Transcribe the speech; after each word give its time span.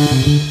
E 0.00 0.49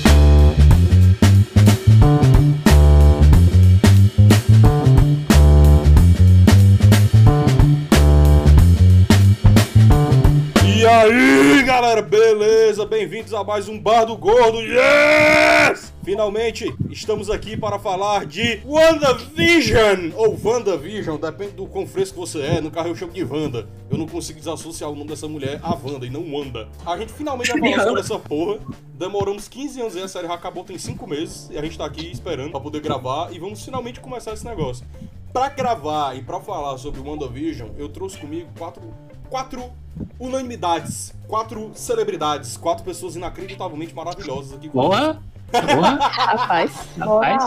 Bem-vindos 12.99 13.33
a 13.33 13.46
mais 13.46 13.69
um 13.69 13.79
Bar 13.79 14.03
do 14.03 14.17
Gordo. 14.17 14.60
Yes! 14.60 15.94
Finalmente, 16.03 16.76
estamos 16.89 17.30
aqui 17.30 17.55
para 17.55 17.80
falar 17.80 18.25
de 18.25 18.62
WandaVision 18.66 20.12
ou 20.17 20.38
WandaVision, 20.38 21.16
depende 21.16 21.53
do 21.53 21.66
quão 21.66 21.88
fresco 21.88 22.17
você 22.17 22.41
é. 22.41 22.59
No 22.59 22.70
carro 22.70 22.89
eu 22.89 22.95
chamo 22.98 23.13
de 23.13 23.23
Wanda. 23.23 23.70
Eu 23.89 23.98
não 23.98 24.05
consigo 24.05 24.38
desassociar 24.38 24.91
o 24.91 24.95
nome 24.98 25.12
dessa 25.12 25.30
mulher 25.30 25.62
a 25.63 25.73
Wanda 25.75 26.05
e 26.05 26.09
não 26.09 26.30
Wanda. 26.30 26.67
A 26.85 26.98
gente 26.98 27.13
finalmente 27.13 27.49
vai 27.57 27.71
falar 27.71 27.84
sobre 27.85 27.99
essa 28.02 28.20
porra. 28.20 28.59
Demoramos 28.95 29.47
15 29.47 29.79
anos 29.79 29.95
e 29.95 30.02
a 30.02 30.07
série 30.09 30.27
já 30.27 30.34
acabou 30.34 30.66
tem 30.66 30.77
5 30.77 31.07
meses 31.07 31.49
e 31.49 31.57
a 31.57 31.61
gente 31.61 31.77
tá 31.77 31.85
aqui 31.85 32.11
esperando 32.11 32.52
para 32.52 32.59
poder 32.59 32.81
gravar 32.81 33.31
e 33.31 33.39
vamos 33.39 33.63
finalmente 33.63 34.02
começar 34.02 34.34
esse 34.34 34.43
negócio. 34.43 34.85
Pra 35.31 35.47
gravar 35.47 36.17
e 36.17 36.21
pra 36.21 36.41
falar 36.41 36.77
sobre 36.77 36.99
WandaVision, 36.99 37.70
eu 37.77 37.88
trouxe 37.88 38.17
comigo 38.17 38.49
quatro, 38.57 38.81
quatro 39.29 39.71
unanimidades, 40.19 41.13
quatro 41.27 41.71
celebridades, 41.75 42.57
quatro 42.57 42.83
pessoas 42.83 43.15
inacreditavelmente 43.15 43.93
maravilhosas 43.93 44.53
aqui 44.53 44.70
comigo. 44.70 44.89
Boa! 44.89 45.21
Boa! 45.51 45.89
Rapaz, 45.99 46.71
Rapaz, 46.97 47.43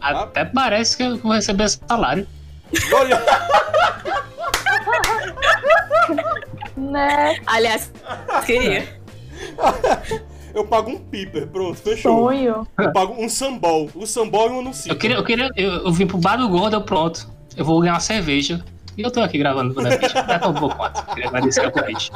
até 0.00 0.44
parece 0.44 0.96
que 0.96 1.02
eu 1.02 1.18
vou 1.18 1.32
receber 1.32 1.64
esse 1.64 1.80
salário. 1.86 2.26
Olha, 2.94 3.22
Né? 6.76 7.36
Aliás, 7.46 7.92
queria. 8.44 9.00
eu 10.54 10.64
pago 10.66 10.90
um 10.90 10.98
piper, 10.98 11.46
pronto, 11.48 11.76
fechou. 11.76 12.24
Sonho. 12.24 12.66
Eu 12.78 12.92
pago 12.92 13.14
um 13.18 13.28
sambol, 13.28 13.90
o 13.94 14.06
sambol 14.06 14.48
e 14.48 14.52
um 14.52 14.60
anuncio. 14.60 14.90
Eu 14.90 14.96
queria, 14.96 15.16
eu 15.16 15.24
queria, 15.24 15.50
eu, 15.56 15.70
eu 15.84 15.92
vim 15.92 16.06
pro 16.06 16.18
bar 16.18 16.36
do 16.36 16.48
gordo, 16.48 16.76
eu 16.76 16.82
pronto. 16.82 17.30
Eu 17.56 17.64
vou 17.64 17.80
ganhar 17.80 17.94
uma 17.94 18.00
cerveja. 18.00 18.64
E 18.96 19.02
eu 19.02 19.10
tô 19.10 19.20
aqui 19.20 19.38
gravando 19.38 19.74
o 19.74 19.80
um 19.80 20.70
quanto. 20.70 21.06
Queria 21.06 21.28
agradecer 21.28 21.64
ao 21.64 21.72
convite. 21.72 22.12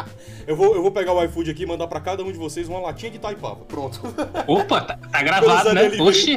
Eu 0.46 0.55
vou, 0.55 0.74
eu 0.74 0.82
vou 0.82 0.91
pegar 0.91 1.12
o 1.12 1.24
iFood 1.24 1.50
aqui 1.50 1.62
e 1.62 1.66
mandar 1.66 1.86
pra 1.86 2.00
cada 2.00 2.22
um 2.22 2.30
de 2.30 2.38
vocês 2.38 2.69
uma 2.69 2.78
latinha 2.80 3.10
de 3.10 3.19
taipava, 3.19 3.64
pronto. 3.64 4.00
Opa, 4.46 4.80
tá, 4.82 4.98
tá 5.10 5.22
gravado, 5.22 5.72
né? 5.72 5.91
Oxi! 6.00 6.36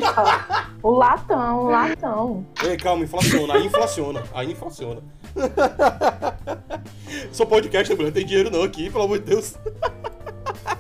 O 0.82 0.92
latão, 0.92 1.66
o 1.66 1.70
latão. 1.70 2.46
Ei, 2.64 2.78
calma, 2.78 3.04
inflaciona, 3.04 3.54
aí 3.56 3.66
inflaciona, 3.66 4.24
aí 4.34 4.52
inflaciona. 4.52 5.02
Sou 7.34 7.46
podcast, 7.46 7.94
mulher, 7.94 8.08
não 8.08 8.14
tem 8.14 8.26
dinheiro 8.26 8.50
não 8.50 8.64
aqui, 8.64 8.90
pelo 8.90 9.04
amor 9.04 9.20
de 9.20 9.26
Deus. 9.26 9.56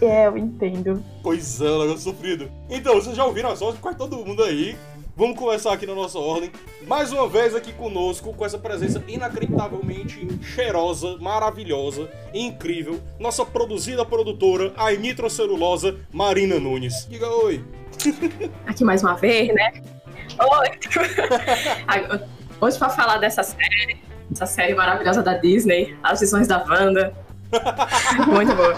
É, 0.01 0.27
eu 0.27 0.37
entendo. 0.37 1.03
Pois 1.21 1.59
é, 1.59 1.65
negócio 1.65 1.99
sofrido. 1.99 2.49
Então, 2.69 2.95
vocês 2.95 3.15
já 3.15 3.25
ouviram 3.25 3.51
as 3.51 3.59
vozes? 3.59 3.79
Quase 3.79 3.97
todo 3.97 4.17
mundo 4.17 4.43
aí. 4.43 4.77
Vamos 5.19 5.37
começar 5.37 5.73
aqui 5.73 5.85
na 5.85 5.93
nossa 5.93 6.17
ordem. 6.17 6.49
Mais 6.87 7.11
uma 7.11 7.27
vez 7.27 7.53
aqui 7.53 7.73
conosco, 7.73 8.33
com 8.33 8.45
essa 8.45 8.57
presença 8.57 9.03
inacreditavelmente 9.05 10.25
cheirosa, 10.41 11.17
maravilhosa, 11.19 12.09
incrível. 12.33 13.01
Nossa 13.19 13.45
produzida 13.45 14.05
produtora, 14.05 14.71
a 14.77 14.89
nitrocelulosa 14.91 15.97
Marina 16.13 16.57
Nunes. 16.57 17.05
Diga 17.09 17.27
oi. 17.27 17.61
Aqui 18.65 18.85
mais 18.85 19.03
uma 19.03 19.15
vez, 19.15 19.53
né? 19.53 19.83
Oi! 20.39 20.69
Hoje 22.61 22.79
pra 22.79 22.89
falar 22.89 23.17
dessa 23.17 23.43
série, 23.43 23.97
essa 24.31 24.45
série 24.45 24.73
maravilhosa 24.73 25.21
da 25.21 25.33
Disney, 25.33 25.97
As 26.01 26.21
Visões 26.21 26.47
da 26.47 26.63
Wanda. 26.63 27.13
Muito 28.25 28.55
boa. 28.55 28.73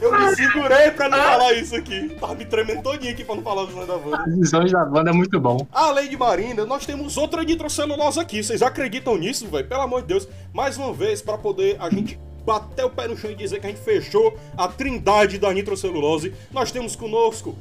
Eu 0.00 0.12
me 0.12 0.34
segurei 0.34 0.90
pra 0.90 1.08
não 1.08 1.18
falar 1.18 1.52
isso 1.54 1.74
aqui. 1.74 2.08
Tava 2.20 2.34
me 2.34 2.44
tremendo 2.44 2.82
todinho 2.82 3.12
aqui 3.12 3.24
pra 3.24 3.34
não 3.34 3.42
falar 3.42 3.64
dos 3.64 3.74
nomes 3.74 3.88
da 3.88 3.96
Wanda. 3.96 4.22
As 4.22 4.34
visões 4.36 4.72
da 4.72 4.84
banda 4.84 5.10
é 5.10 5.12
muito 5.12 5.40
bom. 5.40 5.66
Além 5.72 6.08
de 6.08 6.16
Marina, 6.16 6.64
nós 6.64 6.86
temos 6.86 7.16
outra 7.16 7.42
nitrocelulose 7.42 8.20
aqui. 8.20 8.42
Vocês 8.42 8.62
acreditam 8.62 9.16
nisso, 9.16 9.46
velho? 9.48 9.66
Pelo 9.66 9.82
amor 9.82 10.02
de 10.02 10.08
Deus. 10.08 10.28
Mais 10.52 10.76
uma 10.76 10.92
vez, 10.92 11.20
pra 11.20 11.36
poder 11.36 11.76
a 11.80 11.90
gente 11.90 12.18
bater 12.44 12.84
o 12.84 12.90
pé 12.90 13.06
no 13.08 13.16
chão 13.16 13.30
e 13.30 13.34
dizer 13.34 13.60
que 13.60 13.66
a 13.66 13.70
gente 13.70 13.82
fechou 13.82 14.38
a 14.56 14.68
trindade 14.68 15.38
da 15.38 15.52
nitrocelulose, 15.52 16.32
nós 16.50 16.72
temos 16.72 16.96
conosco 16.96 17.56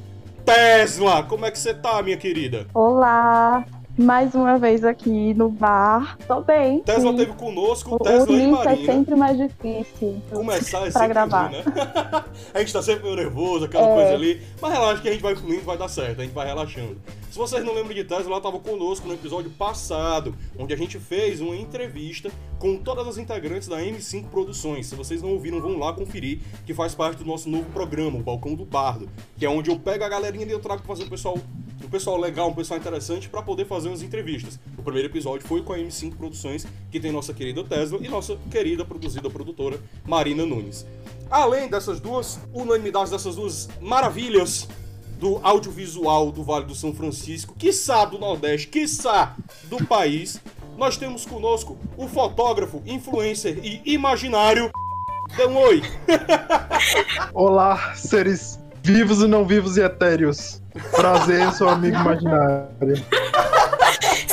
Tesla. 0.45 1.23
Como 1.23 1.45
é 1.45 1.51
que 1.51 1.59
você 1.59 1.73
tá, 1.73 2.01
minha 2.01 2.15
querida? 2.15 2.67
Olá. 2.73 3.65
Mais 3.97 4.35
uma 4.35 4.59
vez 4.59 4.83
aqui 4.83 5.33
no 5.33 5.49
bar. 5.49 6.17
Tô 6.27 6.41
bem. 6.41 6.81
Tesla 6.81 7.11
sim. 7.11 7.17
teve 7.17 7.33
conosco, 7.33 7.95
O, 7.95 7.99
Tesla 7.99 8.31
o 8.31 8.37
e 8.39 8.43
é 8.43 8.47
Marina. 8.47 8.85
sempre 8.85 9.15
mais 9.15 9.37
difícil. 9.37 10.21
Começar 10.31 10.77
é 10.79 10.81
pra 10.81 10.91
sempre 10.91 11.07
gravar. 11.09 11.47
ruim, 11.47 11.57
né? 11.57 11.63
a 12.53 12.59
gente 12.59 12.73
tá 12.73 12.81
sempre 12.83 13.03
meio 13.03 13.15
nervoso, 13.15 13.65
aquela 13.65 13.87
É. 13.89 13.93
coisa 13.95 14.13
ali. 14.13 14.41
Mas 14.61 14.71
relaxa 14.73 15.01
que 15.01 15.09
a 15.09 15.11
gente 15.11 15.21
vai 15.23 15.35
fluindo, 15.35 15.63
vai 15.63 15.77
dar 15.77 15.87
certo, 15.87 16.19
a 16.21 16.23
gente 16.23 16.33
vai 16.33 16.45
relaxando. 16.45 16.95
Se 17.37 17.39
vocês 17.39 17.63
não 17.63 17.75
lembram 17.75 17.93
de 17.93 18.03
Tesla, 18.03 18.31
ela 18.31 18.41
tava 18.41 18.57
conosco 18.57 19.07
no 19.07 19.13
episódio 19.13 19.51
passado, 19.51 20.35
onde 20.57 20.73
a 20.73 20.75
gente 20.75 20.97
fez 20.97 21.39
uma 21.39 21.55
entrevista 21.55 22.31
com 22.57 22.77
todas 22.77 23.07
as 23.07 23.19
integrantes 23.19 23.67
da 23.67 23.77
M5 23.79 24.27
Produções. 24.29 24.87
Se 24.87 24.95
vocês 24.95 25.21
não 25.21 25.29
ouviram, 25.29 25.61
vão 25.61 25.77
lá 25.77 25.93
conferir, 25.93 26.39
que 26.65 26.73
faz 26.73 26.95
parte 26.95 27.19
do 27.19 27.25
nosso 27.25 27.47
novo 27.47 27.69
programa, 27.69 28.17
o 28.17 28.23
Balcão 28.23 28.55
do 28.55 28.65
Bardo, 28.65 29.07
que 29.37 29.45
é 29.45 29.49
onde 29.51 29.69
eu 29.69 29.77
pego 29.77 30.03
a 30.03 30.09
galerinha 30.09 30.47
e 30.47 30.49
eu 30.49 30.59
trago 30.59 30.81
pra 30.81 30.95
fazer 30.95 31.03
um 31.03 31.09
pessoal, 31.09 31.37
um 31.85 31.87
pessoal 31.87 32.17
legal, 32.17 32.49
um 32.49 32.55
pessoal 32.55 32.79
interessante 32.79 33.29
pra 33.29 33.43
poder 33.43 33.67
fazer 33.67 33.89
umas 33.89 34.01
entrevistas. 34.01 34.59
O 34.75 34.81
primeiro 34.81 35.07
episódio 35.07 35.47
foi 35.47 35.61
com 35.61 35.73
a 35.73 35.77
M5 35.77 36.15
Produções, 36.15 36.65
que 36.89 36.99
tem 36.99 37.11
nossa 37.11 37.35
querida 37.35 37.63
Tesla 37.63 37.99
e 38.01 38.07
nossa 38.07 38.35
querida 38.49 38.83
produzida 38.83 39.29
produtora 39.29 39.79
Marina 40.07 40.43
Nunes. 40.43 40.87
Além 41.29 41.69
dessas 41.69 41.99
duas 41.99 42.39
unanimidades, 42.51 43.11
dessas 43.11 43.35
duas 43.35 43.69
maravilhas 43.79 44.67
do 45.17 45.39
audiovisual 45.43 46.31
do 46.31 46.43
Vale 46.43 46.65
do 46.65 46.75
São 46.75 46.93
Francisco, 46.93 47.55
quiçá 47.57 48.05
do 48.05 48.17
Nordeste, 48.17 48.67
quiçá 48.67 49.35
do 49.63 49.83
país, 49.85 50.39
nós 50.77 50.95
temos 50.95 51.25
conosco 51.25 51.77
o 51.97 52.07
fotógrafo, 52.07 52.81
influencer 52.85 53.59
e 53.63 53.81
imaginário. 53.85 54.69
Dê 55.35 55.45
um 55.45 55.57
oi! 55.57 55.81
Olá, 57.33 57.95
seres 57.95 58.59
vivos 58.83 59.21
e 59.21 59.27
não 59.27 59.45
vivos 59.45 59.75
e 59.77 59.81
etéreos. 59.81 60.61
Prazer, 60.91 61.51
sou 61.53 61.67
amigo 61.67 61.97
imaginário. 61.97 63.03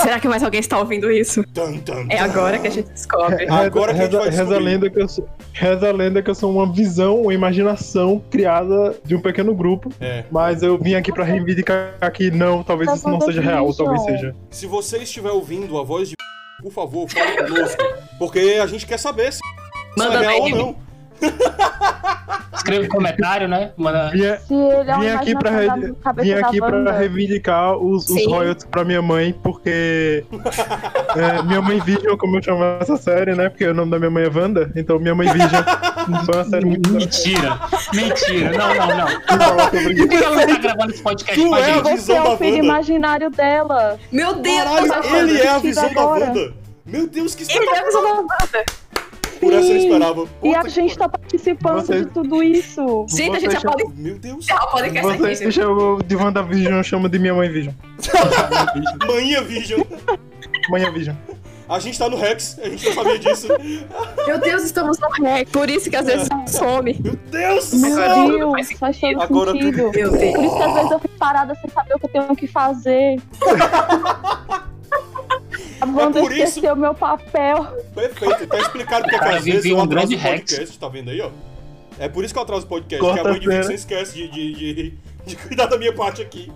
Será 0.04 0.20
que 0.20 0.28
mais 0.28 0.42
alguém 0.42 0.60
está 0.60 0.78
ouvindo 0.78 1.10
isso? 1.10 1.42
Tum, 1.54 1.78
tum, 1.78 2.06
É 2.10 2.18
tum. 2.18 2.24
agora 2.24 2.58
que 2.58 2.66
a 2.68 2.70
gente 2.70 2.90
descobre. 2.90 3.46
Agora 3.48 3.94
que 3.94 4.00
a 4.00 4.04
gente 4.04 4.12
reza, 4.12 4.18
vai 4.18 4.30
reza, 4.30 4.54
a 4.56 4.58
lenda 4.58 4.90
que 4.90 5.00
eu 5.00 5.08
sou, 5.08 5.28
reza 5.52 5.88
a 5.88 5.92
lenda 5.92 6.22
que 6.22 6.30
eu 6.30 6.34
sou 6.34 6.50
uma 6.52 6.70
visão, 6.70 7.22
uma 7.22 7.32
imaginação 7.34 8.22
criada 8.30 8.94
de 9.04 9.16
um 9.16 9.20
pequeno 9.20 9.54
grupo. 9.54 9.90
É. 10.00 10.24
Mas 10.30 10.62
eu 10.62 10.78
vim 10.78 10.94
aqui 10.94 11.10
pra 11.10 11.24
reivindicar 11.24 12.12
que 12.12 12.30
não, 12.30 12.62
talvez 12.62 12.90
Tá 12.90 12.96
isso 12.96 13.08
não 13.08 13.20
seja 13.20 13.40
real, 13.40 13.66
ou 13.66 13.74
talvez 13.74 14.02
seja. 14.04 14.36
Se 14.50 14.66
você 14.66 14.98
estiver 14.98 15.30
ouvindo 15.30 15.78
a 15.78 15.82
voz 15.82 16.08
de 16.10 16.14
por 16.62 16.72
favor, 16.72 17.08
fale 17.10 17.36
conosco. 17.36 17.82
Porque 18.18 18.58
a 18.62 18.66
gente 18.66 18.86
quer 18.86 18.98
saber 18.98 19.32
se 19.32 19.40
Manda 19.96 20.16
é 20.24 20.28
real 20.28 20.40
ou 20.42 20.48
não. 20.50 20.76
Escreva 22.56 22.84
um 22.84 22.88
comentário, 22.88 23.46
né? 23.48 23.72
Manda... 23.76 24.10
Vinha, 24.10 24.38
Se 24.38 24.54
ele 24.54 24.90
é 24.90 24.98
vim 24.98 25.08
aqui 25.08 25.34
pra, 25.38 25.50
re- 25.50 25.66
da 25.66 25.94
cabeça 26.02 26.22
vim 26.26 26.32
aqui 26.42 26.58
pra 26.58 26.92
reivindicar 26.92 27.76
os, 27.76 28.08
os 28.08 28.16
Sim. 28.16 28.30
royalties 28.30 28.64
pra 28.70 28.84
minha 28.84 29.02
mãe, 29.02 29.34
porque 29.42 30.24
é, 31.14 31.42
minha 31.42 31.60
mãe 31.60 31.78
Vision, 31.80 32.16
como 32.16 32.38
eu 32.38 32.42
chamo 32.42 32.64
essa 32.80 32.96
série, 32.96 33.34
né? 33.34 33.50
Porque 33.50 33.66
o 33.66 33.74
nome 33.74 33.90
da 33.90 33.98
minha 33.98 34.10
mãe 34.10 34.24
é 34.24 34.28
Wanda, 34.30 34.70
então 34.76 34.98
minha 34.98 35.14
mãe 35.14 35.28
Vision 35.30 35.62
foi 36.24 36.34
uma 36.36 36.44
série 36.44 36.64
muito 36.64 36.90
Mentira! 36.90 37.58
Mentira! 37.92 38.50
Não, 38.56 38.74
não, 38.74 38.96
não. 38.98 39.08
sobre 39.70 39.94
Por 39.96 40.08
que 40.08 40.14
ela 40.24 40.36
não 40.36 40.46
tá 40.46 40.58
gravando 40.58 40.92
esse 40.92 41.02
podcast 41.02 41.40
Tu 41.42 41.48
com 41.48 41.54
a 41.54 41.60
é 41.60 41.64
gente? 41.64 41.82
Você 42.00 42.12
é 42.12 42.22
o 42.22 42.36
filho 42.38 42.52
Wanda. 42.56 42.64
imaginário 42.64 43.30
dela. 43.30 43.98
Meu 44.10 44.34
Deus! 44.36 44.56
Caralho, 44.56 44.88
Wanda. 44.92 45.18
ele 45.18 45.38
é 45.42 45.48
a 45.48 45.58
visão 45.58 45.92
da. 45.92 46.06
Wanda. 46.06 46.54
Meu 46.86 47.06
Deus, 47.08 47.34
que 47.34 47.50
Ele 47.50 47.66
é 47.66 47.78
a 47.78 47.84
visão 47.84 48.02
da 48.02 48.08
Wanda. 48.14 48.64
Por 49.40 49.52
essa 49.52 49.72
eu 49.72 49.76
esperava. 49.76 50.22
E 50.22 50.26
Puta 50.48 50.58
a 50.58 50.62
que 50.62 50.68
gente 50.70 50.96
tá 50.98 51.08
participando 51.08 51.80
Você- 51.86 52.04
de 52.04 52.10
tudo 52.10 52.42
isso. 52.42 53.06
Gente, 53.08 53.36
a 53.36 53.40
gente 53.40 53.52
já 53.52 53.60
Você 53.60 53.66
pode. 53.68 53.84
Meu 53.96 54.18
Deus. 54.18 54.38
encerrar 54.44 54.64
o 54.64 54.70
podcast 54.70 55.08
aqui, 55.12 55.18
Você 55.18 55.34
gente. 55.36 55.52
chamou 55.52 56.02
de 56.02 56.16
WandaVision, 56.16 56.82
chama 56.82 57.08
de 57.08 57.18
minha 57.18 57.34
mãe 57.34 57.50
Vision. 57.50 57.74
Manhã 59.06 59.42
Vision. 59.42 59.80
Manhã 60.70 60.90
Vision. 60.92 61.14
A 61.66 61.78
gente 61.78 61.98
tá 61.98 62.10
no 62.10 62.16
Rex, 62.18 62.58
a 62.62 62.68
gente 62.68 62.84
não 62.84 62.92
sabia 62.92 63.18
disso. 63.18 63.48
Meu 64.26 64.38
Deus, 64.38 64.64
estamos 64.64 64.98
no 64.98 65.08
REC. 65.08 65.48
Por 65.50 65.70
isso 65.70 65.88
que 65.88 65.96
às 65.96 66.04
vezes 66.04 66.28
some. 66.46 66.94
Meu 67.02 67.16
Deus 67.30 67.70
do 67.70 67.78
Meu 67.78 67.94
céu. 67.94 68.28
Deus, 68.28 68.50
faz 68.52 68.72
faz 68.78 69.00
todo 69.00 69.22
Agora 69.22 69.52
sentido. 69.52 69.76
Meu 69.78 69.90
Deus. 69.90 70.10
Por 70.34 70.44
isso 70.44 70.56
que 70.56 70.62
às 70.62 70.74
vezes 70.74 70.90
eu 70.90 70.98
fico 71.00 71.14
parada 71.18 71.54
sem 71.54 71.70
saber 71.70 71.94
o 71.94 71.98
que 71.98 72.04
eu 72.04 72.10
tenho 72.10 72.36
que 72.36 72.46
fazer. 72.46 73.16
A 75.80 75.86
Wanda 75.86 76.18
É 76.18 76.22
por 76.22 76.32
isso- 76.32 76.42
esqueceu 76.42 76.76
meu 76.76 76.94
papel. 76.94 77.64
Perfeito, 77.94 78.46
tá 78.46 78.58
explicado 78.58 79.02
porque 79.04 79.18
Cara, 79.18 79.36
às 79.36 79.44
vezes 79.44 79.64
eu 79.64 79.76
um 79.76 79.82
atraso 79.82 80.14
o 80.14 80.20
podcast, 80.20 80.78
tá 80.78 80.88
vendo 80.88 81.10
aí, 81.10 81.20
ó? 81.20 81.30
É 81.98 82.08
por 82.08 82.24
isso 82.24 82.32
que 82.34 82.38
eu 82.38 82.42
atraso 82.42 82.64
o 82.64 82.68
podcast, 82.68 83.00
Corta 83.00 83.22
porque 83.22 83.28
a 83.28 83.30
mãe 83.32 83.40
de. 83.40 83.48
Vincent 83.68 83.74
esquece 83.74 84.14
de, 84.14 84.28
de, 84.28 84.54
de, 84.74 84.94
de 85.26 85.36
cuidar 85.36 85.66
da 85.66 85.78
minha 85.78 85.92
parte 85.94 86.22
aqui. 86.22 86.50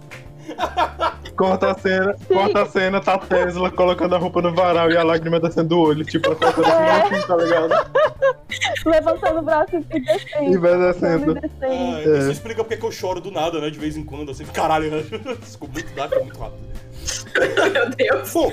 Corta 1.36 1.70
a 1.70 1.78
cena, 1.78 2.16
corta 2.26 2.62
a 2.62 2.66
cena, 2.66 3.00
tá 3.00 3.14
a 3.14 3.18
Tesla 3.18 3.70
colocando 3.70 4.14
a 4.14 4.18
roupa 4.18 4.42
no 4.42 4.52
varal 4.52 4.90
e 4.90 4.96
a 4.96 5.04
lágrima 5.04 5.38
descendo 5.38 5.68
do 5.68 5.78
olho. 5.78 6.04
Tipo, 6.04 6.26
ela 6.26 6.36
cortando 6.36 6.66
assim, 6.66 7.14
assim, 7.14 7.26
tá 7.28 7.36
ligado? 7.36 7.90
Levantando 8.84 9.38
o 9.38 9.42
braço 9.42 9.76
e 9.76 10.00
descendo. 10.00 10.52
E 10.52 10.56
vai 10.58 10.78
descendo. 10.78 11.34
descendo. 11.34 11.62
Ah, 11.62 12.00
É. 12.02 12.18
Isso 12.18 12.30
explica 12.32 12.64
porque 12.64 12.76
que 12.76 12.84
eu 12.84 12.90
choro 12.90 13.20
do 13.20 13.30
nada, 13.30 13.60
né? 13.60 13.70
De 13.70 13.78
vez 13.78 13.96
em 13.96 14.04
quando, 14.04 14.32
assim. 14.32 14.44
Caralho, 14.46 14.90
né? 14.90 15.02
Ficou 15.42 15.68
muito 15.68 15.94
dark, 15.94 16.12
é 16.12 16.18
muito 16.18 16.38
rápido. 16.40 16.58
Meu 17.72 17.90
Deus. 17.90 18.32
Bom, 18.32 18.50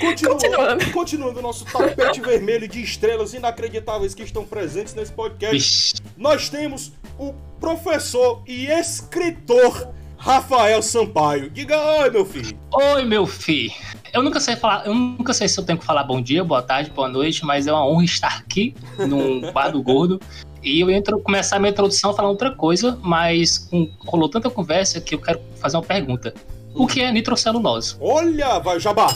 continuando, 0.00 0.40
Continuando. 0.42 0.90
continuando 0.92 1.38
o 1.38 1.42
nosso 1.42 1.64
tapete 1.64 2.20
vermelho 2.20 2.68
de 2.68 2.82
estrelas 2.82 3.32
inacreditáveis 3.32 4.14
que 4.14 4.22
estão 4.22 4.44
presentes 4.44 4.94
nesse 4.94 5.10
podcast, 5.12 5.54
Vixe. 5.56 5.94
nós 6.16 6.48
temos 6.50 6.92
o 7.18 7.32
professor 7.58 8.42
e 8.46 8.66
escritor 8.66 9.88
Rafael 10.18 10.82
Sampaio. 10.82 11.50
Diga 11.50 11.76
oi, 12.00 12.10
meu 12.10 12.24
filho. 12.24 12.58
Oi, 12.72 13.04
meu 13.04 13.26
filho. 13.26 13.72
Eu 14.12 14.22
nunca 14.22 14.40
sei 14.40 14.56
falar, 14.56 14.86
eu 14.86 14.94
nunca 14.94 15.34
sei 15.34 15.46
se 15.48 15.58
eu 15.58 15.64
tenho 15.64 15.78
que 15.78 15.84
falar 15.84 16.02
bom 16.02 16.20
dia, 16.20 16.42
boa 16.42 16.62
tarde, 16.62 16.90
boa 16.90 17.08
noite, 17.08 17.44
mas 17.44 17.66
é 17.66 17.72
uma 17.72 17.86
honra 17.86 18.04
estar 18.04 18.38
aqui 18.38 18.74
no 18.98 19.52
Bar 19.52 19.70
do 19.70 19.82
Gordo. 19.82 20.20
E 20.62 20.80
eu 20.80 20.90
entro 20.90 21.20
começar 21.20 21.56
a 21.56 21.58
minha 21.58 21.70
introdução 21.70 22.14
falando 22.14 22.32
outra 22.32 22.50
coisa, 22.50 22.98
mas 23.02 23.58
com, 23.58 23.90
rolou 24.06 24.28
tanta 24.28 24.48
conversa 24.50 25.00
que 25.00 25.14
eu 25.14 25.20
quero 25.20 25.40
fazer 25.60 25.76
uma 25.76 25.82
pergunta. 25.82 26.34
O 26.76 26.86
que 26.86 27.00
é 27.00 27.10
nitrocelulose? 27.10 27.96
Olha, 28.00 28.58
vai, 28.58 28.78
Jabá. 28.78 29.08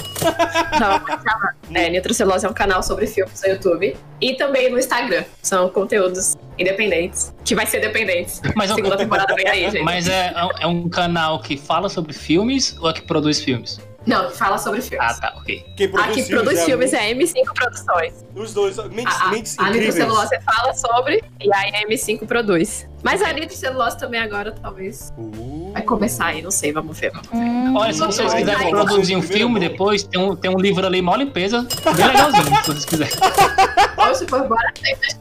Não, 0.81 1.77
é, 1.81 1.91
Nitrocelulose 1.91 2.47
é 2.47 2.49
um 2.49 2.53
canal 2.55 2.83
sobre 2.83 3.07
filmes 3.07 3.41
no 3.43 3.51
YouTube. 3.51 3.97
E 4.21 4.35
também 4.35 4.71
no 4.71 4.79
Instagram. 4.79 5.25
São 5.43 5.69
conteúdos 5.69 6.37
independentes. 6.59 7.35
Que 7.45 7.55
vai 7.55 7.67
ser 7.67 7.81
dependentes. 7.81 8.41
Mas, 8.57 8.71
é 8.71 8.73
um- 8.73 8.77
Segunda 8.77 8.97
temporada 8.97 9.35
vem 9.35 9.47
aí, 9.47 9.71
gente. 9.71 9.83
mas 9.83 10.09
é, 10.09 10.33
é 10.61 10.67
um 10.67 10.89
canal 10.89 11.41
que 11.41 11.57
fala 11.57 11.89
sobre 11.89 12.13
filmes 12.13 12.77
ou 12.81 12.89
é 12.91 12.93
que 12.93 13.03
produz 13.03 13.41
filmes? 13.41 13.79
Não, 14.07 14.31
que 14.31 14.37
fala 14.39 14.57
sobre 14.57 14.81
filmes. 14.81 15.07
Ah, 15.11 15.21
tá, 15.21 15.35
ok. 15.37 15.63
Quem 15.77 15.87
a 15.87 15.91
produz 15.91 16.15
que 16.15 16.23
filmes 16.23 16.31
produz 16.43 16.59
é 16.59 16.63
a 16.63 16.65
filmes 16.65 16.93
é 16.95 16.99
a 16.99 17.15
M5 17.15 17.55
Produções. 17.55 18.25
Os 18.35 18.55
dois, 18.55 18.77
mentes, 18.89 19.15
A, 19.15 19.25
a, 19.25 19.31
mentes 19.31 19.59
a 19.59 19.63
incríveis. 19.69 19.95
nitrocelulose 19.97 20.41
fala 20.43 20.73
sobre 20.73 21.23
e 21.39 21.55
aí 21.55 21.71
a 21.75 21.87
M5 21.87 22.27
produz. 22.27 22.89
Mas 23.03 23.21
a 23.21 23.31
nitrocelulose 23.33 23.99
também 23.99 24.19
agora 24.21 24.53
talvez 24.53 25.13
Uh. 25.19 25.50
Vai 25.73 25.83
começar 25.83 26.27
aí, 26.27 26.43
não 26.43 26.51
sei, 26.51 26.73
vamos 26.73 26.99
ver. 26.99 27.11
Vamos 27.13 27.29
ver. 27.29 27.37
Hum, 27.39 27.77
Olha, 27.77 27.93
se 27.93 28.01
vocês 28.01 28.35
quiserem 28.35 28.71
produzir 28.71 29.17
um 29.17 29.23
filme 29.23 29.61
depois, 29.61 30.03
tem 30.03 30.21
um, 30.21 30.35
tem 30.37 30.51
um 30.51 30.59
livro 30.59 30.87
ali, 30.87 31.01
mó 31.03 31.15
limpeza, 31.17 31.63
bem 31.97 32.07
legalzinho, 32.07 32.45
se 32.45 32.67
vocês 32.67 32.85
quiserem. 32.85 33.13
Bora. 34.49 34.73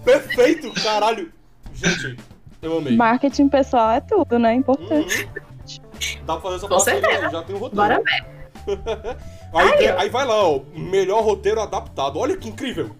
Perfeito, 0.04 0.72
caralho. 0.81 1.31
Gente, 1.74 2.18
eu 2.62 2.78
amei. 2.78 2.96
Marketing 2.96 3.48
pessoal 3.50 3.92
é 3.92 4.01
tudo, 4.01 4.38
né? 4.40 4.54
Importante. 4.54 5.24
Uhum. 5.24 6.25
Dá 6.25 6.34
pra 6.34 6.42
fazer 6.42 6.56
essa 6.56 6.68
Com 6.68 6.80
certeza. 6.80 7.30
já 7.30 7.42
tem 7.44 7.56
o 7.56 7.60
roteiro. 7.60 7.75
Bora 7.75 8.02
ver. 8.02 8.40
Aí, 9.52 9.88
aí 9.88 10.10
vai 10.10 10.25
lá, 10.25 10.44
ó. 10.48 10.60
Melhor 10.75 11.24
roteiro 11.24 11.60
adaptado. 11.60 12.19
Olha 12.19 12.38
que 12.38 12.48
incrível. 12.48 12.92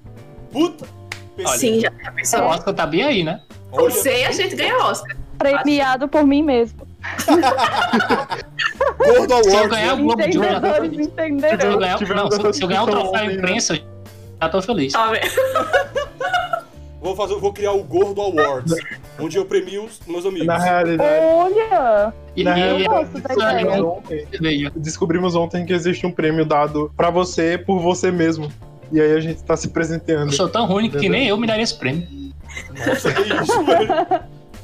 Puta. 0.52 0.84
Olha. 1.38 1.48
Sim, 1.60 1.80
já 1.80 1.90
O 1.90 2.16
pensou. 2.16 2.42
Oscar 2.42 2.74
tá 2.74 2.88
bem 2.88 3.04
aí, 3.04 3.24
né? 3.24 3.42
Olha, 3.72 3.92
sei, 3.92 4.25
a 4.25 4.31
gente 4.31 4.56
ganha 4.56 4.75
Oscar. 4.78 5.16
Premiado 5.38 6.07
por 6.07 6.25
mim 6.25 6.42
mesmo. 6.42 6.88
Gordo 8.98 9.44
Se 9.44 9.50
eu 9.50 9.57
Awards. 9.57 9.69
ganhar 9.69 9.94
o 9.94 9.98
né? 9.98 10.04
Globo 10.04 10.30
de 10.30 10.38
Ouro, 10.38 10.50
eu 10.50 10.54
já 10.54 10.60
tô 10.62 10.68
Entendedores 10.86 10.90
feliz. 10.92 11.07
Se 11.60 11.68
eu 11.68 11.78
ganhar, 11.80 12.00
não, 12.16 12.31
se, 12.31 12.54
se 12.54 12.63
eu 12.63 12.68
ganhar 12.68 12.84
o 12.84 12.88
troféu 12.88 13.10
ontem, 13.10 13.28
né? 13.28 13.34
imprensa, 13.34 13.80
já 14.42 14.50
tô 14.50 14.62
feliz. 14.62 14.94
Tá 14.94 15.12
vendo? 15.12 15.25
Vou, 17.01 17.16
fazer, 17.16 17.36
vou 17.36 17.54
criar 17.54 17.72
o 17.72 17.81
Gordo 17.81 18.19
Awards. 18.22 18.75
onde 19.18 19.38
eu 19.38 19.46
premio 19.46 19.86
os 19.86 20.01
meus 20.06 20.25
amigos. 20.25 20.48
Na 20.48 20.57
realidade, 20.57 21.10
Olha! 21.34 22.13
E, 22.36 22.44
Na 22.44 22.60
e- 22.60 22.62
Eu 22.62 22.78
e- 22.80 22.84
é 22.84 23.62
ideia. 23.62 23.81
bom. 23.81 24.04
ontem, 24.06 24.28
descobrimos 24.75 25.34
ontem 25.34 25.66
que 25.66 25.72
existe 25.72 26.06
um 26.06 26.12
prêmio 26.12 26.44
dado 26.44 26.92
pra 26.98 27.10
você 27.10 27.57
por 27.57 27.80
você 27.80 28.12
mesmo. 28.12 28.52
E 28.92 29.00
aí 29.00 29.13
a 29.16 29.19
gente 29.22 29.42
tá 29.44 29.56
se 29.56 29.68
Eu 29.68 29.72
presenteando. 29.72 30.34
sou 30.34 30.50
tão 30.50 30.66
ruim 30.66 30.90
que 30.90 31.07
nem 31.07 31.25
eu 31.30 31.38
me 31.38 31.48
daria 31.48 31.63
esse 31.63 31.80
prêmio. 31.80 32.06
Nossa, 32.86 33.13
que 33.13 33.22
isso, 33.22 33.63
velho. 33.66 33.98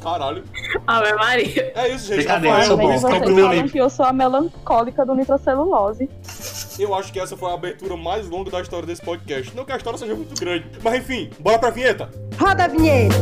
Caralho. 0.06 0.44
Ave 0.86 1.14
Maria. 1.14 1.72
É 1.74 1.90
isso, 1.90 2.14
gente. 2.14 2.28
Rafael, 2.28 2.64
sou 2.64 2.78
bom. 2.78 2.88
Mas 2.90 3.04
esse 3.04 3.06
que 3.06 3.12
o 3.12 3.18
vocês 3.18 3.26
primeiro 3.26 3.50
falam 3.50 3.68
que 3.68 3.78
eu 3.80 3.90
sou 3.90 4.06
a 4.06 4.14
melancólica 4.14 5.04
do 5.04 5.16
nitrocelulose. 5.16 6.08
Eu 6.78 6.94
acho 6.94 7.12
que 7.12 7.20
essa 7.20 7.36
foi 7.36 7.50
a 7.50 7.56
abertura 7.56 7.98
mais 7.98 8.30
longa 8.30 8.52
da 8.52 8.62
história 8.62 8.86
desse 8.86 9.02
podcast. 9.02 9.56
Não 9.56 9.66
que 9.66 9.72
a 9.72 9.78
história 9.78 9.98
seja 9.98 10.14
muito 10.14 10.40
grande. 10.40 10.68
Mas 10.84 11.00
enfim, 11.00 11.32
bora 11.40 11.58
pra 11.58 11.72
vinheta. 11.72 12.12
Roda 12.40 12.66
a 12.66 12.68
vinheta. 12.68 13.16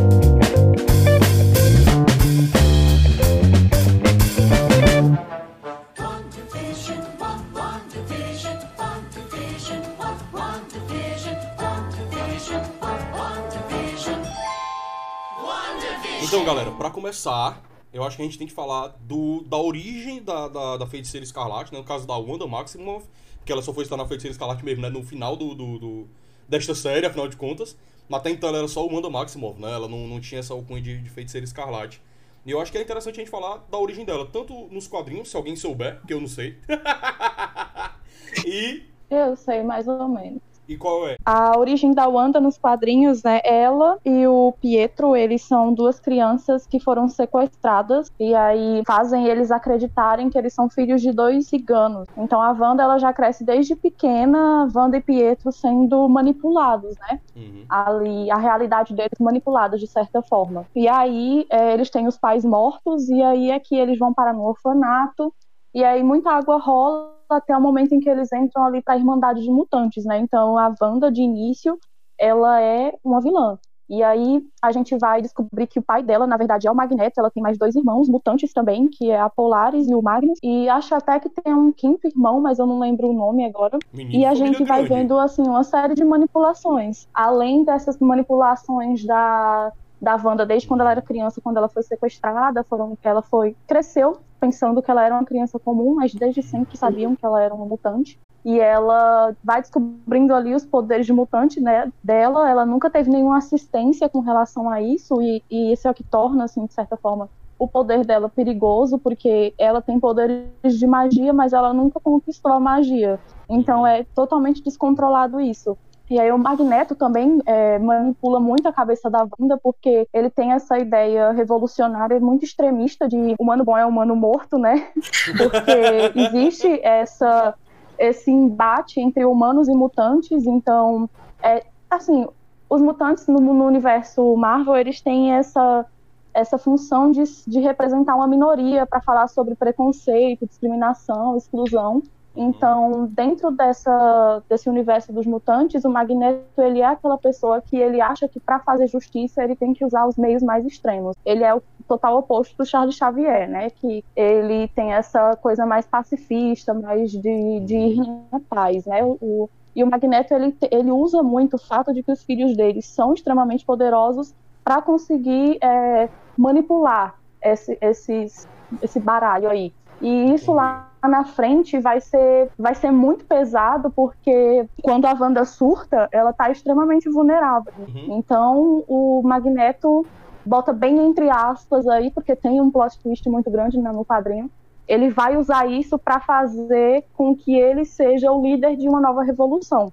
Então, 16.34 16.44
galera, 16.44 16.72
pra 16.72 16.90
começar, 16.90 17.62
eu 17.94 18.04
acho 18.04 18.16
que 18.18 18.24
a 18.24 18.26
gente 18.26 18.40
tem 18.40 18.48
que 18.48 18.54
falar 18.54 18.88
do, 19.02 19.42
da 19.44 19.56
origem 19.58 20.20
da, 20.24 20.48
da, 20.48 20.78
da 20.78 20.88
Feiticeira 20.88 21.24
Escarlate, 21.24 21.72
né? 21.72 21.78
No 21.78 21.86
caso 21.86 22.08
da 22.08 22.18
Wanda 22.18 22.48
Maximoff, 22.48 23.06
que 23.46 23.52
ela 23.52 23.62
só 23.62 23.72
foi 23.72 23.84
estar 23.84 23.98
na 23.98 24.08
Feiticeira 24.08 24.32
Escarlate 24.34 24.66
mesmo, 24.66 24.82
né? 24.82 24.90
No 24.90 25.04
final 25.04 25.36
do, 25.36 25.54
do, 25.54 25.78
do- 25.78 26.08
desta 26.50 26.74
série, 26.74 27.06
afinal 27.06 27.28
de 27.28 27.38
contas. 27.38 27.78
Mas 28.10 28.22
até 28.22 28.32
então 28.32 28.50
ela 28.50 28.58
era 28.58 28.68
só 28.68 28.84
o 28.84 28.92
Wanda 28.92 29.12
Maximoff, 29.12 29.62
né? 29.62 29.72
Ela 29.72 29.88
não, 29.88 30.08
não 30.08 30.20
tinha 30.20 30.40
essa 30.40 30.56
alcunha 30.56 30.82
de, 30.82 31.00
de 31.04 31.10
Feiticeira 31.12 31.46
Escarlate. 31.46 32.02
E 32.44 32.50
eu 32.50 32.60
acho 32.60 32.72
que 32.72 32.80
é 32.80 32.82
interessante 32.82 33.16
a 33.16 33.24
gente 33.24 33.30
falar 33.30 33.58
da 33.70 33.78
origem 33.78 34.04
dela, 34.04 34.26
tanto 34.26 34.68
nos 34.72 34.88
quadrinhos, 34.88 35.30
se 35.30 35.38
alguém 35.38 35.56
souber, 35.56 36.02
que 36.08 36.14
eu 36.14 36.20
não 36.20 36.28
sei. 36.28 36.58
e, 38.46 38.84
Eu 39.10 39.36
sei, 39.38 39.64
mais 39.64 39.88
ou 39.88 40.10
menos. 40.10 40.42
E 40.68 40.78
qual 40.78 41.08
é? 41.08 41.18
A 41.26 41.58
origem 41.58 41.94
da 41.94 42.08
Wanda 42.08 42.40
nos 42.40 42.58
quadrinhos, 42.58 43.24
né? 43.24 43.42
Ela 43.44 43.98
e 44.06 44.26
o 44.28 44.54
Pietro, 44.62 45.16
eles 45.16 45.42
são 45.44 45.74
duas 45.74 46.00
crianças 46.00 46.66
que 46.66 46.80
foram 46.80 47.08
sequestradas 47.08 48.12
e 48.20 48.34
aí 48.34 48.82
fazem 48.86 49.28
eles 49.28 49.52
acreditarem 49.52 50.30
que 50.30 50.38
eles 50.38 50.54
são 50.54 50.70
filhos 50.70 51.02
de 51.02 51.12
dois 51.12 51.48
ciganos. 51.48 52.08
Então 52.18 52.42
a 52.42 52.52
Wanda, 52.52 52.84
ela 52.84 52.98
já 52.98 53.12
cresce 53.12 53.44
desde 53.44 53.76
pequena, 53.76 54.70
Wanda 54.74 54.98
e 54.98 55.02
Pietro 55.02 55.52
sendo 55.52 56.08
manipulados, 56.08 56.96
né? 56.98 57.20
Uhum. 57.36 57.66
ali 57.68 58.32
a 58.32 58.38
realidade 58.38 58.94
deles 58.94 59.20
manipulada 59.20 59.78
de 59.78 59.88
certa 59.88 60.22
forma. 60.22 60.66
E 60.76 60.88
aí 60.88 61.46
é, 61.50 61.74
eles 61.74 61.90
têm 61.90 62.08
os 62.08 62.18
pais 62.18 62.46
mortos 62.46 63.10
e 63.10 63.22
aí 63.22 63.52
é 63.52 63.60
que 63.60 63.76
eles 63.76 63.98
vão 63.98 64.14
parar 64.14 64.34
no 64.34 64.44
orfanato 64.44 65.34
e 65.74 65.84
aí 65.84 66.04
muita 66.04 66.32
água 66.32 66.58
rola 66.58 67.14
até 67.34 67.56
o 67.56 67.62
momento 67.62 67.94
em 67.94 68.00
que 68.00 68.10
eles 68.10 68.32
entram 68.32 68.66
ali 68.66 68.82
para 68.82 68.94
a 68.94 68.98
Irmandade 68.98 69.42
de 69.42 69.50
Mutantes, 69.52 70.06
né? 70.06 70.18
Então 70.20 70.58
a 70.58 70.74
Wanda 70.82 71.12
de 71.12 71.22
início 71.22 71.78
ela 72.20 72.62
é 72.62 72.94
uma 73.04 73.20
vilã. 73.22 73.58
E 73.90 74.02
aí 74.02 74.42
a 74.62 74.72
gente 74.72 74.98
vai 74.98 75.22
descobrir 75.22 75.68
que 75.68 75.78
o 75.78 75.84
pai 75.84 76.02
dela, 76.02 76.26
na 76.26 76.38
verdade, 76.38 76.68
é 76.68 76.72
o 76.72 76.76
Magneto. 76.76 77.20
Ela 77.20 77.30
tem 77.30 77.44
mais 77.44 77.58
dois 77.58 77.76
irmãos, 77.76 78.08
mutantes 78.08 78.54
também, 78.54 78.88
que 78.88 79.12
é 79.12 79.20
a 79.20 79.30
Polaris 79.30 79.88
e 79.90 79.94
o 79.94 80.02
Magnus. 80.02 80.40
E 80.42 80.70
acho 80.70 80.96
até 80.96 81.20
que 81.20 81.30
tem 81.30 81.54
um 81.54 81.72
quinto 81.72 82.08
irmão, 82.08 82.40
mas 82.40 82.60
eu 82.60 82.66
não 82.66 82.80
lembro 82.80 83.10
o 83.10 83.14
nome 83.14 83.46
agora. 83.46 83.78
Menino, 83.94 84.22
E 84.22 84.26
a 84.26 84.34
gente 84.34 84.64
vai 84.64 84.86
grande. 84.86 84.96
vendo 84.96 85.20
assim 85.20 85.44
uma 85.44 85.64
série 85.64 85.94
de 85.96 86.04
manipulações. 86.04 87.08
Além 87.14 87.64
dessas 87.66 87.98
manipulações 88.00 89.06
da 89.06 89.72
da 90.02 90.20
Wanda 90.22 90.46
desde 90.46 90.68
quando 90.68 90.82
ela 90.82 90.92
era 90.92 91.02
criança, 91.02 91.40
quando 91.40 91.56
ela 91.56 91.70
foi 91.70 91.82
sequestrada, 91.82 92.62
foram 92.66 92.98
ela 93.02 93.22
foi 93.22 93.56
cresceu 93.66 94.18
pensando 94.44 94.82
que 94.82 94.92
ela 94.92 95.06
era 95.06 95.16
uma 95.16 95.24
criança 95.24 95.58
comum, 95.58 95.96
mas 95.96 96.14
desde 96.14 96.44
sempre 96.44 96.76
sabiam 96.76 97.16
que 97.16 97.26
ela 97.26 97.42
era 97.42 97.56
uma 97.56 97.66
mutante. 97.66 98.20
E 98.44 98.60
ela 98.60 99.34
vai 99.42 99.62
descobrindo 99.62 100.36
ali 100.36 100.54
os 100.54 100.66
poderes 100.66 101.06
de 101.06 101.14
mutante 101.14 101.62
né, 101.62 101.90
dela. 102.04 102.50
Ela 102.50 102.66
nunca 102.66 102.90
teve 102.90 103.10
nenhuma 103.10 103.38
assistência 103.38 104.10
com 104.10 104.20
relação 104.20 104.70
a 104.70 104.82
isso, 104.82 105.22
e, 105.22 105.42
e 105.50 105.72
isso 105.72 105.88
é 105.88 105.92
o 105.92 105.94
que 105.94 106.04
torna, 106.04 106.44
assim, 106.44 106.66
de 106.66 106.74
certa 106.74 106.98
forma, 106.98 107.30
o 107.58 107.66
poder 107.70 108.06
dela 108.06 108.28
perigoso, 108.28 109.00
porque 109.00 109.54
ela 109.58 109.82
tem 109.82 109.98
poderes 109.98 110.78
de 110.78 110.86
magia, 110.86 111.32
mas 111.32 111.54
ela 111.54 111.74
nunca 111.74 112.02
conquistou 112.02 112.52
a 112.52 112.60
magia. 112.60 113.22
Então 113.48 113.88
é 113.88 114.04
totalmente 114.14 114.62
descontrolado 114.62 115.40
isso. 115.40 115.78
E 116.14 116.20
aí 116.20 116.32
o 116.32 116.38
Magneto 116.38 116.94
também 116.94 117.42
é, 117.44 117.80
manipula 117.80 118.40
muito 118.40 118.68
a 118.68 118.72
cabeça 118.72 119.10
da 119.10 119.28
Wanda, 119.40 119.58
porque 119.58 120.08
ele 120.14 120.30
tem 120.30 120.52
essa 120.52 120.78
ideia 120.78 121.32
revolucionária 121.32 122.20
muito 122.20 122.46
extremista 122.46 123.10
de 123.10 123.34
humano 123.40 123.64
bom 123.64 123.76
é 123.76 123.84
humano 123.84 124.16
morto, 124.16 124.60
né? 124.60 124.90
Porque 125.36 126.20
existe 126.20 126.80
essa 126.84 127.56
esse 127.98 128.30
embate 128.30 129.00
entre 129.00 129.26
humanos 129.26 129.68
e 129.68 129.72
mutantes, 129.72 130.46
então 130.46 131.10
é 131.42 131.66
assim, 131.90 132.28
os 132.70 132.80
mutantes 132.80 133.26
no, 133.26 133.40
no 133.40 133.66
universo 133.66 134.36
Marvel, 134.36 134.78
eles 134.78 135.02
têm 135.02 135.34
essa 135.34 135.84
essa 136.32 136.60
função 136.60 137.12
de, 137.12 137.24
de 137.48 137.60
representar 137.60 138.16
uma 138.16 138.28
minoria 138.28 138.86
para 138.86 139.02
falar 139.02 139.28
sobre 139.30 139.56
preconceito, 139.56 140.46
discriminação, 140.46 141.36
exclusão. 141.38 142.04
Então, 142.36 143.06
dentro 143.12 143.52
dessa, 143.52 144.42
desse 144.50 144.68
universo 144.68 145.14
dos 145.14 145.26
mutantes, 145.26 145.86
o 145.86 145.90
Magneto 145.90 146.62
ele 146.62 146.82
é 146.82 146.86
aquela 146.86 147.18
pessoa 147.18 147.62
que 147.62 147.78
ele 147.78 148.02
acha 148.02 148.28
que 148.28 148.40
para 148.40 148.60
fazer 148.60 148.88
justiça 148.88 149.44
ele 149.44 149.56
tem 149.56 149.74
que 149.74 149.86
usar 149.86 150.08
os 150.08 150.18
meios 150.18 150.42
mais 150.42 150.66
extremos. 150.66 151.16
Ele 151.24 151.44
é 151.44 151.54
o 151.54 151.62
total 151.88 152.18
oposto 152.18 152.58
do 152.58 152.66
Charles 152.66 152.96
Xavier, 152.96 153.48
né? 153.48 153.70
Que 153.70 154.04
ele 154.16 154.68
tem 154.70 154.94
essa 154.94 155.36
coisa 155.36 155.66
mais 155.66 155.86
pacifista, 155.86 156.74
mais 156.74 157.12
de, 157.12 157.60
de 157.60 157.76
ir 157.76 158.00
em 158.00 158.40
paz, 158.50 158.86
né? 158.86 159.04
O, 159.04 159.48
e 159.76 159.84
o 159.84 159.90
Magneto 159.90 160.34
ele, 160.34 160.56
ele 160.72 160.92
usa 160.92 161.22
muito 161.22 161.56
o 161.56 161.60
fato 161.60 161.94
de 161.94 162.02
que 162.02 162.12
os 162.12 162.24
filhos 162.24 162.56
dele 162.56 162.82
são 162.82 163.14
extremamente 163.14 163.66
poderosos 163.66 164.34
para 164.64 164.82
conseguir 164.82 165.58
é, 165.62 166.10
manipular 166.38 167.16
esse, 167.42 167.78
esses, 167.80 168.48
esse 168.82 169.00
baralho 169.00 169.50
aí. 169.50 169.74
E 170.02 170.34
isso 170.34 170.52
lá 170.54 170.93
na 171.08 171.24
frente 171.24 171.80
vai 171.80 172.00
ser, 172.00 172.50
vai 172.58 172.76
ser 172.76 172.92
muito 172.92 173.26
pesado, 173.26 173.92
porque 173.92 174.66
quando 174.82 175.06
a 175.06 175.14
Wanda 175.14 175.46
surta, 175.46 176.08
ela 176.12 176.32
está 176.32 176.50
extremamente 176.50 177.10
vulnerável. 177.10 177.74
Uhum. 177.78 178.18
Então, 178.18 178.84
o 178.88 179.22
Magneto 179.24 180.06
bota 180.46 180.74
bem 180.74 181.00
entre 181.00 181.30
aspas 181.30 181.88
aí, 181.88 182.12
porque 182.12 182.36
tem 182.36 182.62
um 182.62 182.72
plot 182.72 183.00
twist 183.00 183.28
muito 183.30 183.50
grande 183.50 183.78
né, 183.80 183.92
no 183.92 184.06
quadrinho. 184.06 184.50
Ele 184.88 185.10
vai 185.10 185.38
usar 185.38 185.70
isso 185.70 185.98
para 185.98 186.20
fazer 186.20 187.06
com 187.14 187.36
que 187.36 187.56
ele 187.56 187.86
seja 187.86 188.32
o 188.32 188.42
líder 188.42 188.76
de 188.76 188.88
uma 188.90 189.00
nova 189.00 189.24
revolução. 189.24 189.92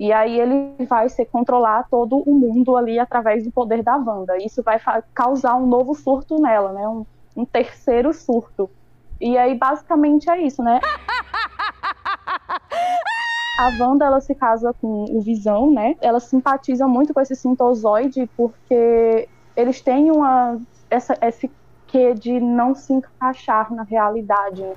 E 0.00 0.12
aí 0.12 0.40
ele 0.40 0.84
vai 0.88 1.06
controlar 1.30 1.86
todo 1.88 2.16
o 2.16 2.34
mundo 2.34 2.76
ali 2.76 2.98
através 2.98 3.44
do 3.44 3.52
poder 3.52 3.84
da 3.84 3.96
Wanda. 3.96 4.36
Isso 4.36 4.60
vai 4.60 4.80
causar 5.14 5.54
um 5.54 5.66
novo 5.66 5.94
surto 5.94 6.40
nela, 6.42 6.72
né? 6.72 6.88
Um, 6.88 7.06
um 7.36 7.44
terceiro 7.44 8.12
surto. 8.12 8.68
E 9.22 9.38
aí, 9.38 9.54
basicamente, 9.54 10.28
é 10.28 10.42
isso, 10.42 10.60
né? 10.64 10.80
A 13.56 13.68
Wanda, 13.78 14.04
ela 14.04 14.20
se 14.20 14.34
casa 14.34 14.74
com 14.80 15.04
o 15.04 15.20
Visão, 15.20 15.70
né? 15.70 15.94
Ela 16.00 16.18
simpatiza 16.18 16.88
muito 16.88 17.14
com 17.14 17.20
esse 17.20 17.36
sintozoide 17.36 18.28
porque 18.36 19.28
eles 19.56 19.80
têm 19.80 20.10
uma... 20.10 20.60
Essa, 20.90 21.16
esse 21.22 21.48
quê 21.86 22.14
de 22.14 22.40
não 22.40 22.74
se 22.74 22.92
encaixar 22.92 23.72
na 23.72 23.84
realidade, 23.84 24.60
né? 24.60 24.74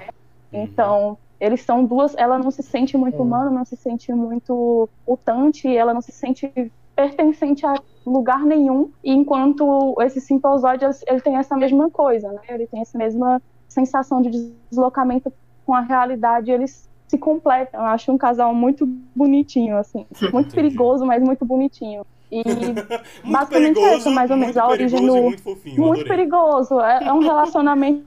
Uhum. 0.53 0.63
Então, 0.63 1.17
eles 1.39 1.61
são 1.61 1.83
duas... 1.83 2.13
Ela 2.15 2.37
não 2.37 2.51
se 2.51 2.61
sente 2.61 2.95
muito 2.95 3.23
humana, 3.23 3.49
não 3.49 3.65
se 3.65 3.75
sente 3.75 4.13
muito 4.13 4.87
mutante, 5.07 5.75
ela 5.75 5.91
não 5.91 6.01
se 6.01 6.11
sente 6.11 6.71
pertencente 6.95 7.65
a 7.65 7.73
lugar 8.05 8.45
nenhum, 8.45 8.91
enquanto 9.03 9.95
esse 10.01 10.21
sintozoide, 10.21 10.85
ele 11.07 11.19
tem 11.19 11.35
essa 11.35 11.57
mesma 11.57 11.89
coisa, 11.89 12.31
né? 12.31 12.41
Ele 12.47 12.67
tem 12.67 12.81
essa 12.81 12.95
mesma 12.97 13.41
sensação 13.75 14.22
de 14.22 14.51
deslocamento 14.70 15.32
com 15.65 15.74
a 15.74 15.82
realidade, 15.82 16.50
eles 16.50 16.89
se 17.08 17.17
completam. 17.17 17.82
Eu 17.82 17.88
acho 17.88 18.12
um 18.12 18.17
casal 18.17 18.55
muito 18.55 18.88
bonitinho, 19.13 19.77
assim. 19.77 20.05
Muito 20.32 20.55
perigoso, 20.55 21.05
mas 21.05 21.22
muito 21.22 21.46
bonitinho. 21.46 22.05
E 22.32 22.41
basicamente 23.24 23.75
perigoso, 23.75 23.88
é 23.88 23.98
isso, 23.98 24.12
mais 24.12 24.32
ou 24.32 24.38
menos, 24.38 24.58
a 24.58 24.67
origem 24.67 25.05
do. 25.05 25.15
Muito, 25.15 25.44
fofinho, 25.44 25.82
muito 25.82 26.05
perigoso. 26.05 26.79
É, 26.79 27.05
é 27.05 27.13
um 27.13 27.20
relacionamento, 27.29 28.05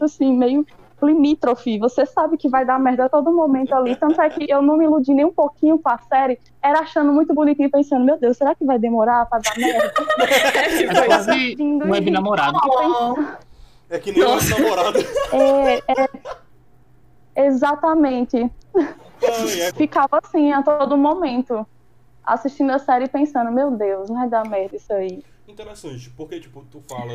assim, 0.00 0.32
meio 0.32 0.64
limítrofe. 1.02 1.78
Você 1.78 2.06
sabe 2.06 2.36
que 2.36 2.48
vai 2.48 2.64
dar 2.64 2.80
merda 2.80 3.04
a 3.04 3.08
todo 3.08 3.30
momento 3.30 3.74
ali. 3.74 3.94
Tanto 3.94 4.20
é 4.20 4.30
que 4.30 4.50
eu 4.50 4.62
não 4.62 4.76
me 4.76 4.84
iludi 4.84 5.12
nem 5.12 5.26
um 5.26 5.32
pouquinho 5.32 5.78
com 5.78 5.90
a 5.90 5.98
série. 5.98 6.38
Era 6.62 6.80
achando 6.80 7.12
muito 7.12 7.34
bonitinho, 7.34 7.70
pensando, 7.70 8.04
meu 8.04 8.18
Deus, 8.18 8.36
será 8.36 8.54
que 8.54 8.64
vai 8.64 8.78
demorar 8.78 9.26
pra 9.26 9.38
dar 9.38 9.56
merda? 9.56 9.92
é 10.20 11.06
quase 11.06 11.56
um 11.60 11.90
web 11.90 12.10
namorado. 12.10 12.58
É 13.90 13.98
que 13.98 14.12
nem 14.12 14.22
o 14.22 14.28
nosso 14.28 14.50
namorado. 14.50 14.98
É, 15.32 15.82
é... 17.36 17.46
Exatamente. 17.46 18.50
Ai, 18.76 19.60
é... 19.60 19.72
Ficava 19.72 20.20
assim 20.22 20.52
a 20.52 20.62
todo 20.62 20.96
momento. 20.96 21.66
Assistindo 22.24 22.70
a 22.70 22.78
série 22.78 23.08
pensando, 23.08 23.50
meu 23.50 23.70
Deus, 23.70 24.08
vai 24.10 24.28
dar 24.28 24.46
merda 24.46 24.76
isso 24.76 24.92
aí. 24.92 25.24
Interessante, 25.46 26.10
porque, 26.10 26.38
tipo, 26.40 26.62
tu 26.70 26.82
fala. 26.86 27.12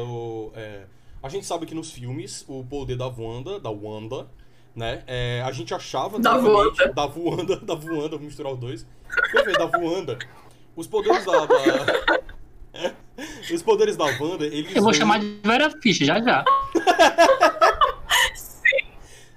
É, 0.55 0.85
a 1.21 1.29
gente 1.29 1.45
sabe 1.45 1.67
que 1.67 1.75
nos 1.75 1.91
filmes, 1.91 2.43
o 2.47 2.63
poder 2.63 2.97
da 2.97 3.07
Wanda, 3.07 3.59
da 3.59 3.69
Wanda, 3.69 4.27
né? 4.75 5.03
É, 5.05 5.43
a 5.45 5.51
gente 5.51 5.71
achava 5.73 6.19
da 6.19 6.35
Wanda. 6.35 6.91
da 6.93 7.05
Wanda, 7.05 7.57
da 7.61 7.73
Wanda, 7.75 8.17
vou 8.17 8.21
misturar 8.21 8.53
os 8.53 8.59
dois. 8.59 8.87
Perfeito, 9.31 9.59
da 9.59 9.77
Wanda. 9.77 10.17
Os 10.75 10.87
poderes 10.87 11.23
da, 11.23 11.45
da, 11.45 12.93
os 13.53 13.61
poderes 13.61 13.95
da 13.95 14.05
Wanda, 14.05 14.45
eles. 14.45 14.75
Eu 14.75 14.81
vou 14.81 14.91
vêm... 14.91 14.99
chamar 14.99 15.19
de 15.19 15.39
Vera 15.43 15.69
Fish 15.79 15.99
já 15.99 16.19
já. 16.19 16.43
Sim. 18.35 18.85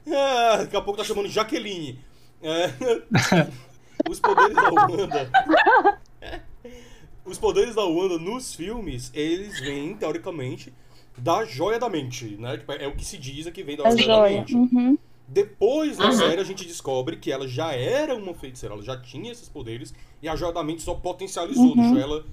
Ah, 0.09 0.59
daqui 0.59 0.77
a 0.77 0.81
pouco 0.81 0.99
tá 0.99 1.05
chamando 1.05 1.29
Jaqueline. 1.29 1.99
É... 2.41 2.71
Os 4.09 4.21
poderes 4.21 4.55
da 4.55 4.71
Wanda. 4.71 5.31
Os 7.25 7.39
poderes 7.39 7.75
da 7.75 7.85
Wanda 7.85 8.17
nos 8.17 8.55
filmes, 8.55 9.11
eles 9.13 9.59
vêm, 9.59 9.97
teoricamente, 9.97 10.73
da 11.19 11.45
joia 11.45 11.79
da 11.79 11.89
mente, 11.89 12.37
né? 12.37 12.57
Tipo, 12.59 12.73
é 12.73 12.87
o 12.87 12.95
que 12.95 13.05
se 13.05 13.19
diz 13.19 13.47
é 13.47 13.51
que 13.51 13.65
vem 13.65 13.77
da 13.77 13.91
joia, 13.91 14.03
joia. 14.03 14.33
da 14.33 14.39
mente. 14.39 14.55
Uhum. 14.55 14.99
Depois 15.29 15.99
na 15.99 16.07
uhum. 16.07 16.13
série 16.13 16.41
a 16.41 16.45
gente 16.45 16.65
descobre 16.65 17.17
que 17.17 17.33
ela 17.33 17.49
já 17.49 17.73
era 17.73 18.15
uma 18.15 18.33
feiticeira, 18.33 18.75
ela 18.75 18.83
já 18.83 18.97
tinha 18.97 19.33
esses 19.33 19.49
poderes 19.49 19.93
e 20.23 20.29
a 20.29 20.37
joia 20.37 20.53
da 20.53 20.63
mente 20.63 20.83
só 20.83 20.95
potencializou, 20.95 21.77
uhum. 21.77 21.93
deixou 21.93 21.99
ela 21.99 22.25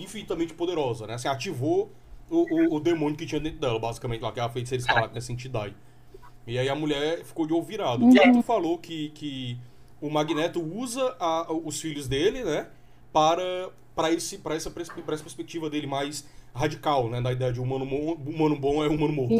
infinitamente 0.00 0.52
poderosa, 0.52 1.06
né? 1.06 1.14
Assim, 1.14 1.28
ativou 1.28 1.92
o, 2.30 2.38
o, 2.38 2.74
o, 2.76 2.80
demônio 2.80 3.16
que 3.16 3.26
tinha 3.26 3.40
dentro 3.40 3.60
dela, 3.60 3.78
basicamente, 3.78 4.20
lá, 4.20 4.32
que 4.32 4.40
é 4.40 4.42
a 4.42 4.48
feiticeira 4.48 4.80
escarlate, 4.80 5.14
nessa 5.14 5.32
entidade. 5.32 5.74
E 6.46 6.58
aí 6.58 6.68
a 6.68 6.74
mulher 6.74 7.24
ficou 7.24 7.46
de 7.46 7.52
ouvirado. 7.52 8.04
Uhum. 8.04 8.20
Aí 8.20 8.32
tu 8.32 8.42
falou 8.42 8.78
que, 8.78 9.10
que 9.10 9.58
o 10.00 10.08
Magneto 10.08 10.60
usa 10.62 11.16
a, 11.18 11.52
os 11.52 11.80
filhos 11.80 12.06
dele, 12.06 12.44
né? 12.44 12.68
Para, 13.12 13.70
para, 13.94 14.12
esse, 14.12 14.38
para, 14.38 14.54
essa, 14.54 14.70
para 14.70 14.82
essa 14.82 15.22
perspectiva 15.22 15.68
dele 15.68 15.86
mais 15.86 16.26
radical, 16.54 17.08
né? 17.08 17.20
Da 17.20 17.32
ideia 17.32 17.52
de 17.52 17.60
humano, 17.60 17.84
humano 17.84 18.56
bom 18.56 18.84
é 18.84 18.88
humano 18.88 19.12
morto. 19.12 19.34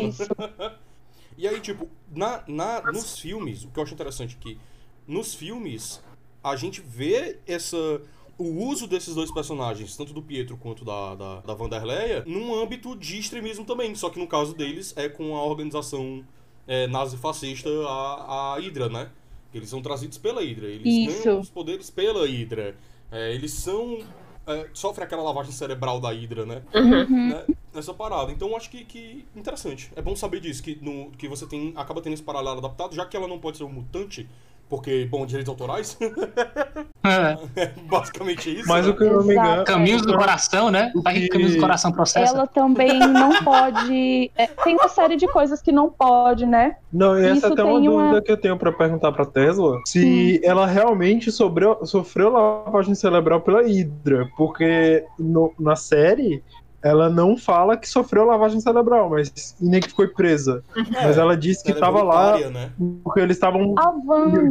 e 1.39 1.47
aí, 1.47 1.61
tipo, 1.61 1.89
na, 2.11 2.43
na, 2.47 2.83
nos 2.93 3.19
filmes, 3.19 3.65
o 3.65 3.69
que 3.69 3.79
eu 3.79 3.85
acho 3.85 3.95
interessante 3.95 4.37
é 4.41 4.43
que 4.43 4.59
nos 5.07 5.35
filmes 5.35 6.03
a 6.43 6.57
gente 6.57 6.81
vê 6.81 7.39
essa 7.47 8.01
o 8.39 8.67
uso 8.67 8.87
desses 8.87 9.15
dois 9.15 9.31
personagens, 9.31 9.97
tanto 9.97 10.13
do 10.13 10.23
Pietro 10.23 10.57
quanto 10.57 10.85
da, 10.85 11.15
da, 11.15 11.41
da 11.41 11.55
Vanderleia, 11.55 12.23
num 12.27 12.55
âmbito 12.55 12.95
de 12.95 13.19
extremismo 13.19 13.65
também. 13.65 13.95
Só 13.95 14.11
que 14.11 14.19
no 14.19 14.27
caso 14.27 14.55
deles 14.55 14.93
é 14.97 15.09
com 15.09 15.37
a 15.37 15.43
organização 15.43 16.25
é, 16.67 16.87
nazi-fascista, 16.87 17.71
a, 17.87 18.55
a 18.55 18.59
Hydra, 18.59 18.89
né? 18.89 19.11
Eles 19.55 19.71
são 19.71 19.81
trazidos 19.81 20.19
pela 20.19 20.43
Hydra. 20.43 20.67
Eles 20.67 21.15
Isso. 21.15 21.25
ganham 21.25 21.41
os 21.41 21.49
poderes 21.49 21.89
pela 21.89 22.27
Hydra. 22.27 22.77
É, 23.11 23.35
eles 23.35 23.53
são. 23.53 24.01
É, 24.47 24.69
sofre 24.73 25.03
aquela 25.03 25.23
lavagem 25.23 25.51
cerebral 25.51 25.99
da 25.99 26.11
Hydra, 26.11 26.45
né? 26.45 26.63
Uhum. 26.75 27.29
né? 27.31 27.45
Nessa 27.75 27.95
parada. 27.95 28.31
Então 28.31 28.55
acho 28.55 28.71
que, 28.71 28.85
que 28.85 29.25
interessante. 29.35 29.91
É 29.97 30.03
bom 30.03 30.15
saber 30.15 30.41
disso, 30.41 30.63
que, 30.63 30.79
no, 30.81 31.11
que 31.13 31.27
você 31.27 31.47
tem, 31.47 31.73
acaba 31.75 32.03
tendo 32.03 32.13
esse 32.13 32.23
paralelo 32.23 32.59
adaptado, 32.59 32.95
já 32.95 33.07
que 33.07 33.17
ela 33.17 33.27
não 33.27 33.39
pode 33.39 33.57
ser 33.57 33.65
um 33.65 33.73
mutante, 33.73 34.29
porque, 34.69 35.07
bom, 35.11 35.25
direitos 35.27 35.49
autorais. 35.49 35.99
É. 37.07 37.63
é. 37.63 37.73
Basicamente 37.89 38.53
isso. 38.53 38.69
Mas 38.69 38.85
né? 38.85 38.91
o 38.91 38.97
que 38.97 39.05
eu 39.05 39.19
não 39.19 39.23
me 39.23 39.35
engano. 39.35 39.65
Caminhos 39.65 40.03
do 40.03 40.17
coração, 40.17 40.73
né? 40.73 40.91
Vai 41.05 41.15
que 41.15 41.29
Caminhos 41.29 41.55
do 41.55 41.61
coração 41.61 41.93
processa. 41.93 42.35
Ela 42.35 42.49
também 42.49 42.99
não 42.99 43.45
pode. 43.45 44.29
É, 44.35 44.49
tem 44.49 44.75
uma 44.75 44.89
série 44.89 45.15
de 45.15 45.29
coisas 45.29 45.63
que 45.63 45.71
não 45.71 45.89
pode, 45.89 46.45
né? 46.45 46.79
Não, 46.93 47.17
e 47.17 47.25
essa 47.25 47.37
isso 47.37 47.47
é 47.47 47.53
até 47.53 47.63
uma 47.63 47.81
dúvida 47.81 47.93
uma... 47.93 48.21
que 48.21 48.33
eu 48.33 48.37
tenho 48.37 48.57
para 48.57 48.73
perguntar 48.73 49.13
pra 49.13 49.25
Tesla. 49.25 49.79
Se 49.87 50.41
hum. 50.43 50.49
ela 50.49 50.67
realmente 50.67 51.31
sobreu, 51.31 51.79
sofreu 51.87 52.29
lavagem 52.29 52.97
cerebral 52.97 53.41
pela 53.41 53.63
Hydra. 53.63 54.29
Porque 54.37 55.05
no, 55.17 55.55
na 55.61 55.77
série 55.77 56.43
ela 56.87 57.11
não 57.11 57.37
fala 57.37 57.77
que 57.77 57.89
sofreu 57.89 58.25
lavagem 58.25 58.61
cerebral, 58.61 59.11
mas 59.11 59.57
nem 59.61 59.81
que 59.81 59.91
foi 59.91 60.07
presa. 60.07 60.63
É, 60.77 61.05
mas 61.07 61.19
ela 61.19 61.37
disse 61.37 61.65
que 61.65 61.73
estava 61.73 61.99
é 61.99 62.03
lá 62.03 62.39
né? 62.51 62.71
porque 63.03 63.21
eles 63.21 63.37
estavam 63.37 63.75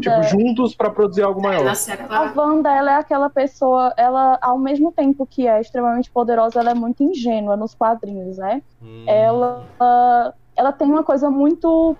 tipo, 0.02 0.24
juntos 0.24 0.76
para 0.76 0.90
produzir 0.90 1.24
algo 1.24 1.42
maior. 1.42 1.66
A 2.10 2.34
Wanda, 2.36 2.70
ela 2.70 2.92
é 2.92 2.96
aquela 2.96 3.30
pessoa, 3.30 3.94
ela 3.96 4.38
ao 4.42 4.58
mesmo 4.58 4.92
tempo 4.92 5.26
que 5.26 5.48
é 5.48 5.62
extremamente 5.62 6.12
poderosa, 6.12 6.60
ela 6.60 6.72
é 6.72 6.74
muito 6.74 7.04
ingênua 7.04 7.56
nos 7.56 7.74
quadrinhos, 7.74 8.38
né? 8.38 8.62
Hum. 8.82 9.06
Ela 9.08 9.64
ela 10.56 10.72
tem 10.72 10.90
uma 10.90 11.04
coisa 11.04 11.30
muito 11.30 11.96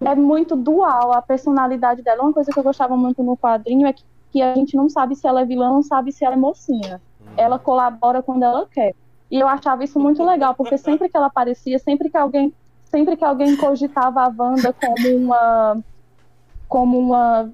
é 0.00 0.14
muito 0.14 0.54
dual 0.56 1.12
a 1.12 1.22
personalidade 1.22 2.02
dela. 2.02 2.22
Uma 2.22 2.32
coisa 2.32 2.50
que 2.52 2.58
eu 2.58 2.62
gostava 2.62 2.96
muito 2.96 3.22
no 3.22 3.36
quadrinho 3.36 3.86
é 3.86 3.92
que, 3.92 4.04
que 4.30 4.42
a 4.42 4.54
gente 4.54 4.76
não 4.76 4.90
sabe 4.90 5.14
se 5.14 5.26
ela 5.26 5.40
é 5.40 5.44
vilã, 5.44 5.70
não 5.70 5.82
sabe 5.82 6.12
se 6.12 6.24
ela 6.24 6.34
é 6.34 6.38
mocinha. 6.38 7.00
Hum. 7.20 7.32
Ela 7.36 7.58
colabora 7.58 8.22
quando 8.22 8.42
ela 8.42 8.66
quer. 8.66 8.94
E 9.34 9.40
eu 9.40 9.48
achava 9.48 9.82
isso 9.82 9.98
muito 9.98 10.22
legal, 10.22 10.54
porque 10.54 10.78
sempre 10.78 11.08
que 11.08 11.16
ela 11.16 11.26
aparecia, 11.26 11.76
sempre 11.80 12.08
que 12.08 12.16
alguém, 12.16 12.54
sempre 12.84 13.16
que 13.16 13.24
alguém 13.24 13.56
cogitava 13.56 14.20
a 14.20 14.32
Wanda 14.32 14.72
como 14.72 15.16
uma 15.16 15.78
como 16.68 16.98
uma 17.00 17.50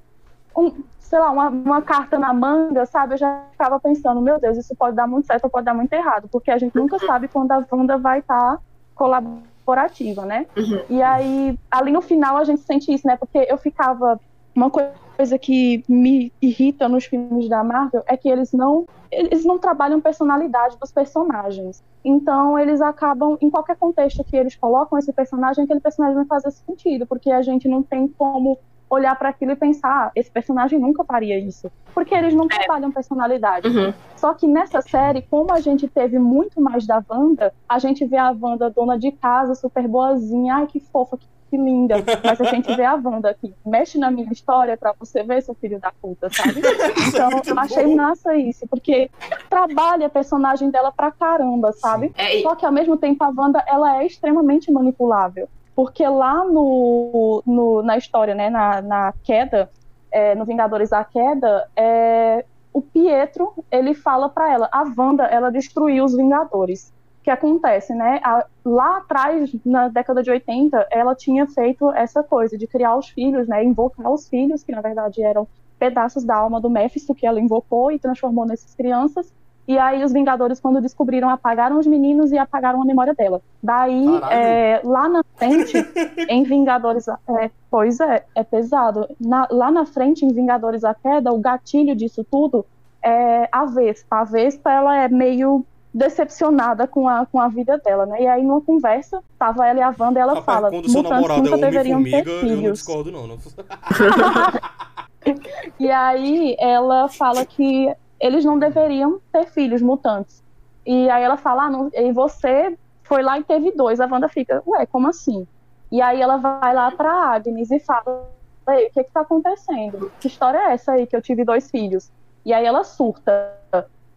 um, 0.55 0.75
sei 0.99 1.19
lá, 1.19 1.31
uma, 1.31 1.49
uma 1.49 1.81
carta 1.81 2.19
na 2.19 2.35
manga, 2.35 2.85
sabe? 2.85 3.15
Eu 3.15 3.19
já 3.19 3.45
ficava 3.53 3.81
pensando, 3.81 4.21
meu 4.21 4.39
Deus, 4.39 4.59
isso 4.59 4.77
pode 4.77 4.95
dar 4.95 5.07
muito 5.07 5.27
certo 5.27 5.45
ou 5.45 5.51
pode 5.51 5.65
dar 5.65 5.73
muito 5.73 5.91
errado, 5.95 6.29
porque 6.31 6.51
a 6.51 6.59
gente 6.59 6.77
nunca 6.77 6.99
sabe 6.99 7.29
quando 7.29 7.51
a 7.53 7.65
Wanda 7.73 7.97
vai 7.97 8.19
estar 8.19 8.39
tá 8.39 8.59
colaborativa, 8.95 10.27
né? 10.27 10.45
Uhum. 10.55 10.83
E 10.91 11.03
aí, 11.03 11.59
ali 11.71 11.93
no 11.93 12.03
final 12.03 12.37
a 12.37 12.45
gente 12.45 12.61
sente 12.61 12.93
isso, 12.93 13.07
né? 13.07 13.17
Porque 13.17 13.39
eu 13.49 13.57
ficava 13.57 14.21
uma 14.55 14.69
coisa 14.69 14.93
que 15.39 15.85
me 15.89 16.33
irrita 16.41 16.89
nos 16.89 17.05
filmes 17.05 17.49
da 17.49 17.63
Marvel 17.63 18.03
é 18.07 18.17
que 18.17 18.29
eles 18.29 18.53
não 18.53 18.87
eles 19.11 19.45
não 19.45 19.59
trabalham 19.59 20.01
personalidade 20.01 20.79
dos 20.79 20.93
personagens. 20.93 21.83
Então 22.05 22.59
eles 22.59 22.81
acabam 22.81 23.37
em 23.41 23.51
qualquer 23.51 23.77
contexto 23.77 24.25
que 24.25 24.37
eles 24.37 24.55
colocam 24.55 24.99
esse 24.99 25.13
personagem, 25.13 25.65
aquele 25.65 25.81
personagem 25.81 26.17
não 26.17 26.27
faz 26.27 26.43
sentido, 26.55 27.07
porque 27.07 27.31
a 27.31 27.43
gente 27.43 27.69
não 27.69 27.83
tem 27.83 28.07
como 28.09 28.59
olhar 28.89 29.17
para 29.17 29.29
aquilo 29.29 29.53
e 29.53 29.57
pensar, 29.57 30.07
ah, 30.07 30.13
esse 30.17 30.29
personagem 30.29 30.79
nunca 30.79 31.05
faria 31.05 31.39
isso. 31.39 31.71
Porque 31.95 32.13
eles 32.13 32.35
não 32.35 32.47
é. 32.47 32.49
trabalham 32.49 32.91
personalidade. 32.91 33.69
Uhum. 33.69 33.95
Só 34.17 34.35
que 34.35 34.49
nessa 34.49 34.83
série, 34.83 35.23
como 35.23 35.53
a 35.53 35.61
gente 35.61 35.87
teve 35.87 36.19
muito 36.19 36.61
mais 36.61 36.85
da 36.87 37.03
Wanda, 37.09 37.55
a 37.69 37.79
gente 37.79 38.05
vê 38.05 38.17
a 38.17 38.35
Wanda 38.39 38.69
dona 38.69 38.99
de 38.99 39.13
casa, 39.13 39.55
super 39.55 39.87
boazinha, 39.87 40.57
ai 40.57 40.67
que 40.67 40.81
fofa, 40.81 41.17
que 41.17 41.27
que 41.51 41.57
linda. 41.57 41.97
Mas 42.25 42.41
a 42.41 42.45
gente 42.45 42.75
vê 42.75 42.85
a 42.85 42.95
Wanda 42.95 43.31
aqui, 43.31 43.53
mexe 43.67 43.99
na 43.99 44.11
minha 44.11 44.31
história 44.33 44.77
pra 44.77 44.95
você 44.99 45.23
ver, 45.23 45.43
seu 45.43 45.55
filho 45.55 45.81
da 45.81 45.93
puta, 46.01 46.31
sabe? 46.31 46.61
Então 47.09 47.31
eu 47.45 47.59
achei 47.59 47.85
bom. 47.85 47.97
massa 47.97 48.37
isso, 48.37 48.67
porque 48.69 49.11
trabalha 49.49 50.07
a 50.07 50.11
personagem 50.11 50.71
dela 50.71 50.93
pra 50.93 51.11
caramba, 51.11 51.73
sabe? 51.73 52.13
É, 52.17 52.41
Só 52.43 52.55
que 52.55 52.65
ao 52.65 52.73
mesmo 52.73 52.97
tempo 52.97 53.23
a 53.25 53.33
Wanda, 53.37 53.63
ela 53.67 54.01
é 54.01 54.07
extremamente 54.07 54.71
manipulável. 54.71 55.49
Porque 55.75 56.07
lá 56.07 56.45
no, 56.45 57.43
no 57.47 57.83
na 57.83 57.97
história, 57.97 58.35
né, 58.35 58.49
na, 58.51 58.81
na 58.83 59.15
queda, 59.25 59.71
é, 60.13 60.35
no 60.35 60.45
Vingadores 60.45 60.91
da 60.91 61.03
Queda, 61.05 61.69
é, 61.75 62.45
o 62.73 62.81
Pietro, 62.81 63.53
ele 63.71 63.95
fala 63.95 64.29
para 64.29 64.53
ela, 64.53 64.69
a 64.71 64.85
Wanda, 64.97 65.25
ela 65.25 65.51
destruiu 65.51 66.05
os 66.05 66.17
Vingadores 66.17 66.93
que 67.23 67.31
acontece, 67.31 67.95
né? 67.95 68.21
A, 68.23 68.45
lá 68.65 68.99
atrás, 68.99 69.51
na 69.65 69.89
década 69.89 70.23
de 70.23 70.31
80, 70.31 70.89
ela 70.91 71.15
tinha 71.15 71.47
feito 71.47 71.91
essa 71.93 72.23
coisa 72.23 72.57
de 72.57 72.67
criar 72.67 72.97
os 72.97 73.09
filhos, 73.09 73.47
né? 73.47 73.63
Invocar 73.63 74.11
os 74.11 74.29
filhos, 74.29 74.63
que 74.63 74.73
na 74.73 74.81
verdade 74.81 75.23
eram 75.23 75.47
pedaços 75.79 76.25
da 76.25 76.37
alma 76.37 76.61
do 76.61 76.71
Mephisto 76.71 77.15
que 77.15 77.27
ela 77.27 77.41
invocou 77.41 77.91
e 77.91 77.99
transformou 77.99 78.47
nessas 78.47 78.75
crianças. 78.75 79.33
E 79.69 79.79
aí 79.79 80.03
os 80.03 80.13
Vingadores, 80.13 80.59
quando 80.59 80.81
descobriram, 80.81 81.31
apagaram 81.31 81.79
os 81.79 81.87
meninos 81.87 82.33
e 82.33 82.39
apagaram 82.39 82.83
a 82.83 82.85
memória 82.85 83.15
dela. 83.15 83.41
Daí, 83.63 84.05
é, 84.31 84.81
lá 84.83 85.09
na 85.09 85.23
frente, 85.37 85.77
em 86.29 86.43
Vingadores... 86.43 87.07
É, 87.09 87.51
pois 87.71 88.01
é, 88.01 88.25
é 88.35 88.43
pesado. 88.43 89.07
Na, 89.21 89.47
lá 89.51 89.71
na 89.71 89.87
frente, 89.87 90.25
em 90.25 90.33
Vingadores 90.33 90.83
a 90.83 90.93
Queda, 90.93 91.33
o 91.33 91.39
gatilho 91.39 91.95
disso 91.95 92.27
tudo 92.29 92.67
é 93.03 93.49
a 93.53 93.65
Vespa. 93.65 94.17
A 94.17 94.25
Vespa, 94.25 94.73
ela 94.73 94.97
é 95.05 95.09
meio 95.09 95.65
decepcionada 95.93 96.87
com 96.87 97.09
a, 97.09 97.27
com 97.27 97.41
a 97.41 97.49
vida 97.49 97.79
dela, 97.79 98.07
né? 98.07 98.23
E 98.23 98.27
aí, 98.27 98.43
numa 98.43 98.61
conversa, 98.61 99.23
tava 99.39 99.67
ela 99.67 99.79
e 99.79 99.83
a 99.83 99.95
Wanda, 99.99 100.21
e 100.21 100.23
ela 100.23 100.35
Rapaz, 100.35 100.45
fala, 100.45 100.71
quando 100.71 100.91
seu 100.91 101.03
namorado 101.03 101.43
nunca 101.43 101.57
é 101.57 101.71
deveriam 101.71 102.03
ter 102.03 102.25
filhos. 102.25 102.51
Eu 102.51 102.57
não 102.57 102.73
discordo, 102.73 103.13
não. 103.13 103.27
não. 103.27 103.39
e 105.79 105.91
aí, 105.91 106.57
ela 106.59 107.09
fala 107.09 107.45
que 107.45 107.93
eles 108.21 108.45
não 108.45 108.59
deveriam 108.59 109.21
ter 109.33 109.47
filhos 109.47 109.81
mutantes. 109.81 110.43
E 110.87 111.09
aí 111.09 111.23
ela 111.23 111.37
fala, 111.37 111.65
ah, 111.65 111.71
não, 111.71 111.91
e 111.93 112.13
você 112.13 112.77
foi 113.03 113.23
lá 113.23 113.39
e 113.39 113.45
teve 113.45 113.73
dois. 113.73 114.01
A 114.01 114.07
Wanda 114.07 114.29
fica, 114.29 114.63
ué, 114.67 114.87
como 114.87 115.09
assim? 115.09 115.47
E 115.91 116.01
aí 116.01 116.21
ela 116.21 116.37
vai 116.37 116.75
lá 116.75 116.91
pra 116.91 117.35
Agnes 117.35 117.71
e 117.71 117.81
fala, 117.81 118.29
ei, 118.69 118.87
o 118.87 118.93
que 118.93 119.05
que 119.05 119.13
tá 119.13 119.23
acontecendo? 119.23 120.13
Que 120.21 120.29
história 120.29 120.59
é 120.59 120.75
essa 120.75 120.93
aí 120.93 121.07
que 121.07 121.17
eu 121.17 121.23
tive 121.23 121.45
dois 121.45 121.71
filhos? 121.71 122.11
E 122.45 122.53
aí 122.53 122.65
ela 122.65 122.85
surta. 122.85 123.57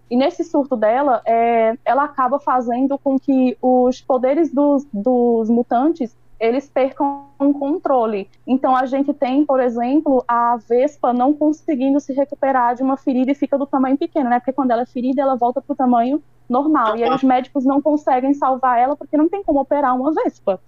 E 0.10 0.16
nesse 0.18 0.44
surto 0.44 0.76
dela, 0.76 1.22
é, 1.26 1.78
ela 1.84 2.04
acaba 2.04 2.40
fazendo 2.40 2.98
com 2.98 3.18
que 3.18 3.58
os 3.62 4.02
poderes 4.02 4.52
dos, 4.52 4.86
dos 4.94 5.50
mutantes 5.50 6.16
eles 6.40 6.68
percam 6.68 7.28
o 7.40 7.54
controle. 7.54 8.30
Então 8.46 8.76
a 8.76 8.86
gente 8.86 9.14
tem, 9.14 9.46
por 9.46 9.62
exemplo, 9.62 10.24
a 10.28 10.58
Vespa 10.58 11.14
não 11.14 11.34
conseguindo 11.34 12.02
se 12.02 12.12
recuperar 12.12 12.76
de 12.76 12.84
uma 12.84 12.98
ferida 12.98 13.32
e 13.32 13.36
fica 13.36 13.58
do 13.58 13.66
tamanho 13.66 13.98
pequeno, 13.98 14.30
né? 14.30 14.40
Porque 14.40 14.52
quando 14.52 14.72
ela 14.72 14.82
é 14.82 14.86
ferida, 14.86 15.22
ela 15.22 15.36
volta 15.36 15.62
para 15.62 15.72
o 15.72 15.76
tamanho 15.76 16.22
normal. 16.50 16.98
E 16.98 17.04
aí 17.04 17.10
os 17.10 17.24
médicos 17.24 17.64
não 17.64 17.82
conseguem 17.82 18.34
salvar 18.34 18.78
ela 18.78 18.96
porque 18.96 19.16
não 19.16 19.30
tem 19.30 19.42
como 19.42 19.62
operar 19.62 19.96
uma 19.96 20.12
Vespa. 20.12 20.60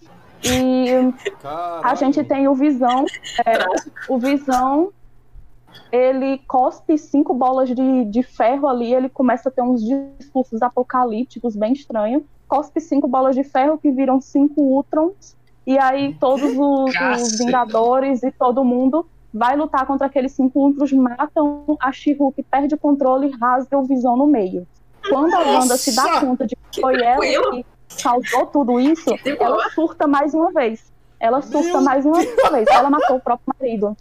E 0.43 1.13
Caralho. 1.41 1.81
a 1.85 1.95
gente 1.95 2.23
tem 2.23 2.47
o 2.47 2.53
Visão, 2.53 3.05
é, 3.45 3.57
o 4.07 4.17
Visão 4.17 4.93
ele 5.91 6.39
cospe 6.47 6.97
cinco 6.97 7.33
bolas 7.33 7.69
de, 7.69 8.05
de 8.05 8.23
ferro 8.23 8.67
ali, 8.67 8.93
ele 8.93 9.09
começa 9.09 9.49
a 9.49 9.51
ter 9.51 9.61
uns 9.61 9.81
discursos 10.17 10.61
apocalípticos 10.61 11.55
bem 11.55 11.73
estranhos. 11.73 12.23
Cospe 12.47 12.79
cinco 12.79 13.07
bolas 13.07 13.35
de 13.35 13.43
ferro 13.43 13.77
que 13.77 13.91
viram 13.91 14.21
cinco 14.21 14.61
Ultrons, 14.61 15.35
e 15.65 15.79
aí 15.79 16.15
todos 16.19 16.51
os, 16.57 16.93
os 17.21 17.37
Vingadores 17.39 18.21
e 18.23 18.31
todo 18.31 18.63
mundo 18.63 19.05
vai 19.33 19.55
lutar 19.55 19.85
contra 19.85 20.07
aqueles 20.07 20.31
cinco 20.31 20.59
Ultrons, 20.59 20.93
matam 20.93 21.77
a 21.81 21.91
She-Hulk, 21.91 22.43
perde 22.43 22.75
o 22.75 22.77
controle 22.77 23.27
e 23.27 23.37
rasga 23.37 23.77
o 23.77 23.83
Visão 23.83 24.15
no 24.15 24.27
meio. 24.27 24.67
Quando 25.09 25.33
a 25.33 25.39
Wanda 25.39 25.77
se 25.77 25.95
dá 25.95 26.19
conta 26.19 26.47
de 26.47 26.55
que 26.71 26.81
foi 26.81 27.01
ela 27.01 27.21
que 27.21 27.65
causou 28.01 28.45
tudo 28.47 28.79
isso, 28.79 29.09
ela 29.39 29.69
surta 29.69 30.07
mais 30.07 30.33
uma 30.33 30.51
vez. 30.51 30.91
Ela 31.19 31.41
surta 31.41 31.79
mais 31.81 32.05
uma 32.05 32.19
vez. 32.51 32.67
Ela 32.69 32.89
matou 32.89 33.17
o 33.17 33.21
próprio 33.21 33.53
marido. 33.59 33.95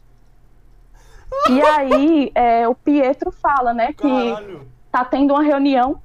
E 1.50 1.60
aí 1.60 2.32
é, 2.34 2.68
o 2.68 2.74
Pietro 2.74 3.30
fala, 3.30 3.74
né, 3.74 3.92
que 3.92 4.08
Caralho. 4.08 4.66
tá 4.90 5.04
tendo 5.04 5.34
uma 5.34 5.42
reunião 5.42 6.00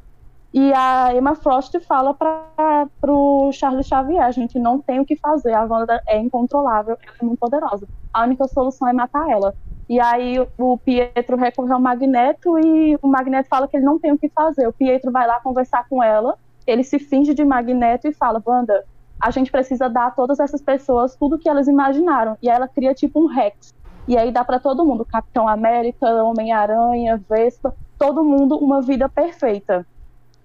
e 0.53 0.73
a 0.73 1.13
Emma 1.15 1.35
Frost 1.35 1.79
fala 1.81 2.13
para 2.13 2.87
pro 2.99 3.51
Charles 3.53 3.85
Xavier, 3.85 4.23
a 4.23 4.31
gente 4.31 4.57
não 4.57 4.79
tem 4.79 4.99
o 4.99 5.05
que 5.05 5.15
fazer, 5.15 5.53
a 5.53 5.63
Wanda 5.63 6.01
é 6.07 6.17
incontrolável, 6.17 6.97
ela 7.05 7.15
é 7.21 7.25
muito 7.25 7.39
poderosa. 7.39 7.87
A 8.11 8.23
única 8.23 8.47
solução 8.47 8.87
é 8.87 8.93
matar 8.93 9.29
ela. 9.29 9.53
E 9.87 9.99
aí 9.99 10.37
o 10.57 10.77
Pietro 10.77 11.37
recorre 11.37 11.71
ao 11.71 11.79
Magneto 11.79 12.57
e 12.59 12.97
o 13.01 13.07
Magneto 13.07 13.47
fala 13.47 13.67
que 13.67 13.77
ele 13.77 13.85
não 13.85 13.99
tem 13.99 14.11
o 14.11 14.17
que 14.17 14.29
fazer. 14.29 14.67
O 14.67 14.73
Pietro 14.73 15.11
vai 15.11 15.27
lá 15.27 15.39
conversar 15.39 15.87
com 15.87 16.01
ela, 16.01 16.35
ele 16.65 16.83
se 16.83 16.97
finge 16.97 17.33
de 17.33 17.45
Magneto 17.45 18.07
e 18.07 18.13
fala: 18.13 18.41
"Wanda, 18.45 18.83
a 19.19 19.29
gente 19.29 19.51
precisa 19.51 19.87
dar 19.87 20.07
a 20.07 20.11
todas 20.11 20.39
essas 20.39 20.61
pessoas 20.61 21.15
tudo 21.15 21.37
que 21.37 21.49
elas 21.49 21.67
imaginaram". 21.67 22.37
E 22.41 22.49
aí 22.49 22.55
ela 22.55 22.67
cria 22.67 22.93
tipo 22.95 23.21
um 23.23 23.27
Rex 23.27 23.73
e 24.09 24.17
aí 24.17 24.31
dá 24.31 24.43
para 24.43 24.59
todo 24.59 24.83
mundo, 24.83 25.05
Capitão 25.05 25.47
América, 25.47 26.07
Homem-Aranha, 26.23 27.21
Vespa, 27.29 27.75
todo 27.95 28.23
mundo 28.23 28.57
uma 28.57 28.81
vida 28.81 29.07
perfeita. 29.07 29.85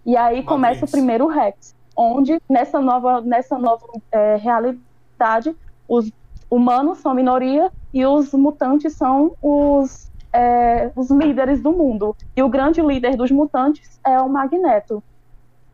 E 0.05 0.19
aí 0.19 0.41
Uma 0.41 0.47
começa 0.47 0.81
vez. 0.81 0.91
o 0.91 0.93
primeiro 0.93 1.27
Rex, 1.27 1.75
onde 1.97 2.39
nessa 2.47 2.79
nova, 2.79 3.23
nessa 3.23 3.59
nova 3.59 3.87
é, 4.13 4.37
realidade 4.37 5.57
os 5.89 6.13
humanos 6.51 6.99
são 6.99 7.15
minoria 7.15 7.73
e 7.91 8.05
os 8.05 8.35
mutantes 8.35 8.93
são 8.93 9.35
os, 9.41 10.11
é, 10.31 10.91
os 10.95 11.11
líderes 11.11 11.63
do 11.63 11.73
mundo. 11.73 12.15
E 12.37 12.43
o 12.43 12.51
grande 12.51 12.83
líder 12.83 13.17
dos 13.17 13.31
mutantes 13.31 13.99
é 14.05 14.21
o 14.21 14.29
Magneto. 14.29 15.03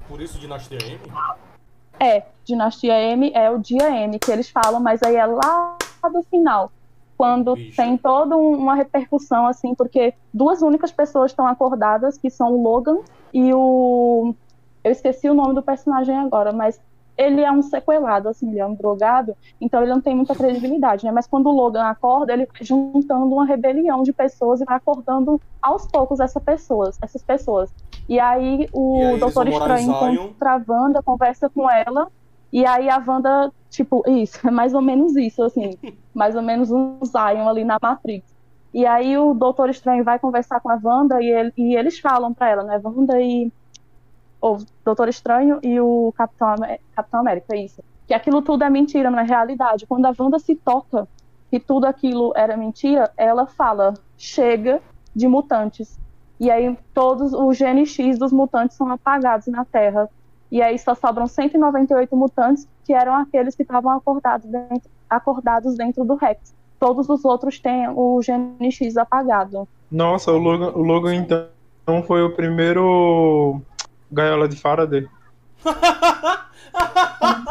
Por 0.07 0.20
isso 0.20 0.38
Dinastia 0.38 0.79
M? 0.81 1.00
É, 1.98 2.22
Dinastia 2.44 2.94
M 2.94 3.33
é 3.35 3.50
o 3.50 3.59
dia 3.59 3.90
M 4.05 4.16
que 4.16 4.31
eles 4.31 4.48
falam, 4.48 4.79
mas 4.79 5.03
aí 5.03 5.16
é 5.16 5.26
lá 5.26 5.76
do 6.05 6.22
final 6.31 6.70
quando 7.21 7.55
tem 7.77 7.99
toda 7.99 8.35
uma 8.35 8.75
repercussão, 8.75 9.47
assim, 9.47 9.75
porque 9.75 10.15
duas 10.33 10.63
únicas 10.63 10.91
pessoas 10.91 11.33
estão 11.33 11.47
acordadas, 11.47 12.17
que 12.17 12.31
são 12.31 12.55
o 12.55 12.63
Logan 12.63 13.01
e 13.31 13.53
o. 13.53 14.35
Eu 14.83 14.91
esqueci 14.91 15.29
o 15.29 15.35
nome 15.35 15.55
do 15.55 15.63
personagem 15.63 16.17
agora, 16.17 16.51
mas 16.51 16.81
ele 17.19 17.43
é 17.43 17.53
um 17.53 17.61
sequelado, 17.61 18.31
assim, 18.31 18.49
ele 18.49 18.59
é 18.59 18.67
um 18.67 18.73
drogado, 18.73 19.37
então 19.61 19.83
ele 19.83 19.91
não 19.91 20.01
tem 20.01 20.17
muita 20.17 20.35
credibilidade, 20.35 21.05
né? 21.05 21.13
Mas 21.13 21.27
quando 21.27 21.51
o 21.51 21.53
Logan 21.53 21.83
acorda, 21.83 22.33
ele 22.33 22.47
vai 22.47 22.65
juntando 22.65 23.27
uma 23.27 23.45
rebelião 23.45 24.03
de 24.03 24.15
pessoas 24.15 24.63
e 24.63 24.65
vai 24.65 24.77
acordando 24.77 25.39
aos 25.61 25.87
poucos 25.87 26.21
essa 26.21 26.41
pessoas, 26.41 26.99
essas 27.03 27.23
pessoas. 27.23 27.71
E 28.09 28.19
aí 28.19 28.67
o 28.73 28.97
e 28.97 29.05
aí 29.05 29.21
Doutor 29.21 29.47
Estranho 29.47 29.93
encontra 29.93 30.53
a 30.53 30.63
Wanda, 30.67 31.03
conversa 31.03 31.51
com 31.51 31.71
ela, 31.71 32.09
e 32.51 32.65
aí 32.65 32.89
a 32.89 32.97
Wanda, 33.07 33.53
tipo, 33.69 34.03
isso, 34.09 34.41
é 34.49 34.51
mais 34.51 34.73
ou 34.73 34.81
menos 34.81 35.15
isso, 35.17 35.43
assim, 35.43 35.77
mais 36.14 36.35
ou 36.35 36.42
menos 36.42 36.70
um 36.70 36.99
Zion 37.05 37.49
ali 37.49 37.64
na 37.64 37.79
Matrix. 37.81 38.25
E 38.73 38.87
aí 38.87 39.18
o 39.18 39.35
Doutor 39.35 39.68
Estranho 39.68 40.05
vai 40.05 40.18
conversar 40.18 40.61
com 40.61 40.70
a 40.70 40.79
Wanda 40.83 41.20
e, 41.20 41.29
ele, 41.29 41.53
e 41.57 41.75
eles 41.75 41.99
falam 41.99 42.33
para 42.33 42.51
ela, 42.51 42.62
né, 42.62 42.81
Wanda 42.83 43.20
e 43.20 43.53
o 44.40 44.59
Doutor 44.85 45.09
Estranho 45.09 45.59
e 45.62 45.81
o 45.81 46.12
Capitão, 46.16 46.55
Capitão 46.94 47.20
América, 47.20 47.57
isso. 47.57 47.83
Que 48.07 48.14
aquilo 48.14 48.42
tudo 48.42 48.64
é 48.64 48.70
mentira 48.70 49.11
na 49.11 49.23
realidade. 49.23 49.87
Quando 49.87 50.07
a 50.07 50.14
Wanda 50.18 50.38
se 50.38 50.55
toca 50.55 51.07
que 51.51 51.59
tudo 51.59 51.85
aquilo 51.85 52.33
era 52.37 52.57
mentira, 52.57 53.11
ela 53.16 53.46
fala, 53.46 53.94
chega 54.16 54.81
de 55.14 55.27
mutantes. 55.27 55.99
E 56.38 56.51
aí 56.51 56.79
todos 56.94 57.33
os 57.33 57.57
genes 57.57 57.96
dos 58.18 58.33
mutantes 58.33 58.77
são 58.77 58.90
apagados 58.90 59.46
na 59.49 59.64
Terra 59.64 60.09
e 60.51 60.61
aí 60.61 60.79
só 60.79 60.95
sobram 60.95 61.27
198 61.27 62.17
mutantes, 62.17 62.69
que 62.85 62.93
eram 62.93 63.15
aqueles 63.15 63.55
que 63.55 63.63
estavam 63.63 63.93
acordados 63.93 64.51
dentro, 64.51 64.91
acordados 65.09 65.77
dentro 65.77 66.05
do 66.05 66.17
Rex. 66.17 66.55
Todos 66.79 67.09
os 67.09 67.25
outros 67.25 67.61
têm 67.61 67.89
o 67.89 68.21
gene 68.23 68.73
X 68.73 68.97
apagado. 68.97 69.69
Nossa, 69.91 70.33
o 70.33 70.39
Logan, 70.39 70.71
o 70.71 70.83
Logan 70.83 71.15
então 71.15 72.03
foi 72.07 72.23
o 72.23 72.31
primeiro 72.35 73.61
gaiola 74.11 74.49
de 74.49 74.57
Faraday. 74.57 75.07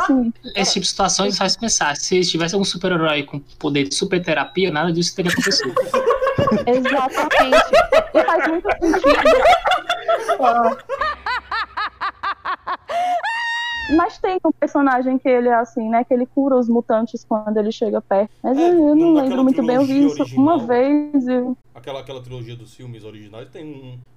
Sim. 0.07 0.33
Esse 0.55 0.73
tipo 0.73 0.83
de 0.83 0.89
situações 0.89 1.37
faz 1.37 1.55
pensar. 1.55 1.95
Se 1.95 2.21
tivesse 2.21 2.55
um 2.55 2.63
super-herói 2.63 3.23
com 3.23 3.39
poder 3.59 3.87
de 3.87 3.95
super 3.95 4.21
terapia, 4.21 4.71
nada 4.71 4.91
disso 4.91 5.15
teria 5.15 5.31
acontecido. 5.31 5.73
Exatamente. 6.65 7.71
E 8.13 8.23
faz 8.23 8.47
muito 8.47 8.69
sentido. 8.81 9.43
Ah. 10.39 10.77
Mas 13.87 14.19
tem 14.19 14.37
um 14.45 14.51
personagem 14.59 15.17
que 15.17 15.27
ele 15.27 15.47
é 15.49 15.55
assim, 15.55 15.89
né? 15.89 16.03
Que 16.03 16.13
ele 16.13 16.27
cura 16.27 16.55
os 16.55 16.69
mutantes 16.69 17.25
quando 17.27 17.57
ele 17.57 17.71
chega 17.71 17.99
perto. 18.01 18.29
Mas 18.43 18.55
É, 18.57 18.69
eu 18.69 18.95
não 18.95 19.13
lembro 19.13 19.43
muito 19.43 19.65
bem. 19.65 19.77
Eu 19.77 19.85
vi 19.85 20.05
isso 20.05 20.13
trilogia 20.15 20.37
uma 20.39 20.53
original. 20.53 20.67
vez. 20.67 21.27
E... 21.27 21.53
Aquela, 21.73 21.99
aquela 22.01 22.21
trilogia 22.21 22.55
dos 22.55 22.75
filmes 22.75 23.03
originais 23.03 23.49
tem 23.49 23.65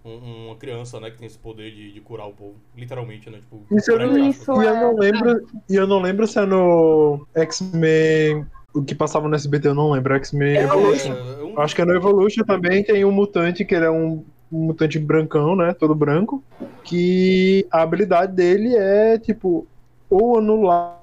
um, 0.05 0.09
um- 0.11 0.47
uma 0.49 0.57
criança, 0.57 1.01
né, 1.01 1.11
que 1.11 1.17
tem 1.19 1.27
esse 1.27 1.39
poder 1.39 1.71
de, 1.71 1.91
de 1.93 2.01
curar 2.03 2.27
o 2.29 2.33
povo. 2.35 2.57
Literalmente, 2.77 3.31
né? 3.31 3.39
Tipo, 3.39 3.65
Isso 3.75 3.91
eu 3.93 3.99
não- 3.99 4.19
Isso. 4.29 4.53
E 4.53 4.57
eu 4.67 4.75
é. 4.75 4.81
não 4.83 4.95
lembro, 4.99 5.47
e 5.71 5.75
eu 5.75 5.87
não 5.87 6.01
lembro 6.03 6.27
se 6.27 6.39
é 6.39 6.45
no 6.45 7.27
X-Men. 7.35 8.47
O 8.75 8.83
que 8.83 8.95
passava 8.95 9.29
no 9.29 9.35
SBT, 9.35 9.69
eu 9.69 9.75
não 9.75 9.91
lembro. 9.93 10.15
X-Men 10.17 10.57
É, 10.57 10.63
Evolution. 10.65 11.13
é 11.13 11.45
um- 11.45 11.61
Acho 11.61 11.75
que 11.75 11.83
é 11.83 11.85
no 11.85 11.95
Evolution 11.95 12.43
também 12.45 12.83
tem 12.83 13.05
um 13.05 13.13
mutante 13.13 13.65
que 13.65 13.75
ele 13.75 13.85
é 13.85 13.91
um, 13.91 14.25
um 14.53 14.67
mutante 14.67 14.99
brancão, 14.99 15.57
né? 15.57 15.73
Todo 15.73 15.95
branco. 15.95 16.43
Que 16.85 17.67
a 17.71 17.83
habilidade 17.83 18.33
dele 18.35 18.77
é, 18.77 19.19
tipo, 19.19 19.67
ou 20.11 20.39
anular 20.39 21.01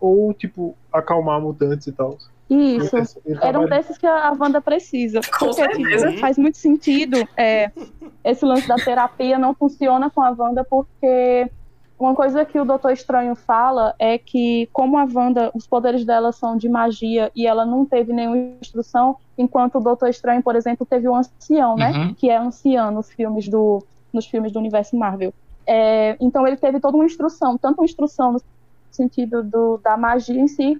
ou, 0.00 0.32
tipo, 0.32 0.76
acalmar 0.92 1.40
mutantes 1.40 1.86
e 1.86 1.92
tal. 1.92 2.16
Isso. 2.48 2.96
Ele 3.24 3.38
Era 3.40 3.60
um 3.60 3.66
desses 3.66 3.96
que 3.96 4.06
a 4.06 4.32
Wanda 4.38 4.60
precisa. 4.60 5.20
Com 5.38 5.46
Porque 5.46 5.54
certeza. 5.54 6.08
tipo, 6.08 6.20
faz 6.20 6.36
muito 6.36 6.58
sentido. 6.58 7.16
É, 7.36 7.70
esse 8.24 8.44
lance 8.44 8.66
da 8.66 8.76
terapia 8.76 9.38
não 9.38 9.54
funciona 9.54 10.10
com 10.10 10.20
a 10.20 10.34
Wanda 10.36 10.64
porque 10.64 11.48
uma 12.00 12.14
coisa 12.14 12.44
que 12.44 12.58
o 12.58 12.64
Doutor 12.64 12.92
Estranho 12.92 13.34
fala 13.34 13.94
é 13.98 14.16
que 14.16 14.68
como 14.72 14.96
a 14.96 15.06
Wanda, 15.12 15.50
os 15.54 15.66
poderes 15.66 16.04
dela 16.04 16.32
são 16.32 16.56
de 16.56 16.68
magia 16.68 17.30
e 17.36 17.46
ela 17.46 17.64
não 17.66 17.84
teve 17.84 18.12
nenhuma 18.12 18.36
instrução, 18.60 19.16
enquanto 19.36 19.76
o 19.76 19.80
Doutor 19.80 20.08
Estranho, 20.08 20.42
por 20.42 20.56
exemplo, 20.56 20.86
teve 20.86 21.08
um 21.08 21.14
ancião, 21.14 21.76
né? 21.76 21.90
Uhum. 21.92 22.14
Que 22.14 22.30
é 22.30 22.36
ancião 22.36 22.90
nos 22.90 23.10
filmes 23.10 23.48
do, 23.48 23.84
nos 24.12 24.26
filmes 24.26 24.50
do 24.50 24.58
universo 24.58 24.96
Marvel. 24.96 25.32
É, 25.66 26.16
então 26.20 26.46
ele 26.46 26.56
teve 26.56 26.80
toda 26.80 26.96
uma 26.96 27.04
instrução, 27.04 27.58
tanto 27.58 27.78
uma 27.80 27.84
instrução 27.84 28.32
no 28.32 28.42
sentido 28.90 29.42
do, 29.42 29.78
da 29.78 29.96
magia 29.96 30.40
em 30.40 30.48
si, 30.48 30.76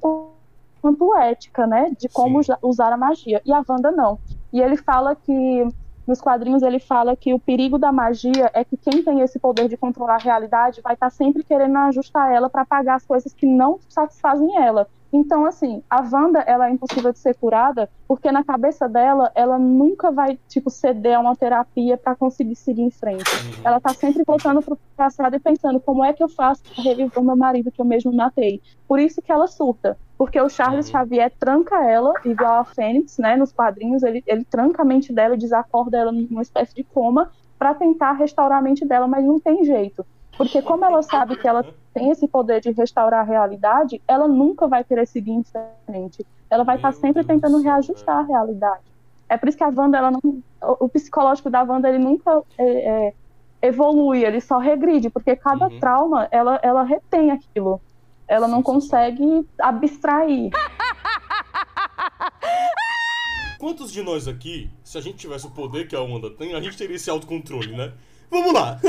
quanto 0.81 1.15
ética, 1.17 1.67
né? 1.67 1.93
De 1.99 2.09
como 2.09 2.43
Sim. 2.43 2.53
usa- 2.53 2.59
usar 2.63 2.93
a 2.93 2.97
magia. 2.97 3.43
E 3.45 3.53
a 3.53 3.63
Wanda 3.69 3.93
não. 3.93 4.19
E 4.53 4.61
ele 4.61 4.77
fala 4.77 5.15
que, 5.15 5.69
nos 6.07 6.21
quadrinhos, 6.21 6.63
ele 6.63 6.79
fala 6.79 7.17
que 7.17 7.33
o 7.33 7.39
perigo 7.39 7.79
da 7.79 7.93
magia 7.93 8.51
é 8.53 8.65
que 8.65 8.77
quem 8.77 9.03
tem 9.03 9.21
esse 9.21 9.39
poder 9.39 9.69
de 9.69 9.77
controlar 9.77 10.17
a 10.17 10.19
realidade 10.19 10.81
vai 10.83 10.95
estar 10.95 11.11
sempre 11.11 11.45
querendo 11.45 11.77
ajustar 11.77 12.33
ela 12.33 12.51
para 12.51 12.65
pagar 12.65 12.97
as 12.97 13.07
coisas 13.07 13.33
que 13.33 13.47
não 13.47 13.79
satisfazem 13.89 14.57
ela. 14.57 14.89
Então, 15.13 15.45
assim, 15.45 15.83
a 15.91 16.03
Wanda, 16.03 16.39
ela 16.41 16.69
é 16.69 16.73
impossível 16.73 17.13
de 17.13 17.19
ser 17.19 17.35
curada, 17.35 17.91
porque 18.07 18.31
na 18.31 18.45
cabeça 18.45 18.89
dela, 18.89 19.31
ela 19.35 19.59
nunca 19.59 20.11
vai, 20.13 20.39
tipo, 20.49 20.71
ceder 20.71 21.17
a 21.17 21.21
uma 21.21 21.35
terapia 21.35 21.97
para 21.97 22.15
conseguir 22.15 22.55
seguir 22.55 22.83
em 22.83 22.91
frente. 22.91 23.25
Uhum. 23.25 23.63
Ela 23.65 23.81
tá 23.81 23.93
sempre 23.93 24.23
voltando 24.25 24.63
pro 24.63 24.79
passado 24.97 25.35
e 25.35 25.41
pensando 25.41 25.81
como 25.81 26.05
é 26.05 26.13
que 26.13 26.23
eu 26.23 26.29
faço 26.29 26.63
pra 26.63 26.85
reviver 26.85 27.19
o 27.19 27.25
meu 27.25 27.37
marido 27.37 27.73
que 27.73 27.81
eu 27.81 27.85
mesmo 27.85 28.13
matei. 28.13 28.63
Por 28.87 29.01
isso 29.01 29.21
que 29.21 29.33
ela 29.33 29.49
surta. 29.49 29.99
Porque 30.21 30.41
o 30.41 30.51
Charles 30.51 30.87
Uhum. 30.87 30.93
Xavier 30.93 31.33
tranca 31.41 31.83
ela, 31.89 32.21
igual 32.25 32.61
a 32.61 32.67
Fênix, 32.67 33.17
né? 33.19 33.37
Nos 33.37 33.53
quadrinhos, 33.53 34.03
ele, 34.05 34.23
ele 34.27 34.45
tranca 34.47 34.83
a 34.83 34.87
mente 34.87 35.15
dela, 35.15 35.37
desacorda 35.37 35.99
ela 35.99 36.13
numa 36.13 36.43
espécie 36.43 36.75
de 36.75 36.85
coma 36.85 37.31
para 37.59 37.75
tentar 37.75 38.13
restaurar 38.15 38.59
a 38.59 38.63
mente 38.63 38.87
dela, 38.87 39.09
mas 39.09 39.25
não 39.25 39.41
tem 39.41 39.65
jeito. 39.65 40.07
Porque 40.39 40.63
como 40.63 40.85
ela 40.85 41.03
sabe 41.03 41.37
que 41.37 41.49
ela 41.49 41.67
tem 41.95 42.11
esse 42.11 42.29
poder 42.29 42.61
de 42.61 42.71
restaurar 42.73 43.21
a 43.23 43.25
realidade, 43.25 44.03
ela 44.09 44.29
nunca 44.29 44.69
vai 44.69 44.85
querer 44.85 45.07
seguir 45.07 45.33
em 45.33 45.45
frente. 45.87 46.27
Ela 46.51 46.65
vai 46.65 46.77
estar 46.77 46.93
Meu 46.93 46.95
sempre 46.95 47.25
tentando 47.25 47.59
reajustar 47.61 48.19
a 48.21 48.23
realidade. 48.27 48.83
É 49.29 49.39
por 49.39 49.49
isso 49.49 49.59
que 49.59 49.65
a 49.65 49.69
Wanda, 49.69 49.99
ela 49.99 50.11
não, 50.11 50.21
o 50.25 50.87
o 50.87 50.91
psicológico 50.91 51.51
da 51.51 51.63
Wanda, 51.65 51.89
ele 51.89 51.99
nunca 51.99 52.43
é, 52.59 53.09
é, 53.09 53.15
evolui, 53.63 54.25
ele 54.25 54.41
só 54.41 54.59
regride, 54.59 55.11
porque 55.11 55.37
cada 55.37 55.67
Uhum. 55.67 55.73
trauma, 55.79 56.29
ela, 56.33 56.61
ela 56.63 56.83
retém 56.85 57.31
aquilo. 57.31 57.83
Ela 58.31 58.47
não 58.47 58.63
consegue 58.63 59.45
abstrair. 59.59 60.53
Quantos 63.59 63.91
de 63.91 64.03
nós 64.03 64.29
aqui, 64.29 64.71
se 64.85 64.97
a 64.97 65.01
gente 65.01 65.17
tivesse 65.17 65.49
o 65.49 65.51
poder 65.51 65.89
que 65.89 65.97
a 65.97 66.01
Wanda 66.01 66.31
tem, 66.31 66.55
a 66.55 66.61
gente 66.61 66.77
teria 66.77 66.95
esse 66.95 67.11
autocontrole, 67.11 67.77
né? 67.77 67.93
Vamos 68.31 68.55
lá! 68.55 68.79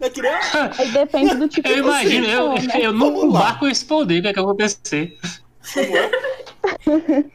é 0.00 0.10
que 0.10 0.20
nem 0.20 0.32
Aí 0.32 0.90
depende 0.90 1.36
do 1.36 1.46
tipo 1.46 1.68
Eu 1.68 1.74
de 1.74 1.80
imagino, 1.82 2.26
eu, 2.26 2.54
pessoa, 2.54 2.74
né? 2.74 2.86
eu 2.86 2.92
não 2.92 3.30
barco 3.30 3.68
esse 3.68 3.84
poder, 3.84 4.18
o 4.18 4.22
que 4.22 4.28
é 4.28 4.32
que 4.32 4.40
vai 4.40 4.50
acontecer? 4.50 5.16
Como 5.72 5.96
é? 5.96 6.10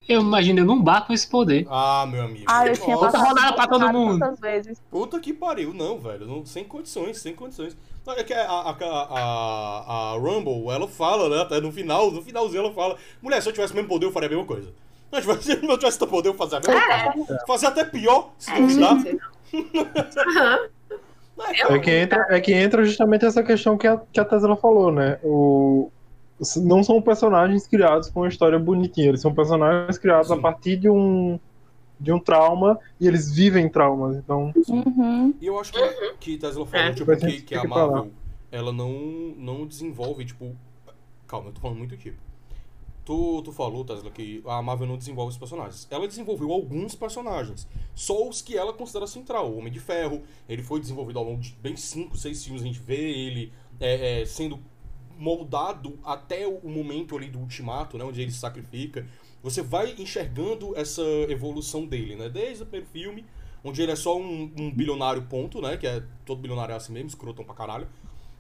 Eu 0.10 0.22
imagino, 0.22 0.60
eu 0.60 0.66
não 0.66 0.82
barco 0.82 1.14
esse 1.14 1.28
poder. 1.28 1.66
Ah, 1.70 2.06
meu 2.06 2.24
amigo. 2.24 2.44
Ah, 2.48 2.68
eu 2.68 2.76
tinha 2.76 2.98
Nossa, 2.98 3.14
passado 3.14 3.30
rodada 3.30 3.54
pra 3.54 3.68
todo 3.68 3.94
mundo. 3.94 4.36
vezes. 4.42 4.82
Puta 4.92 5.22
que 5.22 5.34
pariu, 5.34 5.74
não, 5.74 5.98
velho. 5.98 6.28
Não, 6.28 6.46
sem 6.46 6.66
condições, 6.66 7.20
sem 7.20 7.34
condições. 7.34 7.78
Não, 8.06 8.14
É 8.14 8.24
que 8.24 8.34
a, 8.34 8.46
a, 8.46 8.72
a, 8.72 10.12
a 10.12 10.18
Rumble, 10.18 10.70
ela 10.70 10.88
fala, 10.88 11.30
né? 11.30 11.42
Até 11.42 11.62
no 11.62 11.72
final, 11.72 12.12
no 12.12 12.22
finalzinho 12.22 12.66
ela 12.66 12.74
fala: 12.74 12.98
Mulher, 13.22 13.42
se 13.42 13.50
eu 13.50 13.54
tivesse 13.54 13.74
o 13.74 13.76
mesmo 13.76 13.90
poder, 13.90 14.06
eu 14.06 14.12
faria 14.12 14.28
a 14.28 14.32
mesma 14.32 14.46
coisa. 14.46 14.68
Se 14.68 15.18
eu 15.18 15.22
tivesse, 15.22 15.44
se 15.60 15.66
eu 15.66 15.78
tivesse 15.78 16.04
o 16.04 16.08
poder, 16.08 16.30
eu 16.30 16.34
fazia 16.34 16.58
a 16.58 16.62
mesma 16.62 17.14
coisa. 17.14 17.40
Fazer 17.48 17.68
até 17.68 17.86
pior, 17.86 18.32
se 18.38 18.54
duvidar. 18.54 18.98
Aham. 20.18 20.70
É 21.70 21.80
que, 21.80 21.92
entra, 21.92 22.28
é 22.30 22.40
que 22.40 22.54
entra 22.54 22.86
justamente 22.86 23.26
essa 23.26 23.42
questão 23.42 23.76
que 23.76 23.88
a, 23.88 24.00
que 24.12 24.20
a 24.20 24.26
Tesla 24.26 24.56
falou, 24.56 24.92
né? 24.92 25.18
O, 25.24 25.92
não 26.58 26.84
são 26.84 27.02
personagens 27.02 27.68
criados 27.68 28.10
com 28.10 28.22
uma 28.22 28.28
história 28.28 28.60
bonitinha, 28.60 29.10
eles 29.10 29.22
são 29.22 29.34
personagens 29.34 29.98
criados 29.98 30.28
Sim. 30.28 30.34
a 30.36 30.38
partir 30.38 30.78
de 30.78 30.90
um, 30.90 31.40
de 32.04 32.12
um 32.12 32.20
trauma 32.20 32.78
e 33.00 33.08
eles 33.08 33.32
vivem 33.32 33.70
traumas. 33.70 34.18
Então, 34.18 34.54
Uhum. 34.68 35.34
E 35.40 35.48
eu 35.48 35.58
acho 35.60 35.72
que, 35.72 36.14
que 36.20 36.38
Tesla 36.38 36.66
falou, 36.66 36.88
É. 36.88 36.94
tipo, 36.94 37.18
que, 37.18 37.42
que 37.42 37.56
a. 37.56 37.64
Marvel, 37.64 38.12
ela 38.52 38.72
não, 38.72 38.92
não 39.38 39.66
desenvolve, 39.66 40.26
tipo... 40.26 40.56
Calma, 41.28 41.50
eu 41.50 41.54
tô 41.54 41.62
falando 41.62 41.78
muito 41.78 41.98
tipo. 41.98 42.18
Tu, 43.06 43.42
tu 43.42 43.52
falou, 43.52 43.84
Tesla, 43.84 44.10
que 44.12 44.42
a 44.46 44.62
Marvel 44.62 44.88
não 44.88 44.98
desenvolve 44.98 45.32
os 45.32 45.38
personagens. 45.38 45.88
Ela 45.90 46.08
desenvolveu 46.08 46.52
alguns 46.52 46.96
personagens. 46.96 47.68
Só 47.96 48.30
os 48.30 48.42
que 48.42 48.58
ela 48.58 48.72
considera 48.72 49.08
central. 49.08 49.50
O 49.52 49.58
Homem 49.58 49.72
de 49.72 49.80
Ferro, 49.80 50.22
ele 50.48 50.62
foi 50.64 50.80
desenvolvido 50.80 51.20
ao 51.20 51.26
longo 51.26 51.42
de 51.42 51.52
bem 51.62 51.76
5, 51.76 52.18
6 52.18 52.44
filmes. 52.44 52.62
A 52.62 52.66
gente 52.66 52.80
vê 52.80 52.96
ele 52.96 53.52
é, 53.80 54.22
é, 54.22 54.26
sendo 54.26 54.60
moldado 55.18 56.00
até 56.04 56.48
o 56.48 56.68
momento 56.70 57.18
ali 57.18 57.30
do 57.30 57.40
ultimato, 57.40 57.98
né? 57.98 58.06
Onde 58.06 58.22
ele 58.22 58.32
se 58.32 58.40
sacrifica. 58.40 59.06
Você 59.44 59.62
vai 59.62 59.94
enxergando 60.00 60.74
essa 60.76 61.04
evolução 61.28 61.86
dele, 61.86 62.16
né? 62.16 62.30
Desde 62.30 62.64
o 62.64 62.66
primeiro 62.66 62.90
filme, 62.92 63.26
onde 63.62 63.82
ele 63.82 63.92
é 63.92 63.96
só 63.96 64.18
um, 64.18 64.50
um 64.58 64.72
bilionário 64.72 65.22
ponto, 65.24 65.62
né? 65.62 65.76
Que 65.76 65.86
é 65.86 66.02
todo 66.26 66.40
bilionário 66.40 66.72
é 66.72 66.76
assim 66.78 66.94
mesmo, 66.94 67.10
escrotão 67.10 67.44
pra 67.44 67.54
caralho. 67.54 67.88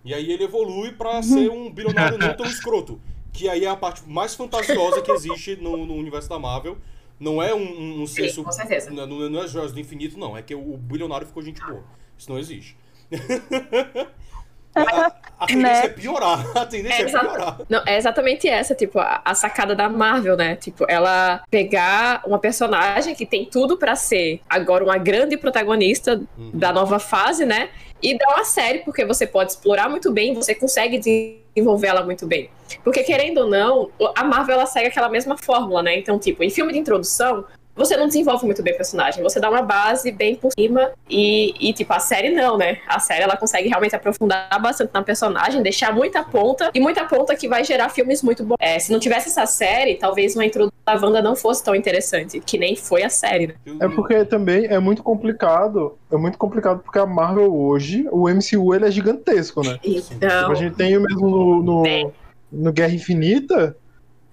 E 0.05 0.13
aí 0.13 0.31
ele 0.31 0.45
evolui 0.45 0.93
pra 0.93 1.21
ser 1.21 1.51
um 1.51 1.69
bilionário 1.69 2.17
não 2.17 2.33
tão 2.35 2.45
escroto. 2.45 3.01
Que 3.33 3.49
aí 3.49 3.65
é 3.65 3.69
a 3.69 3.75
parte 3.75 4.07
mais 4.07 4.33
fantasiosa 4.33 5.01
que 5.01 5.11
existe 5.11 5.57
no, 5.57 5.85
no 5.85 5.95
universo 5.95 6.29
da 6.29 6.39
Marvel. 6.39 6.77
Não 7.19 7.41
é 7.41 7.53
um, 7.53 7.59
um, 7.59 8.01
um 8.01 8.07
Sim, 8.07 8.23
senso. 8.23 8.43
com 8.43 8.51
certeza. 8.51 8.89
Não, 8.89 9.05
não 9.05 9.29
não 9.29 9.43
é 9.43 9.47
Joias 9.47 9.71
do 9.71 9.79
Infinito, 9.79 10.17
não. 10.17 10.37
É 10.37 10.41
que 10.41 10.55
o, 10.55 10.73
o 10.73 10.77
bilionário 10.77 11.27
ficou 11.27 11.43
gente 11.43 11.61
boa. 11.61 11.83
Isso 12.17 12.29
não 12.29 12.39
existe. 12.39 12.77
a, 14.75 15.11
a 15.39 15.45
tendência 15.45 15.73
Né? 15.81 15.85
é 15.85 15.89
piorar. 15.89 16.45
A 16.57 16.65
tendência 16.65 17.03
é, 17.03 17.05
É, 17.05 17.09
piorar. 17.09 17.59
Não, 17.69 17.83
é 17.85 17.97
exatamente 17.97 18.47
essa, 18.47 18.73
tipo, 18.75 18.99
a, 18.99 19.21
a 19.23 19.35
sacada 19.35 19.75
da 19.75 19.89
Marvel, 19.89 20.35
né? 20.37 20.55
Tipo, 20.55 20.85
ela 20.89 21.41
pegar 21.49 22.21
uma 22.25 22.39
personagem 22.39 23.13
que 23.15 23.25
tem 23.25 23.45
tudo 23.45 23.77
pra 23.77 23.95
ser 23.95 24.41
agora 24.49 24.83
uma 24.83 24.97
grande 24.97 25.37
protagonista 25.37 26.21
Uhum. 26.37 26.51
da 26.53 26.71
nova 26.71 26.99
fase, 26.99 27.45
né? 27.45 27.69
E 28.01 28.17
dar 28.17 28.27
uma 28.35 28.43
série, 28.43 28.79
porque 28.79 29.05
você 29.05 29.25
pode 29.25 29.51
explorar 29.51 29.89
muito 29.89 30.11
bem, 30.11 30.33
você 30.33 30.53
consegue 30.53 30.97
desenvolver 30.97 31.87
ela 31.87 32.03
muito 32.03 32.25
bem. 32.27 32.49
Porque, 32.83 33.01
querendo 33.03 33.39
ou 33.39 33.49
não, 33.49 33.89
a 34.15 34.23
Marvel 34.23 34.55
ela 34.55 34.65
segue 34.65 34.87
aquela 34.87 35.07
mesma 35.09 35.37
fórmula, 35.37 35.81
né? 35.81 35.97
Então, 35.97 36.19
tipo, 36.19 36.43
em 36.43 36.49
filme 36.49 36.73
de 36.73 36.79
introdução, 36.79 37.45
você 37.75 37.97
não 37.97 38.07
desenvolve 38.07 38.45
muito 38.45 38.61
bem 38.61 38.73
o 38.73 38.77
personagem, 38.77 39.23
você 39.23 39.39
dá 39.39 39.49
uma 39.49 39.61
base 39.61 40.11
bem 40.11 40.35
por 40.35 40.51
cima 40.51 40.91
e, 41.09 41.53
e, 41.59 41.73
tipo, 41.73 41.91
a 41.93 41.99
série 41.99 42.29
não, 42.29 42.57
né? 42.57 42.79
A 42.87 42.99
série 42.99 43.23
ela 43.23 43.35
consegue 43.35 43.67
realmente 43.67 43.95
aprofundar 43.95 44.47
bastante 44.61 44.91
na 44.93 45.01
personagem, 45.01 45.61
deixar 45.61 45.93
muita 45.93 46.23
ponta 46.23 46.69
e 46.73 46.79
muita 46.79 47.05
ponta 47.05 47.35
que 47.35 47.47
vai 47.47 47.63
gerar 47.63 47.89
filmes 47.89 48.21
muito 48.21 48.43
bons. 48.43 48.57
É, 48.59 48.77
se 48.79 48.91
não 48.91 48.99
tivesse 48.99 49.29
essa 49.29 49.45
série, 49.45 49.95
talvez 49.95 50.35
uma 50.35 50.45
introdução 50.45 50.73
da 50.85 50.93
Wanda 50.93 51.21
não 51.21 51.35
fosse 51.35 51.63
tão 51.63 51.75
interessante, 51.75 52.39
que 52.39 52.57
nem 52.57 52.75
foi 52.75 53.03
a 53.03 53.09
série, 53.09 53.47
né? 53.47 53.53
é 53.79 53.87
porque 53.87 54.23
também 54.25 54.65
é 54.65 54.79
muito 54.79 55.01
complicado. 55.01 55.97
É 56.11 56.17
muito 56.17 56.37
complicado 56.37 56.79
porque 56.83 56.99
a 56.99 57.05
Marvel 57.05 57.53
hoje, 57.55 58.07
o 58.11 58.29
MCU, 58.29 58.75
ele 58.75 58.85
é 58.85 58.91
gigantesco, 58.91 59.63
né? 59.63 59.79
Então, 59.83 60.51
A 60.51 60.55
gente 60.55 60.75
tem 60.75 60.95
o 60.97 61.01
mesmo 61.01 61.29
no, 61.29 61.63
no, 61.63 61.87
É. 61.87 62.09
no 62.51 62.71
Guerra 62.71 62.93
Infinita. 62.93 63.75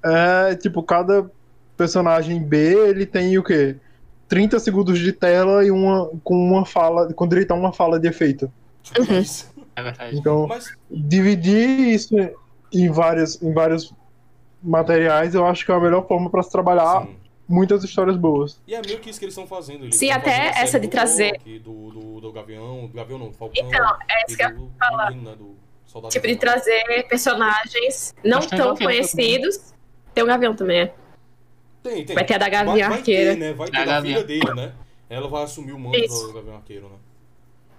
É 0.03 0.55
tipo, 0.55 0.83
cada 0.83 1.31
personagem 1.85 2.39
B 2.43 2.59
ele 2.91 3.07
tem 3.07 3.39
o 3.39 3.43
quê? 3.43 3.75
30 4.29 4.59
segundos 4.61 4.99
de 4.99 5.13
tela 5.15 5.65
e 5.65 5.71
uma 5.71 6.11
com 6.23 6.35
uma 6.35 6.67
fala, 6.67 7.11
com 7.15 7.27
direito 7.27 7.53
a 7.53 7.55
uma 7.55 7.73
fala 7.73 7.99
de 7.99 8.07
efeito. 8.07 8.53
Tipo 8.83 9.01
Uhum. 9.11 9.19
isso. 9.19 9.51
É 9.75 9.83
verdade. 9.83 10.19
Então, 10.19 10.47
Mas 10.47 10.77
dividir 10.91 11.69
isso 11.89 12.15
em 12.71 12.91
vários, 12.91 13.41
em 13.43 13.53
vários 13.55 13.95
materiais, 14.63 15.35
eu 15.35 15.47
acho 15.47 15.65
que 15.65 15.73
é 15.73 15.75
a 15.75 15.81
melhor 15.81 16.07
forma 16.07 16.29
para 16.29 16.43
se 16.43 16.53
trabalhar 16.53 17.03
Sim. 17.07 17.17
muitas 17.49 17.83
histórias 17.83 18.17
boas. 18.19 18.61
E 18.69 18.75
é 18.75 18.83
meio 18.85 18.99
que 19.01 19.09
isso 19.09 19.19
que 19.19 19.25
eles 19.25 19.33
estão 19.35 19.47
fazendo. 19.49 19.85
Eles 19.85 19.97
Sim, 19.97 20.07
estão 20.09 20.21
até 20.21 20.37
fazendo 20.49 20.63
essa 20.65 20.79
de 20.81 20.89
trazer- 20.89 21.41
Do, 21.65 21.91
do, 21.91 22.21
do 22.21 22.33
Gavião, 22.33 22.87
do 22.89 22.93
Gavião 22.95 23.19
não, 23.19 23.33
Falcão. 23.33 23.55
Então, 23.67 23.87
é 24.07 24.25
isso 24.29 24.37
que 24.37 24.45
eu 24.45 24.51
ia 24.51 24.69
falar. 24.79 25.11
né, 25.13 25.35
Tipo, 26.11 26.27
de 26.29 26.37
trazer 26.37 26.85
personagens 27.09 28.15
não 28.23 28.39
tão 28.41 28.77
conhecidos. 28.77 29.73
Tem 30.15 30.23
o 30.23 30.27
Gavião 30.27 30.55
também, 30.55 30.81
é. 30.83 30.95
Tem, 31.83 32.05
tem. 32.05 32.15
Vai 32.15 32.25
ter 32.25 32.35
a 32.35 32.39
da 32.39 32.45
Vai, 32.47 32.51
Gavião 32.51 32.89
vai 32.91 32.99
Arqueira. 32.99 33.33
ter, 33.35 33.39
né? 33.39 33.53
Vai 33.53 33.71
ter 33.71 33.77
Da 33.79 33.85
da 33.85 34.03
filha 34.03 34.25
dele, 34.25 34.55
né? 34.55 34.73
Ela 35.09 35.29
vai 35.29 35.43
assumir 35.43 35.73
o 35.73 35.79
manto 35.79 35.99
Isso. 35.99 36.27
do 36.29 36.33
Gavião 36.35 36.57
Arqueiro, 36.57 36.89
né? 36.89 36.97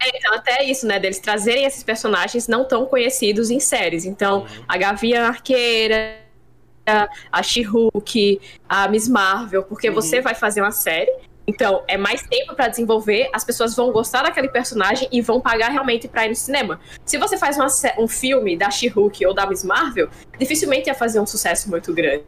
É, 0.04 0.18
Então, 0.18 0.34
até 0.34 0.64
isso, 0.64 0.88
né? 0.88 1.00
Deles 1.00 1.20
trazerem 1.20 1.64
esses 1.66 1.84
personagens 1.84 2.48
não 2.48 2.66
tão 2.66 2.86
conhecidos 2.88 3.50
em 3.52 3.60
séries. 3.60 4.04
Então, 4.06 4.42
Uhum. 4.42 4.64
a 4.68 4.78
Gavião 4.78 5.26
Arqueira, 5.28 6.18
a 7.32 7.44
She-Hulk, 7.44 8.42
a 8.68 8.88
Miss 8.88 9.08
Marvel, 9.08 9.64
porque 9.64 9.90
Uhum. 9.90 9.96
você 9.96 10.20
vai 10.20 10.34
fazer 10.34 10.62
uma 10.62 10.72
série. 10.72 11.12
Então, 11.48 11.84
é 11.88 11.98
mais 11.98 12.22
tempo 12.24 12.56
pra 12.56 12.68
desenvolver, 12.68 13.30
as 13.34 13.44
pessoas 13.44 13.76
vão 13.76 13.92
gostar 13.92 14.24
daquele 14.24 14.48
personagem 14.48 15.08
e 15.12 15.22
vão 15.22 15.40
pagar 15.42 15.70
realmente 15.70 16.08
pra 16.08 16.26
ir 16.26 16.30
no 16.30 16.36
cinema. 16.36 16.80
Se 17.06 17.18
você 17.18 17.38
faz 17.38 17.58
uma 17.58 17.68
um 18.00 18.08
filme 18.08 18.56
da 18.58 18.70
She-Hulk 18.72 19.26
ou 19.26 19.34
da 19.34 19.46
Miss 19.48 19.64
Marvel, 19.64 20.08
dificilmente 20.40 20.88
ia 20.88 20.96
fazer 20.96 21.20
um 21.20 21.26
sucesso 21.26 21.70
muito 21.70 21.94
grande. 21.94 22.24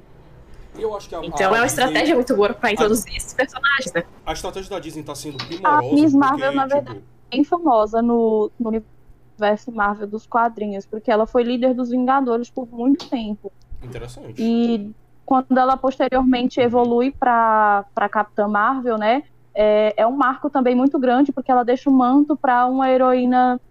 Eu 0.77 0.95
acho 0.95 1.07
que 1.07 1.15
a, 1.15 1.19
Então, 1.23 1.37
a 1.37 1.57
é 1.57 1.61
uma 1.61 1.67
Disney- 1.67 1.83
estratégia 1.83 2.15
muito 2.15 2.35
boa 2.35 2.53
pra 2.53 2.71
introduzir 2.71 3.15
esses 3.15 3.33
personagens, 3.33 3.93
né? 3.93 4.03
A 4.25 4.33
estratégia 4.33 4.69
da 4.71 4.79
Disney 4.79 5.03
tá 5.03 5.13
sendo 5.15 5.37
primorosa. 5.37 5.77
A 5.77 5.81
Miss 5.93 6.11
porque, 6.11 6.17
Marvel, 6.17 6.53
na 6.53 6.63
tipo, 6.63 6.73
verdade, 6.75 7.03
bem 7.31 7.43
famosa 7.43 8.01
no, 8.01 8.51
no 8.59 8.69
universo 8.69 9.71
Marvel 9.71 10.07
dos 10.07 10.25
quadrinhos, 10.25 10.85
porque 10.85 11.11
ela 11.11 11.25
foi 11.27 11.43
líder 11.43 11.73
dos 11.73 11.89
Vingadores 11.89 12.49
por 12.49 12.67
muito 12.71 13.07
tempo. 13.09 13.51
Interessante. 13.83 14.33
E 14.41 14.91
quando 15.25 15.57
ela 15.57 15.77
posteriormente 15.77 16.59
evolui 16.59 17.11
para 17.11 17.85
Capitã 18.11 18.47
Marvel, 18.47 18.97
né? 18.97 19.23
É, 19.55 19.93
é 19.97 20.07
um 20.07 20.11
marco 20.17 20.49
também 20.49 20.73
muito 20.73 20.97
grande, 20.97 21.31
porque 21.31 21.51
ela 21.51 21.63
deixa 21.63 21.87
o 21.89 21.93
manto 21.93 22.35
para 22.35 22.65
uma 22.65 22.89
heroína 22.89 23.61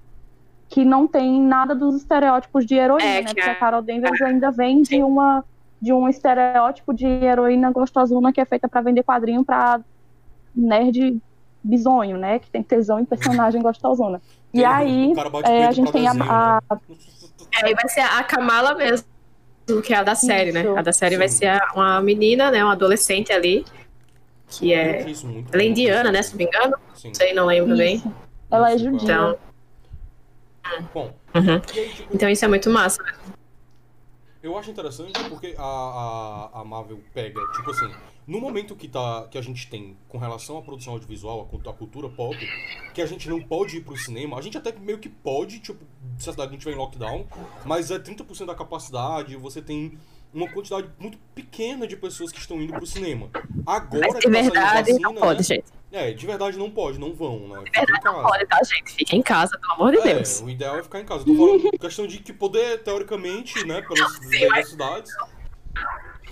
que 0.68 0.84
não 0.84 1.06
tem 1.08 1.40
nada 1.42 1.74
dos 1.74 1.96
estereótipos 1.96 2.64
de 2.64 2.76
heroína, 2.76 3.04
É, 3.04 3.22
né? 3.22 3.28
que 3.28 3.34
Porque 3.34 3.48
é- 3.48 3.52
a 3.52 3.54
Carol 3.56 3.82
Danvers 3.82 4.22
ainda 4.22 4.50
vem 4.52 4.80
de 4.82 5.02
uma 5.02 5.44
de 5.82 5.92
um 5.92 6.08
estereótipo 6.08 6.94
de 6.94 7.04
heroína 7.04 7.72
gostosona 7.72 8.32
que 8.32 8.40
é 8.40 8.44
feita 8.44 8.68
para 8.68 8.80
vender 8.80 9.02
quadrinho 9.02 9.44
para 9.44 9.80
nerd 10.54 11.20
bizonho, 11.62 12.16
né? 12.16 12.38
Que 12.38 12.48
tem 12.48 12.62
tesão 12.62 13.00
em 13.00 13.04
personagem 13.04 13.60
gostosona. 13.60 14.22
E 14.54 14.58
Tem- 14.58 14.64
aí, 14.64 15.12
é, 15.44 15.66
a 15.66 15.72
gente 15.72 15.90
tem 15.90 16.06
a- 16.06 16.12
desenho, 16.12 16.30
a, 16.30 16.62
né? 16.70 16.78
Aí 17.64 17.74
vai 17.74 17.88
ser 17.88 18.00
a 18.00 18.22
Kamala 18.22 18.74
mesmo, 18.76 19.06
que 19.84 19.92
é 19.92 19.96
a 19.96 20.02
da 20.04 20.14
série, 20.14 20.52
né? 20.52 20.60
Isso. 20.62 20.76
A 20.78 20.82
da 20.82 20.92
série 20.92 21.16
vai 21.16 21.28
Sim. 21.28 21.38
ser 21.38 21.46
a- 21.48 21.72
uma 21.74 22.00
menina, 22.00 22.50
né? 22.52 22.62
Uma 22.62 22.74
adolescente 22.74 23.32
ali, 23.32 23.64
que 24.48 24.72
é. 24.72 25.08
isso 25.08 25.26
Ela 25.52 25.62
é 25.62 25.66
indiana, 25.66 26.12
né? 26.12 26.22
Se 26.22 26.30
não 26.30 26.38
me 26.38 26.44
engano. 26.44 26.76
Sim. 26.94 27.08
Não 27.08 27.14
sei, 27.14 27.34
não 27.34 27.46
lembro 27.46 27.76
bem. 27.76 27.96
isso, 27.96 28.12
ela 28.50 28.70
é 28.72 28.78
judia. 28.78 29.02
Então, 29.02 29.36
Bom, 30.94 31.12
uhum. 31.34 31.60
então 32.14 32.28
isso 32.28 32.44
é 32.44 32.48
muito 32.48 32.70
massa. 32.70 33.02
Eu 34.42 34.58
acho 34.58 34.70
interessante 34.70 35.12
porque 35.28 35.54
a, 35.56 35.62
a, 35.62 36.60
a 36.60 36.64
Marvel 36.64 37.00
pega, 37.14 37.40
tipo 37.54 37.70
assim, 37.70 37.88
no 38.26 38.40
momento 38.40 38.74
que, 38.74 38.88
tá, 38.88 39.28
que 39.30 39.38
a 39.38 39.42
gente 39.42 39.68
tem 39.70 39.96
com 40.08 40.18
relação 40.18 40.58
à 40.58 40.62
produção 40.62 40.94
audiovisual, 40.94 41.42
à 41.42 41.44
cultu- 41.44 41.70
à 41.70 41.72
cultura 41.72 42.08
pop, 42.08 42.36
que 42.92 43.00
a 43.00 43.06
gente 43.06 43.28
não 43.28 43.40
pode 43.40 43.76
ir 43.76 43.82
pro 43.82 43.96
cinema, 43.96 44.36
a 44.36 44.42
gente 44.42 44.58
até 44.58 44.72
meio 44.72 44.98
que 44.98 45.08
pode, 45.08 45.60
tipo, 45.60 45.84
se 46.18 46.28
a 46.28 46.32
cidade 46.32 46.50
não 46.50 46.58
estiver 46.58 46.74
em 46.74 46.78
lockdown, 46.78 47.24
mas 47.64 47.90
é 47.92 47.98
30% 48.00 48.46
da 48.46 48.54
capacidade, 48.54 49.36
você 49.36 49.62
tem 49.62 49.96
uma 50.34 50.48
quantidade 50.48 50.88
muito 50.98 51.18
pequena 51.34 51.86
de 51.86 51.96
pessoas 51.96 52.32
que 52.32 52.38
estão 52.40 52.60
indo 52.60 52.72
pro 52.72 52.86
cinema. 52.86 53.28
Agora 53.64 54.08
Mas 54.12 54.14
que 54.16 54.22
saindo 54.22 54.32
verdade, 54.32 54.90
vacina, 54.92 55.08
não 55.08 55.14
pode, 55.14 55.38
né? 55.38 55.42
gente. 55.44 55.81
É, 55.92 56.12
de 56.12 56.26
verdade 56.26 56.56
não 56.58 56.70
pode, 56.70 56.98
não 56.98 57.14
vão, 57.14 57.40
né? 57.48 57.62
Fica 57.66 57.82
em 57.82 57.84
verdade, 57.84 58.04
não 58.04 58.12
casa. 58.14 58.28
pode, 58.28 58.46
tá, 58.46 58.58
gente? 58.64 58.94
Fica 58.94 59.14
em 59.14 59.22
casa, 59.22 59.58
pelo 59.58 59.72
amor 59.74 59.92
de 59.92 59.98
É, 59.98 60.14
Deus. 60.14 60.40
o 60.40 60.48
ideal 60.48 60.78
é 60.78 60.82
ficar 60.82 61.00
em 61.00 61.04
casa. 61.04 61.20
Eu 61.20 61.26
tô 61.26 61.46
falando 61.46 61.78
questão 61.78 62.06
de 62.06 62.18
que 62.18 62.32
poder, 62.32 62.82
teoricamente, 62.82 63.66
né, 63.66 63.82
pelas 63.82 64.74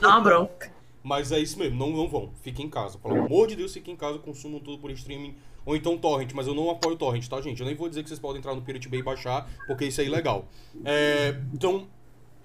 Dá 0.01 0.09
uma 0.09 0.21
bronca. 0.21 0.73
Mas 1.03 1.31
é 1.31 1.39
isso 1.39 1.59
mesmo, 1.59 1.79
não, 1.79 1.91
não 1.91 2.09
vão. 2.09 2.33
Fiquem 2.43 2.67
em 2.67 2.71
casa. 2.71 2.99
Pelo 2.99 3.25
amor 3.25 3.49
de 3.49 3.57
Deus, 3.57 3.73
fiquem 3.73 3.95
em 3.95 3.97
casa, 3.97 4.19
consumam 4.19 4.61
tudo 4.61 4.79
por 4.79 4.91
streaming. 4.91 5.37
Ou 5.65 5.77
então 5.77 5.97
torrent, 5.99 6.33
mas 6.35 6.47
eu 6.47 6.55
não 6.55 6.71
apoio 6.71 6.97
torrent, 6.97 7.27
tá, 7.29 7.41
gente? 7.41 7.61
Eu 7.61 7.67
nem 7.67 7.77
vou 7.77 7.89
dizer 7.89 8.03
que 8.03 8.09
vocês 8.09 8.19
podem 8.19 8.39
entrar 8.39 8.55
no 8.55 8.63
Pirate 8.63 8.89
Bay 8.89 9.01
e 9.01 9.03
baixar, 9.03 9.47
porque 9.67 9.85
isso 9.85 10.01
é 10.01 10.05
ilegal. 10.05 10.47
É, 10.85 11.37
então. 11.53 11.87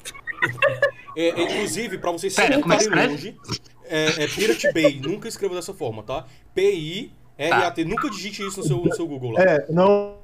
é, 1.16 1.30
é, 1.30 1.42
inclusive, 1.44 1.98
pra 1.98 2.12
vocês 2.12 2.34
sempre 2.34 2.60
escreve? 2.76 3.08
longe, 3.14 3.38
é, 3.90 4.24
é 4.24 4.28
Pirate 4.28 4.72
Bay. 4.74 5.00
Nunca 5.02 5.28
escreva 5.28 5.56
dessa 5.56 5.74
forma, 5.74 6.04
tá? 6.04 6.26
P-I-R-A-T. 6.54 7.84
Nunca 7.86 8.10
digite 8.10 8.46
isso 8.46 8.60
no 8.60 8.66
seu, 8.66 8.78
no 8.78 8.94
seu 8.96 9.08
Google 9.08 9.32
lá. 9.32 9.42
É, 9.44 9.66
não, 9.70 10.16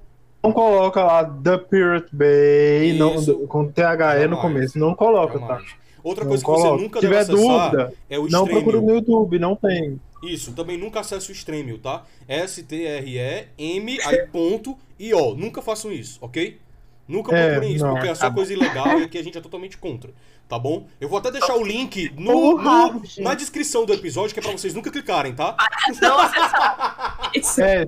não 0.43 0.52
coloca 0.52 1.04
lá 1.04 1.24
The 1.26 1.58
Pirate 1.58 2.15
Bay 2.15 2.93
não, 2.93 3.15
com 3.47 3.67
THE 3.67 3.82
no 3.84 3.97
Jamais. 4.36 4.41
começo. 4.41 4.80
Não 4.80 4.95
coloca, 4.95 5.39
tá? 5.39 5.47
Jamais. 5.47 5.82
Outra 6.04 6.24
Não 6.24 6.30
coisa 6.30 6.43
que 6.43 6.45
coloca. 6.45 6.69
você 6.78 6.82
nunca 6.84 7.00
Se 7.00 7.08
deve 7.08 7.19
tiver 7.26 7.34
acessar 7.36 7.71
dúvida, 7.71 7.93
é 8.10 8.17
o 8.17 8.28
não 8.28 8.43
Stremio. 8.45 8.63
procura 8.63 8.82
no 8.82 8.95
YouTube, 8.95 9.38
não 9.39 9.56
tem. 9.56 10.02
Isso, 10.24 10.52
também 10.54 10.78
nunca 10.78 11.00
acesse 11.00 11.30
o 11.30 11.34
Stremio, 11.34 11.78
tá? 11.78 12.04
S-T-R-E-M, 12.28 14.00
aí 14.06 14.28
ponto, 14.28 14.78
e 15.00 15.13
ó, 15.13 15.34
nunca 15.36 15.62
façam 15.62 15.91
isso, 15.91 16.17
ok? 16.21 16.60
Nunca 17.08 17.36
É, 17.36 17.50
procurem 17.52 17.76
isso, 17.76 17.86
não. 17.86 17.93
porque 17.93 18.08
é 18.08 18.15
só 18.15 18.30
Tá 18.30 18.34
coisa 18.34 18.54
ilegal 18.54 19.00
e 19.02 19.08
que 19.10 19.17
a 19.17 19.24
gente 19.24 19.38
é 19.38 19.41
totalmente 19.41 19.78
contra, 19.78 20.12
tá 20.52 20.60
bom? 20.60 20.86
Eu 21.00 21.08
vou 21.08 21.18
até 21.18 21.32
deixar 21.32 21.56
o 21.56 21.64
link 21.64 22.12
no, 22.18 22.58
no- 22.62 23.02
na 23.20 23.34
descrição 23.34 23.86
do 23.86 23.94
episódio, 23.94 24.34
que 24.34 24.40
é 24.42 24.44
pra 24.44 24.52
vocês 24.52 24.74
nunca 24.74 24.92
clicarem, 24.92 25.34
tá? 25.34 25.56
Não 26.02 26.20
acessar. 26.20 27.32
Isso. 27.34 27.62
É, 27.62 27.88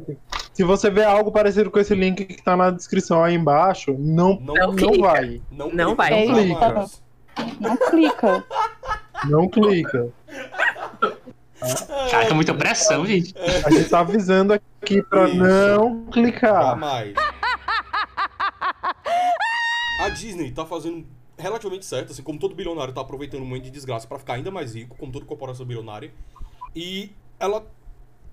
se 0.54 0.64
você 0.64 0.90
vê 0.90 1.04
algo 1.04 1.30
parecido 1.30 1.70
com 1.70 1.78
esse 1.78 1.94
link 1.94 2.24
que 2.24 2.42
tá 2.42 2.56
na 2.56 2.72
descrição 2.72 3.22
aí 3.22 3.36
embaixo, 3.36 3.94
não, 4.00 4.40
Não, 4.40 4.54
não, 4.54 4.76
clica. 4.78 4.98
vai. 5.02 5.42
não, 5.52 5.70
Não 5.74 5.94
vai. 5.94 6.26
não 6.26 6.36
Clica. 6.36 6.86
Não 7.60 7.78
clica. 7.78 8.46
Não 9.26 9.50
clica. 9.50 10.08
Cara, 12.12 12.26
tem 12.28 12.34
muita 12.36 12.54
pressão, 12.54 13.06
gente. 13.06 13.34
A 13.66 13.70
gente 13.72 13.90
tá 13.90 14.00
avisando 14.00 14.54
aqui 14.54 15.02
pra 15.04 15.28
Isso. 15.28 15.36
não 15.38 16.06
clicar. 16.06 16.64
Jamais. 16.64 17.14
A 20.00 20.10
Disney 20.10 20.52
tá 20.52 20.66
fazendo 20.66 21.06
relativamente 21.44 21.86
certo, 21.86 22.12
assim, 22.12 22.24
como 22.24 22.40
todo 22.40 22.56
bilionário 22.56 22.94
tá 22.94 23.02
aproveitando 23.02 23.42
um 23.42 23.46
momento 23.46 23.66
de 23.66 23.72
desgraça 23.72 24.08
pra 24.08 24.18
ficar 24.18 24.36
ainda 24.36 24.50
mais 24.50 24.74
rico, 24.74 24.96
como 24.98 25.12
toda 25.12 25.26
corporação 25.26 25.66
bilionária. 25.66 26.14
E 26.76 27.12
ela, 27.40 27.68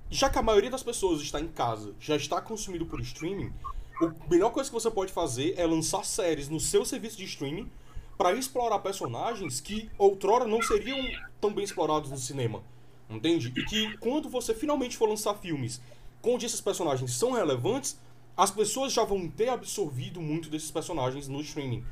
já 0.08 0.30
que 0.30 0.38
a 0.38 0.42
maioria 0.42 0.70
das 0.70 0.82
pessoas 0.82 1.20
está 1.20 1.40
em 1.40 1.48
casa, 1.48 1.94
já 1.98 2.16
está 2.16 2.40
consumindo 2.40 2.86
por 2.86 3.00
streaming, 3.00 3.52
a 4.00 4.30
melhor 4.30 4.50
coisa 4.50 4.70
que 4.70 4.74
você 4.74 4.90
pode 4.90 5.12
fazer 5.12 5.54
é 5.58 5.66
lançar 5.66 6.04
séries 6.04 6.48
no 6.48 6.58
seu 6.58 6.84
serviço 6.84 7.18
de 7.18 7.24
streaming 7.24 7.70
pra 8.16 8.32
explorar 8.32 8.78
personagens 8.78 9.60
que 9.60 9.90
outrora 9.98 10.46
não 10.46 10.62
seriam 10.62 10.98
tão 11.40 11.52
bem 11.52 11.64
explorados 11.64 12.10
no 12.10 12.16
cinema. 12.16 12.62
Entende? 13.08 13.52
E 13.56 13.64
que 13.64 13.96
quando 13.98 14.28
você 14.28 14.54
finalmente 14.54 14.96
for 14.96 15.08
lançar 15.08 15.34
filmes 15.34 15.80
onde 16.22 16.46
esses 16.46 16.60
personagens 16.60 17.12
são 17.12 17.32
relevantes, 17.32 17.98
as 18.36 18.50
pessoas 18.50 18.92
já 18.92 19.04
vão 19.04 19.28
ter 19.28 19.48
absorvido 19.48 20.20
muito 20.20 20.48
desses 20.48 20.70
personagens 20.70 21.28
no 21.28 21.40
streaming. 21.40 21.84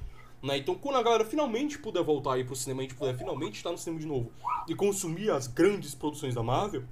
Né? 0.42 0.58
Então, 0.58 0.74
quando 0.74 0.96
a 0.96 1.02
galera 1.02 1.24
finalmente 1.24 1.78
puder 1.78 2.02
voltar 2.02 2.34
aí 2.34 2.44
pro 2.44 2.54
cinema, 2.54 2.80
a 2.80 2.82
gente 2.84 2.94
puder 2.94 3.16
finalmente 3.16 3.56
estar 3.56 3.70
no 3.70 3.78
cinema 3.78 4.00
de 4.00 4.06
novo 4.06 4.30
e 4.68 4.74
consumir 4.74 5.30
as 5.30 5.46
grandes 5.46 5.94
produções 5.94 6.34
da 6.34 6.42
Marvel, 6.42 6.84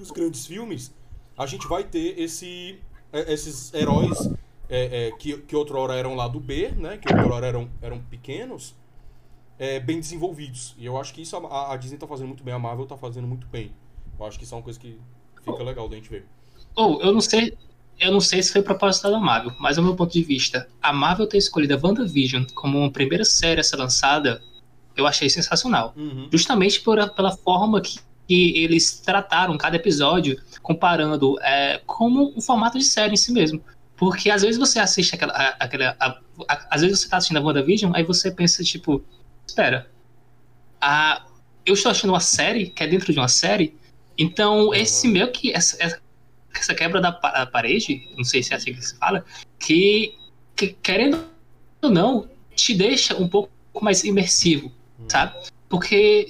os 0.00 0.10
grandes 0.10 0.46
filmes, 0.46 0.94
a 1.36 1.46
gente 1.46 1.66
vai 1.66 1.84
ter 1.84 2.18
esse, 2.18 2.80
é, 3.12 3.32
esses 3.32 3.72
heróis 3.74 4.30
é, 4.68 5.08
é, 5.08 5.12
que, 5.12 5.36
que 5.38 5.54
outrora 5.54 5.94
eram 5.94 6.14
lá 6.14 6.26
do 6.26 6.40
B, 6.40 6.70
né? 6.70 6.96
Que 6.96 7.12
outrora 7.12 7.46
eram, 7.46 7.68
eram 7.82 8.00
pequenos, 8.00 8.74
é, 9.58 9.78
bem 9.78 10.00
desenvolvidos. 10.00 10.74
E 10.78 10.86
eu 10.86 10.96
acho 10.96 11.12
que 11.12 11.22
isso 11.22 11.36
a, 11.36 11.72
a 11.72 11.76
Disney 11.76 11.98
tá 11.98 12.06
fazendo 12.06 12.28
muito 12.28 12.42
bem, 12.42 12.54
a 12.54 12.58
Marvel 12.58 12.86
tá 12.86 12.96
fazendo 12.96 13.26
muito 13.26 13.46
bem. 13.46 13.72
Eu 14.18 14.24
acho 14.24 14.38
que 14.38 14.44
isso 14.44 14.54
é 14.54 14.58
uma 14.58 14.64
coisa 14.64 14.78
que 14.78 14.98
fica 15.42 15.62
legal 15.62 15.88
da 15.88 15.96
gente 15.96 16.08
ver. 16.08 16.24
Ou, 16.76 17.00
eu 17.02 17.12
não 17.12 17.20
sei. 17.20 17.56
Eu 17.98 18.10
não 18.12 18.20
sei 18.20 18.42
se 18.42 18.52
foi 18.52 18.62
proposital 18.62 19.10
da 19.12 19.20
Marvel, 19.20 19.52
mas 19.58 19.78
ao 19.78 19.84
meu 19.84 19.94
ponto 19.94 20.12
de 20.12 20.22
vista, 20.22 20.68
a 20.82 20.92
Marvel 20.92 21.26
ter 21.26 21.38
escolhido 21.38 21.74
a 21.74 21.80
WandaVision 21.82 22.44
como 22.54 22.78
uma 22.78 22.90
primeira 22.90 23.24
série 23.24 23.60
a 23.60 23.64
ser 23.64 23.76
lançada, 23.76 24.42
eu 24.96 25.06
achei 25.06 25.28
sensacional. 25.30 25.94
Uhum. 25.96 26.28
Justamente 26.30 26.80
por, 26.80 27.08
pela 27.10 27.36
forma 27.36 27.80
que, 27.80 27.98
que 28.26 28.58
eles 28.58 29.00
trataram 29.00 29.56
cada 29.56 29.76
episódio, 29.76 30.40
comparando 30.60 31.38
é, 31.40 31.80
como 31.86 32.32
um 32.36 32.40
formato 32.40 32.78
de 32.78 32.84
série 32.84 33.14
em 33.14 33.16
si 33.16 33.32
mesmo. 33.32 33.62
Porque 33.96 34.28
às 34.28 34.42
vezes 34.42 34.58
você 34.58 34.80
assiste 34.80 35.14
aquela. 35.14 35.32
aquela 35.32 35.96
a- 36.00 36.18
a- 36.48 36.66
às 36.72 36.82
vezes 36.82 36.98
você 37.00 37.08
tá 37.08 37.16
assistindo 37.18 37.36
a 37.36 37.40
WandaVision, 37.40 37.92
aí 37.94 38.02
você 38.02 38.28
pensa, 38.30 38.62
tipo, 38.64 39.04
espera. 39.46 39.88
A, 40.80 41.24
eu 41.64 41.74
estou 41.74 41.90
assistindo 41.90 42.10
uma 42.10 42.20
série 42.20 42.66
que 42.70 42.82
é 42.82 42.86
dentro 42.88 43.12
de 43.12 43.18
uma 43.18 43.28
série, 43.28 43.76
então 44.18 44.74
esse 44.74 45.06
meio 45.08 45.30
que. 45.30 45.52
Essa, 45.52 46.00
essa- 46.60 46.74
quebra 46.74 47.00
da 47.00 47.12
pa- 47.12 47.30
da 47.32 47.46
parede, 47.46 48.08
não 48.16 48.24
sei 48.24 48.42
se 48.42 48.52
é 48.52 48.56
assim 48.56 48.72
que 48.74 48.82
se 48.84 48.96
fala, 48.96 49.24
que, 49.58 50.14
que 50.56 50.68
querendo 50.82 51.24
ou 51.82 51.90
não, 51.90 52.28
te 52.54 52.74
deixa 52.74 53.16
um 53.16 53.28
pouco 53.28 53.50
mais 53.80 54.04
imersivo, 54.04 54.70
Hum. 54.98 55.06
sabe? 55.08 55.34
Porque 55.68 56.26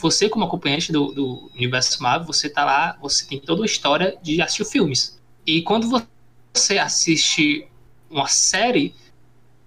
você 0.00 0.28
como 0.28 0.44
acompanhante 0.44 0.90
do, 0.90 1.12
do 1.12 1.50
universo 1.54 2.02
Marvel, 2.02 2.26
você 2.26 2.48
tá 2.48 2.64
lá, 2.64 2.96
você 3.00 3.26
tem 3.26 3.38
toda 3.38 3.62
a 3.62 3.66
história 3.66 4.16
de 4.22 4.40
assistir 4.40 4.64
filmes. 4.64 5.20
E 5.46 5.60
quando 5.62 5.88
você 6.54 6.78
assiste 6.78 7.66
uma 8.10 8.26
série, 8.26 8.94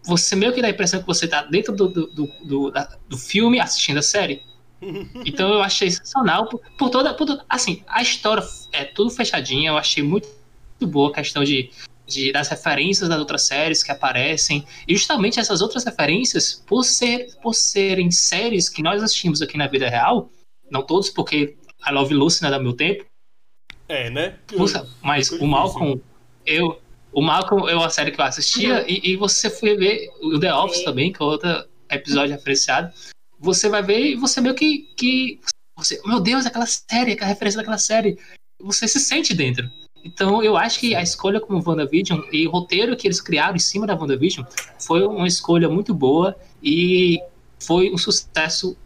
você 0.04 0.36
meio 0.36 0.52
que 0.54 0.62
dá 0.62 0.68
a 0.68 0.72
impressão 0.72 1.00
que 1.02 1.06
você 1.06 1.28
tá 1.28 1.44
dentro 1.44 1.76
do, 1.76 1.88
do, 1.90 2.08
do, 2.08 2.28
do, 2.44 2.72
da- 2.72 2.98
do 3.08 3.18
filme 3.18 3.60
assistindo 3.60 3.98
a 3.98 4.02
série. 4.02 4.42
Então 5.26 5.54
eu 5.54 5.62
achei 5.62 5.90
sensacional 5.90 6.48
por, 6.48 6.62
por 6.78 6.90
toda, 6.90 7.14
por 7.14 7.28
Assim, 7.50 7.84
a 7.88 8.02
história 8.02 8.44
é 8.72 8.84
tudo 8.84 9.10
fechadinha, 9.10 9.72
eu 9.72 9.78
achei 9.78 10.04
muito, 10.04 10.28
muito 10.80 10.92
boa 10.92 11.10
a 11.10 11.14
questão 11.14 11.44
de, 11.44 11.72
de, 12.06 12.32
das 12.32 12.48
referências 12.48 13.10
das 13.10 13.20
outras 13.20 13.44
séries 13.44 13.84
que 13.84 13.92
aparecem. 13.92 14.66
E 14.88 14.96
justamente 14.96 15.40
essas 15.40 15.62
outras 15.62 15.84
referências, 15.84 16.64
por, 16.66 16.84
ser, 16.84 17.36
por 17.42 17.54
serem 17.54 18.12
séries 18.12 18.70
que 18.70 18.84
nós 18.84 19.02
assistimos 19.02 19.42
aqui 19.42 19.58
na 19.58 19.68
vida 19.68 19.90
real, 19.90 20.30
não 20.70 20.82
todos, 20.84 21.10
porque 21.10 21.58
I 21.88 21.92
Love 21.92 22.14
Lucy 22.14 22.42
não 22.42 22.50
é 22.50 22.58
do 22.58 22.64
meu 22.64 22.74
tempo, 22.74 23.06
É, 23.88 24.10
né? 24.10 24.38
Puxa, 24.48 24.86
mas 25.02 25.32
o 25.32 25.48
Malcolm, 25.48 26.02
eu. 26.46 26.82
O 27.12 27.22
Malcolm 27.22 27.68
é 27.68 27.76
uma 27.76 27.90
série 27.90 28.12
que 28.12 28.20
eu 28.20 28.26
assistia 28.26 28.86
e, 28.88 29.12
e 29.12 29.16
você 29.16 29.50
foi 29.50 29.76
ver 29.76 30.10
o 30.22 30.40
The 30.40 30.54
Office 30.54 30.80
Sim. 30.80 30.86
também, 30.86 31.12
que 31.12 31.22
é 31.22 31.26
outro 31.26 31.66
episódio 31.90 32.36
referenciado. 32.36 32.94
Você 33.40 33.70
vai 33.70 33.82
ver 33.82 34.00
e 34.00 34.16
você 34.16 34.42
meio 34.42 34.56
que. 34.56 34.90
que 34.96 35.40
você, 35.76 36.02
meu 36.06 36.20
Deus, 36.20 36.46
aquela 36.46 36.66
série, 36.66 37.14
aquela 37.14 37.30
referência 37.30 37.58
daquela 37.58 37.78
série. 37.78 38.18
Você 38.60 38.88
se 38.88 39.00
sente 39.00 39.34
dentro. 39.34 39.70
Então 40.04 40.42
eu 40.42 40.56
acho 40.56 40.80
que 40.80 40.96
a 40.96 41.02
escolha 41.02 41.40
como 41.40 41.62
WandaVision 41.66 42.22
e 42.32 42.48
o 42.48 42.52
roteiro 42.52 42.96
que 42.96 43.08
eles 43.08 43.22
criaram 43.22 43.56
em 43.56 43.60
cima 43.60 43.86
da 43.86 43.96
WandaVision 43.96 44.46
foi 44.80 45.06
uma 45.06 45.28
escolha 45.28 45.70
muito 45.70 45.94
boa 45.94 46.36
e 46.64 47.20
foi 47.60 47.92
um 47.92 47.98
sucesso 47.98 48.78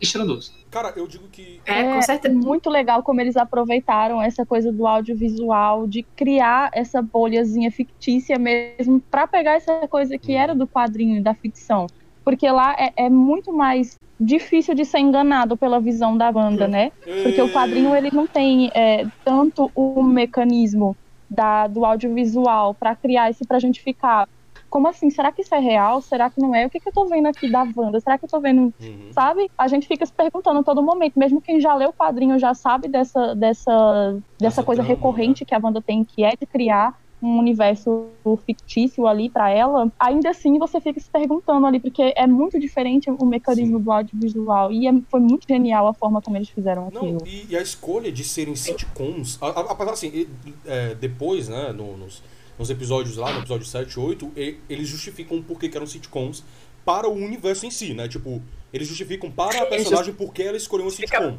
estrondoso. 0.00 0.52
Cara, 0.70 0.92
eu 0.96 1.06
digo 1.06 1.28
que. 1.28 1.60
É, 1.66 1.84
com 1.84 2.02
certeza. 2.02 2.34
muito 2.34 2.70
legal 2.70 3.02
como 3.02 3.20
eles 3.20 3.36
aproveitaram 3.36 4.20
essa 4.22 4.44
coisa 4.46 4.72
do 4.72 4.86
audiovisual, 4.86 5.86
de 5.86 6.02
criar 6.02 6.70
essa 6.72 7.02
bolhazinha 7.02 7.70
fictícia 7.70 8.38
mesmo, 8.38 8.98
pra 9.10 9.26
pegar 9.26 9.52
essa 9.52 9.86
coisa 9.86 10.16
que 10.16 10.32
era 10.32 10.54
do 10.54 10.66
quadrinho, 10.66 11.22
da 11.22 11.34
ficção. 11.34 11.86
Porque 12.24 12.50
lá 12.50 12.74
é, 12.78 12.92
é 13.06 13.10
muito 13.10 13.52
mais 13.52 13.98
difícil 14.18 14.74
de 14.74 14.84
ser 14.84 14.98
enganado 15.00 15.56
pela 15.56 15.80
visão 15.80 16.16
da 16.16 16.30
banda, 16.30 16.68
né? 16.68 16.90
Porque 17.22 17.42
o 17.42 17.50
quadrinho 17.50 17.94
ele 17.94 18.10
não 18.12 18.26
tem 18.26 18.70
é, 18.74 19.06
tanto 19.24 19.70
o 19.74 20.02
mecanismo 20.02 20.96
da, 21.28 21.66
do 21.66 21.84
audiovisual 21.84 22.74
pra 22.74 22.96
criar 22.96 23.30
isso 23.30 23.44
pra 23.46 23.58
gente 23.58 23.80
ficar. 23.82 24.28
Como 24.68 24.88
assim? 24.88 25.10
Será 25.10 25.30
que 25.32 25.42
isso 25.42 25.54
é 25.54 25.58
real? 25.58 26.00
Será 26.00 26.30
que 26.30 26.40
não 26.40 26.54
é? 26.54 26.66
O 26.66 26.70
que, 26.70 26.80
que 26.80 26.88
eu 26.88 26.92
tô 26.92 27.06
vendo 27.08 27.26
aqui 27.26 27.48
da 27.48 27.64
Wanda? 27.76 28.00
Será 28.00 28.18
que 28.18 28.24
eu 28.24 28.28
tô 28.28 28.40
vendo 28.40 28.72
Uhum. 28.80 29.10
sabe? 29.12 29.50
A 29.58 29.68
gente 29.68 29.86
fica 29.86 30.06
se 30.06 30.12
perguntando 30.14 30.60
a 30.60 30.64
todo 30.64 30.82
momento, 30.82 31.18
mesmo 31.18 31.40
quem 31.42 31.60
já 31.60 31.74
leu 31.74 31.90
o 31.90 31.94
quadrinho 31.94 32.38
já 32.38 32.54
sabe 32.54 32.88
dessa, 32.88 33.34
dessa, 33.36 34.18
dessa 34.40 34.60
Essa 34.60 34.64
coisa 34.64 34.82
trama, 34.82 34.94
recorrente 34.94 35.44
que 35.44 35.54
a 35.54 35.60
Wanda 35.62 35.82
tem, 35.82 36.04
que 36.04 36.24
é 36.24 36.30
de 36.30 36.46
criar 36.46 36.94
um 37.22 37.38
universo 37.38 38.08
fictício 38.44 39.06
ali 39.06 39.30
pra 39.30 39.48
ela, 39.50 39.90
ainda 39.98 40.30
assim 40.30 40.58
você 40.58 40.80
fica 40.80 40.98
se 40.98 41.08
perguntando 41.08 41.64
ali, 41.66 41.78
porque 41.78 42.12
é 42.16 42.26
muito 42.26 42.58
diferente 42.58 43.08
o 43.10 43.24
mecanismo 43.24 43.78
do 43.78 43.92
audiovisual, 43.92 44.72
e 44.72 44.88
é- 44.88 44.92
foi 45.08 45.20
muito 45.20 45.46
genial 45.48 45.86
a 45.86 45.94
forma 45.94 46.20
como 46.20 46.36
eles 46.36 46.48
fizeram 46.48 46.90
Não, 46.92 47.00
aquilo. 47.02 47.22
e, 47.26 47.46
e 47.50 47.56
a 47.56 47.62
escolha 47.62 48.10
de 48.10 48.24
serem 48.24 48.56
sitcoms, 48.56 49.38
apesar 49.40 49.92
assim, 49.92 50.26
é, 50.66 50.94
depois, 50.96 51.48
né, 51.48 51.72
no- 51.72 51.96
nos, 51.96 52.22
nos 52.58 52.70
episódios 52.70 53.16
lá, 53.16 53.32
no 53.32 53.38
episódio 53.38 53.64
7 53.66 53.92
e 53.92 54.00
8, 54.00 54.32
e- 54.36 54.56
eles 54.68 54.88
justificam 54.88 55.40
por 55.40 55.58
que 55.58 55.68
que 55.68 55.76
eram 55.76 55.86
sitcoms 55.86 56.42
para 56.84 57.08
o 57.08 57.12
universo 57.12 57.64
em 57.64 57.70
si, 57.70 57.94
né? 57.94 58.08
Tipo, 58.08 58.42
eles 58.72 58.88
justificam 58.88 59.30
para 59.30 59.62
a 59.62 59.66
personagem 59.66 60.12
por 60.12 60.32
que 60.34 60.42
ela 60.42 60.56
escolheu 60.56 60.90
Fica 60.90 61.06
sitcom. 61.20 61.38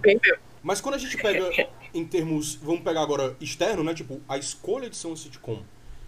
Mas 0.62 0.80
quando 0.80 0.96
a 0.96 0.98
gente 0.98 1.18
pega 1.18 1.68
em 1.94 2.06
termos, 2.06 2.56
vamos 2.56 2.80
pegar 2.82 3.02
agora 3.02 3.36
externo, 3.42 3.84
né? 3.84 3.94
Tipo, 3.94 4.22
a 4.30 4.38
escolha 4.38 4.90
de 4.90 4.96
ser 4.96 5.08
um 5.08 5.16
sitcom, 5.18 5.60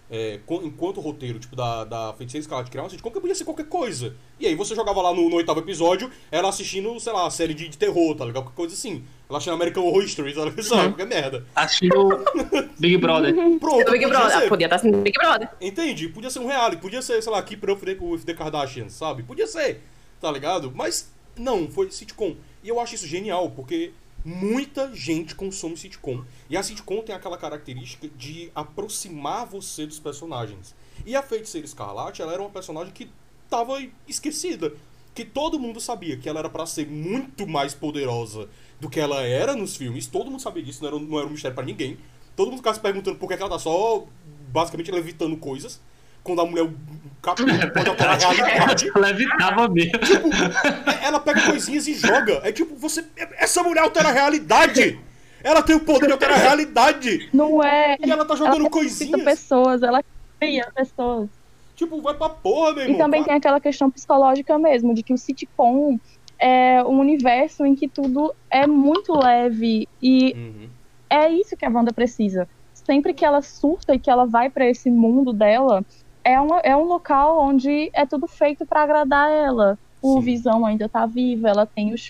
é, 0.10 0.40
enquanto 0.64 1.02
roteiro, 1.02 1.40
tipo, 1.40 1.56
da, 1.56 1.84
da 1.84 2.14
Feiticeira 2.14 2.42
Escarlate 2.44 2.70
criar 2.70 2.84
um 2.84 2.90
sitcom, 2.90 3.10
que 3.10 3.20
podia 3.20 3.36
ser 3.36 3.44
qualquer 3.44 3.66
coisa. 3.68 4.16
E 4.40 4.46
aí 4.46 4.54
você 4.56 4.76
jogava 4.76 5.02
lá 5.02 5.14
no, 5.14 5.30
no 5.30 5.36
oitavo 5.38 5.60
episódio, 5.60 6.12
ela 6.32 6.50
assistindo, 6.50 7.00
sei 7.00 7.12
lá, 7.14 7.30
série 7.30 7.54
de, 7.54 7.68
de 7.68 7.78
terror, 7.78 8.16
tá 8.16 8.24
ligado? 8.26 8.44
Qualquer 8.44 8.56
coisa 8.56 8.74
assim. 8.74 9.04
Ela 9.28 9.38
assistindo 9.40 9.56
American 9.56 9.84
Horror 9.84 10.04
Story, 10.04 10.34
tá 10.34 10.46
ligado? 10.46 10.62
Sabe? 10.64 10.90
Qualquer 10.90 11.08
merda. 11.08 11.46
Assistindo 11.56 12.24
Big 12.80 12.98
Brother. 12.98 13.34
Pronto, 13.60 13.78
Big 13.78 13.86
podia 13.86 14.08
Brother. 14.08 14.38
ser. 14.38 14.46
Ah, 14.46 14.50
Podia 14.50 14.66
estar 14.68 14.78
sendo 14.78 14.98
Big 15.00 15.18
Brother. 15.18 15.50
Entende? 15.60 16.10
Podia 16.10 16.30
ser 16.30 16.40
um 16.40 16.48
reality, 16.48 16.82
podia 16.82 17.02
ser, 17.02 17.22
sei 17.24 17.32
lá, 17.32 17.42
Keep 17.42 17.72
Up 17.72 17.86
with 18.02 18.20
the 18.26 18.34
Kardashians, 18.34 18.94
sabe? 18.94 19.24
Podia 19.24 19.48
ser, 19.48 19.82
tá 20.22 20.32
ligado? 20.32 20.72
Mas 20.76 21.12
não, 21.36 21.68
foi 21.68 21.90
sitcom. 21.90 22.36
E 22.64 22.70
eu 22.70 22.80
acho 22.80 22.96
isso 22.96 23.08
genial, 23.08 23.50
porque 23.50 23.92
muita 24.26 24.92
gente 24.96 25.36
consome 25.36 25.78
sitcom. 25.78 26.24
E 26.50 26.58
a 26.58 26.64
sitcom 26.64 27.04
tem 27.04 27.14
aquela 27.14 27.38
característica 27.38 28.08
de 28.18 28.52
aproximar 28.56 29.46
você 29.46 29.86
dos 29.86 30.00
personagens. 30.00 30.74
E 31.06 31.16
a 31.16 31.22
Feiticeira 31.22 31.66
Escarlate, 31.66 32.24
ela 32.24 32.34
era 32.34 32.42
uma 32.42 32.50
personagem 32.50 32.92
que 32.92 33.08
tava 33.48 33.78
esquecida. 34.08 34.74
Que 35.14 35.24
todo 35.24 35.60
mundo 35.60 35.80
sabia 35.80 36.18
que 36.18 36.28
ela 36.28 36.40
era 36.40 36.50
pra 36.50 36.66
ser 36.66 36.88
muito 36.90 37.48
mais 37.48 37.74
poderosa 37.76 38.50
do 38.80 38.90
que 38.90 39.00
ela 39.00 39.22
era 39.22 39.56
nos 39.56 39.76
filmes. 39.76 40.08
Todo 40.08 40.32
mundo 40.32 40.42
sabia 40.42 40.64
disso, 40.64 40.82
não 40.82 40.90
era, 40.90 41.00
não 41.00 41.18
era 41.20 41.28
um 41.28 41.32
mistério 41.32 41.56
pra 41.56 41.64
ninguém. 41.64 41.98
Todo 42.36 42.48
mundo 42.48 42.58
ficava 42.58 42.76
se 42.76 42.82
perguntando 42.82 43.18
por 43.18 43.30
que 43.30 43.38
que 43.38 43.44
ela 43.44 43.52
tá 43.52 43.60
só, 43.60 44.06
basicamente, 44.52 44.92
levitando 44.92 45.38
coisas. 45.38 45.80
Quando 46.26 46.42
a 46.42 46.46
mulher, 46.46 46.64
o 46.64 46.74
capeta, 47.22 47.68
pode 47.70 47.90
alterar 47.90 48.16
a 48.16 48.18
realidade. 48.32 48.92
Levitava 49.00 49.68
mesmo. 49.70 49.92
É, 51.02 51.06
Ela 51.06 51.20
pega 51.20 51.42
coisinhas 51.44 51.88
e 51.88 51.94
joga. 51.94 52.42
É 52.44 52.52
tipo, 52.52 52.76
você. 52.76 53.06
Essa 53.38 53.62
mulher 53.64 53.82
altera 53.84 54.10
a 54.10 54.12
realidade! 54.12 55.00
Ela 55.44 55.62
tem 55.62 55.76
o 55.76 55.80
poder 55.80 56.08
de 56.08 56.12
alterar 56.14 56.38
a 56.40 56.42
realidade! 56.42 57.30
Não 57.32 57.64
é. 57.64 57.96
E 58.04 58.10
ela 58.12 58.26
tá 58.26 58.34
Ela 58.34 58.38
jogando 58.38 58.64
ressuscita 58.64 58.72
coisinhas. 59.12 59.24
pessoas, 59.24 59.84
ela 59.84 60.04
cria 60.40 60.68
pessoas. 60.76 61.30
Tipo, 61.76 62.02
vai 62.02 62.16
pra 62.16 62.30
porra, 62.30 62.72
meu 62.74 62.82
E 62.82 62.86
irmão. 62.86 62.98
também 62.98 63.20
Vai- 63.22 63.28
tem 63.30 63.38
aquela 63.38 63.60
questão 63.60 63.92
psicológica 63.92 64.58
mesmo, 64.58 64.94
de 64.96 65.04
que 65.04 65.14
o 65.14 65.18
sitcom 65.18 66.00
é 66.40 66.82
um 66.84 67.00
universo 67.00 67.64
em 67.66 67.76
que 67.76 67.88
tudo 67.88 68.34
é 68.50 68.66
muito 68.66 69.14
leve 69.18 69.88
e 70.02 70.34
Uhum. 70.36 70.70
é 71.10 71.30
isso 71.30 71.56
que 71.56 71.64
a 71.66 71.70
Wanda 71.70 71.94
precisa. 71.94 72.48
Sempre 72.74 73.14
que 73.14 73.24
ela 73.26 73.42
surta 73.42 73.94
e 73.94 74.00
que 74.00 74.10
ela 74.10 74.26
vai 74.26 74.50
pra 74.50 74.66
esse 74.66 74.90
mundo 74.90 75.32
dela, 75.34 75.84
é, 76.26 76.40
uma, 76.42 76.60
é 76.62 76.76
um 76.78 76.84
local 76.86 77.40
onde 77.40 77.92
é 77.96 78.06
tudo 78.08 78.28
feito 78.28 78.66
pra 78.68 78.84
agradar 78.84 79.32
ela. 79.32 79.80
O 80.02 80.22
Sim. 80.22 80.22
Visão 80.22 80.66
ainda 80.66 80.90
tá 80.90 81.06
vivo, 81.08 81.48
ela 81.48 81.68
tem 81.68 81.94
os 81.94 82.04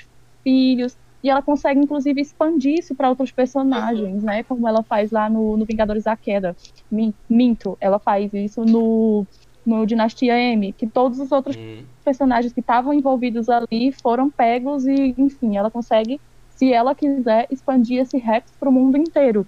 filhos 0.43 0.97
e 1.23 1.29
ela 1.29 1.41
consegue 1.43 1.79
inclusive 1.81 2.21
expandir 2.21 2.79
isso 2.79 2.95
pra 2.95 3.09
outros 3.09 3.31
personagens, 3.31 4.23
né? 4.23 4.43
Como 4.43 4.67
ela 4.67 4.83
faz 4.83 5.11
lá 5.11 5.29
no, 5.29 5.57
no 5.57 5.65
Vingadores 5.65 6.03
da 6.03 6.15
Queda. 6.17 6.55
Min- 6.91 7.15
Minto, 7.29 7.77
ela 7.81 7.99
faz 7.99 8.33
isso 8.33 8.65
no 8.65 9.27
no 9.65 9.85
Dinastia 9.85 10.37
M, 10.39 10.73
que 10.73 10.87
todos 10.87 11.19
os 11.19 11.31
outros 11.31 11.57
Uhum. 11.57 11.89
personagens 12.03 12.53
que 12.53 12.59
estavam 12.59 12.93
envolvidos 12.93 13.49
ali 13.49 13.91
foram 14.01 14.31
pegos 14.31 14.85
e, 14.85 15.15
enfim, 15.17 15.57
ela 15.57 15.71
consegue, 15.71 16.21
se 16.49 16.71
ela 16.71 16.93
quiser, 16.95 17.47
expandir 17.49 17.99
esse 18.01 18.17
rap 18.19 18.45
pro 18.59 18.71
mundo 18.71 18.95
inteiro. 18.97 19.47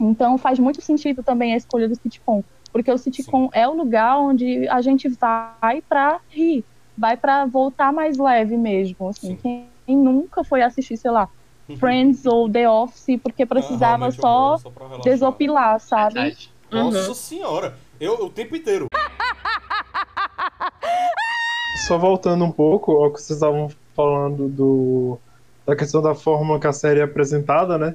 Então 0.00 0.36
faz 0.38 0.58
muito 0.58 0.82
sentido 0.82 1.22
também 1.22 1.54
a 1.54 1.56
escolha 1.56 1.88
do 1.88 1.94
sitcom, 1.94 2.44
porque 2.74 2.90
o 2.90 2.98
sitcom 2.98 3.48
é 3.54 3.68
o 3.68 3.72
lugar 3.72 4.18
onde 4.18 4.68
a 4.68 4.82
gente 4.82 5.08
vai 5.20 5.80
pra 5.88 6.20
rir, 6.28 6.64
vai 6.98 7.16
pra 7.16 7.46
voltar 7.46 7.92
mais 7.92 8.18
leve 8.18 8.56
mesmo, 8.56 9.10
assim. 9.10 9.28
Sim. 9.28 9.36
Quem, 9.36 9.70
quem 9.86 9.96
nunca 9.96 10.42
foi 10.42 10.60
assistir, 10.60 10.96
sei 10.96 11.12
lá, 11.12 11.28
Friends 11.78 12.26
ou 12.26 12.50
The 12.50 12.68
Office 12.68 13.20
porque 13.22 13.46
precisava 13.46 14.08
realmente, 14.08 14.18
eu 14.18 14.22
só 14.22 14.56
só 14.56 14.72
desopilar, 15.04 15.78
sabe? 15.78 16.14
Verdade. 16.14 16.52
Nossa 16.68 17.08
Uhum. 17.08 17.14
senhora. 17.14 17.78
Eu 18.00 18.14
o 18.14 18.30
tempo 18.30 18.56
inteiro. 18.56 18.86
Só 21.86 21.96
voltando 21.96 22.44
um 22.44 22.50
pouco 22.50 22.90
ao 22.92 23.12
que 23.12 23.20
vocês 23.20 23.36
estavam 23.36 23.68
falando 23.94 24.48
do, 24.48 25.20
da 25.64 25.76
questão 25.76 26.02
da 26.02 26.14
forma 26.14 26.58
que 26.58 26.66
a 26.66 26.72
série 26.72 27.00
é 27.00 27.04
apresentada, 27.04 27.78
né? 27.78 27.94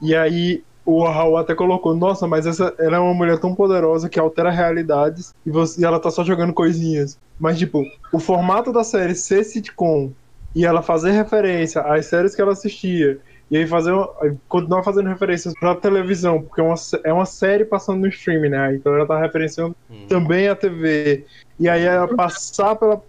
E 0.00 0.14
aí 0.14 0.62
o 0.86 1.04
Raul 1.04 1.36
até 1.38 1.54
colocou, 1.54 1.96
nossa, 1.96 2.26
mas 2.26 2.46
essa, 2.46 2.74
ela 2.78 2.96
é 2.96 2.98
uma 3.00 3.14
mulher 3.14 3.38
tão 3.38 3.54
poderosa 3.54 4.08
que 4.08 4.18
altera 4.20 4.50
realidades 4.50 5.34
e, 5.46 5.50
você, 5.50 5.80
e 5.80 5.84
ela 5.84 5.98
tá 5.98 6.10
só 6.10 6.22
jogando 6.22 6.52
coisinhas. 6.52 7.18
Mas, 7.40 7.58
tipo, 7.58 7.82
o 8.12 8.18
formato 8.18 8.72
da 8.72 8.84
série 8.84 9.14
ser 9.14 9.44
sitcom 9.44 10.12
e 10.54 10.64
ela 10.64 10.82
fazer 10.82 11.10
referência 11.12 11.80
às 11.82 12.06
séries 12.06 12.34
que 12.34 12.40
ela 12.42 12.52
assistia 12.52 13.18
e 13.50 13.56
aí 13.56 13.66
fazer 13.66 13.92
uma- 13.92 14.08
continuar 14.48 14.82
fazendo 14.82 15.08
referências 15.08 15.52
pra 15.58 15.74
televisão, 15.74 16.42
porque 16.42 16.60
é 16.60 16.64
uma, 16.64 16.74
é 17.04 17.12
uma 17.12 17.26
série 17.26 17.64
passando 17.64 18.00
no 18.00 18.08
streaming, 18.08 18.50
né? 18.50 18.74
Então 18.74 18.94
ela 18.94 19.06
tá 19.06 19.18
referenciando 19.18 19.74
Hum. 19.90 20.06
também 20.08 20.48
a 20.48 20.54
TV. 20.54 21.24
E 21.58 21.68
aí 21.68 21.82
ela 21.82 22.08
passar 22.14 22.76
pela, 22.76 23.02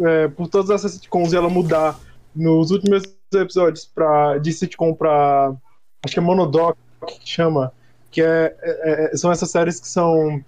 é, 0.00 0.28
por 0.28 0.48
todas 0.48 0.70
essas 0.70 0.92
sitcoms 0.92 1.32
e 1.32 1.36
ela 1.36 1.48
mudar 1.48 1.98
nos 2.34 2.70
últimos 2.70 3.02
episódios 3.34 3.84
pra, 3.86 4.38
de 4.38 4.52
sitcom 4.52 4.92
pra. 4.94 5.54
Acho 6.06 6.14
que 6.14 6.18
é 6.20 6.22
Monodoc 6.22 6.76
que 7.06 7.28
chama. 7.28 7.72
Que 8.10 8.22
é, 8.22 8.56
é- 8.62 9.10
é- 9.12 9.16
são 9.16 9.30
essas 9.30 9.50
séries 9.50 9.78
que 9.80 9.88
são. 9.88 10.40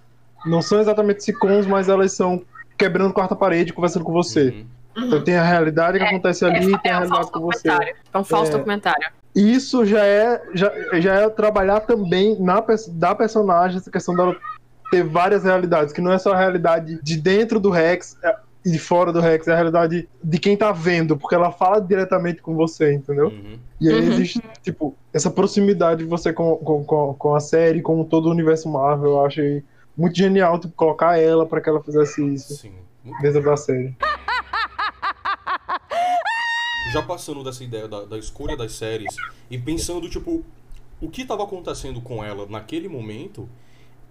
Não 0.45 0.61
são 0.61 0.79
exatamente 0.79 1.23
sitcoms, 1.23 1.67
mas 1.67 1.89
elas 1.89 2.13
são 2.13 2.41
quebrando 2.77 3.13
quarta 3.13 3.35
parede, 3.35 3.73
conversando 3.73 4.05
com 4.05 4.13
você. 4.13 4.49
Uhum. 4.95 5.05
Então 5.07 5.21
tem 5.21 5.35
a 5.35 5.43
realidade 5.43 5.99
que 5.99 6.03
acontece 6.05 6.45
ali 6.45 6.71
e 6.73 6.77
tem 6.79 6.91
a 6.91 6.95
é 6.95 6.97
um 6.97 6.99
realidade 7.01 7.09
falso 7.09 7.31
com 7.31 7.39
você. 7.41 7.67
documentário. 7.67 7.95
É 8.13 8.17
um 8.17 8.23
falso 8.23 8.51
É. 8.51 8.57
documentário. 8.57 9.07
Isso 9.35 9.85
já 9.85 10.05
é, 10.05 10.41
já, 10.53 10.71
já 10.99 11.13
é 11.15 11.29
trabalhar 11.29 11.81
também 11.81 12.35
na, 12.39 12.63
da 12.93 13.13
personagem, 13.13 13.77
essa 13.77 13.91
questão 13.91 14.15
dela 14.15 14.35
ter 14.89 15.03
várias 15.03 15.43
realidades, 15.43 15.93
que 15.93 16.01
não 16.01 16.11
é 16.11 16.17
só 16.17 16.33
a 16.33 16.37
realidade 16.37 16.99
de 17.03 17.17
dentro 17.17 17.59
do 17.59 17.69
Rex 17.69 18.17
é, 18.23 18.35
de 18.65 18.77
fora 18.77 19.11
do 19.13 19.19
Rex, 19.21 19.47
é 19.47 19.53
a 19.53 19.55
realidade 19.55 20.07
de 20.23 20.37
quem 20.39 20.57
tá 20.57 20.71
vendo, 20.71 21.15
porque 21.17 21.33
ela 21.35 21.51
fala 21.51 21.79
diretamente 21.79 22.41
com 22.41 22.55
você, 22.55 22.93
entendeu? 22.93 23.27
Uhum. 23.29 23.57
E 23.79 23.87
aí 23.89 23.95
Uhum. 23.95 24.11
existe, 24.13 24.41
tipo, 24.61 24.95
essa 25.13 25.31
proximidade 25.31 26.03
de 26.03 26.09
você 26.09 26.33
com, 26.33 26.55
com, 26.57 26.83
com, 26.83 27.13
com 27.13 27.35
a 27.35 27.39
série, 27.39 27.81
com 27.81 28.03
todo 28.03 28.25
o 28.27 28.31
universo 28.31 28.67
Marvel, 28.69 29.11
eu 29.11 29.25
achei 29.25 29.63
muito 29.97 30.17
genial, 30.17 30.59
tipo, 30.59 30.73
colocar 30.75 31.17
ela 31.17 31.45
pra 31.45 31.61
que 31.61 31.69
ela 31.69 31.81
fizesse 31.81 32.21
isso 32.33 32.53
Sim. 32.55 32.73
Dentro 33.21 33.41
da 33.43 33.55
série. 33.57 33.95
já 36.91 37.01
passando 37.03 37.43
dessa 37.43 37.63
ideia 37.63 37.87
da, 37.87 38.03
da 38.05 38.17
escolha 38.17 38.57
das 38.57 38.73
séries 38.73 39.15
e 39.49 39.57
pensando, 39.57 40.09
tipo, 40.09 40.43
o 41.01 41.09
que 41.09 41.21
estava 41.21 41.43
acontecendo 41.43 42.01
com 42.01 42.23
ela 42.23 42.45
naquele 42.49 42.89
momento 42.89 43.47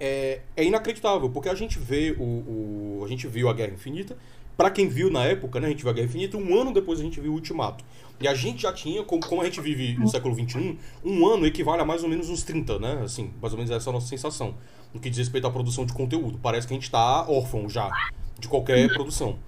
é, 0.01 0.41
é 0.57 0.65
inacreditável, 0.65 1.29
porque 1.29 1.49
a 1.49 1.55
gente 1.55 1.79
vê 1.79 2.15
o, 2.19 2.23
o- 2.23 3.03
A 3.05 3.09
gente 3.09 3.27
viu 3.27 3.49
a 3.49 3.53
Guerra 3.53 3.73
Infinita. 3.73 4.17
Pra 4.59 4.71
quem 4.71 4.89
viu 4.89 5.09
na 5.09 5.25
época, 5.25 5.61
né? 5.61 5.69
A 5.69 5.71
gente 5.71 5.83
viu 5.83 5.91
a 5.91 5.95
Guerra 5.95 6.07
Infinita, 6.09 6.37
um 6.37 6.61
ano 6.61 6.73
depois 6.73 6.99
a 6.99 7.03
gente 7.05 7.21
viu 7.21 7.31
o 7.31 7.35
Ultimato. 7.37 7.85
E 8.21 8.27
a 8.27 8.35
gente 8.35 8.63
já 8.63 8.73
tinha, 8.73 9.05
como, 9.05 9.25
como 9.25 9.41
a 9.41 9.45
gente 9.45 9.61
vive 9.61 9.97
no 9.97 10.09
século 10.09 10.35
XXI, 10.35 10.77
um 11.05 11.25
ano 11.29 11.47
equivale 11.47 11.81
a 11.81 11.85
mais 11.85 12.03
ou 12.03 12.09
menos 12.09 12.29
uns 12.29 12.43
30, 12.43 12.77
né? 12.81 13.01
Assim, 13.05 13.31
mais 13.41 13.53
ou 13.53 13.57
menos 13.57 13.71
essa 13.71 13.89
é 13.89 13.91
a 13.91 13.93
nossa 13.93 14.09
sensação. 14.09 14.57
No 14.93 14.99
que 14.99 15.09
diz 15.09 15.19
respeito 15.19 15.47
à 15.47 15.51
produção 15.51 15.87
de 15.87 15.93
conteúdo. 15.93 16.41
Parece 16.43 16.67
que 16.67 16.75
a 16.75 16.77
gente 16.77 16.91
tá 16.91 17.25
órfão 17.29 17.69
já 17.69 17.89
de 18.37 18.49
qualquer 18.49 18.93
produção. 18.93 19.39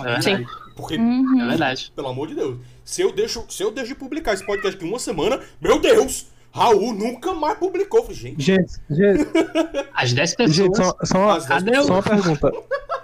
É 0.00 0.02
verdade. 0.02 0.46
Porque 0.76 0.96
Uhum. 0.96 1.40
É 1.40 1.48
verdade. 1.48 1.90
pelo 1.96 2.08
amor 2.08 2.28
de 2.28 2.34
Deus. 2.34 2.58
Se 2.84 3.00
eu 3.00 3.10
deixo, 3.10 3.46
se 3.48 3.62
eu 3.62 3.70
deixo 3.70 3.94
de 3.94 3.98
publicar 3.98 4.34
esse 4.34 4.44
podcast 4.44 4.76
aqui 4.76 4.84
uma 4.84 4.98
semana, 4.98 5.40
meu 5.62 5.80
Deus! 5.80 6.26
Raul 6.52 6.92
nunca 6.94 7.32
mais 7.32 7.58
publicou. 7.58 8.06
Gente, 8.12 8.42
Gente, 8.42 8.72
gente, 8.90 9.26
As 9.94 10.12
10 10.12 10.34
pessoas. 10.34 10.56
gente 10.56 10.76
só, 10.76 10.94
só 11.04 11.18
uma, 11.18 11.40
Só 11.40 11.92
uma 11.94 12.02
pergunta. 12.02 12.52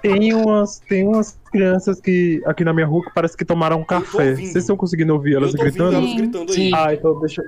Tem 0.04 0.34
umas, 0.34 0.80
tem 0.80 1.08
umas 1.08 1.38
crianças 1.50 1.98
que 1.98 2.42
aqui 2.44 2.62
na 2.62 2.74
minha 2.74 2.86
rua 2.86 3.02
que 3.02 3.10
parece 3.14 3.34
que 3.34 3.42
tomaram 3.44 3.80
um 3.80 3.84
café. 3.84 4.34
Vocês 4.34 4.56
estão 4.56 4.76
conseguindo 4.76 5.14
ouvir 5.14 5.36
elas 5.36 5.54
eu 5.54 5.60
gritando? 5.60 5.96
elas 5.96 6.10
Sim. 6.10 6.16
gritando 6.18 6.52
aí. 6.52 6.70
Ah, 6.74 6.92
então 6.92 7.18
deixa, 7.20 7.42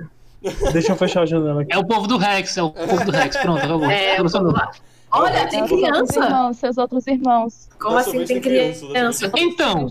deixa 0.73 0.91
eu 0.91 0.95
fechar 0.95 1.21
a 1.21 1.25
janela 1.27 1.61
aqui. 1.61 1.71
É 1.71 1.77
o 1.77 1.85
povo 1.85 2.07
do 2.07 2.17
Rex, 2.17 2.57
é 2.57 2.63
o 2.63 2.71
povo 2.71 3.05
do 3.05 3.11
Rex. 3.11 3.37
Pronto, 3.37 3.63
acabou. 3.63 3.85
É, 3.91 4.15
Solucionou. 4.17 4.53
vamos 4.53 4.67
lá. 4.67 4.71
Olha, 5.11 5.47
tem 5.47 5.67
criança. 5.67 6.19
irmãos, 6.19 6.57
seus 6.57 6.77
outros 6.79 7.05
irmãos. 7.05 7.69
Como 7.79 7.95
Dessa 7.95 8.09
assim 8.09 8.25
tem 8.25 8.41
criança, 8.41 8.87
criança? 8.87 9.31
Então, 9.37 9.87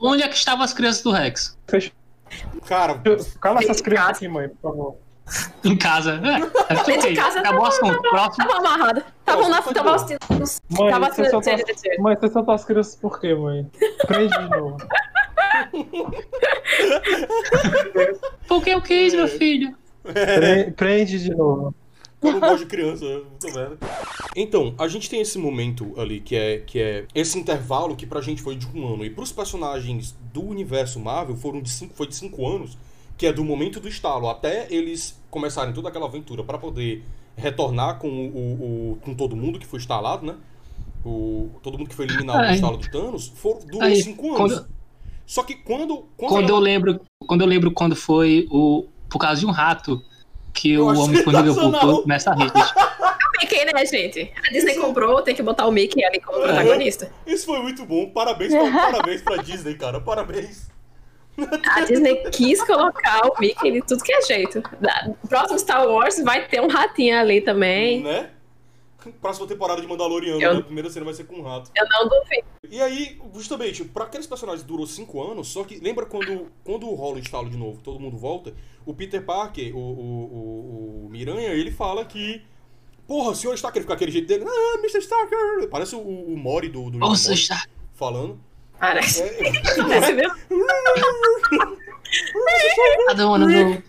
onde 0.00 0.24
é 0.24 0.28
que 0.28 0.34
estavam 0.34 0.64
as 0.64 0.74
crianças 0.74 1.02
do 1.02 1.12
Rex? 1.12 1.56
Fecha, 1.68 1.92
Cara, 2.66 3.00
cala 3.40 3.60
essas 3.60 3.80
crianças 3.80 4.16
aqui, 4.16 4.26
mãe, 4.26 4.48
por 4.48 4.70
favor. 4.70 4.96
Em 5.64 5.76
casa. 5.76 6.20
É, 6.24 6.72
é 6.74 6.84
Dentro 6.84 7.08
de 7.10 7.16
casa 7.16 7.40
Acabou 7.40 7.62
o 7.62 7.66
assunto. 7.66 8.00
Próximo. 8.02 8.46
Tava 8.48 8.58
amarrada. 8.58 9.04
Tava, 9.24 9.48
na, 9.48 9.60
tava 9.62 9.74
tá 9.74 9.94
assistindo. 9.94 10.18
Mãe, 10.70 10.90
Tava 10.90 11.06
você 11.12 11.20
assistindo 11.22 11.96
tá, 11.96 12.02
mãe, 12.02 12.16
você 12.16 12.28
soltou 12.28 12.54
as 12.54 12.64
crianças 12.64 12.96
por 12.96 13.20
quê, 13.20 13.34
mãe? 13.34 13.70
Prende 14.06 14.36
de 14.38 14.48
novo. 14.50 14.76
Porque 18.48 18.70
eu 18.70 18.80
quis, 18.82 19.14
meu 19.14 19.28
filho. 19.28 19.74
Pre- 20.02 20.70
Prende 20.72 21.18
de 21.18 21.30
novo. 21.34 21.74
eu 22.22 22.32
não 22.32 22.40
gosto 22.40 22.58
de 22.60 22.66
criança, 22.66 23.04
eu 23.04 23.26
tô 23.38 23.48
vendo. 23.48 23.78
Então, 24.34 24.74
a 24.78 24.88
gente 24.88 25.08
tem 25.10 25.20
esse 25.20 25.38
momento 25.38 25.92
ali 25.98 26.20
que 26.20 26.34
é, 26.36 26.58
que 26.58 26.80
é 26.80 27.04
esse 27.14 27.38
intervalo 27.38 27.94
que 27.96 28.06
pra 28.06 28.20
gente 28.20 28.42
foi 28.42 28.56
de 28.56 28.66
um 28.74 28.94
ano. 28.94 29.04
E 29.04 29.10
pros 29.10 29.30
personagens 29.32 30.16
do 30.32 30.42
universo 30.42 30.98
Marvel 30.98 31.36
foram 31.36 31.60
de 31.60 31.68
cinco, 31.70 31.94
foi 31.94 32.06
de 32.06 32.14
cinco 32.16 32.46
anos, 32.48 32.76
que 33.18 33.26
é 33.26 33.32
do 33.32 33.44
momento 33.44 33.78
do 33.80 33.88
estalo 33.88 34.28
até 34.30 34.66
eles 34.70 35.20
começarem 35.30 35.74
toda 35.74 35.88
aquela 35.90 36.06
aventura 36.06 36.42
pra 36.42 36.56
poder 36.56 37.04
retornar 37.36 37.98
com 37.98 38.08
o, 38.08 38.28
o- 38.28 38.92
o- 38.92 38.96
com 39.02 39.12
todo 39.14 39.36
mundo 39.36 39.58
que 39.58 39.66
foi 39.66 39.78
instalado, 39.80 40.24
né? 40.24 40.34
O, 41.04 41.50
todo 41.62 41.76
mundo 41.78 41.88
que 41.88 41.94
foi 41.94 42.06
eliminado 42.06 42.38
no 42.38 42.44
Ai. 42.44 42.54
estalo 42.54 42.76
de 42.78 42.90
Thanos, 42.90 43.28
foram, 43.36 43.60
durou 43.66 43.82
Aí, 43.82 44.02
cinco 44.02 44.34
anos. 44.34 44.54
quando- 44.54 44.68
Só 45.26 45.42
que 45.42 45.54
quando. 45.56 46.06
Quando, 46.16 46.30
Quando 46.30 46.48
eu 46.50 46.58
lembro, 46.58 47.00
quando 47.26 47.40
eu 47.42 47.46
lembro 47.46 47.70
quando 47.72 47.94
foi 47.94 48.46
o 48.50 48.86
por 49.10 49.18
causa 49.18 49.40
de 49.40 49.46
um 49.46 49.50
rato 49.50 50.02
que 50.54 50.72
Eu 50.72 50.86
o 50.86 50.90
acho 50.90 51.00
homem 51.02 51.22
formiga 51.22 51.52
voltou 51.52 52.02
começa 52.02 52.30
a 52.30 52.34
rir. 52.34 52.42
gente. 52.44 52.54
Mickey, 53.40 53.64
né, 53.72 53.86
gente? 53.86 54.32
A 54.44 54.50
Disney 54.50 54.74
comprou, 54.74 55.22
tem 55.22 55.34
que 55.34 55.42
botar 55.42 55.66
o 55.66 55.70
Mickey 55.70 56.02
ali 56.04 56.20
como 56.20 56.40
protagonista. 56.40 57.12
Isso 57.26 57.46
foi 57.46 57.60
muito 57.62 57.84
bom. 57.86 58.10
Parabéns 58.10 58.52
pra, 58.52 58.70
parabéns 58.72 59.22
pra 59.22 59.36
Disney, 59.36 59.74
cara. 59.76 60.00
Parabéns. 60.00 60.68
A 61.70 61.80
Disney 61.84 62.16
quis 62.30 62.62
colocar 62.64 63.26
o 63.26 63.40
Mickey 63.40 63.70
de 63.72 63.82
tudo 63.82 64.02
que 64.02 64.12
é 64.12 64.20
jeito. 64.22 64.60
Da- 64.80 65.14
Próximo 65.28 65.58
Star 65.58 65.86
Wars 65.88 66.20
vai 66.22 66.46
ter 66.48 66.60
um 66.60 66.68
ratinho 66.68 67.16
ali 67.18 67.40
também. 67.40 68.02
Né? 68.02 68.30
Próxima 69.20 69.46
temporada 69.46 69.80
de 69.80 69.86
Mandaloriano, 69.86 70.40
Eu- 70.42 70.54
né? 70.54 70.60
a 70.60 70.62
primeira 70.62 70.90
cena 70.90 71.04
vai 71.04 71.14
ser 71.14 71.24
com 71.24 71.36
um 71.36 71.42
rato. 71.42 71.70
Eu 71.74 71.86
não 71.88 72.08
duvido. 72.08 72.46
E 72.70 72.80
aí, 72.82 73.18
justamente, 73.34 73.84
pra 73.84 74.04
aqueles 74.04 74.26
personagens 74.26 74.62
durou 74.64 74.86
cinco 74.86 75.22
anos, 75.22 75.48
só 75.48 75.64
que 75.64 75.78
lembra 75.78 76.04
quando, 76.04 76.50
quando 76.64 76.86
rola 76.94 77.16
o 77.16 77.18
estalo 77.18 77.48
de 77.48 77.56
novo, 77.56 77.80
todo 77.82 77.98
mundo 78.00 78.18
volta, 78.18 78.52
o 78.84 78.92
Peter 78.92 79.24
Parker, 79.24 79.74
o, 79.74 79.78
o, 79.78 81.02
o, 81.02 81.06
o 81.06 81.08
Miranha, 81.10 81.48
ele 81.50 81.70
fala 81.70 82.04
que. 82.04 82.42
Porra, 83.06 83.30
o 83.30 83.34
senhor 83.34 83.54
Starker 83.54 83.80
fica 83.80 83.94
aquele 83.94 84.10
jeito 84.12 84.26
dele. 84.28 84.44
Ah, 84.46 84.74
Mr. 84.80 84.98
Starker! 84.98 85.68
Parece 85.70 85.94
o, 85.94 86.00
o 86.00 86.36
Mori 86.36 86.68
do, 86.68 86.90
do 86.90 86.98
Nossa, 86.98 87.32
está. 87.32 87.64
falando. 87.94 88.38
Parece. 88.78 89.22
É, 89.22 89.52
Parece 89.76 90.12
mesmo. 90.12 90.34
Cada 93.08 93.28
um 93.28 93.38
do. 93.38 93.82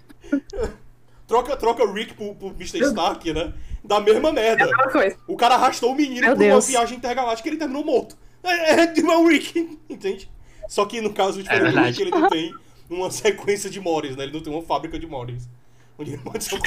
troca, 1.27 1.55
troca 1.55 1.83
o 1.83 1.93
Rick 1.93 2.13
pro, 2.13 2.35
pro 2.35 2.47
Mr. 2.49 2.79
Stark, 2.79 3.31
né? 3.33 3.53
Da 3.83 3.99
mesma 3.99 4.31
merda. 4.31 4.67
Uma 4.67 4.91
coisa. 4.91 5.17
O 5.27 5.37
cara 5.37 5.55
arrastou 5.55 5.91
o 5.91 5.95
menino 5.95 6.21
Meu 6.21 6.35
por 6.35 6.43
uma 6.43 6.51
Deus. 6.51 6.67
viagem 6.67 6.97
intergaláctica 6.97 7.47
e 7.47 7.51
ele 7.51 7.57
terminou 7.59 7.85
morto. 7.85 8.17
É, 8.43 8.81
é, 8.81 8.83
é 8.83 9.17
o 9.17 9.27
Rick, 9.27 9.79
entende? 9.89 10.29
Só 10.67 10.85
que 10.85 11.01
no 11.01 11.13
caso 11.13 11.41
do 11.41 11.49
verdade. 11.49 11.87
Rick, 11.87 12.01
ele 12.01 12.11
não 12.11 12.29
tem 12.29 12.53
uma 12.89 13.09
sequência 13.11 13.69
de 13.69 13.79
Morris, 13.79 14.15
né? 14.15 14.23
Ele 14.23 14.33
não 14.33 14.41
tem 14.41 14.51
uma 14.51 14.63
fábrica 14.63 14.99
de 14.99 15.07
Morris. 15.07 15.47
Onde 15.99 16.13
ele 16.13 16.21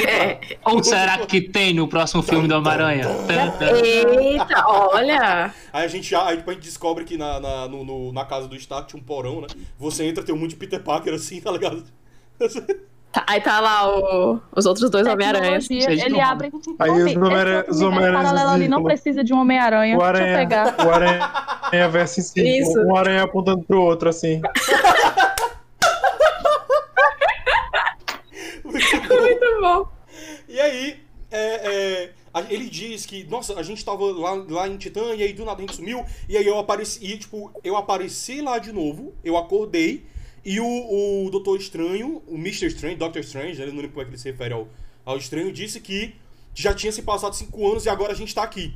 É. 0.06 0.58
Ou 0.66 0.84
será 0.84 1.18
que 1.26 1.40
tem 1.40 1.72
no 1.72 1.88
próximo 1.88 2.22
filme 2.22 2.46
do 2.46 2.54
Homem-Aranha? 2.54 3.06
Eita, 3.82 4.66
olha. 4.68 5.54
Aí 5.72 5.84
a 5.84 5.88
gente, 5.88 6.10
já, 6.10 6.26
aí, 6.26 6.36
tipo, 6.36 6.50
a 6.50 6.54
gente 6.54 6.64
descobre 6.64 7.04
que 7.04 7.16
na, 7.16 7.40
na, 7.40 7.66
no- 7.66 7.82
no- 7.82 8.12
na 8.12 8.26
casa 8.26 8.46
do 8.46 8.54
Stark 8.56 8.88
tinha 8.88 9.00
um 9.00 9.04
porão, 9.04 9.40
né? 9.40 9.46
Você 9.78 10.04
entra, 10.04 10.22
tem 10.22 10.34
um 10.34 10.38
monte 10.38 10.50
de 10.50 10.56
Peter 10.56 10.82
Parker 10.82 11.14
assim, 11.14 11.40
tá 11.40 11.50
ligado? 11.50 11.82
Tá- 13.10 13.24
aí 13.26 13.40
tá 13.40 13.58
lá 13.60 13.88
o- 13.88 14.38
os 14.54 14.66
outros 14.66 14.90
dois 14.90 15.04
de 15.04 15.10
ele 16.02 16.20
abre. 16.20 16.52
Aí 16.78 16.90
os 16.90 17.80
Homem-Aranha- 17.80 18.18
paralelo 18.22 18.50
ali 18.50 18.68
não 18.68 18.78
Círculo. 18.78 18.84
precisa 18.94 19.24
de 19.24 19.32
um 19.32 19.38
Homem-Aranha. 19.40 19.96
O 19.96 19.98
Deixa 19.98 20.12
eu 20.12 20.22
aranha, 20.26 20.38
pegar. 20.38 20.86
o 20.86 20.90
aranha. 20.90 21.30
Isso. 22.58 22.78
Um 22.80 22.94
aranha 22.96 23.22
apontando 23.22 23.62
pro 23.64 23.80
outro, 23.80 24.10
assim. 24.10 24.42
Muito 28.64 29.51
bom. 29.62 29.88
E 30.48 30.60
aí, 30.60 31.00
é, 31.30 32.12
é, 32.34 32.44
ele 32.50 32.68
diz 32.68 33.06
que, 33.06 33.24
nossa, 33.24 33.58
a 33.58 33.62
gente 33.62 33.84
tava 33.84 34.04
lá, 34.12 34.32
lá 34.48 34.68
em 34.68 34.76
Titã 34.76 35.14
e 35.14 35.22
aí 35.22 35.32
do 35.32 35.44
nada 35.44 35.58
a 35.58 35.60
gente 35.60 35.76
sumiu. 35.76 36.04
E 36.28 36.36
aí 36.36 36.46
eu 36.46 36.58
apareci, 36.58 37.04
e, 37.04 37.16
tipo, 37.16 37.50
eu 37.62 37.76
apareci 37.76 38.42
lá 38.42 38.58
de 38.58 38.72
novo, 38.72 39.14
eu 39.24 39.36
acordei 39.36 40.04
e 40.44 40.58
o, 40.60 41.26
o 41.26 41.30
Doutor 41.30 41.56
Estranho, 41.56 42.22
o 42.26 42.34
Mr. 42.34 42.66
Strange, 42.66 42.96
Doctor 42.96 43.22
Strange, 43.22 43.58
né, 43.58 43.66
eu 43.66 43.72
não 43.72 43.76
lembro 43.76 43.92
como 43.92 44.02
é 44.02 44.04
que 44.04 44.10
ele 44.10 44.18
se 44.18 44.30
refere 44.30 44.52
ao, 44.52 44.68
ao 45.04 45.16
Estranho, 45.16 45.52
disse 45.52 45.80
que 45.80 46.14
já 46.54 46.74
tinha 46.74 46.92
se 46.92 47.02
passado 47.02 47.34
cinco 47.34 47.66
anos 47.70 47.86
e 47.86 47.88
agora 47.88 48.12
a 48.12 48.16
gente 48.16 48.34
tá 48.34 48.42
aqui. 48.42 48.74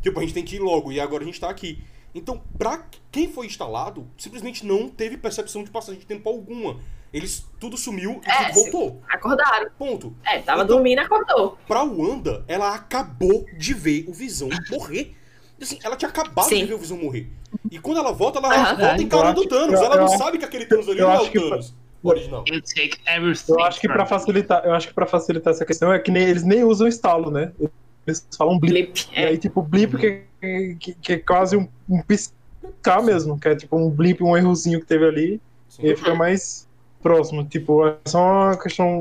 Tipo, 0.00 0.18
a 0.18 0.22
gente 0.22 0.32
tem 0.32 0.44
que 0.44 0.56
ir 0.56 0.60
logo 0.60 0.92
e 0.92 1.00
agora 1.00 1.22
a 1.22 1.26
gente 1.26 1.40
tá 1.40 1.50
aqui. 1.50 1.82
Então, 2.14 2.42
pra 2.56 2.86
quem 3.10 3.30
foi 3.30 3.46
instalado, 3.46 4.08
simplesmente 4.16 4.64
não 4.64 4.88
teve 4.88 5.16
percepção 5.16 5.62
de 5.62 5.70
passagem 5.70 6.00
de 6.00 6.06
tempo 6.06 6.28
alguma. 6.28 6.80
Eles, 7.12 7.44
tudo 7.58 7.76
sumiu 7.76 8.20
e 8.24 8.30
É, 8.30 8.44
tudo 8.52 8.54
voltou. 8.54 9.02
Acordaram. 9.08 9.68
Ponto. 9.78 10.14
É, 10.24 10.38
tava 10.40 10.62
Então- 10.62 10.76
dormindo 10.76 11.00
e 11.00 11.04
acordou. 11.04 11.58
Pra 11.66 11.82
Wanda, 11.82 12.44
ela 12.46 12.74
acabou 12.74 13.44
de 13.58 13.74
ver 13.74 14.04
o 14.08 14.12
Visão 14.12 14.48
morrer. 14.70 15.14
Assim, 15.60 15.78
ela 15.82 15.96
tinha 15.96 16.08
acabado 16.08 16.48
Sim. 16.48 16.58
de 16.60 16.64
ver 16.66 16.74
o 16.74 16.78
Visão 16.78 16.96
morrer. 16.96 17.28
E 17.70 17.78
quando 17.80 17.98
ela 17.98 18.12
volta, 18.12 18.38
ela 18.38 18.48
Aham. 18.54 18.76
volta 18.76 19.02
encarando 19.02 19.40
Eu 19.40 19.44
o 19.46 19.48
Thanos. 19.48 19.74
acho- 19.74 19.84
ela 19.84 19.94
eu 19.96 19.98
não 20.00 20.06
acho- 20.06 20.18
sabe 20.18 20.38
que 20.38 20.44
aquele 20.44 20.66
Thanos 20.66 20.88
ali 20.88 21.00
eu 21.00 21.08
não 21.08 21.14
é 21.14 21.20
o 21.20 21.30
que- 21.30 21.38
Thanos 21.40 21.74
original. 22.02 22.44
Eu 22.48 23.60
acho 23.64 23.80
que 23.80 23.88
me. 23.88 24.06
facilitar, 24.06 24.64
eu 24.64 24.72
acho 24.72 24.88
que 24.88 24.94
para 24.94 25.06
facilitar 25.06 25.52
essa 25.52 25.64
questão 25.66 25.92
é 25.92 25.98
que 25.98 26.10
nem, 26.10 26.22
eles 26.22 26.44
nem 26.44 26.62
usam 26.64 26.86
estalo, 26.86 27.30
né? 27.30 27.52
Eles 28.06 28.26
falam 28.38 28.58
blip. 28.58 28.72
Blip. 28.92 29.08
E 29.12 29.18
É. 29.20 29.26
aí, 29.28 29.36
tipo, 29.38 29.60
blip 29.62 29.96
que, 29.98 30.22
que, 30.78 30.94
que 30.94 31.12
é 31.12 31.18
quase 31.18 31.56
um, 31.56 31.68
um 31.88 32.00
piscar 32.00 33.02
mesmo, 33.02 33.38
que 33.38 33.48
é 33.48 33.54
tipo 33.56 33.76
um 33.76 33.90
blip, 33.90 34.22
um 34.22 34.36
errozinho 34.36 34.80
que 34.80 34.86
teve 34.86 35.04
ali, 35.06 35.40
Sim. 35.68 35.82
e 35.84 35.90
aí 35.90 35.96
fica 35.96 36.14
mais 36.14 36.66
próximo. 37.02 37.44
Tipo, 37.44 37.86
é 37.86 37.96
só 38.06 38.20
uma 38.20 38.56
questão 38.56 38.98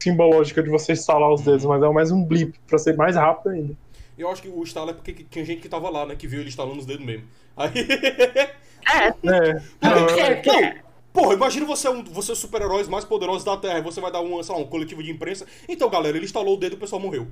simbológica 0.00 0.62
de 0.62 0.68
você 0.68 0.92
instalar 0.92 1.32
os 1.32 1.42
dedos, 1.42 1.64
mas 1.64 1.82
é 1.82 1.88
mais 1.88 2.10
um 2.10 2.24
blip, 2.24 2.58
pra 2.66 2.78
ser 2.78 2.96
mais 2.96 3.16
rápido 3.16 3.50
ainda. 3.50 3.74
Eu 4.16 4.30
acho 4.30 4.42
que 4.42 4.48
o 4.48 4.62
estalo 4.62 4.90
é 4.90 4.94
porque 4.94 5.12
tinha 5.28 5.44
gente 5.44 5.60
que 5.60 5.68
tava 5.68 5.90
lá, 5.90 6.06
né? 6.06 6.16
Que 6.16 6.26
viu 6.26 6.40
ele 6.40 6.48
estalando 6.48 6.78
os 6.78 6.86
dedos 6.86 7.04
mesmo. 7.04 7.24
Aí. 7.56 7.72
É, 8.14 8.46
É. 8.92 9.08
é, 9.82 10.42
Não, 10.44 10.74
porra, 11.12 11.34
imagina 11.34 11.66
você 11.66 11.88
é 11.88 11.90
um 11.90 12.04
você 12.04 12.32
é 12.32 12.34
super-heróis 12.34 12.88
mais 12.88 13.04
poderosos 13.04 13.44
da 13.44 13.56
Terra 13.56 13.78
e 13.78 13.82
você 13.82 14.00
vai 14.00 14.12
dar 14.12 14.20
um, 14.20 14.42
sei 14.42 14.54
lá, 14.54 14.60
um 14.60 14.66
coletivo 14.66 15.02
de 15.02 15.10
imprensa. 15.10 15.46
Então, 15.68 15.90
galera, 15.90 16.16
ele 16.16 16.26
instalou 16.26 16.54
o 16.54 16.56
dedo 16.58 16.72
e 16.72 16.76
o 16.76 16.80
pessoal 16.80 17.00
morreu. 17.00 17.26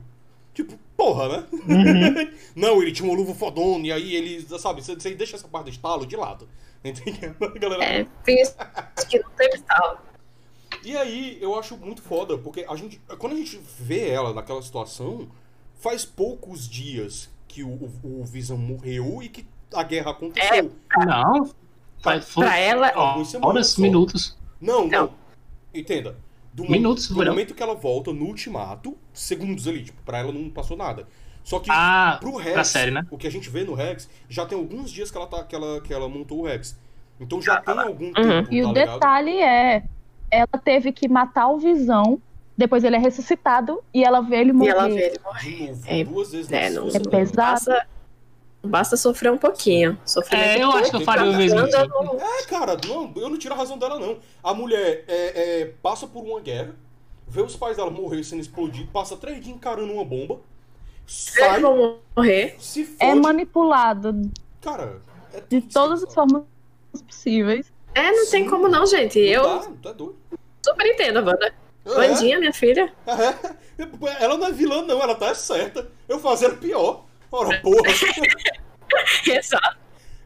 Tipo, 0.52 0.78
porra, 0.96 1.28
né? 1.28 1.46
não, 2.54 2.80
ele 2.80 2.92
tinha 2.92 3.08
uma 3.08 3.16
luva 3.16 3.34
fodona 3.34 3.86
e 3.86 3.92
aí 3.92 4.14
ele, 4.14 4.40
sabe, 4.58 4.82
você, 4.82 4.94
você 4.94 5.14
deixa 5.14 5.36
essa 5.36 5.48
parte 5.48 5.64
do 5.64 5.70
estalo 5.70 6.06
de 6.06 6.16
lado. 6.16 6.48
Entendeu? 6.84 7.34
Galera, 7.58 7.84
é, 7.84 8.06
tem 8.24 8.40
isso 8.40 8.54
que 9.08 9.18
não 9.18 9.30
teve 9.30 9.58
tal. 9.62 10.02
E 10.84 10.96
aí, 10.96 11.38
eu 11.40 11.58
acho 11.58 11.76
muito 11.78 12.02
foda, 12.02 12.36
porque 12.36 12.66
a 12.68 12.76
gente, 12.76 13.00
quando 13.18 13.32
a 13.32 13.36
gente 13.36 13.58
vê 13.78 14.10
ela 14.10 14.34
naquela 14.34 14.60
situação, 14.60 15.28
faz 15.80 16.04
poucos 16.04 16.68
dias 16.68 17.30
que 17.48 17.62
o, 17.62 17.68
o, 18.02 18.20
o 18.20 18.24
Visão 18.24 18.58
morreu 18.58 19.22
e 19.22 19.28
que 19.28 19.46
a 19.72 19.82
guerra 19.82 20.10
aconteceu. 20.10 20.72
Não. 21.06 21.46
Foi, 22.02 22.20
foi 22.20 22.44
Pra 22.44 22.58
ela, 22.58 22.92
Algumas 22.94 23.28
semanas 23.28 23.54
horas, 23.54 23.66
só. 23.68 23.80
minutos. 23.80 24.36
Não, 24.60 24.86
não. 24.86 24.90
Não. 24.90 25.14
Entenda. 25.72 26.16
Do, 26.52 26.70
Minutos, 26.70 27.08
do 27.08 27.16
momento 27.16 27.52
que 27.52 27.62
ela 27.62 27.74
volta 27.74 28.12
no 28.12 28.26
ultimato, 28.26 28.96
segundos 29.12 29.66
ali, 29.66 29.82
tipo, 29.82 30.00
pra 30.02 30.18
ela 30.18 30.30
não 30.30 30.48
passou 30.48 30.76
nada. 30.76 31.08
Só 31.44 31.60
que 31.60 31.70
Ah, 31.70 32.16
pro 32.20 32.36
Rex, 32.36 32.68
série, 32.68 32.90
né? 32.90 33.06
o 33.10 33.18
que 33.18 33.26
a 33.26 33.30
gente 33.30 33.48
vê 33.50 33.62
no 33.64 33.74
Rex, 33.74 34.08
já 34.28 34.46
tem 34.46 34.56
alguns 34.58 34.90
dias 34.90 35.10
que 35.10 35.16
ela, 35.16 35.26
tá, 35.26 35.44
que 35.44 35.54
ela, 35.54 35.80
que 35.82 35.92
ela 35.92 36.08
montou 36.08 36.40
o 36.40 36.46
Rex. 36.46 36.76
Então 37.20 37.40
já 37.40 37.60
tem 37.60 37.78
algum 37.78 38.12
tempo, 38.12 38.26
Uhum. 38.28 38.38
E 38.50 38.62
tá 38.62 38.68
o 38.68 38.72
ligado? 38.72 38.72
detalhe 38.94 39.40
é, 39.40 39.84
ela 40.30 40.58
teve 40.64 40.90
que 40.90 41.06
matar 41.06 41.48
o 41.48 41.58
Visão, 41.58 42.20
depois 42.56 42.82
ele 42.82 42.96
é 42.96 42.98
ressuscitado 42.98 43.82
e 43.92 44.02
ela 44.02 44.20
vê 44.22 44.36
ele 44.36 44.50
E 44.50 44.52
morrer. 44.54 44.70
ela 44.70 44.88
vê 44.88 45.06
ele 45.06 45.20
morrer. 45.22 45.50
De 45.50 45.66
novo, 45.72 45.82
É, 45.86 46.04
duas 46.04 46.32
vezes 46.32 46.50
É, 46.50 46.70
na 46.70 46.80
não, 46.80 46.88
É 46.88 46.98
pesado. 46.98 47.36
basta, 47.36 47.86
basta 48.62 48.96
sofrer 48.96 49.30
um 49.30 49.36
pouquinho. 49.38 49.98
Sofrimento 50.06 50.48
É, 50.58 50.62
eu 50.64 50.70
acho 50.72 50.90
que 50.90 50.96
eu 50.96 51.00
faria 51.02 51.30
o 51.30 51.36
mesmo. 51.36 51.58
anda 51.60 51.86
no- 51.86 52.18
É, 52.18 52.42
cara, 52.46 52.76
não, 52.86 53.12
eu 53.16 53.28
não 53.28 53.36
tiro 53.38 53.52
a 53.52 53.56
razão 53.56 53.76
dela, 53.76 53.98
não. 53.98 54.16
A 54.42 54.54
mulher 54.54 55.04
é, 55.06 55.60
é, 55.60 55.72
passa 55.82 56.06
por 56.06 56.24
uma 56.24 56.40
guerra, 56.40 56.74
vê 57.28 57.42
os 57.42 57.54
pais 57.54 57.76
dela 57.76 57.90
morrer 57.90 58.24
sendo 58.24 58.40
explodido, 58.40 58.88
passa 58.90 59.14
três 59.16 59.36
dias 59.44 59.54
encarando 59.54 59.92
uma 59.92 60.04
bomba, 60.04 60.38
sai, 61.06 61.50
Eles 61.50 61.62
vão 61.62 61.98
morrer. 62.16 62.56
se 62.58 62.84
fode. 62.84 63.10
É 63.10 63.14
manipulado 63.14 64.30
Cara, 64.60 65.00
é 65.32 65.40
de 65.48 65.60
todas 65.60 66.02
as 66.04 66.12
formas 66.14 66.42
possíveis. 67.06 67.72
É, 67.94 68.10
não 68.10 68.26
tem 68.30 68.44
Sim. 68.44 68.50
como 68.50 68.68
não, 68.68 68.84
gente. 68.86 69.18
Não 69.20 69.26
Eu 69.26 69.42
não 69.62 69.76
tá 69.76 69.92
doido. 69.92 70.16
super 70.64 70.86
entendo, 70.86 71.16
Wanda. 71.24 71.54
É, 71.86 71.90
Vandinha, 71.90 72.38
minha 72.40 72.52
filha. 72.52 72.92
é. 73.06 74.24
Ela 74.24 74.38
não 74.38 74.46
é 74.46 74.52
vilã, 74.52 74.82
não, 74.82 75.00
ela 75.02 75.14
tá 75.14 75.34
certa. 75.34 75.90
Eu 76.08 76.18
fazendo 76.18 76.56
pior. 76.56 77.04
Ora, 77.30 77.60
porra. 77.60 77.82
Exato. 79.26 79.76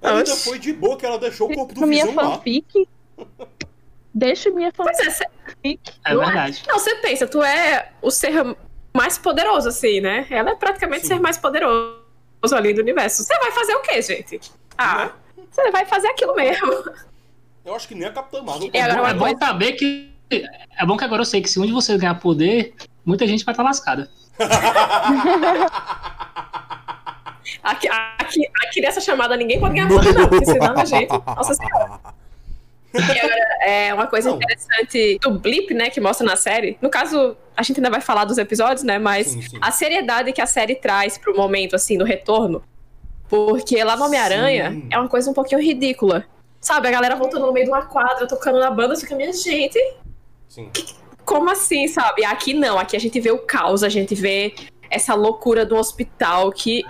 Ela 0.01 0.19
ainda 0.19 0.37
foi 0.37 0.59
de 0.59 0.73
boa 0.73 0.97
que 0.97 1.05
ela 1.05 1.19
deixou 1.19 1.51
o 1.51 1.55
corpo 1.55 1.75
do 1.75 1.87
minha 1.87 2.07
Visão 2.07 2.23
lá. 2.25 2.37
fanfic. 2.37 2.89
Deixa 4.15 4.51
minha 4.51 4.73
Pois 4.73 4.97
fanfic. 4.97 5.09
é, 5.09 5.11
cê- 5.11 5.79
É 6.05 6.15
Não 6.15 6.23
é? 6.23 6.27
verdade. 6.27 6.63
não, 6.69 6.79
você 6.79 6.95
pensa, 6.97 7.27
tu 7.27 7.43
é 7.43 7.93
o 8.03 8.11
ser 8.11 8.33
mais 8.95 9.19
poderoso, 9.19 9.69
assim, 9.69 10.01
né? 10.01 10.27
Ela 10.31 10.51
é 10.51 10.55
praticamente 10.55 11.03
Sim. 11.03 11.09
ser 11.15 11.21
mais 11.21 11.37
poderoso 11.39 11.97
ali 12.55 12.73
do 12.75 12.81
universo. 12.81 13.23
Você 13.23 13.39
vai 13.39 13.53
fazer 13.53 13.75
o 13.75 13.81
quê, 13.81 14.01
gente? 14.03 14.41
Ah, 14.77 15.11
você 15.51 15.71
vai 15.71 15.85
fazer 15.87 16.09
aquilo 16.09 16.35
mesmo. 16.35 16.73
Eu 17.65 17.75
acho 17.75 17.87
que 17.89 17.95
nem 17.95 18.09
a 18.09 18.13
Capitã 18.13 18.43
Marvel. 18.43 18.69
Agora 18.75 18.93
É 18.93 19.01
uma 19.01 19.15
bom 19.15 19.21
coisa- 19.25 19.39
saber 19.39 19.73
que. 19.73 20.13
É 20.79 20.85
bom 20.87 20.97
que 20.97 21.05
agora 21.05 21.23
eu 21.23 21.27
sei 21.27 21.41
que 21.41 21.49
se 21.49 21.59
um 21.59 21.67
de 21.67 21.73
vocês 21.73 21.99
ganhar 21.99 22.15
poder, 22.17 22.75
muita 23.05 23.27
gente 23.27 23.45
vai 23.45 23.53
estar 23.53 23.63
lascada. 23.63 24.11
Aqui, 27.63 27.89
aqui, 27.89 28.41
aqui 28.63 28.81
nessa 28.81 29.01
chamada 29.01 29.37
ninguém 29.37 29.59
pode 29.59 29.75
ganhar 29.75 29.89
poder, 29.89 30.13
não, 30.15 30.29
porque 30.29 30.45
senão 30.45 30.75
a 30.79 30.85
gente. 30.85 31.09
Nossa 31.11 31.55
senhora. 31.55 31.99
Agora, 32.95 33.59
é 33.63 33.93
uma 33.93 34.07
coisa 34.07 34.31
Não. 34.31 34.37
interessante 34.37 35.19
do 35.21 35.39
blip, 35.39 35.75
né, 35.75 35.91
que 35.91 36.01
mostra 36.01 36.27
na 36.27 36.37
série. 36.37 36.79
No 36.81 36.89
caso, 36.89 37.37
a 37.57 37.63
gente 37.63 37.79
ainda 37.79 37.91
vai 37.91 38.01
falar 38.01 38.25
dos 38.25 38.39
episódios, 38.39 38.83
né, 38.83 38.99
mas 38.99 39.29
Sim, 39.29 39.43
sim. 39.43 39.59
a 39.61 39.71
seriedade 39.71 40.33
que 40.33 40.41
a 40.41 40.47
série 40.47 40.75
traz 40.75 41.19
pro 41.19 41.37
momento, 41.37 41.77
assim, 41.77 41.99
do 41.99 42.05
retorno. 42.05 42.63
Porque 43.29 43.83
lá 43.85 43.97
no 43.97 44.07
Homem-Aranha 44.07 44.83
é 44.91 44.99
uma 44.99 45.09
coisa 45.09 45.31
um 45.31 45.35
pouquinho 45.35 45.61
ridícula. 45.61 46.25
Sabe, 46.61 46.89
a 46.89 46.91
galera 46.91 47.15
voltando 47.15 47.47
no 47.47 47.53
meio 47.53 47.67
de 47.67 47.71
uma 47.71 47.83
quadra, 47.83 48.27
tocando 48.27 48.59
na 48.59 48.71
banda, 48.71 48.97
fica, 48.97 49.15
minha 49.15 49.33
gente, 49.33 49.79
Sim. 50.49 50.71
como 51.25 51.51
assim, 51.51 51.87
sabe? 51.87 52.25
Aqui 52.25 52.55
não, 52.55 52.79
aqui 52.79 52.97
a 52.97 53.01
gente 53.01 53.21
vê 53.21 53.31
o 53.31 53.39
caos, 53.39 53.85
a 53.85 53.89
gente 53.89 54.15
vê 54.15 54.55
essa 54.91 55.15
loucura 55.15 55.65
do 55.67 55.77
hospital 55.77 56.51
que 56.51 56.83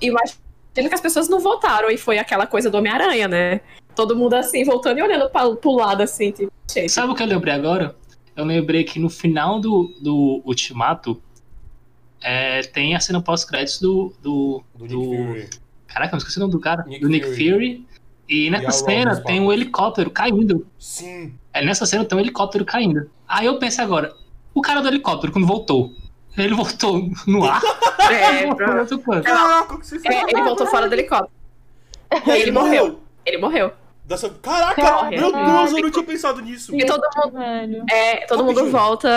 imagina 0.00 0.36
que 0.74 0.94
as 0.94 1.00
pessoas 1.00 1.28
não 1.28 1.40
voltaram 1.40 1.90
e 1.90 1.96
foi 1.96 2.18
aquela 2.18 2.46
coisa 2.46 2.70
do 2.70 2.76
Homem-Aranha, 2.76 3.26
né? 3.26 3.60
Todo 3.96 4.14
mundo 4.14 4.34
assim, 4.34 4.62
voltando 4.62 4.98
e 4.98 5.02
olhando 5.02 5.28
pra, 5.30 5.50
pro 5.56 5.72
lado 5.72 6.02
assim, 6.02 6.30
tipo, 6.30 6.52
gente. 6.70 6.92
Sabe 6.92 7.12
o 7.12 7.14
que 7.14 7.22
eu 7.22 7.26
lembrei 7.26 7.54
agora? 7.54 7.96
Eu 8.36 8.44
lembrei 8.44 8.84
que 8.84 9.00
no 9.00 9.08
final 9.08 9.58
do, 9.58 9.92
do 10.00 10.42
Ultimato 10.44 11.20
é, 12.22 12.60
tem 12.62 12.94
a 12.94 13.00
cena 13.00 13.22
pós-créditos 13.22 13.80
do, 13.80 14.12
do, 14.22 14.62
Do 14.74 14.86
do-. 14.86 15.48
Caraca, 15.86 16.14
eu 16.14 16.18
esqueci 16.18 16.36
o 16.36 16.40
nome 16.40 16.52
do 16.52 16.60
cara. 16.60 16.84
Nick 16.86 17.00
do 17.00 17.08
Nick 17.08 17.26
Fury. 17.26 17.50
Fury. 17.50 17.86
E 18.28 18.46
E 18.46 18.50
nessa 18.50 18.68
a 18.68 18.72
cena 18.72 19.22
tem 19.22 19.40
um 19.40 19.50
helicóptero 19.52 20.10
caindo. 20.10 20.66
Sim. 20.78 21.34
É, 21.54 21.64
nessa 21.64 21.86
cena 21.86 22.04
tem 22.04 22.18
um 22.18 22.20
helicóptero 22.20 22.64
caindo. 22.64 23.10
Aí 23.26 23.46
eu 23.46 23.58
pensei 23.58 23.82
agora, 23.82 24.12
o 24.52 24.60
cara 24.60 24.82
do 24.82 24.88
helicóptero, 24.88 25.32
quando 25.32 25.46
voltou, 25.46 25.94
ele 26.36 26.54
voltou 26.54 27.08
no 27.26 27.44
ar? 27.44 27.62
É, 28.06 28.54
pra-? 28.54 28.86
Caraca, 29.22 29.80
é, 30.04 30.30
ele 30.30 30.42
voltou 30.44 30.64
fora 30.68 30.88
do 30.88 30.94
helicóptero. 30.94 31.32
E 32.24 32.30
aí 32.30 32.42
ele 32.42 32.52
morreu. 32.52 33.00
Ele 33.24 33.38
morreu. 33.38 33.72
Dessa... 34.06 34.30
Caraca, 34.30 34.82
Morreu. 35.04 35.20
meu 35.20 35.32
Deus, 35.32 35.72
eu 35.72 35.82
não 35.82 35.90
tinha 35.90 36.04
pensado 36.04 36.40
nisso. 36.40 36.74
E 36.74 36.86
todo 36.86 37.02
mundo, 37.16 37.90
é, 37.90 38.24
todo 38.26 38.44
mundo 38.44 38.70
volta 38.70 39.10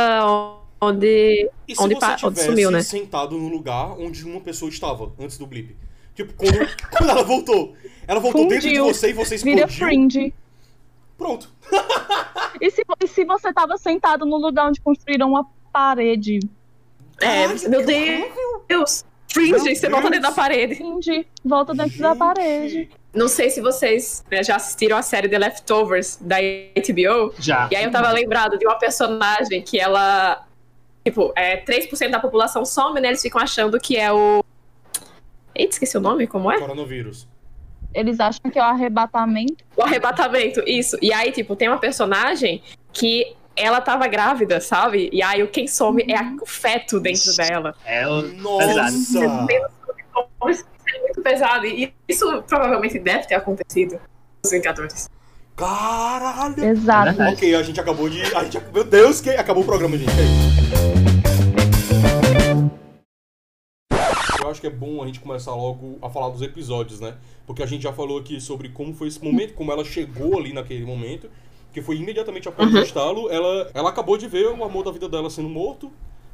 onde. 0.82 1.50
E 1.68 1.76
se 1.76 1.82
Onde 1.84 1.94
você 1.96 2.00
pa- 2.00 2.18
onde 2.24 2.42
sumiu, 2.42 2.72
né? 2.72 2.82
sentado 2.82 3.38
no 3.38 3.48
lugar 3.50 3.92
onde 4.00 4.26
uma 4.26 4.42
pessoa 4.42 4.70
estava 4.70 5.12
antes 5.20 5.38
do 5.38 5.46
blip? 5.46 5.76
Tipo, 6.16 6.34
quando, 6.34 6.58
quando 6.98 7.10
ela 7.10 7.24
voltou. 7.24 7.76
Ela 8.08 8.20
voltou 8.20 8.48
dentro 8.48 8.68
de 8.68 8.78
Fundiu. 8.78 8.86
você 8.94 9.10
e 9.10 9.14
você 9.14 9.38
Vira 9.38 9.66
explodiu. 9.66 9.88
fringe. 9.88 10.34
Pronto. 11.18 11.50
E 12.60 12.72
se, 12.72 12.84
e 13.04 13.08
se 13.08 13.26
você 13.26 13.54
tava 13.54 13.78
sentado 13.78 14.26
no 14.26 14.38
lugar 14.38 14.68
onde 14.70 14.82
construíram 14.82 15.30
uma 15.30 15.46
parede? 15.72 16.40
É, 17.22 17.46
Caraca, 17.48 17.70
meu 17.70 17.86
que 17.86 18.32
Deus! 18.68 19.06
Fringe, 19.32 19.52
Meu 19.52 19.60
você 19.60 19.88
volta 19.90 20.10
Deus. 20.10 20.12
dentro 20.12 20.22
da 20.22 20.32
parede. 20.32 20.76
Fringe. 20.76 21.28
Volta 21.46 21.74
dentro 21.76 22.00
da 22.00 22.10
Gente. 22.10 22.18
parede. 22.18 22.90
Não 23.14 23.28
sei 23.28 23.50
se 23.50 23.60
vocês 23.60 24.24
né, 24.30 24.44
já 24.44 24.56
assistiram 24.58 24.96
a 24.98 25.02
série 25.02 25.28
The 25.28 25.40
Leftovers 25.40 26.18
da 26.22 26.38
HBO. 26.38 27.34
Já. 27.40 27.68
E 27.72 27.76
aí 27.76 27.84
eu 27.84 27.92
tava 27.92 28.12
lembrado 28.12 28.58
de 28.58 28.66
uma 28.66 28.78
personagem 28.78 29.62
que 29.62 29.80
ela. 29.80 30.46
Tipo, 31.04 31.34
é, 31.36 31.58
3% 31.64 32.12
da 32.12 32.20
população 32.20 32.64
some, 32.66 33.00
né? 33.02 33.08
Eles 33.08 33.22
ficam 33.22 33.42
achando 33.42 33.80
que 33.80 33.98
é 33.98 34.12
o. 34.12 34.44
Eita, 35.56 35.74
esqueci 35.74 35.98
o 35.98 36.02
nome, 36.02 36.28
como 36.28 36.52
é? 36.52 36.60
Coronavírus. 36.60 37.28
Eles 37.94 38.20
acham 38.20 38.52
que 38.52 38.60
é 38.60 38.62
o 38.62 38.66
arrebatamento. 38.66 39.64
O 39.76 39.82
arrebatamento, 39.82 40.62
isso. 40.68 40.96
E 41.02 41.12
aí, 41.12 41.32
tipo, 41.32 41.56
tem 41.56 41.68
uma 41.68 41.80
personagem 41.80 42.62
que 42.94 43.36
ela 43.56 43.82
tava 43.82 44.08
grávida, 44.08 44.62
sabe? 44.62 45.10
E 45.12 45.24
aí 45.24 45.42
o 45.42 45.48
quem 45.48 45.68
some 45.68 46.06
é 46.08 46.16
a- 46.16 46.36
o 46.40 46.46
feto 46.46 47.00
dentro 47.00 47.36
dela. 47.36 47.74
É 47.84 48.08
o... 48.08 48.22
Nossa! 48.34 48.88
Isso 50.48 50.66
é 50.96 51.02
muito 51.02 51.22
pesado. 51.22 51.66
E 51.66 51.94
isso 52.08 52.44
provavelmente 52.44 53.00
deve 53.00 53.28
ter 53.28 53.36
acontecido 53.36 54.00
nos 54.44 54.52
Vingadores. 54.52 55.10
Caralho! 55.56 56.64
Exato. 56.64 57.22
Ok, 57.22 57.54
a 57.54 57.64
gente 57.64 57.80
acabou 57.80 58.10
de. 58.10 58.22
A 58.36 58.44
gente... 58.46 58.60
Meu 58.74 58.84
Deus, 58.84 59.20
que 59.20 59.30
acabou 59.32 59.64
o 59.64 59.66
programa, 59.66 59.98
gente. 59.98 60.10
É. 60.12 60.70
Eu 64.42 64.50
acho 64.50 64.62
que 64.62 64.68
é 64.68 64.72
bom 64.72 65.04
a 65.04 65.06
gente 65.06 65.20
começar 65.20 65.54
logo 65.54 66.00
a 66.02 66.10
falar 66.10 66.30
dos 66.30 66.42
episódios, 66.42 67.00
né? 67.02 67.16
Porque 67.46 67.62
a 67.62 67.66
gente 67.66 67.84
já 67.84 67.92
falou 67.92 68.20
aqui 68.20 68.40
sobre 68.40 68.70
como 68.70 68.94
foi 68.94 69.10
esse 69.10 69.24
momento, 69.24 69.54
como 69.54 69.72
ela 69.72 69.84
chegou 69.84 70.40
ali 70.40 70.54
naquele 70.54 70.86
momento, 70.86 71.30
que 71.74 71.82
foi 71.82 71.98
imediatamente 71.98 72.48
após 72.48 72.74
o 72.74 72.80
estalo. 72.80 73.30
Ela, 73.30 73.70
ela 73.74 73.90
acabou 73.90 74.18
de 74.18 74.28
ver 74.28 74.48
o 74.48 74.64
amor 74.64 74.86
da 74.86 74.92
vida 74.92 75.10
dela 75.10 75.30
sendo 75.30 75.50
morto. 75.50 75.92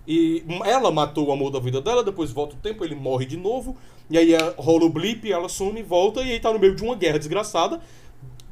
E 0.08 0.44
ela 0.64 0.92
matou 0.92 1.28
o 1.28 1.32
amor 1.32 1.52
da 1.52 1.60
vida 1.60 1.82
dela, 1.82 2.04
depois 2.04 2.32
volta 2.32 2.56
o 2.56 2.60
tempo, 2.60 2.84
ele 2.84 2.96
morre 2.96 3.26
de 3.26 3.38
novo. 3.38 3.76
E 4.10 4.18
aí 4.18 4.34
é, 4.34 4.54
rola 4.58 4.86
o 4.86 4.90
blip, 4.90 5.32
ela 5.32 5.50
some, 5.50 5.82
volta 5.82 6.22
e 6.22 6.32
aí 6.32 6.40
tá 6.40 6.54
no 6.54 6.60
meio 6.60 6.76
de 6.76 6.84
uma 6.84 6.96
guerra 6.96 7.18
desgraçada 7.18 7.82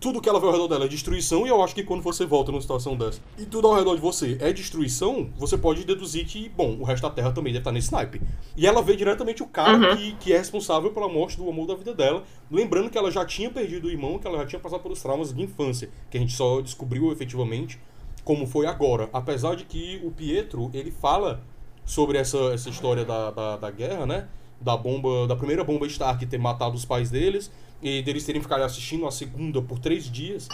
tudo 0.04 0.20
que 0.20 0.28
ela 0.28 0.38
vê 0.38 0.46
ao 0.48 0.52
redor 0.52 0.68
dela 0.68 0.84
é 0.84 0.88
destruição, 0.90 1.46
e 1.48 1.50
eu 1.50 1.64
acho 1.64 1.74
que 1.74 1.82
quando 1.82 2.02
você 2.02 2.26
volta 2.26 2.52
numa 2.52 2.60
situação 2.60 2.94
dessa 2.94 3.22
e 3.38 3.46
tudo 3.46 3.70
ao 3.70 3.74
redor 3.74 3.96
de 3.96 4.02
você 4.02 4.38
é 4.42 4.52
destruição, 4.52 5.30
você 5.38 5.58
pode 5.58 5.86
deduzir 5.86 6.26
que, 6.26 6.50
bom, 6.50 6.76
o 6.78 6.84
resto 6.84 7.04
da 7.04 7.10
Terra 7.10 7.32
também 7.32 7.54
deve 7.54 7.62
estar 7.62 7.72
nesse 7.72 7.90
naipe. 7.90 8.22
E 8.58 8.68
ela 8.68 8.82
vê 8.82 8.98
diretamente 8.98 9.42
o 9.42 9.48
cara 9.48 9.78
Uhum. 9.78 9.96
que, 9.96 10.12
que 10.20 10.34
é 10.34 10.38
responsável 10.38 10.92
pela 10.92 11.08
morte 11.08 11.38
do 11.38 11.50
amor 11.50 11.66
da 11.66 11.76
vida 11.76 11.94
dela, 11.94 12.24
lembrando 12.52 12.90
que 12.90 12.98
ela 12.98 13.10
já 13.10 13.26
tinha 13.26 13.50
perdido 13.50 13.88
o 13.88 13.90
irmão, 13.90 14.20
que 14.20 14.28
ela 14.28 14.40
já 14.40 14.46
tinha 14.46 14.60
passado 14.60 14.82
pelos 14.82 15.02
traumas 15.02 15.34
de 15.34 15.42
infância, 15.42 15.90
que 16.12 16.18
a 16.18 16.20
gente 16.20 16.34
só 16.34 16.60
descobriu 16.60 17.10
efetivamente 17.10 17.80
como 18.24 18.48
foi 18.48 18.66
agora. 18.66 19.10
Apesar 19.14 19.56
de 19.56 19.66
que 19.66 20.02
o 20.04 20.12
Pietro, 20.12 20.70
ele 20.74 20.92
fala 20.92 21.42
sobre 21.86 22.18
essa, 22.18 22.38
essa 22.54 22.70
história 22.70 23.04
da, 23.04 23.32
da, 23.32 23.58
da 23.58 23.72
guerra, 23.72 24.06
né? 24.06 24.28
Da 24.62 24.78
bomba, 24.78 25.28
da 25.28 25.36
primeira 25.36 25.64
bomba 25.64 25.86
Stark 25.88 26.26
ter 26.26 26.38
matado 26.38 26.76
os 26.76 26.86
pais 26.86 27.10
deles, 27.10 27.52
e 27.82 28.02
deles 28.02 28.26
terem 28.26 28.42
ficado 28.42 28.64
assistindo 28.64 29.06
a 29.06 29.12
segunda 29.12 29.62
por 29.62 29.78
três 29.78 30.10
dias 30.10 30.48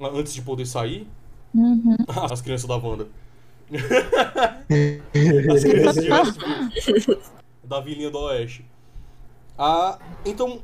antes 0.00 0.34
de 0.34 0.42
poder 0.42 0.66
sair. 0.66 1.08
Uhum. 1.54 1.96
As 2.30 2.42
crianças 2.42 2.68
da 2.68 2.76
Wanda. 2.76 3.08
As 5.50 5.64
crianças 5.64 6.04
da 7.64 7.80
vilinha 7.80 8.10
do 8.10 8.18
Oeste. 8.18 8.66
Ah, 9.58 9.98
então, 10.26 10.60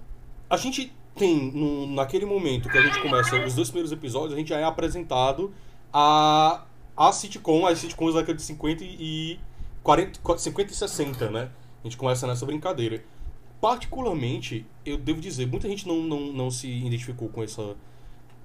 a 0.48 0.56
gente 0.56 0.92
tem, 1.14 1.50
no, 1.52 1.86
naquele 1.86 2.26
momento 2.26 2.68
que 2.68 2.76
a 2.76 2.82
gente 2.82 3.00
começa 3.00 3.36
os 3.44 3.54
dois 3.54 3.68
primeiros 3.68 3.92
episódios, 3.92 4.34
a 4.34 4.36
gente 4.36 4.48
já 4.48 4.58
é 4.58 4.64
apresentado 4.64 5.52
a, 5.92 6.64
a 6.96 7.12
sitcom, 7.12 7.66
as 7.66 7.78
sitcoms 7.78 8.14
da 8.14 8.20
década 8.20 8.36
de 8.36 8.42
50 8.42 8.84
e 8.84 9.38
40, 9.82 10.38
50 10.38 10.72
e 10.72 10.74
60, 10.74 11.30
né? 11.30 11.50
A 11.82 11.86
gente 11.86 11.96
começa 11.96 12.26
nessa 12.26 12.44
brincadeira. 12.44 13.02
Particularmente, 13.60 14.66
eu 14.84 14.96
devo 14.96 15.20
dizer, 15.20 15.46
muita 15.46 15.68
gente 15.68 15.86
não, 15.86 16.02
não, 16.02 16.20
não 16.32 16.50
se 16.50 16.68
identificou 16.68 17.28
com 17.28 17.42
essa 17.42 17.76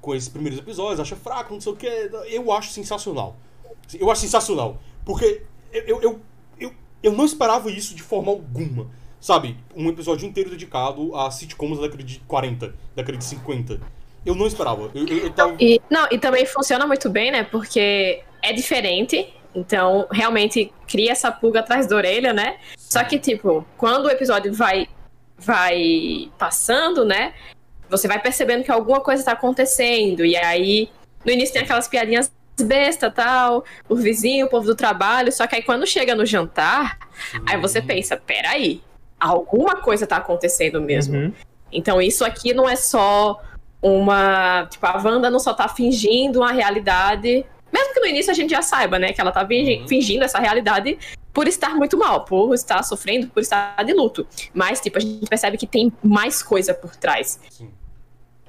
com 0.06 0.14
esses 0.14 0.30
primeiros 0.30 0.60
episódios, 0.60 1.00
acha 1.00 1.16
fraco, 1.16 1.52
não 1.52 1.60
sei 1.60 1.74
o 1.74 1.76
que. 1.76 1.88
Eu 2.30 2.52
acho 2.52 2.70
sensacional. 2.70 3.36
Eu 4.00 4.12
acho 4.12 4.22
sensacional. 4.22 4.80
Porque 5.04 5.42
eu, 5.74 6.00
eu, 6.00 6.22
eu, 6.60 6.74
eu 7.02 7.12
não 7.12 7.26
esperava 7.26 7.72
isso 7.72 7.96
de 7.96 8.04
forma 8.04 8.32
alguma. 8.32 8.88
Sabe? 9.20 9.58
Um 9.76 9.90
episódio 9.90 10.28
inteiro 10.28 10.52
dedicado 10.52 11.16
a 11.16 11.32
sitcoms 11.32 11.78
da 11.78 11.86
década 11.86 12.04
de 12.04 12.20
40, 12.20 12.68
da 12.68 12.74
década 12.98 13.18
de 13.18 13.26
50. 13.26 13.82
Eu 14.26 14.36
não 14.36 14.48
esperava. 14.48 14.90
Eu, 14.94 15.08
eu, 15.08 15.18
eu 15.18 15.30
tava... 15.32 15.56
e, 15.60 15.82
não, 15.90 16.08
e 16.12 16.18
também 16.18 16.46
funciona 16.46 16.88
muito 16.88 17.10
bem, 17.10 17.32
né? 17.32 17.44
Porque 17.44 18.24
é 18.42 18.54
diferente. 18.54 19.34
Então, 19.54 20.08
realmente 20.12 20.74
cria 20.88 21.12
essa 21.12 21.32
pulga 21.32 21.62
atrás 21.62 21.88
da 21.88 21.96
orelha, 21.96 22.34
né? 22.34 22.58
Só 22.78 23.04
que, 23.04 23.18
tipo, 23.18 23.66
quando 23.78 24.06
o 24.06 24.10
episódio 24.10 24.54
vai, 24.54 24.88
vai 25.38 26.30
passando, 26.38 27.06
né? 27.06 27.34
Você 27.90 28.08
vai 28.08 28.20
percebendo 28.20 28.64
que 28.64 28.72
alguma 28.72 29.00
coisa 29.00 29.24
tá 29.24 29.32
acontecendo. 29.32 30.26
E 30.26 30.36
aí, 30.36 30.90
no 31.24 31.32
início 31.32 31.54
tem 31.54 31.64
aquelas 31.64 31.88
piadinhas 31.88 32.32
besta 32.64 33.12
tal, 33.12 33.66
o 33.90 33.96
vizinho, 33.96 34.46
o 34.46 34.50
povo 34.50 34.66
do 34.66 34.76
trabalho. 34.76 35.32
Só 35.32 35.48
que 35.48 35.56
aí 35.56 35.62
quando 35.62 35.86
chega 35.86 36.16
no 36.16 36.26
jantar, 36.26 36.98
Sim. 37.32 37.40
aí 37.48 37.60
você 37.60 37.82
pensa, 37.82 38.16
peraí, 38.16 38.82
alguma 39.20 39.78
coisa 39.78 40.08
tá 40.08 40.18
acontecendo 40.18 40.82
mesmo. 40.82 41.18
Uhum. 41.18 41.34
Então 41.72 42.02
isso 42.02 42.24
aqui 42.24 42.54
não 42.54 42.70
é 42.70 42.76
só 42.76 43.42
uma. 43.86 44.66
Tipo, 44.66 44.86
a 44.88 44.98
Wanda 44.98 45.30
não 45.30 45.40
só 45.40 45.54
tá 45.54 45.68
fingindo 45.68 46.40
uma 46.40 46.52
realidade. 46.52 47.46
Mesmo 47.72 47.94
que 47.94 48.00
no 48.00 48.08
início 48.08 48.32
a 48.32 48.34
gente 48.34 48.50
já 48.50 48.62
saiba, 48.62 48.98
né? 48.98 49.14
Que 49.14 49.22
ela 49.22 49.32
tá 49.32 49.46
fingindo, 49.46 49.82
uhum. 49.82 49.88
fingindo 49.88 50.24
essa 50.24 50.40
realidade 50.40 50.98
por 51.32 51.48
estar 51.48 51.76
muito 51.76 51.98
mal, 51.98 52.24
por 52.24 52.54
estar 52.54 52.82
sofrendo, 52.84 53.28
por 53.28 53.42
estar 53.42 53.84
de 53.84 53.94
luto. 53.94 54.26
Mas, 54.54 54.80
tipo, 54.80 54.98
a 54.98 55.02
gente 55.02 55.28
percebe 55.28 55.58
que 55.58 55.68
tem 55.68 55.92
mais 56.02 56.42
coisa 56.42 56.74
por 56.74 56.96
trás. 56.96 57.40
Sim. 57.50 57.70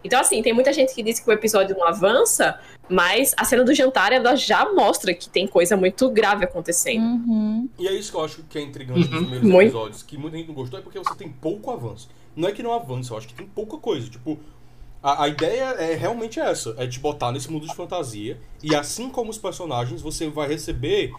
Então, 0.05 0.21
assim, 0.21 0.41
tem 0.41 0.53
muita 0.53 0.73
gente 0.73 0.95
que 0.95 1.03
diz 1.03 1.19
que 1.19 1.29
o 1.29 1.33
episódio 1.33 1.77
não 1.77 1.85
avança, 1.85 2.61
mas 2.89 3.35
a 3.37 3.45
cena 3.45 3.65
do 3.65 3.75
jantar 3.75 4.13
ela 4.13 4.37
já 4.37 4.73
mostra 4.73 5.13
que 5.13 5.29
tem 5.29 5.49
coisa 5.49 5.77
muito 5.77 6.09
grave 6.09 6.45
acontecendo. 6.45 7.03
Uhum. 7.03 7.69
E 7.77 7.89
é 7.89 7.93
isso 7.93 8.13
que 8.13 8.17
eu 8.17 8.25
acho 8.25 8.43
que 8.45 8.57
é 8.57 8.63
intrigante 8.63 9.01
uhum. 9.01 9.07
nos 9.07 9.21
primeiros 9.21 9.51
muito. 9.51 9.67
episódios, 9.67 10.03
que 10.05 10.17
muita 10.17 10.37
gente 10.37 10.47
não 10.47 10.55
gostou, 10.55 10.79
é 10.79 10.83
porque 10.83 10.99
você 10.99 11.15
tem 11.17 11.29
pouco 11.29 11.73
avanço. 11.73 12.09
Não 12.37 12.49
é 12.49 12.53
que 12.53 12.63
não 12.63 12.73
avança, 12.73 13.13
eu 13.13 13.19
acho 13.19 13.27
que 13.27 13.35
tem 13.35 13.47
pouca 13.47 13.79
coisa. 13.79 14.09
Tipo, 14.09 14.39
a, 15.07 15.23
a 15.23 15.29
ideia 15.29 15.67
é 15.79 15.95
realmente 15.95 16.41
essa: 16.41 16.75
é 16.77 16.85
te 16.85 16.99
botar 16.99 17.31
nesse 17.31 17.49
mundo 17.49 17.65
de 17.65 17.73
fantasia, 17.77 18.41
e 18.61 18.75
assim 18.75 19.09
como 19.09 19.31
os 19.31 19.39
personagens, 19.39 20.03
você 20.03 20.29
vai 20.29 20.49
receber 20.49 21.13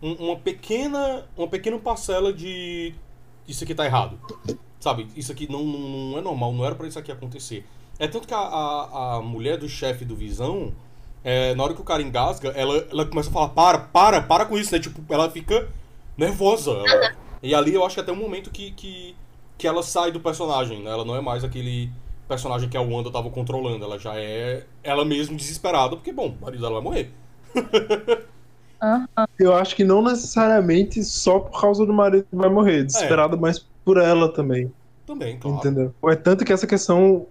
um, 0.00 0.12
uma 0.12 0.36
pequena 0.36 1.26
uma 1.36 1.48
pequena 1.48 1.76
parcela 1.76 2.32
de. 2.32 2.94
Isso 3.48 3.64
aqui 3.64 3.74
tá 3.74 3.84
errado. 3.84 4.16
Sabe? 4.78 5.08
Isso 5.16 5.32
aqui 5.32 5.50
não, 5.50 5.64
não, 5.64 6.18
é 6.18 6.20
normal, 6.20 6.52
não 6.52 6.64
era 6.64 6.76
para 6.76 6.86
isso 6.86 7.00
aqui 7.00 7.10
acontecer. 7.10 7.66
É 7.98 8.06
tanto 8.06 8.28
que 8.28 8.34
a, 8.34 8.38
a, 8.38 9.16
a 9.16 9.22
mulher 9.22 9.58
do 9.58 9.68
chefe 9.68 10.04
do 10.04 10.14
Visão, 10.14 10.72
é, 11.24 11.52
na 11.56 11.64
hora 11.64 11.74
que 11.74 11.80
o 11.80 11.84
cara 11.84 12.00
engasga, 12.00 12.50
ela, 12.50 12.86
ela 12.92 13.06
começa 13.06 13.28
a 13.28 13.32
falar: 13.32 13.48
para, 13.48 13.78
para, 13.78 14.22
para 14.22 14.46
com 14.46 14.56
isso, 14.56 14.72
né? 14.72 14.78
Tipo, 14.78 15.02
ela 15.12 15.28
fica 15.28 15.68
nervosa. 16.16 16.70
Ela, 16.70 17.16
e 17.42 17.56
ali 17.56 17.74
eu 17.74 17.84
acho 17.84 17.96
que 17.96 18.00
até 18.00 18.12
o 18.12 18.16
momento 18.16 18.52
que, 18.52 18.70
que, 18.70 19.16
que 19.58 19.66
ela 19.66 19.82
sai 19.82 20.12
do 20.12 20.20
personagem, 20.20 20.80
né? 20.80 20.90
Ela 20.92 21.04
não 21.04 21.16
é 21.16 21.20
mais 21.20 21.42
aquele 21.42 21.90
personagem 22.28 22.68
que 22.68 22.76
a 22.76 22.80
Wanda 22.80 23.10
tava 23.10 23.30
controlando. 23.30 23.84
Ela 23.84 23.98
já 23.98 24.14
é 24.16 24.64
ela 24.82 25.04
mesma 25.04 25.36
desesperada, 25.36 25.96
porque, 25.96 26.12
bom, 26.12 26.28
o 26.28 26.44
marido 26.44 26.60
dela 26.60 26.74
vai 26.74 26.82
morrer. 26.82 27.10
Eu 29.38 29.54
acho 29.54 29.76
que 29.76 29.84
não 29.84 30.02
necessariamente 30.02 31.04
só 31.04 31.38
por 31.38 31.60
causa 31.60 31.86
do 31.86 31.92
marido 31.92 32.26
que 32.28 32.34
vai 32.34 32.48
morrer, 32.48 32.84
desesperada, 32.84 33.36
é. 33.36 33.38
mas 33.38 33.64
por 33.84 33.96
ela 33.96 34.28
também. 34.32 34.72
Também, 35.06 35.38
claro. 35.38 35.58
Entendeu? 35.58 35.94
É 36.06 36.16
tanto 36.16 36.44
que 36.44 36.52
essa 36.52 36.66
questão 36.66 37.26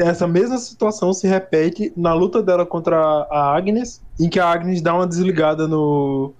essa 0.00 0.26
mesma 0.26 0.58
situação 0.58 1.12
se 1.12 1.28
repete 1.28 1.92
na 1.96 2.12
luta 2.12 2.42
dela 2.42 2.66
contra 2.66 2.98
a 3.30 3.56
Agnes, 3.56 4.02
em 4.18 4.28
que 4.28 4.40
a 4.40 4.50
Agnes 4.50 4.82
dá 4.82 4.92
uma 4.92 5.06
desligada 5.06 5.68
no, 5.68 6.32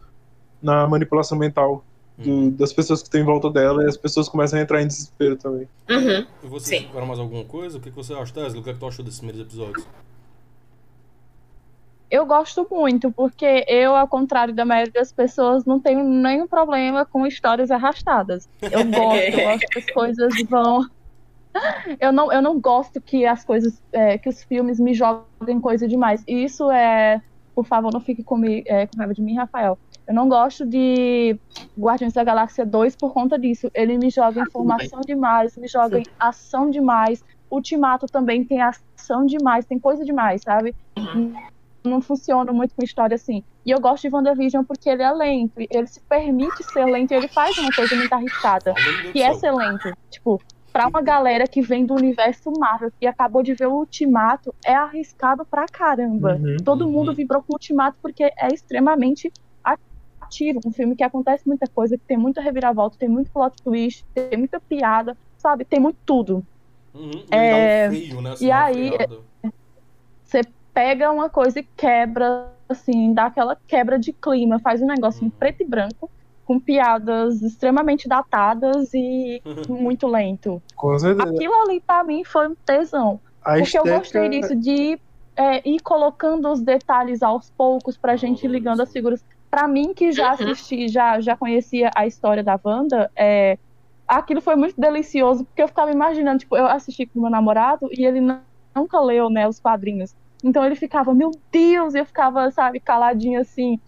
na 0.61 0.89
manipulação 0.89 1.39
mental 1.39 1.85
do, 2.19 2.31
uhum. 2.31 2.51
das 2.51 2.73
pessoas 2.73 3.01
que 3.01 3.09
estão 3.09 3.21
em 3.21 3.25
volta 3.25 3.51
dela 3.51 3.85
e 3.85 3.87
as 3.87 3.97
pessoas 3.97 4.29
começam 4.29 4.59
a 4.59 4.63
entrar 4.63 4.83
em 4.83 4.87
desespero 4.87 5.37
também. 5.37 5.69
Uhum. 5.89 6.27
E 6.43 6.47
você 6.47 6.81
tiveram 6.81 7.07
mais 7.07 7.19
alguma 7.19 7.45
coisa? 7.45 7.79
O 7.79 7.81
que 7.81 7.91
você 7.91 8.15
acha, 8.15 8.33
Tesla? 8.33 8.61
O 8.61 8.63
que, 8.63 8.71
é 8.71 8.73
que 8.73 8.79
tu 8.79 8.87
achou 8.87 9.05
desses 9.05 9.21
primeiros 9.21 9.47
episódios? 9.47 9.87
Eu 12.11 12.27
gosto 12.27 12.67
muito, 12.71 13.11
porque 13.11 13.65
eu, 13.67 13.97
ao 13.97 14.07
contrário 14.07 14.55
da 14.55 14.67
maioria 14.67 14.93
das 14.93 15.11
pessoas, 15.11 15.65
não 15.65 15.81
tenho 15.81 16.05
nenhum 16.05 16.47
problema 16.47 17.07
com 17.07 17.27
histórias 17.27 17.71
arrastadas. 17.71 18.47
Eu 18.61 18.85
gosto, 18.93 19.19
eu 19.19 19.45
gosto 19.45 19.67
que 19.69 19.79
as 19.79 19.91
coisas 19.91 20.35
vão 20.51 20.87
eu 22.01 22.13
não, 22.13 22.33
eu 22.33 22.43
não 22.43 22.59
gosto 22.59 23.01
que 23.01 23.27
as 23.27 23.45
coisas, 23.45 23.81
é, 23.93 24.19
que 24.19 24.29
os 24.29 24.43
filmes 24.45 24.79
me 24.79 24.95
joguem 24.95 25.61
coisa 25.61 25.87
demais. 25.87 26.23
E 26.27 26.45
isso 26.45 26.71
é, 26.71 27.21
por 27.55 27.67
favor, 27.67 27.93
não 27.93 28.01
fique 28.01 28.23
comigo, 28.23 28.65
é, 28.67 28.87
com 28.87 28.97
raiva 28.99 29.15
de 29.15 29.23
mim, 29.23 29.35
Rafael. 29.35 29.79
Eu 30.07 30.15
não 30.15 30.29
gosto 30.29 30.67
de 30.67 31.39
Guardiões 31.79 32.13
da 32.13 32.25
Galáxia 32.25 32.67
2 32.67 32.97
por 32.97 33.13
conta 33.13 33.39
disso. 33.39 33.71
Ele 33.73 33.97
me 33.99 34.11
joga 34.11 34.41
ah, 34.41 34.45
informação 34.45 35.01
demais, 35.01 35.57
me 35.57 35.69
joga 35.69 35.99
Sim. 35.99 36.05
ação 36.19 36.71
demais. 36.71 37.25
Ultimato 37.51 38.07
também 38.07 38.45
tem 38.45 38.61
ação 38.61 39.27
demais, 39.27 39.65
tem 39.65 39.79
coisa 39.79 40.05
demais, 40.05 40.43
sabe? 40.43 40.75
Uhum. 40.97 41.35
Não 41.85 42.01
funciona 42.01 42.53
muito 42.53 42.75
com 42.75 42.83
história 42.83 43.15
assim. 43.15 43.45
E 43.65 43.71
eu 43.71 43.81
gosto 43.81 44.09
de 44.09 44.15
WandaVision 44.15 44.65
porque 44.65 44.89
ele 44.89 45.03
é 45.03 45.13
lento. 45.13 45.55
Ele 45.57 45.87
se 45.87 46.01
permite 46.01 46.63
ser 46.65 46.85
lento 46.85 47.13
e 47.13 47.15
ele 47.15 47.29
faz 47.29 47.57
uma 47.59 47.71
coisa 47.73 47.95
muito 47.95 48.13
arriscada. 48.13 48.75
Que 49.13 49.23
é 49.23 49.35
ser 49.35 49.53
lento. 49.53 49.93
Tipo, 50.11 50.41
para 50.73 50.89
uma 50.89 51.03
galera 51.03 51.47
que 51.47 51.61
vem 51.61 51.85
do 51.85 51.95
universo 51.95 52.51
Marvel 52.59 52.91
e 53.01 53.07
acabou 53.07 53.43
de 53.43 53.53
ver 53.55 53.67
o 53.67 53.75
Ultimato, 53.75 54.55
é 54.65 54.75
arriscado 54.75 55.45
pra 55.45 55.67
caramba. 55.67 56.37
Uhum, 56.37 56.57
Todo 56.65 56.87
uhum. 56.87 56.93
mundo 56.93 57.15
vibrou 57.15 57.43
com 57.43 57.53
o 57.53 57.57
Ultimato 57.57 57.99
porque 58.01 58.25
é 58.25 58.49
extremamente 58.53 59.31
ativo. 59.63 60.61
Um 60.65 60.73
filme 60.73 60.97
que 60.97 61.05
acontece 61.05 61.47
muita 61.47 61.67
coisa, 61.67 61.99
que 61.99 62.05
tem 62.05 62.17
muita 62.17 62.41
reviravolta, 62.41 62.97
tem 62.99 63.09
muito 63.09 63.31
plot 63.31 63.55
twist, 63.63 64.05
tem 64.15 64.39
muita 64.39 64.59
piada, 64.59 65.17
sabe? 65.37 65.65
Tem 65.65 65.79
muito 65.79 65.99
tudo. 66.07 66.45
Uhum, 66.95 67.11
é... 67.31 67.89
um 67.89 67.91
frio, 67.91 68.23
né? 68.23 68.35
E 68.41 68.51
aí, 68.51 68.93
você 70.25 70.41
pega 70.73 71.11
uma 71.11 71.29
coisa 71.29 71.61
e 71.61 71.63
quebra, 71.77 72.51
assim, 72.67 73.13
dá 73.13 73.27
aquela 73.27 73.57
quebra 73.67 73.99
de 73.99 74.13
clima, 74.13 74.59
faz 74.59 74.81
um 74.81 74.87
negócio 74.87 75.23
em 75.23 75.27
uhum. 75.27 75.31
preto 75.31 75.63
e 75.63 75.67
branco 75.67 76.11
com 76.45 76.59
piadas 76.59 77.41
extremamente 77.43 78.09
datadas 78.09 78.93
e 78.95 79.41
muito 79.69 80.07
lento. 80.07 80.63
Com 80.77 80.99
certeza. 80.99 81.29
Aquilo 81.29 81.55
ali 81.63 81.81
para 81.81 82.05
mim 82.05 82.25
foi 82.25 82.49
um 82.49 82.55
tesão. 82.55 83.21
A 83.43 83.53
porque 83.53 83.63
estética... 83.63 83.89
eu 83.89 83.99
gostei 83.99 84.29
disso, 84.29 84.57
de 84.57 85.01
é, 85.37 85.69
ir 85.69 85.81
colocando 85.81 86.51
os 86.51 86.61
detalhes 86.61 87.23
aos 87.23 87.51
poucos 87.51 87.97
pra 87.97 88.17
gente 88.17 88.45
ir 88.45 88.49
ligando 88.49 88.81
as 88.81 88.93
figuras. 88.93 89.25
Para 89.51 89.69
mim, 89.69 89.93
que 89.95 90.13
já 90.13 90.33
assisti, 90.33 90.89
já, 90.89 91.21
já 91.21 91.37
conhecia 91.37 91.91
a 91.95 92.07
história 92.07 92.43
da 92.43 92.59
Wanda, 92.63 93.11
é, 93.17 93.59
aquilo 94.07 94.41
foi 94.41 94.57
muito 94.57 94.81
delicioso, 94.81 95.45
porque 95.45 95.63
eu 95.63 95.69
ficava 95.69 95.91
imaginando, 95.91 96.41
tipo, 96.41 96.57
eu 96.57 96.67
assisti 96.67 97.07
com 97.07 97.21
meu 97.21 97.31
namorado 97.31 97.89
e 97.93 98.05
ele 98.05 98.21
não, 98.21 98.41
nunca 98.75 99.01
leu, 99.01 99.31
né, 99.31 99.49
os 99.49 99.61
quadrinhos. 99.61 100.15
Então 100.45 100.65
ele 100.65 100.75
ficava, 100.75 101.15
meu 101.15 101.31
Deus, 101.51 101.95
e 101.95 101.99
eu 101.99 102.07
ficava, 102.07 102.51
sabe, 102.51 102.81
caladinho 102.81 103.41
assim. 103.41 103.79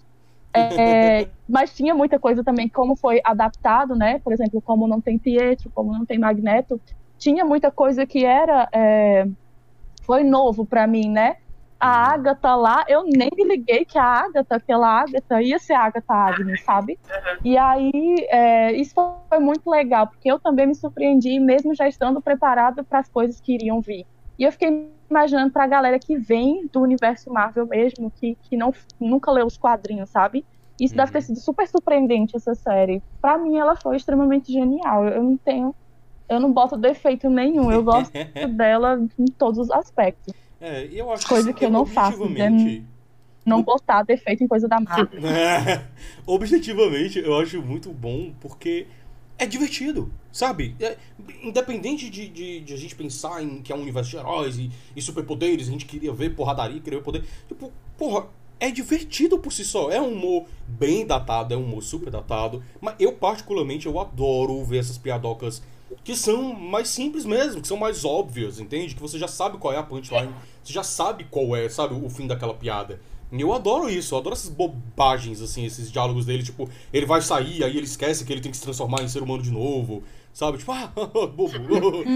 É, 0.55 1.29
mas 1.49 1.75
tinha 1.75 1.95
muita 1.95 2.19
coisa 2.19 2.45
também, 2.45 2.69
como 2.69 2.95
foi 2.95 3.21
adaptado, 3.25 3.97
né? 3.97 4.21
Por 4.21 4.33
exemplo, 4.33 4.63
como 4.63 4.87
não 4.87 5.01
tem 5.01 5.19
Pietro, 5.19 5.71
como 5.75 5.93
não 5.93 6.07
tem 6.07 6.19
Magneto, 6.19 6.81
tinha 7.19 7.45
muita 7.45 7.71
coisa 7.71 8.07
que 8.07 8.25
era 8.25 8.69
é, 8.73 9.27
foi 10.03 10.23
novo 10.23 10.65
para 10.65 10.87
mim, 10.87 11.09
né? 11.11 11.37
A 11.81 12.15
Agatha 12.15 12.55
lá, 12.55 12.85
eu 12.89 13.03
nem 13.05 13.29
me 13.37 13.45
liguei 13.45 13.85
que 13.85 13.99
a 13.99 14.05
Agatha, 14.05 14.57
aquela 14.57 14.89
Agatha, 14.89 15.43
ia 15.43 15.59
ser 15.59 15.75
a 15.75 15.83
Agatha 15.83 16.15
Agnes, 16.15 16.65
sabe? 16.65 16.99
E 17.45 17.59
aí, 17.59 18.27
é, 18.31 18.73
isso 18.73 18.95
foi 19.29 19.39
muito 19.39 19.69
legal, 19.69 20.07
porque 20.07 20.31
eu 20.31 20.39
também 20.39 20.67
me 20.67 20.75
surpreendi, 20.75 21.39
mesmo 21.41 21.75
já 21.75 21.87
estando 21.87 22.23
preparado 22.23 22.85
para 22.85 23.01
as 23.01 23.09
coisas 23.09 23.39
que 23.41 23.55
iriam 23.55 23.81
vir. 23.83 24.07
E 24.39 24.45
eu 24.45 24.53
fiquei 24.53 24.91
imaginando 25.15 25.53
pra 25.53 25.67
galera 25.67 25.99
que 25.99 26.19
vem 26.19 26.69
do 26.73 26.81
universo 26.81 27.33
Marvel 27.33 27.67
mesmo, 27.67 28.11
que, 28.11 28.37
que 28.43 28.57
não, 28.57 28.75
nunca 29.01 29.31
leu 29.31 29.47
os 29.47 29.57
quadrinhos, 29.57 30.11
sabe? 30.11 30.45
Isso 30.81 30.93
uhum. 30.95 30.99
deve 30.99 31.13
ter 31.13 31.23
sido 31.23 31.39
super 31.39 31.69
surpreendente, 31.69 32.37
essa 32.37 32.53
série. 32.55 33.01
Pra 33.21 33.39
mim, 33.39 33.57
ela 33.57 33.77
foi 33.77 33.97
extremamente 33.97 34.53
genial. 34.53 35.07
Eu 35.07 35.23
não 35.23 35.37
tenho 35.37 35.75
Eu 36.29 36.41
não 36.41 36.53
boto 36.53 36.77
defeito 36.77 37.31
nenhum, 37.31 37.71
eu 37.71 37.85
gosto 37.85 38.13
dela 38.57 39.01
em 39.19 39.27
todos 39.27 39.59
os 39.59 39.71
aspectos. 39.71 40.35
É, 40.61 40.89
eu 40.91 41.13
acho 41.13 41.29
Coisa 41.29 41.51
assim, 41.51 41.59
que 41.59 41.65
eu 41.65 41.71
não 41.71 41.85
faço, 41.87 42.23
objetivamente- 42.23 42.85
Não 43.47 43.63
botar 43.63 44.03
defeito 44.03 44.43
em 44.43 44.49
coisa 44.49 44.67
da 44.67 44.81
Marvel. 44.81 45.09
Objetivamente, 46.27 47.19
eu 47.19 47.39
acho 47.39 47.61
muito 47.63 47.93
bom 47.93 48.33
porque 48.41 48.87
é 49.39 49.47
divertido, 49.47 50.13
sabe? 50.33 50.77
É, 50.81 50.97
independente 51.43 52.09
de, 52.09 52.29
de, 52.29 52.61
de 52.61 52.75
a 52.75 52.77
gente 52.77 52.95
pensar 52.95 53.43
em 53.43 53.61
que 53.61 53.73
é 53.73 53.77
um 53.77 53.81
universo 53.83 54.11
de 54.11 54.17
heróis 54.17 54.59
e, 54.59 54.71
e 54.95 55.03
superpoderes, 55.03 55.69
a 55.69 55.73
gente 55.73 55.87
queria 55.87 56.13
ver 56.13 56.35
porradaria, 56.35 56.81
queria 56.81 56.99
ver 56.99 57.05
poder. 57.05 57.25
Tipo, 57.49 57.73
porra, 57.99 58.27
é 58.61 58.71
divertido 58.71 59.39
por 59.39 59.53
si 59.53 59.65
só. 59.65 59.91
É 59.91 60.01
um 60.01 60.13
humor 60.13 60.47
bem 60.67 61.07
datado, 61.07 61.53
é 61.53 61.57
um 61.57 61.65
humor 61.65 61.83
super 61.83 62.11
datado. 62.11 62.63
Mas 62.81 62.95
eu, 62.99 63.13
particularmente, 63.13 63.87
eu 63.87 63.99
adoro 64.01 64.65
ver 64.65 64.79
essas 64.79 64.99
piadocas 64.99 65.63
que 66.03 66.17
são 66.17 66.55
mais 66.55 66.89
simples 66.89 67.25
mesmo, 67.25 67.61
que 67.61 67.69
são 67.69 67.77
mais 67.77 68.05
óbvias, 68.05 68.59
entende? 68.59 68.95
Que 68.95 69.01
você 69.01 69.19
já 69.19 69.29
sabe 69.29 69.59
qual 69.59 69.73
é 69.73 69.77
a 69.77 69.83
punchline, 69.83 70.33
você 70.63 70.73
já 70.73 70.83
sabe 70.83 71.25
qual 71.25 71.55
é, 71.55 71.69
sabe, 71.69 71.95
o 71.95 72.09
fim 72.11 72.27
daquela 72.27 72.55
piada. 72.55 73.01
E 73.33 73.41
eu 73.41 73.53
adoro 73.53 73.89
isso, 73.91 74.15
eu 74.15 74.19
adoro 74.19 74.35
essas 74.35 74.49
bobagens, 74.51 75.41
assim, 75.43 75.65
esses 75.65 75.91
diálogos 75.91 76.25
dele, 76.25 76.43
tipo, 76.43 76.69
ele 76.93 77.05
vai 77.07 77.21
sair, 77.21 77.65
aí 77.65 77.77
ele 77.77 77.85
esquece 77.87 78.25
que 78.25 78.33
ele 78.33 78.41
tem 78.41 78.51
que 78.51 78.57
se 78.57 78.63
transformar 78.63 79.03
em 79.03 79.09
ser 79.09 79.23
humano 79.23 79.43
de 79.43 79.51
novo, 79.51 80.05
sabe? 80.33 80.59
Tipo, 80.59 80.71
ah, 80.73 80.87
bobo. 80.95 81.51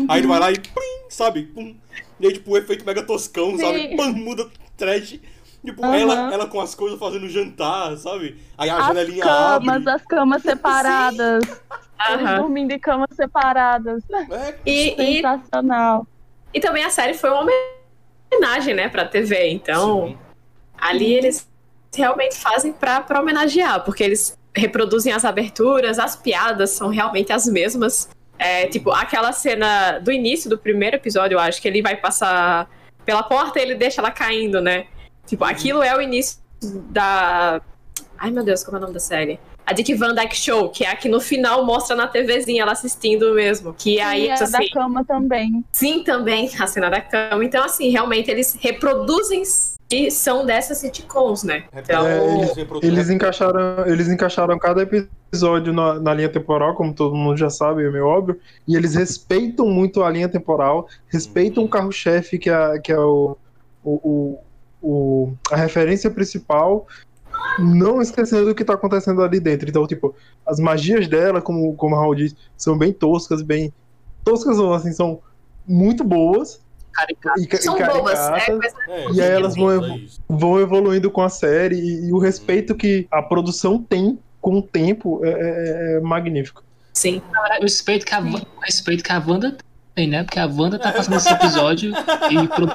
Aí 0.09 0.21
ele 0.21 0.29
vai 0.29 0.39
lá 0.39 0.53
e 0.53 0.59
plim, 0.59 1.09
sabe? 1.09 1.43
Pum. 1.43 1.75
E 2.21 2.27
aí, 2.27 2.33
tipo, 2.33 2.53
o 2.53 2.57
efeito 2.57 2.85
mega 2.85 3.03
toscão, 3.03 3.59
sabe? 3.59 3.89
Sim. 3.89 3.97
Pam, 3.97 4.13
muda 4.13 4.49
trash. 4.77 5.19
Tipo, 5.65 5.85
Aham. 5.85 5.97
ela, 5.97 6.33
ela 6.33 6.47
com 6.47 6.61
as 6.61 6.73
coisas 6.75 6.99
fazendo 7.01 7.29
jantar, 7.29 7.97
sabe? 7.97 8.41
Aí 8.57 8.71
a 8.71 8.79
As 8.79 8.87
janelinha 8.87 9.25
camas, 9.25 9.77
abre. 9.79 9.91
as 9.91 10.03
camas 10.05 10.43
separadas. 10.43 11.45
Eles 12.11 12.31
dormindo 12.37 12.71
em 12.71 12.79
camas 12.79 13.09
separadas. 13.17 14.05
É, 14.31 14.55
E, 14.65 14.95
e, 14.97 15.17
Sensacional. 15.17 16.07
e 16.55 16.61
também 16.61 16.85
a 16.85 16.91
série 16.91 17.13
foi 17.15 17.29
uma 17.31 17.45
homenagem, 18.33 18.73
né, 18.73 18.89
pra 18.89 19.05
TV. 19.05 19.49
Então, 19.51 20.07
sim. 20.07 20.19
Ali 20.81 21.13
eles 21.13 21.49
realmente 21.95 22.37
fazem 22.37 22.73
pra, 22.73 23.01
pra 23.01 23.21
homenagear, 23.21 23.85
porque 23.85 24.03
eles 24.05 24.39
reproduzem 24.55 25.13
as 25.13 25.25
aberturas, 25.25 25.99
as 25.99 26.17
piadas 26.17 26.71
são 26.71 26.89
realmente 26.89 27.33
as 27.33 27.47
mesmas. 27.47 28.09
É, 28.39 28.67
tipo, 28.67 28.91
aquela 28.91 29.33
cena 29.33 29.99
do 29.99 30.13
início 30.13 30.49
do 30.49 30.57
primeiro 30.57 30.97
episódio, 30.97 31.37
eu 31.37 31.41
acho, 31.41 31.61
que 31.61 31.67
ele 31.67 31.83
vai 31.83 31.97
passar 31.97 32.69
pela 33.05 33.23
porta 33.23 33.59
e 33.59 33.63
ele 33.63 33.75
deixa 33.75 34.01
ela 34.01 34.11
caindo, 34.11 34.61
né? 34.61 34.87
Tipo, 35.27 35.45
aquilo 35.45 35.83
é 35.83 35.97
o 35.97 36.01
início 36.01 36.39
da. 36.61 37.61
Ai 38.17 38.31
meu 38.31 38.45
Deus, 38.45 38.65
como 38.65 38.77
é 38.77 38.79
o 38.79 38.83
nome 38.83 38.95
da 38.95 39.01
série? 39.01 39.39
A 39.67 39.73
Dick 39.73 39.93
Van 39.95 40.15
Dyke 40.15 40.37
Show, 40.37 40.71
que 40.71 40.85
é 40.85 40.91
a 40.91 40.97
que 40.97 41.09
no 41.09 41.21
final 41.21 41.65
mostra 41.65 41.95
na 41.95 42.09
TVzinha 42.09 42.63
ela 42.63 42.73
assistindo 42.73 43.35
mesmo. 43.35 43.75
Que 43.75 44.01
aí, 44.01 44.27
e 44.27 44.31
a 44.31 44.35
assim, 44.35 44.51
da 44.51 44.71
cama 44.71 45.05
também. 45.05 45.63
Sim, 45.71 46.03
também, 46.03 46.51
a 46.59 46.67
cena 46.67 46.89
da 46.89 47.03
cama. 47.03 47.45
Então, 47.45 47.63
assim, 47.63 47.91
realmente 47.91 48.31
eles 48.31 48.57
reproduzem 48.59 49.43
e 49.91 50.11
são 50.11 50.45
dessas 50.45 50.79
sitcoms, 50.79 51.43
né? 51.45 51.65
Então, 51.75 52.07
É, 52.07 52.35
eles- 52.35 52.55
Eles 52.83 53.11
encaixaram, 53.11 53.87
eles 53.87 54.09
encaixaram 54.09 54.59
cada 54.59 54.83
episódio 54.83 55.73
na, 55.73 55.99
na 55.99 56.13
linha 56.15 56.29
temporal, 56.29 56.75
como 56.75 56.93
todo 56.95 57.15
mundo 57.15 57.37
já 57.37 57.49
sabe, 57.51 57.85
é 57.85 57.91
meio 57.91 58.07
óbvio, 58.07 58.39
e 58.67 58.77
eles 58.77 58.95
respeitam 58.95 59.67
muito 59.67 60.03
a 60.03 60.11
linha 60.11 60.29
temporal, 60.29 60.87
respeitam 61.09 61.65
o 61.65 61.69
carro-chefe, 61.69 62.39
que 62.39 62.51
é, 62.51 62.79
que 62.81 62.93
é 62.93 62.99
o, 62.99 63.37
o, 63.83 63.93
o- 63.93 64.39
o- 64.83 65.33
a 65.51 65.57
referência 65.57 66.11
principal, 66.11 66.87
não 67.59 68.01
esquecendo 68.03 68.47
do 68.47 68.55
que 68.55 68.65
tá 68.65 68.75
acontecendo 68.75 69.23
ali 69.23 69.41
dentro. 69.41 69.69
Então, 69.69 69.87
tipo, 69.87 70.15
as 70.47 70.59
magias 70.61 71.09
dela, 71.09 71.41
como, 71.41 71.75
como 71.77 71.95
a 71.97 71.99
Raul 72.01 72.15
disse, 72.15 72.37
são 72.57 72.77
bem 72.77 72.93
toscas, 72.93 73.43
bem. 73.43 73.73
Toscas 74.25 74.59
não, 74.59 74.73
assim, 74.73 74.93
são 74.93 75.21
muito 75.67 76.05
boas. 76.05 76.61
Caricato. 76.99 77.41
E, 77.41 77.47
ca- 77.47 77.57
e 77.59 77.63
são 77.63 77.75
bobas. 77.79 78.19
caricatas 78.19 78.49
É, 78.49 78.53
mas 78.57 78.75
É, 78.89 79.11
E 79.13 79.23
aí 79.23 79.31
elas 79.31 79.55
vão 79.57 79.71
é 79.71 79.75
evo- 79.77 80.01
vão 80.29 80.61
evoluindo 80.61 81.11
com 81.11 81.23
a 81.23 81.29
série 81.29 81.77
e, 81.77 82.09
e 82.09 82.13
o 82.13 82.19
respeito 82.19 82.75
que 82.75 83.07
a 83.11 83.23
produção 83.23 83.83
tem 83.83 84.19
com 84.41 84.59
o 84.59 84.63
tempo 84.63 85.21
é, 85.25 85.29
é- 85.31 85.97
é 85.97 86.01
magnífico. 86.01 86.63
sim. 86.95 87.21
O 87.59 87.63
respeito 87.63 88.05
que 88.07 88.15
a, 88.15 88.21
o 88.21 88.61
respeito 88.63 89.03
que 89.05 89.13
a 89.13 89.23
Wanda 89.25 89.57
tem, 89.95 90.09
né? 90.09 90.23
Porque 90.25 90.39
a 90.39 90.47
Wanda 90.47 90.79
tá 90.79 90.93
fazendo 90.93 91.17
esse 91.17 91.33
episódio 91.33 91.93
e 92.31 92.49
pro- 92.49 92.71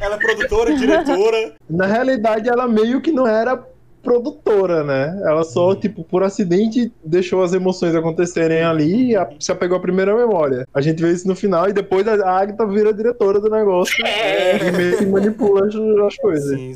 Ela 0.00 0.14
é 0.16 0.18
produtora, 0.18 0.74
diretora. 0.74 1.54
Na 1.70 1.86
realidade, 1.86 2.48
ela 2.48 2.66
meio 2.66 3.00
que 3.00 3.12
não 3.12 3.26
era 3.26 3.62
produtora, 4.04 4.84
né? 4.84 5.20
Ela 5.24 5.42
só, 5.42 5.74
tipo, 5.74 6.04
por 6.04 6.22
acidente, 6.22 6.92
deixou 7.04 7.42
as 7.42 7.52
emoções 7.52 7.94
acontecerem 7.94 8.62
ali 8.62 9.10
e 9.10 9.16
a- 9.16 9.28
se 9.40 9.50
apegou 9.50 9.76
à 9.76 9.80
primeira 9.80 10.14
memória. 10.14 10.68
A 10.72 10.80
gente 10.80 11.02
vê 11.02 11.10
isso 11.12 11.26
no 11.26 11.34
final 11.34 11.68
e 11.68 11.72
depois 11.72 12.06
a 12.06 12.12
Agatha 12.30 12.66
vira 12.66 12.92
diretora 12.94 13.40
do 13.40 13.50
negócio 13.50 14.06
É. 14.06 14.68
e 14.68 14.72
meio 14.72 14.98
que 14.98 15.06
manipula 15.06 15.66
as, 15.66 15.74
as 15.74 16.16
coisas. 16.18 16.56
Sim, 16.60 16.74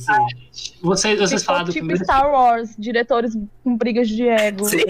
sim. 0.51 0.72
vocês, 0.83 1.20
vocês 1.20 1.45
falaram 1.45 1.66
do 1.66 1.72
tipo 1.72 1.87
primeiro 1.87 2.03
Star 2.05 2.33
Wars, 2.33 2.74
diretores 2.79 3.37
com 3.62 3.76
brigas 3.76 4.09
de 4.09 4.26
ego. 4.26 4.64
Sim. 4.64 4.79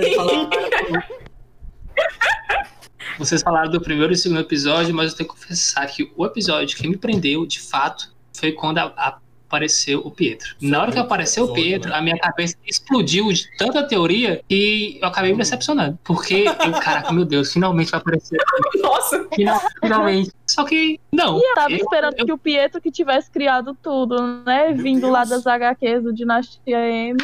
Vocês 3.19 3.43
falaram 3.43 3.69
do 3.71 3.81
primeiro 3.81 4.13
e 4.13 4.17
segundo 4.17 4.41
episódio, 4.41 4.95
mas 4.95 5.11
eu 5.11 5.17
tenho 5.19 5.29
que 5.29 5.35
confessar 5.35 5.85
que 5.89 6.13
o 6.17 6.25
episódio 6.25 6.77
que 6.77 6.87
me 6.89 6.97
prendeu, 6.97 7.45
de 7.47 7.59
fato, 7.61 8.13
foi 8.33 8.53
quando 8.53 8.79
a- 8.79 8.93
a- 8.97 9.19
apareceu 9.49 10.01
o 10.05 10.11
Pietro. 10.11 10.55
Na 10.61 10.83
hora 10.83 10.93
que 10.93 10.99
apareceu 10.99 11.45
o 11.45 11.47
episódio, 11.47 11.65
Pietro, 11.65 11.91
né? 11.91 11.97
a 11.97 12.03
minha 12.03 12.19
cabeça 12.19 12.55
explodiu 12.67 13.33
de 13.33 13.49
tanta 13.57 13.83
teoria 13.83 14.43
que 14.49 14.99
eu 15.01 15.09
acabei 15.09 15.33
me 15.33 15.39
decepcionando. 15.39 15.99
Porque 16.05 16.45
eu, 16.47 16.73
caraca, 16.81 17.11
meu 17.13 17.25
Deus, 17.25 17.53
finalmente 17.53 17.91
vai 17.91 17.99
aparecer. 18.01 18.37
Nossa, 18.81 19.27
Final- 19.35 19.61
Finalmente. 19.81 20.31
Só 20.47 20.65
que, 20.65 21.01
não. 21.11 21.37
Eu 21.39 21.55
tava 21.55 21.71
Eu- 21.73 21.79
esperando 21.79 22.15
eu- 22.19 22.27
que 22.27 22.33
o 22.33 22.39
Pietro 22.39 22.81
que 22.81 22.91
tivesse 22.91 23.31
criado 23.31 23.77
tudo, 23.83 24.23
né? 24.45 24.73
Vindo 24.73 25.09
lá 25.11 25.25
Deus. 25.25 25.43
das 25.43 25.47
HQs 25.47 26.03
do 26.05 26.13
Dinastia 26.13 26.79
M. 26.79 27.17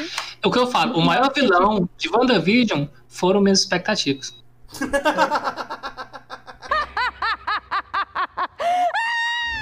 O 0.44 0.50
que 0.50 0.58
eu 0.58 0.66
falo, 0.66 0.96
o 0.98 1.02
maior 1.02 1.30
vilão 1.32 1.88
de 1.96 2.08
WandaVision 2.08 2.86
foram 3.08 3.40
minhas 3.40 3.60
expectativas. 3.60 4.34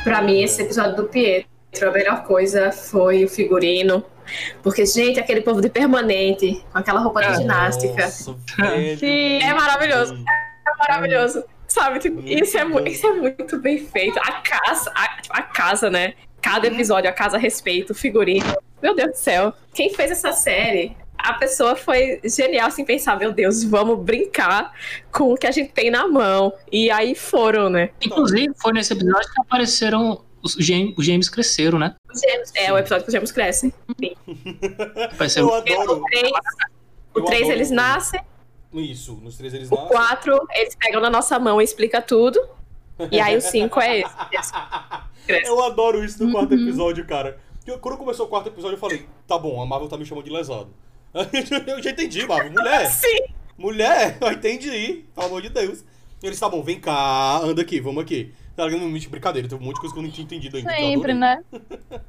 pra 0.05 0.21
mim, 0.23 0.41
esse 0.43 0.63
episódio 0.63 0.97
do 0.97 1.05
Pietro, 1.05 1.49
a 1.81 1.91
melhor 1.91 2.25
coisa 2.25 2.71
foi 2.71 3.25
o 3.25 3.29
figurino. 3.29 4.05
Porque, 4.63 4.87
gente, 4.87 5.19
aquele 5.19 5.41
povo 5.41 5.61
de 5.61 5.69
permanente, 5.69 6.65
com 6.73 6.79
aquela 6.79 7.01
roupa 7.01 7.21
de 7.21 7.27
Ah, 7.27 7.35
ginástica. 7.35 8.05
Nossa. 8.05 8.37
Sim. 8.99 9.43
É 9.43 9.53
maravilhoso. 9.53 10.15
É 10.15 10.77
maravilhoso. 10.79 11.45
Sabe, 11.67 11.99
tipo, 11.99 12.21
isso, 12.21 12.59
é 12.59 12.65
isso 12.89 13.07
é 13.07 13.15
muito 13.15 13.59
bem 13.59 13.79
feito. 13.79 14.19
A 14.19 14.33
casa, 14.43 14.93
a, 14.95 15.19
a 15.31 15.43
casa, 15.43 15.91
né? 15.91 16.15
Cada 16.41 16.67
episódio, 16.67 17.09
a 17.09 17.13
casa 17.13 17.39
respeita, 17.39 17.93
o 17.93 17.97
figurino. 17.97 18.55
Meu 18.83 18.95
Deus 18.95 19.13
do 19.13 19.17
céu. 19.17 19.53
Quem 19.73 19.95
fez 19.95 20.11
essa 20.11 20.33
série, 20.33 20.95
a 21.17 21.35
pessoa 21.35 21.75
foi 21.75 22.21
genial, 22.25 22.67
assim, 22.67 22.85
pensar, 22.85 23.19
meu 23.19 23.33
Deus, 23.33 23.65
vamos 23.65 23.99
brincar 24.01 24.73
com 25.11 25.33
o 25.33 25.37
que 25.37 25.47
a 25.47 25.51
gente 25.51 25.73
tem 25.73 25.91
na 25.91 26.07
mão. 26.07 26.53
E 26.71 26.91
aí 26.91 27.15
foram, 27.15 27.71
né? 27.71 27.91
Inclusive, 28.03 28.53
foi 28.61 28.73
nesse 28.73 28.93
episódio 28.93 29.33
que 29.33 29.41
apareceram 29.41 30.23
os 30.43 30.55
gêmeos, 30.55 30.95
os 30.99 31.05
gêmeos 31.07 31.29
cresceram, 31.29 31.79
né? 31.79 31.95
Os 32.13 32.21
gêmeos- 32.21 32.51
é 32.55 32.73
o 32.73 32.79
episódio 32.79 33.05
que 33.05 33.09
os 33.09 33.13
gêmeos 33.13 33.33
crescem. 33.33 33.73
Apareceu 35.13 35.47
Eu 35.49 35.55
adoro. 35.55 35.93
O 35.99 36.05
3, 36.07 36.33
o 37.15 37.19
Eu 37.21 37.25
3 37.25 37.41
adoro. 37.43 37.57
eles 37.57 37.71
nascem, 37.71 38.21
Isso, 38.75 39.15
nos 39.23 39.37
três 39.37 39.53
eles 39.55 39.71
o 39.71 39.75
nascem. 39.75 39.89
4 39.91 40.47
eles 40.55 40.75
pegam 40.75 41.01
na 41.01 41.11
nossa 41.11 41.39
mão 41.39 41.61
e 41.61 41.65
explica 41.65 42.01
tudo. 42.01 42.41
E 43.11 43.21
aí 43.21 43.37
o 43.37 43.41
5 43.41 43.81
é 43.81 44.01
esse. 44.01 44.15
Cresce. 44.31 44.53
Eu 45.49 45.63
adoro 45.63 46.05
isso 46.05 46.25
no 46.25 46.33
quarto 46.33 46.53
Uhum. 46.55 46.63
episódio, 46.63 47.07
cara. 47.07 47.39
Porque 47.65 47.79
Quando 47.79 47.97
começou 47.97 48.27
o 48.27 48.29
quarto 48.29 48.49
episódio, 48.49 48.75
eu 48.75 48.81
falei, 48.81 49.07
tá 49.27 49.39
bom, 49.39 49.63
a 49.63 49.67
Marvel 49.67 49.89
tá 49.89 49.97
me 49.97 50.05
chamando 50.05 50.25
de 50.25 50.31
lesado. 50.33 50.69
eu 51.15 51.81
já 51.83 51.91
entendi, 51.91 52.27
Marvel. 52.27 52.51
Mulher, 52.53 52.87
Sim. 52.91 53.19
mulher, 53.57 54.19
eu 54.21 54.33
entendi, 54.33 55.05
pelo 55.15 55.27
amor 55.29 55.43
de 55.43 55.49
Deus. 55.51 55.85
Eles, 56.23 56.41
tá 56.41 56.49
bom, 56.49 56.61
vem 56.63 56.81
cá, 56.81 57.39
anda 57.39 57.63
aqui, 57.63 57.79
vamos 57.81 58.03
aqui. 58.03 58.33
Tá 58.57 58.65
ligado? 58.67 58.83
Não, 58.83 58.91
brincadeira, 59.11 59.49
teve 59.49 59.63
um 59.63 59.65
monte 59.67 59.77
de 59.77 59.81
coisa 59.81 59.95
que 59.95 59.99
eu 59.99 60.03
não 60.03 60.11
tinha 60.11 60.25
entendido 60.25 60.57
ainda. 60.57 60.71
que 60.73 60.77
Sempre, 60.77 61.15
né? 61.15 61.43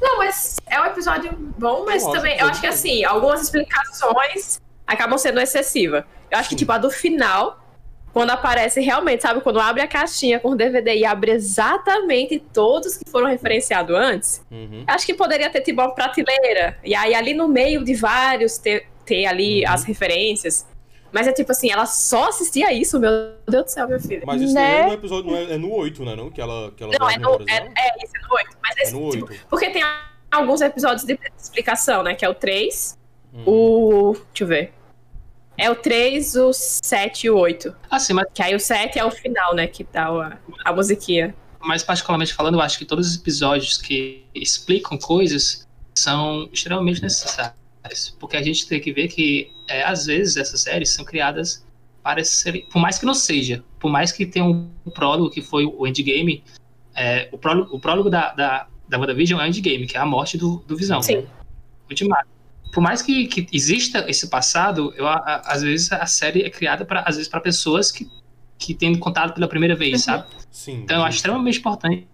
Não, 0.00 0.18
mas 0.18 0.56
é 0.66 0.80
um 0.80 0.84
episódio 0.86 1.32
bom, 1.56 1.84
mas 1.84 2.02
gosto, 2.02 2.16
também, 2.16 2.36
eu 2.36 2.48
acho 2.48 2.60
que 2.60 2.66
assim, 2.66 3.04
algumas 3.04 3.40
explicações 3.42 4.60
acabam 4.84 5.16
sendo 5.16 5.38
excessivas. 5.40 6.02
Eu 6.28 6.38
acho 6.38 6.48
que, 6.48 6.54
Sim. 6.56 6.58
tipo, 6.58 6.72
a 6.72 6.78
do 6.78 6.90
final, 6.90 7.64
quando 8.12 8.30
aparece 8.30 8.80
realmente, 8.80 9.22
sabe, 9.22 9.40
quando 9.42 9.60
abre 9.60 9.80
a 9.80 9.86
caixinha 9.86 10.40
com 10.40 10.50
o 10.50 10.56
DVD 10.56 10.96
e 10.96 11.04
abre 11.04 11.30
exatamente 11.30 12.40
todos 12.52 12.96
que 12.96 13.08
foram 13.08 13.28
referenciados 13.28 13.94
antes, 13.94 14.44
Uhum. 14.50 14.84
eu 14.88 14.94
acho 14.94 15.06
que 15.06 15.14
poderia 15.14 15.48
ter, 15.50 15.60
tipo, 15.60 15.80
uma 15.80 15.94
prateleira. 15.94 16.76
E 16.82 16.96
aí, 16.96 17.14
ali 17.14 17.32
no 17.32 17.46
meio 17.46 17.84
de 17.84 17.94
vários, 17.94 18.58
ter, 18.58 18.88
ter 19.06 19.26
ali 19.26 19.64
Uhum. 19.64 19.70
as 19.72 19.84
referências. 19.84 20.66
Mas 21.12 21.26
é 21.26 21.32
tipo 21.32 21.52
assim, 21.52 21.70
ela 21.70 21.84
só 21.84 22.28
assistia 22.30 22.72
isso, 22.72 22.98
meu 22.98 23.10
Deus 23.46 23.64
do 23.64 23.70
céu, 23.70 23.86
meu 23.86 24.00
filho. 24.00 24.22
Mas 24.26 24.40
isso 24.40 24.54
Né? 24.54 24.60
daí 24.60 24.80
é 24.80 24.86
no 24.86 24.92
episódio, 24.94 25.30
não 25.30 25.36
é, 25.36 25.52
é 25.52 25.58
no 25.58 25.72
8, 25.72 26.04
né? 26.04 26.16
Não? 26.16 26.30
Que 26.30 26.40
ela, 26.40 26.72
que 26.74 26.82
ela 26.82 26.92
Não, 26.98 27.10
é 27.10 27.18
no, 27.18 27.34
é, 27.48 27.56
é 27.56 28.04
isso, 28.04 28.12
é 28.16 28.26
no 28.26 28.34
8. 28.34 28.56
Mas 28.62 28.76
É 28.78 28.82
esse, 28.82 28.92
no 28.94 29.10
tipo, 29.10 29.26
8. 29.30 29.46
Porque 29.50 29.70
tem 29.70 29.82
alguns 30.30 30.60
episódios 30.62 31.04
de 31.04 31.18
explicação, 31.38 32.02
né? 32.02 32.14
Que 32.14 32.24
é 32.24 32.28
o 32.28 32.34
3, 32.34 32.98
Uhum. 33.34 33.42
o. 33.46 34.12
Deixa 34.14 34.44
eu 34.44 34.46
ver. 34.46 34.72
É 35.56 35.70
o 35.70 35.74
3, 35.74 36.34
o 36.36 36.52
7 36.52 37.26
e 37.26 37.30
o 37.30 37.36
8. 37.36 37.74
Assim, 37.90 38.14
mas, 38.14 38.26
Que 38.32 38.42
aí 38.42 38.54
o 38.54 38.60
7 38.60 38.98
é 38.98 39.04
o 39.04 39.10
final, 39.10 39.54
né? 39.54 39.66
Que 39.66 39.84
dá 39.84 40.06
a, 40.06 40.38
a 40.64 40.72
musiquinha. 40.72 41.34
mas 41.60 41.82
particularmente 41.82 42.32
falando, 42.34 42.54
eu 42.54 42.60
acho 42.62 42.78
que 42.78 42.84
todos 42.84 43.06
os 43.08 43.16
episódios 43.16 43.76
que 43.76 44.24
explicam 44.34 44.98
coisas 44.98 45.66
são 45.94 46.48
extremamente 46.52 47.02
necessários. 47.02 47.54
Porque 48.18 48.36
a 48.36 48.42
gente 48.42 48.66
tem 48.66 48.80
que 48.80 48.92
ver 48.92 49.08
que, 49.08 49.50
é, 49.68 49.82
às 49.82 50.06
vezes, 50.06 50.36
essas 50.36 50.60
séries 50.62 50.90
são 50.94 51.04
criadas 51.04 51.66
para 52.02 52.22
serem. 52.24 52.64
Por 52.66 52.80
mais 52.80 52.98
que 52.98 53.04
não 53.06 53.14
seja, 53.14 53.62
por 53.78 53.90
mais 53.90 54.12
que 54.12 54.24
tenha 54.26 54.44
um 54.44 54.68
prólogo 54.94 55.30
que 55.30 55.42
foi 55.42 55.64
o 55.66 55.86
Endgame, 55.86 56.42
é, 56.94 57.28
o 57.32 57.38
prólogo, 57.38 57.74
o 57.76 57.80
prólogo 57.80 58.08
da, 58.10 58.32
da, 58.34 58.68
da 58.88 58.98
WandaVision 58.98 59.40
é 59.40 59.44
o 59.44 59.46
Endgame, 59.46 59.86
que 59.86 59.96
é 59.96 60.00
a 60.00 60.06
morte 60.06 60.36
do, 60.38 60.58
do 60.66 60.76
Visão. 60.76 61.02
Sim. 61.02 61.16
né? 61.18 61.26
Ultimato. 61.90 62.28
Por 62.72 62.80
mais 62.80 63.02
que, 63.02 63.26
que 63.26 63.46
exista 63.52 64.08
esse 64.08 64.28
passado, 64.28 64.94
eu, 64.96 65.06
a- 65.06 65.16
a- 65.16 65.52
às 65.52 65.62
vezes 65.62 65.92
a 65.92 66.06
série 66.06 66.42
é 66.42 66.48
criada 66.50 66.84
para 66.86 67.00
às 67.00 67.16
vezes 67.16 67.28
para 67.28 67.40
pessoas 67.40 67.90
que 67.92 68.08
que 68.58 68.74
têm 68.74 68.96
contato 68.96 69.34
pela 69.34 69.48
primeira 69.48 69.74
vez, 69.74 69.92
Uhum. 69.94 69.98
sabe? 69.98 70.26
Sim. 70.48 70.72
Então 70.84 70.98
eu 70.98 71.02
acho 71.02 71.16
extremamente 71.16 71.58
importante 71.58 72.06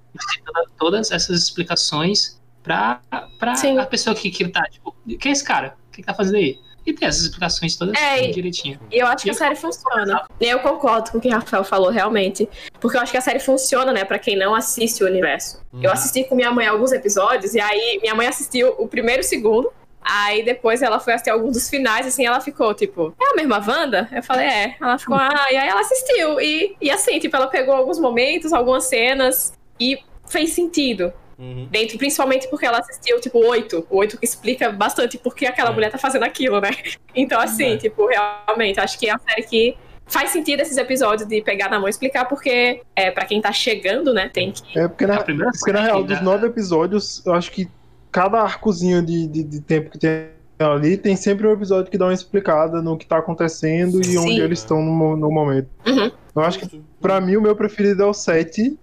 todas 0.78 1.10
essas 1.10 1.42
explicações 1.42 2.37
pra, 2.68 3.00
pra 3.38 3.54
Sim. 3.56 3.78
a 3.78 3.86
pessoa 3.86 4.14
que, 4.14 4.30
que 4.30 4.46
tá, 4.48 4.62
tipo, 4.64 4.94
quem 5.18 5.30
é 5.30 5.32
esse 5.32 5.44
cara? 5.44 5.76
O 5.88 5.92
que, 5.92 6.02
que 6.02 6.06
tá 6.06 6.14
fazendo 6.14 6.36
aí? 6.36 6.58
E 6.86 6.92
ter 6.94 7.06
essas 7.06 7.22
explicações 7.24 7.76
todas 7.76 8.00
É, 8.00 8.28
direitinho. 8.28 8.80
E 8.90 8.98
eu 8.98 9.06
acho 9.06 9.24
que 9.24 9.30
a 9.30 9.34
série 9.34 9.54
funciona. 9.54 10.24
E 10.40 10.46
eu 10.46 10.58
concordo 10.60 11.10
com 11.10 11.18
o 11.18 11.20
que 11.20 11.28
o 11.28 11.32
Rafael 11.32 11.62
falou, 11.62 11.90
realmente. 11.90 12.48
Porque 12.80 12.96
eu 12.96 13.00
acho 13.02 13.12
que 13.12 13.18
a 13.18 13.20
série 13.20 13.40
funciona, 13.40 13.92
né, 13.92 14.04
pra 14.04 14.18
quem 14.18 14.36
não 14.36 14.54
assiste 14.54 15.04
o 15.04 15.06
universo. 15.06 15.60
Uhum. 15.72 15.80
Eu 15.82 15.92
assisti 15.92 16.24
com 16.24 16.34
minha 16.34 16.50
mãe 16.50 16.66
alguns 16.66 16.92
episódios, 16.92 17.54
e 17.54 17.60
aí 17.60 17.98
minha 18.00 18.14
mãe 18.14 18.26
assistiu 18.26 18.74
o 18.78 18.88
primeiro 18.88 19.20
e 19.20 19.24
o 19.24 19.28
segundo. 19.28 19.70
Aí 20.00 20.42
depois 20.42 20.80
ela 20.80 20.98
foi 20.98 21.12
assistir 21.12 21.28
alguns 21.28 21.52
dos 21.52 21.68
finais, 21.68 22.06
assim, 22.06 22.24
ela 22.24 22.40
ficou, 22.40 22.72
tipo, 22.72 23.14
é 23.20 23.32
a 23.32 23.36
mesma 23.36 23.58
Wanda? 23.58 24.08
Eu 24.10 24.22
falei, 24.22 24.46
é. 24.46 24.76
Ela 24.80 24.98
ficou, 24.98 25.16
ah, 25.16 25.46
e 25.50 25.56
aí 25.56 25.68
ela 25.68 25.80
assistiu. 25.80 26.40
E, 26.40 26.74
e 26.80 26.90
assim, 26.90 27.18
tipo, 27.18 27.36
ela 27.36 27.48
pegou 27.48 27.74
alguns 27.74 27.98
momentos, 27.98 28.54
algumas 28.54 28.84
cenas, 28.84 29.52
e 29.78 29.98
fez 30.26 30.52
sentido. 30.52 31.12
Uhum. 31.38 31.68
Dentro, 31.70 31.96
principalmente 31.98 32.48
porque 32.48 32.66
ela 32.66 32.78
assistiu, 32.78 33.20
tipo, 33.20 33.38
oito. 33.46 33.86
O 33.88 33.98
oito 33.98 34.18
que 34.18 34.24
explica 34.24 34.70
bastante 34.72 35.16
por 35.16 35.34
que 35.34 35.46
aquela 35.46 35.70
É. 35.70 35.72
mulher 35.72 35.90
tá 35.90 35.98
fazendo 35.98 36.24
aquilo, 36.24 36.60
né? 36.60 36.70
Então, 37.14 37.40
assim, 37.40 37.74
É. 37.74 37.76
tipo, 37.76 38.06
realmente, 38.06 38.80
acho 38.80 38.98
que 38.98 39.08
é 39.08 39.12
a 39.12 39.18
série 39.18 39.42
que 39.46 39.76
faz 40.06 40.30
sentido 40.30 40.60
esses 40.60 40.76
episódios 40.76 41.28
de 41.28 41.40
pegar 41.42 41.68
na 41.70 41.78
mão 41.78 41.86
e 41.86 41.90
explicar, 41.90 42.24
porque 42.24 42.80
é, 42.96 43.10
para 43.10 43.24
quem 43.26 43.40
tá 43.40 43.52
chegando, 43.52 44.12
né, 44.12 44.28
tem 44.32 44.50
que. 44.52 44.78
É 44.78 44.88
porque 44.88 45.06
na, 45.06 45.22
porque 45.22 45.72
na 45.72 45.82
real, 45.82 46.02
dos 46.02 46.18
né? 46.18 46.22
nove 46.24 46.46
episódios, 46.46 47.24
eu 47.26 47.34
acho 47.34 47.50
que 47.52 47.68
cada 48.10 48.40
arcozinho 48.40 49.04
de, 49.04 49.26
de, 49.28 49.44
de 49.44 49.60
tempo 49.60 49.90
que 49.90 49.98
tem 49.98 50.28
ali 50.58 50.96
tem 50.96 51.14
sempre 51.14 51.46
um 51.46 51.52
episódio 51.52 51.88
que 51.88 51.96
dá 51.96 52.06
uma 52.06 52.12
explicada 52.14 52.82
no 52.82 52.96
que 52.96 53.06
tá 53.06 53.18
acontecendo 53.18 54.00
e 54.00 54.04
Sim. 54.04 54.18
onde 54.18 54.40
eles 54.40 54.58
estão 54.58 54.82
no, 54.82 55.16
no 55.16 55.30
momento. 55.30 55.68
Uhum. 55.86 56.10
Eu 56.34 56.42
acho 56.42 56.58
que, 56.58 56.82
pra 57.00 57.20
mim, 57.20 57.36
o 57.36 57.40
meu 57.40 57.54
preferido 57.54 58.02
é 58.02 58.06
o 58.06 58.12
7, 58.12 58.76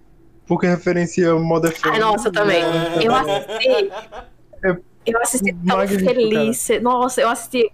porque 0.46 0.66
referencia 0.66 1.34
o 1.34 1.40
Modern 1.42 1.74
Ai, 1.84 1.98
nossa, 1.98 2.30
também. 2.30 2.62
Eu 3.02 3.14
assisti. 3.14 3.90
Eu 5.06 5.22
assisti 5.22 5.52
tão 5.52 5.76
magnífico, 5.76 6.14
feliz. 6.14 6.68
Nossa, 6.82 7.20
eu 7.20 7.28
assisti 7.28 7.70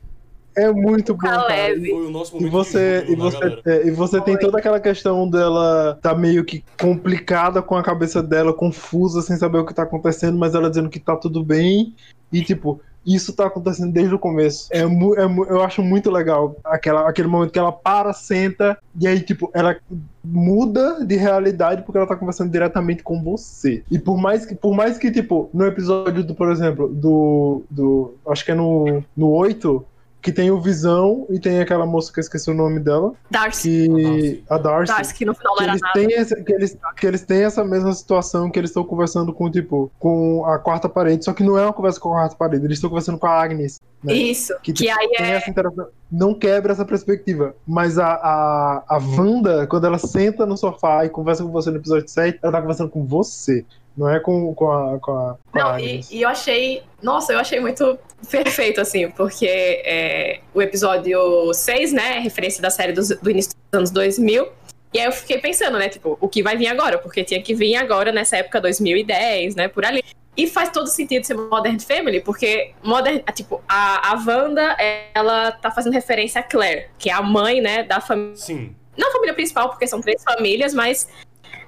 É 0.55 0.71
muito 0.71 1.15
bom, 1.15 1.21
cara. 1.21 1.47
leve. 1.47 1.91
Foi 1.91 2.07
o 2.07 2.11
nosso 2.11 2.33
E 2.33 2.35
momento 2.35 2.53
você, 2.53 3.05
e 3.05 3.07
júbilo, 3.17 3.31
né, 3.31 3.39
você, 3.41 3.71
é, 3.71 3.87
e 3.87 3.91
você 3.91 4.21
tem 4.21 4.39
toda 4.39 4.59
aquela 4.59 4.79
questão 4.79 5.29
dela 5.29 5.99
tá 6.03 6.15
meio 6.15 6.45
que 6.45 6.63
complicada 6.79 7.63
com 7.63 7.75
a 7.75 7.83
cabeça 7.83 8.23
dela, 8.23 8.53
confusa, 8.53 9.23
sem 9.23 9.37
saber 9.37 9.59
o 9.59 9.65
que 9.65 9.73
tá 9.73 9.85
acontecendo, 9.85 10.37
mas 10.37 10.55
ela 10.55 10.69
dizendo 10.69 10.91
que 10.91 11.01
tá 11.01 11.17
tudo 11.17 11.43
bem. 11.43 11.95
E 12.31 12.43
tipo, 12.43 12.81
isso 13.07 13.33
tá 13.33 13.47
acontecendo 13.47 13.93
desde 13.93 14.15
o 14.15 14.19
começo. 14.19 14.69
É, 14.71 14.81
é 14.81 14.85
eu 14.85 15.63
acho 15.63 15.83
muito 15.83 16.11
legal 16.11 16.57
aquela, 16.65 17.09
aquele 17.09 17.29
momento 17.29 17.53
que 17.53 17.59
ela 17.59 17.73
para, 17.73 18.13
senta, 18.13 18.79
e 18.99 19.07
aí, 19.07 19.21
tipo, 19.21 19.51
ela 19.55 19.77
muda 20.25 21.05
de 21.05 21.17
realidade 21.17 21.83
porque 21.83 21.99
ela 21.99 22.07
tá 22.07 22.17
conversando 22.17 22.51
diretamente 22.51 23.03
com 23.03 23.23
você. 23.23 23.83
E 23.91 23.99
por 23.99 24.17
mais 24.17 24.47
que, 24.47 24.55
por 24.55 24.75
mais 24.75 24.99
que 24.99 25.11
tipo, 25.11 25.51
no 25.53 25.67
episódio 25.67 26.23
do, 26.23 26.35
por 26.35 26.51
exemplo, 26.51 26.89
do. 26.89 27.63
do 27.71 28.15
acho 28.29 28.45
que 28.45 28.53
é 28.53 28.55
no, 28.55 29.03
no 29.17 29.31
8, 29.31 29.85
que 30.23 30.31
tem 30.33 30.51
o 30.51 30.61
Visão 30.61 31.27
e 31.29 31.39
tem 31.41 31.61
aquela 31.61 31.85
moça 31.85 32.13
que 32.13 32.21
eu 32.21 32.23
esqueci 32.23 32.49
o 32.51 32.55
nome 32.55 32.79
dela, 32.79 33.13
Darcy. 33.31 33.89
que. 33.89 34.45
A 34.49 34.57
Darcy. 34.57 34.95
Darcy, 34.95 35.15
que 35.15 35.25
no 35.25 35.35
final 35.35 35.53
não 35.55 35.59
Que 35.59 35.63
era 35.65 35.73
eles, 35.73 35.81
nada. 35.83 35.93
têm 35.95 36.15
essa, 36.15 36.37
que, 36.37 36.53
eles, 36.53 36.79
que 36.97 37.07
eles 37.07 37.23
têm 37.23 37.43
essa 37.45 37.65
mesma 37.65 37.93
situação 37.93 38.49
que 38.51 38.59
eles 38.59 38.71
estão 38.71 38.85
conversando 38.85 39.33
com, 39.33 39.51
tipo, 39.51 39.91
com 39.99 40.47
a 40.47 40.59
quarta 40.59 40.89
parede, 40.89 41.25
só 41.25 41.33
que 41.33 41.43
não 41.43 41.59
é 41.59 41.65
uma 41.65 41.73
conversa 41.73 41.99
com 41.99 42.11
a 42.11 42.21
quarta 42.21 42.37
parede, 42.37 42.65
eles 42.65 42.79
estão 42.79 42.89
conversando 42.89 43.19
com 43.19 43.27
a 43.27 43.43
Agnes. 43.43 43.81
né? 44.05 44.15
Isso. 44.15 44.55
Que, 44.63 44.73
Que 44.73 44.85
tipo, 44.85 44.99
aí 44.99 45.09
tem 45.09 45.27
é. 45.27 45.31
essa 45.33 45.51
interação. 45.51 45.87
Não 46.11 46.35
quebra 46.35 46.73
essa 46.73 46.85
perspectiva. 46.85 47.55
Mas 47.67 47.99
a, 47.99 48.07
a, 48.15 48.85
a 48.89 48.99
Wanda, 48.99 49.67
quando 49.67 49.87
ela 49.87 49.99
senta 49.99 50.45
no 50.47 50.57
sofá 50.57 51.05
e 51.05 51.09
conversa 51.09 51.43
com 51.43 51.51
você 51.51 51.71
no 51.71 51.79
episódio 51.79 52.07
7, 52.09 52.39
ela 52.43 52.53
tá 52.53 52.61
conversando 52.61 52.91
com 52.91 53.05
você. 53.05 53.65
Não 53.97 54.09
é 54.09 54.19
com, 54.21 54.55
com 54.55 54.71
a, 54.71 54.99
com 54.99 55.13
a, 55.13 55.37
com 55.53 55.59
a 55.59 55.63
Não, 55.63 55.79
e, 55.79 55.83
Agnes. 55.91 56.11
e 56.11 56.23
eu 56.23 56.29
achei. 56.29 56.83
Nossa, 57.03 57.33
eu 57.33 57.39
achei 57.39 57.61
muito 57.61 57.99
perfeito, 58.31 58.81
assim, 58.81 59.11
porque 59.11 59.47
é, 59.47 60.41
o 60.55 60.63
episódio 60.63 61.53
6, 61.53 61.93
né, 61.93 62.17
é 62.17 62.21
referência 62.21 62.63
da 62.63 62.71
série 62.71 62.93
dos- 62.93 63.09
do 63.11 63.31
início 63.31 63.53
dos 63.53 63.79
anos 63.79 63.91
2000. 63.91 64.49
E 64.95 64.99
aí 64.99 65.07
eu 65.07 65.13
fiquei 65.13 65.39
pensando, 65.39 65.79
né, 65.79 65.89
tipo, 65.89 66.17
o 66.21 66.29
que 66.29 66.43
vai 66.43 66.57
vir 66.57 66.69
agora? 66.69 66.99
Porque 66.99 67.25
tinha 67.25 67.43
que 67.43 67.55
vir 67.55 67.75
agora 67.77 68.13
nessa 68.13 68.37
época 68.37 68.61
2010, 68.61 69.55
né, 69.57 69.69
por 69.69 69.85
ali. 69.85 70.03
E 70.37 70.47
faz 70.47 70.71
todo 70.71 70.87
sentido 70.87 71.25
ser 71.25 71.35
Modern 71.35 71.79
Family, 71.79 72.21
porque 72.21 72.73
Modern, 72.83 73.21
tipo, 73.35 73.61
a, 73.69 74.13
a 74.13 74.15
Wanda, 74.15 74.77
ela 75.15 75.53
tá 75.53 75.71
fazendo 75.71 75.93
referência 75.93 76.41
a 76.41 76.43
Claire, 76.43 76.87
que 76.99 77.11
é 77.11 77.13
a 77.13 77.21
mãe, 77.23 77.61
né, 77.61 77.83
da 77.83 78.01
família 78.01 78.37
Sim. 78.37 78.75
não 78.97 79.09
a 79.09 79.13
família 79.13 79.35
principal, 79.35 79.69
porque 79.69 79.87
são 79.87 80.01
três 80.01 80.23
famílias, 80.23 80.73
mas 80.73 81.07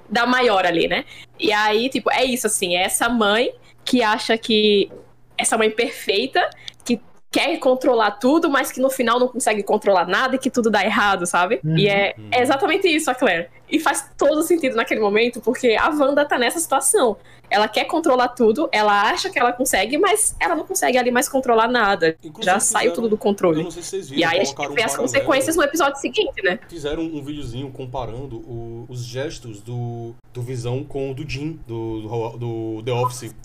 da 0.09 0.25
maior 0.25 0.65
ali, 0.65 0.87
né? 0.87 1.05
E 1.39 1.51
aí, 1.51 1.89
tipo, 1.89 2.11
é 2.11 2.23
isso, 2.23 2.47
assim, 2.47 2.75
é 2.75 2.83
essa 2.83 3.09
mãe 3.09 3.51
que 3.83 4.01
acha 4.01 4.37
que 4.37 4.91
essa 5.37 5.57
mãe 5.57 5.69
perfeita, 5.69 6.49
que 6.83 6.99
quer 7.31 7.57
controlar 7.57 8.11
tudo, 8.11 8.49
mas 8.49 8.71
que 8.71 8.79
no 8.79 8.89
final 8.89 9.19
não 9.19 9.27
consegue 9.27 9.63
controlar 9.63 10.07
nada 10.07 10.35
e 10.35 10.39
que 10.39 10.49
tudo 10.49 10.69
dá 10.69 10.83
errado, 10.83 11.25
sabe? 11.25 11.59
Uhum. 11.63 11.77
E 11.77 11.87
é, 11.87 12.15
é 12.31 12.41
exatamente 12.41 12.87
isso, 12.87 13.11
a 13.11 13.15
Claire. 13.15 13.49
E 13.75 13.79
faz 13.79 14.09
todo 14.17 14.41
sentido 14.43 14.75
naquele 14.75 14.99
momento, 15.01 15.41
porque 15.41 15.75
a 15.79 15.89
Wanda 15.89 16.23
tá 16.25 16.37
nessa 16.37 16.59
situação. 16.59 17.17
Ela 17.49 17.67
quer 17.67 17.85
controlar 17.85 18.29
tudo, 18.29 18.67
ela 18.71 19.03
acha 19.09 19.29
que 19.29 19.37
ela 19.37 19.51
consegue, 19.53 19.97
mas 19.99 20.35
ela 20.39 20.55
não 20.55 20.65
consegue 20.65 20.97
ali 20.97 21.11
mais 21.11 21.29
controlar 21.29 21.67
nada. 21.67 22.17
Inclusive, 22.23 22.45
Já 22.53 22.59
saiu 22.59 22.91
tudo 22.93 23.07
do 23.07 23.15
Eu 23.15 23.19
controle. 23.19 23.63
não 23.63 23.69
sei 23.69 23.83
se 23.83 23.89
vocês 23.89 24.09
viram. 24.09 24.19
E 24.21 24.23
aí 24.23 24.39
a 24.39 24.43
gente 24.43 24.57
vê 24.73 24.81
um 24.81 24.85
as 24.85 24.97
consequências 24.97 25.55
no 25.55 25.61
episódio 25.63 25.99
seguinte, 25.99 26.41
né? 26.43 26.57
Fizeram 26.67 27.03
um 27.03 27.23
videozinho 27.23 27.69
comparando 27.71 28.37
o- 28.37 28.85
os 28.89 29.03
gestos 29.05 29.61
do, 29.61 30.15
do 30.33 30.41
Visão 30.41 30.83
com 30.83 31.11
o 31.11 31.13
do 31.13 31.29
Jim, 31.29 31.59
do, 31.67 32.01
do, 32.01 32.37
do 32.77 32.83
The 32.83 32.93
Office. 32.93 33.35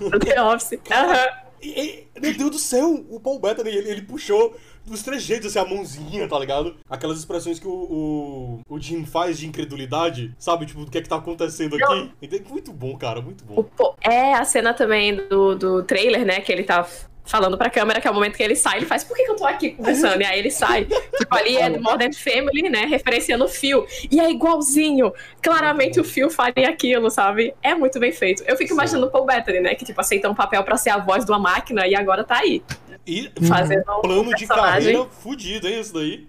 Do 0.00 0.18
The 0.20 0.42
Office. 0.42 0.78
Aham. 0.90 1.26
E, 1.62 1.68
e- 2.14 2.20
meu 2.20 2.36
Deus 2.36 2.50
do 2.52 2.58
céu, 2.58 3.04
o 3.10 3.20
Paul 3.20 3.38
Bettany, 3.38 3.70
ele, 3.70 3.88
ele 3.90 4.02
puxou 4.02 4.56
dos 4.86 5.02
trejeitos, 5.02 5.46
assim, 5.46 5.58
a 5.58 5.68
mãozinha, 5.68 6.28
tá 6.28 6.38
ligado? 6.38 6.76
Aquelas 6.88 7.18
expressões 7.18 7.58
que 7.58 7.66
o, 7.66 7.70
o, 7.70 8.60
o 8.68 8.80
Jim 8.80 9.04
faz 9.04 9.38
de 9.38 9.46
incredulidade, 9.46 10.34
sabe? 10.38 10.66
Tipo, 10.66 10.82
o 10.82 10.90
que 10.90 10.98
é 10.98 11.02
que 11.02 11.08
tá 11.08 11.16
acontecendo 11.16 11.76
aqui? 11.76 12.10
Muito 12.48 12.72
bom, 12.72 12.96
cara, 12.96 13.20
muito 13.20 13.44
bom. 13.44 13.66
é 14.00 14.34
a 14.34 14.44
cena 14.44 14.72
também 14.72 15.16
do, 15.28 15.54
do 15.54 15.82
trailer, 15.82 16.24
né? 16.24 16.40
Que 16.40 16.52
ele 16.52 16.62
tá 16.62 16.86
falando 17.26 17.58
pra 17.58 17.68
câmera, 17.68 18.00
que 18.00 18.06
é 18.06 18.10
o 18.10 18.14
momento 18.14 18.36
que 18.36 18.42
ele 18.42 18.54
sai, 18.54 18.78
ele 18.78 18.86
faz, 18.86 19.02
por 19.04 19.16
que, 19.16 19.24
que 19.24 19.30
eu 19.30 19.36
tô 19.36 19.44
aqui 19.44 19.70
conversando? 19.70 20.22
E 20.22 20.24
aí 20.24 20.38
ele 20.38 20.50
sai. 20.50 20.84
tipo, 21.18 21.34
ali 21.34 21.56
é 21.56 21.68
Modern 21.68 22.12
Family, 22.12 22.68
né? 22.70 22.86
Referenciando 22.86 23.44
o 23.44 23.48
Phil. 23.48 23.84
E 24.10 24.20
é 24.20 24.30
igualzinho. 24.30 25.12
Claramente 25.42 26.00
o 26.00 26.04
Phil 26.04 26.30
faria 26.30 26.68
aquilo, 26.68 27.10
sabe? 27.10 27.54
É 27.62 27.74
muito 27.74 27.98
bem 27.98 28.12
feito. 28.12 28.42
Eu 28.46 28.56
fico 28.56 28.68
Sim. 28.68 28.74
imaginando 28.74 29.06
o 29.08 29.10
Paul 29.10 29.26
Bettany, 29.26 29.60
né? 29.60 29.74
Que, 29.74 29.84
tipo, 29.84 30.00
aceita 30.00 30.30
um 30.30 30.34
papel 30.34 30.62
pra 30.62 30.76
ser 30.76 30.90
a 30.90 30.98
voz 30.98 31.24
de 31.24 31.30
uma 31.30 31.40
máquina 31.40 31.86
e 31.86 31.94
agora 31.94 32.22
tá 32.22 32.38
aí. 32.38 32.62
E 33.06 33.30
Fazendo 33.46 33.84
um 33.98 34.00
plano 34.02 34.34
de 34.34 34.46
carreira 34.46 35.04
fudido, 35.06 35.68
hein, 35.68 35.80
isso 35.80 35.94
daí? 35.94 36.26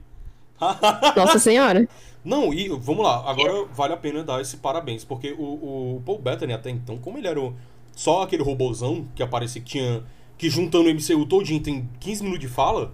Nossa 1.16 1.40
senhora. 1.40 1.88
Não, 2.24 2.54
e 2.54 2.68
vamos 2.70 3.04
lá, 3.04 3.30
agora 3.30 3.66
vale 3.74 3.94
a 3.94 3.98
pena 3.98 4.24
dar 4.24 4.42
esse 4.42 4.58
parabéns, 4.58 5.06
porque 5.06 5.34
o, 5.38 5.96
o 5.98 6.02
Paul 6.06 6.20
Bettany 6.20 6.52
até 6.54 6.70
então, 6.70 6.98
como 6.98 7.18
ele 7.18 7.28
era 7.28 7.40
o- 7.40 7.56
só 7.96 8.24
aquele 8.24 8.44
robôzão 8.44 9.06
que 9.16 9.24
aparecia 9.24 9.62
que 9.62 9.70
tinha. 9.72 10.04
que 10.38 10.50
juntando 10.50 10.90
o 10.90 10.94
MCU 10.94 11.26
todinho 11.26 11.62
tem 11.64 11.90
15 12.00 12.24
minutos 12.24 12.42
de 12.42 12.48
fala, 12.54 12.92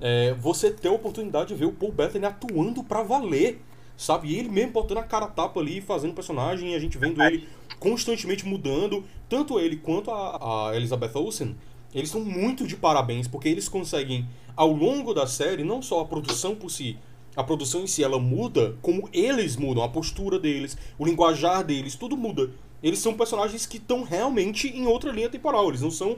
é, 0.00 0.34
você 0.34 0.70
ter 0.70 0.88
a 0.88 0.92
oportunidade 0.92 1.48
de 1.48 1.54
ver 1.54 1.66
o 1.66 1.72
Paul 1.72 1.92
Bettany 1.92 2.24
atuando 2.24 2.82
pra 2.82 3.02
valer, 3.02 3.60
sabe? 3.96 4.28
E 4.28 4.38
ele 4.38 4.48
mesmo 4.48 4.72
botando 4.72 4.98
a 4.98 5.02
cara 5.02 5.26
tapa 5.26 5.60
ali, 5.60 5.80
fazendo 5.80 6.14
personagem, 6.14 6.72
e 6.72 6.74
a 6.74 6.78
gente 6.78 6.96
vendo 6.98 7.22
ele 7.22 7.46
constantemente 7.78 8.46
mudando, 8.46 9.04
tanto 9.28 9.60
ele 9.60 9.76
quanto 9.76 10.10
a, 10.10 10.70
a 10.70 10.76
Elizabeth 10.76 11.12
Olsen, 11.14 11.54
eles 11.96 12.10
são 12.10 12.20
muito 12.24 12.66
de 12.66 12.76
parabéns, 12.76 13.26
porque 13.26 13.48
eles 13.48 13.68
conseguem, 13.68 14.26
ao 14.54 14.70
longo 14.72 15.12
da 15.14 15.26
série, 15.26 15.64
não 15.64 15.82
só 15.82 16.00
a 16.00 16.04
produção 16.04 16.54
por 16.54 16.70
si, 16.70 16.96
a 17.34 17.42
produção 17.42 17.82
em 17.82 17.86
si 17.86 18.04
ela 18.04 18.18
muda, 18.18 18.76
como 18.80 19.08
eles 19.12 19.56
mudam, 19.56 19.82
a 19.82 19.88
postura 19.88 20.38
deles, 20.38 20.76
o 20.98 21.04
linguajar 21.04 21.64
deles, 21.64 21.94
tudo 21.96 22.16
muda. 22.16 22.50
Eles 22.82 22.98
são 22.98 23.14
personagens 23.14 23.66
que 23.66 23.78
estão 23.78 24.02
realmente 24.04 24.68
em 24.68 24.86
outra 24.86 25.10
linha 25.10 25.28
temporal, 25.28 25.68
eles 25.68 25.80
não 25.80 25.90
são 25.90 26.16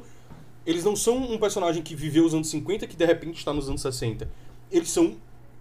eles 0.67 0.85
não 0.85 0.95
são 0.95 1.17
um 1.17 1.39
personagem 1.39 1.83
que 1.83 1.95
viveu 1.95 2.27
os 2.27 2.35
anos 2.35 2.49
50 2.51 2.87
que 2.87 2.95
de 2.95 3.05
repente 3.07 3.39
está 3.39 3.55
nos 3.55 3.69
anos 3.71 3.81
60. 3.81 4.29
eles 4.71 4.91
são 4.91 5.17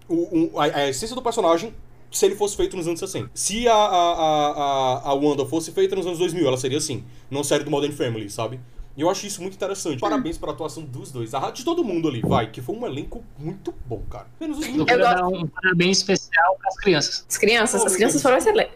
o, 0.06 0.50
o- 0.54 0.60
a, 0.60 0.64
a 0.64 0.88
essência 0.88 1.16
do 1.16 1.22
personagem 1.22 1.72
se 2.10 2.26
ele 2.26 2.34
fosse 2.36 2.56
feito 2.56 2.76
nos 2.76 2.86
anos 2.86 3.00
60. 3.00 3.30
Se 3.34 3.66
a, 3.68 3.74
a, 3.74 4.12
a, 4.12 5.08
a- 5.10 5.14
Wanda 5.14 5.46
fosse 5.46 5.72
feita 5.72 5.96
nos 5.96 6.06
anos 6.06 6.18
2000, 6.18 6.46
ela 6.46 6.56
seria 6.58 6.78
assim, 6.78 7.04
numa 7.30 7.44
série 7.44 7.64
do 7.64 7.70
Modern 7.70 7.92
Family, 7.92 8.28
sabe? 8.30 8.60
E 8.98 9.00
eu 9.00 9.08
acho 9.08 9.24
isso 9.28 9.40
muito 9.40 9.54
interessante. 9.54 10.00
Parabéns 10.00 10.36
pela 10.36 10.50
atuação 10.50 10.82
dos 10.82 11.12
dois. 11.12 11.32
A 11.32 11.52
de 11.52 11.64
todo 11.64 11.84
mundo 11.84 12.08
ali, 12.08 12.20
vai, 12.20 12.50
que 12.50 12.60
foi 12.60 12.74
um 12.74 12.84
elenco 12.84 13.24
muito 13.38 13.72
bom, 13.86 14.02
cara. 14.10 14.26
Menos 14.40 14.58
os 14.58 14.66
Eu 14.66 14.84
quero 14.84 15.02
dar 15.02 15.24
um 15.24 15.46
parabéns 15.46 15.98
especial 15.98 16.56
para 16.58 16.68
as 16.68 16.76
crianças. 16.78 17.24
As 17.28 17.38
crianças, 17.38 17.82
Oh, 17.82 17.86
as 17.86 17.94
crianças 17.94 18.20
foram 18.20 18.38
excelentes. 18.38 18.74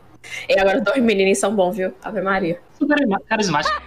E 0.49 0.57
agora 0.57 0.79
os 0.79 0.85
dois 0.85 1.03
meninos 1.03 1.39
são 1.39 1.53
bons, 1.57 1.77
viu? 1.77 1.93
Ave 2.05 2.21
Maria. 2.21 2.61
Super 2.79 2.97
carismático. 3.29 3.83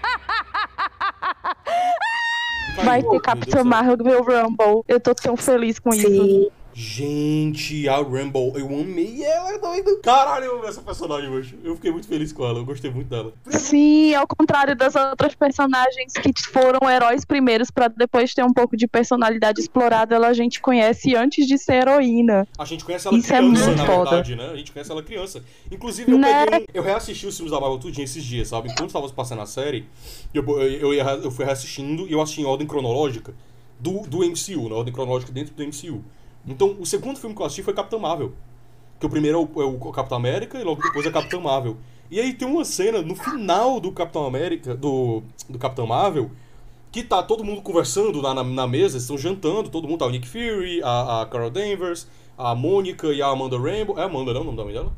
Vai 2.83 3.01
Meu 3.01 3.11
ter 3.11 3.11
Deus 3.11 3.21
Capitã 3.23 3.51
do 3.51 3.61
céu. 3.61 3.65
Marvel 3.65 4.23
Rumble. 4.23 4.83
Eu 4.89 4.99
tô 4.99 5.15
tão 5.15 5.37
feliz 5.37 5.79
com 5.79 5.93
isso. 5.93 6.51
Gente, 6.77 7.87
a 7.87 7.95
Rambo, 8.01 8.51
eu 8.57 8.65
amei 8.67 9.23
ela, 9.23 9.57
doido. 9.57 9.97
Caralho, 10.03 10.43
eu 10.43 10.57
amei 10.57 10.67
essa 10.67 10.81
personagem 10.81 11.29
hoje. 11.29 11.57
Eu 11.63 11.73
fiquei 11.75 11.89
muito 11.89 12.05
feliz 12.05 12.33
com 12.33 12.45
ela, 12.45 12.59
eu 12.59 12.65
gostei 12.65 12.91
muito 12.91 13.07
dela. 13.07 13.31
Sim, 13.49 14.13
ao 14.13 14.27
contrário 14.27 14.75
das 14.75 14.93
outras 14.93 15.33
personagens 15.33 16.11
que 16.11 16.33
foram 16.51 16.89
heróis 16.89 17.23
primeiros 17.23 17.71
pra 17.71 17.87
depois 17.87 18.33
ter 18.33 18.43
um 18.43 18.51
pouco 18.51 18.75
de 18.75 18.87
personalidade 18.89 19.61
explorada, 19.61 20.15
ela 20.15 20.27
a 20.27 20.33
gente 20.33 20.59
conhece 20.59 21.15
antes 21.15 21.47
de 21.47 21.57
ser 21.57 21.75
heroína. 21.83 22.45
A 22.57 22.65
gente 22.65 22.83
conhece 22.83 23.07
ela 23.07 23.17
Isso 23.17 23.33
é 23.33 23.37
criança, 23.37 23.65
muito 23.67 23.77
na 23.77 23.85
foda. 23.85 24.09
verdade, 24.09 24.35
né? 24.35 24.49
A 24.51 24.57
gente 24.57 24.73
conhece 24.73 24.91
ela 24.91 25.01
criança. 25.01 25.41
Inclusive, 25.71 26.11
eu 26.11 26.17
Né? 26.17 26.45
peguei 26.45 26.59
um, 26.59 26.65
Eu 26.73 26.83
reassisti 26.83 27.25
os 27.25 27.37
filmes 27.37 27.53
da 27.53 27.59
Marvel 27.61 27.79
tudinho 27.79 28.03
esses 28.03 28.21
dias, 28.21 28.49
sabe? 28.49 28.69
Enquanto 28.69 28.91
tava 28.91 29.07
passando 29.13 29.41
a 29.41 29.45
série, 29.45 29.85
eu, 30.33 30.43
eu, 30.59 30.93
eu, 30.93 31.07
eu 31.23 31.31
fui 31.31 31.45
reassistindo 31.45 32.05
e 32.05 32.11
eu 32.11 32.21
assisti 32.21 32.41
em 32.41 32.45
ordem 32.45 32.67
cronológica 32.67 33.33
do, 33.79 34.01
do 34.01 34.17
MCU, 34.19 34.67
na 34.67 34.75
ordem 34.75 34.93
cronológica 34.93 35.31
dentro 35.31 35.53
do 35.53 35.63
MCU. 35.63 36.03
Então, 36.47 36.75
o 36.79 36.85
segundo 36.85 37.19
filme 37.19 37.35
que 37.35 37.41
eu 37.41 37.45
assisti 37.45 37.63
foi 37.63 37.73
Capitão 37.73 37.99
Marvel. 37.99 38.33
Que 38.99 39.05
o 39.05 39.09
primeiro 39.09 39.37
é 39.37 39.41
o, 39.41 39.61
é 39.61 39.65
o 39.65 39.91
Capitão 39.91 40.17
América 40.17 40.59
e 40.59 40.63
logo 40.63 40.81
depois 40.81 41.05
é 41.05 41.11
Capitão 41.11 41.41
Marvel. 41.41 41.77
E 42.09 42.19
aí 42.19 42.33
tem 42.33 42.47
uma 42.47 42.63
cena 42.63 43.01
no 43.01 43.15
final 43.15 43.79
do 43.79 43.91
Capitão 43.91 44.25
América, 44.25 44.75
do, 44.75 45.23
do 45.49 45.57
Capitão 45.57 45.87
Marvel, 45.87 46.29
que 46.91 47.03
tá 47.03 47.21
todo 47.21 47.43
mundo 47.43 47.61
conversando 47.61 48.21
lá 48.21 48.33
na, 48.33 48.43
na 48.43 48.67
mesa, 48.67 48.97
estão 48.97 49.17
jantando, 49.17 49.69
todo 49.69 49.87
mundo 49.87 49.99
tá 49.99 50.05
o 50.05 50.09
Nick 50.09 50.27
Fury, 50.27 50.81
a, 50.83 51.21
a 51.21 51.25
Carol 51.25 51.49
Danvers, 51.49 52.07
a 52.37 52.53
Mônica 52.53 53.07
e 53.07 53.21
a 53.21 53.27
Amanda 53.27 53.59
Rainbow. 53.59 53.97
É 53.99 54.03
Amanda, 54.03 54.33
não? 54.33 54.41
O 54.41 54.43
nome 54.45 54.57
da 54.57 54.63
mãe 54.63 54.73
dela? 54.73 54.93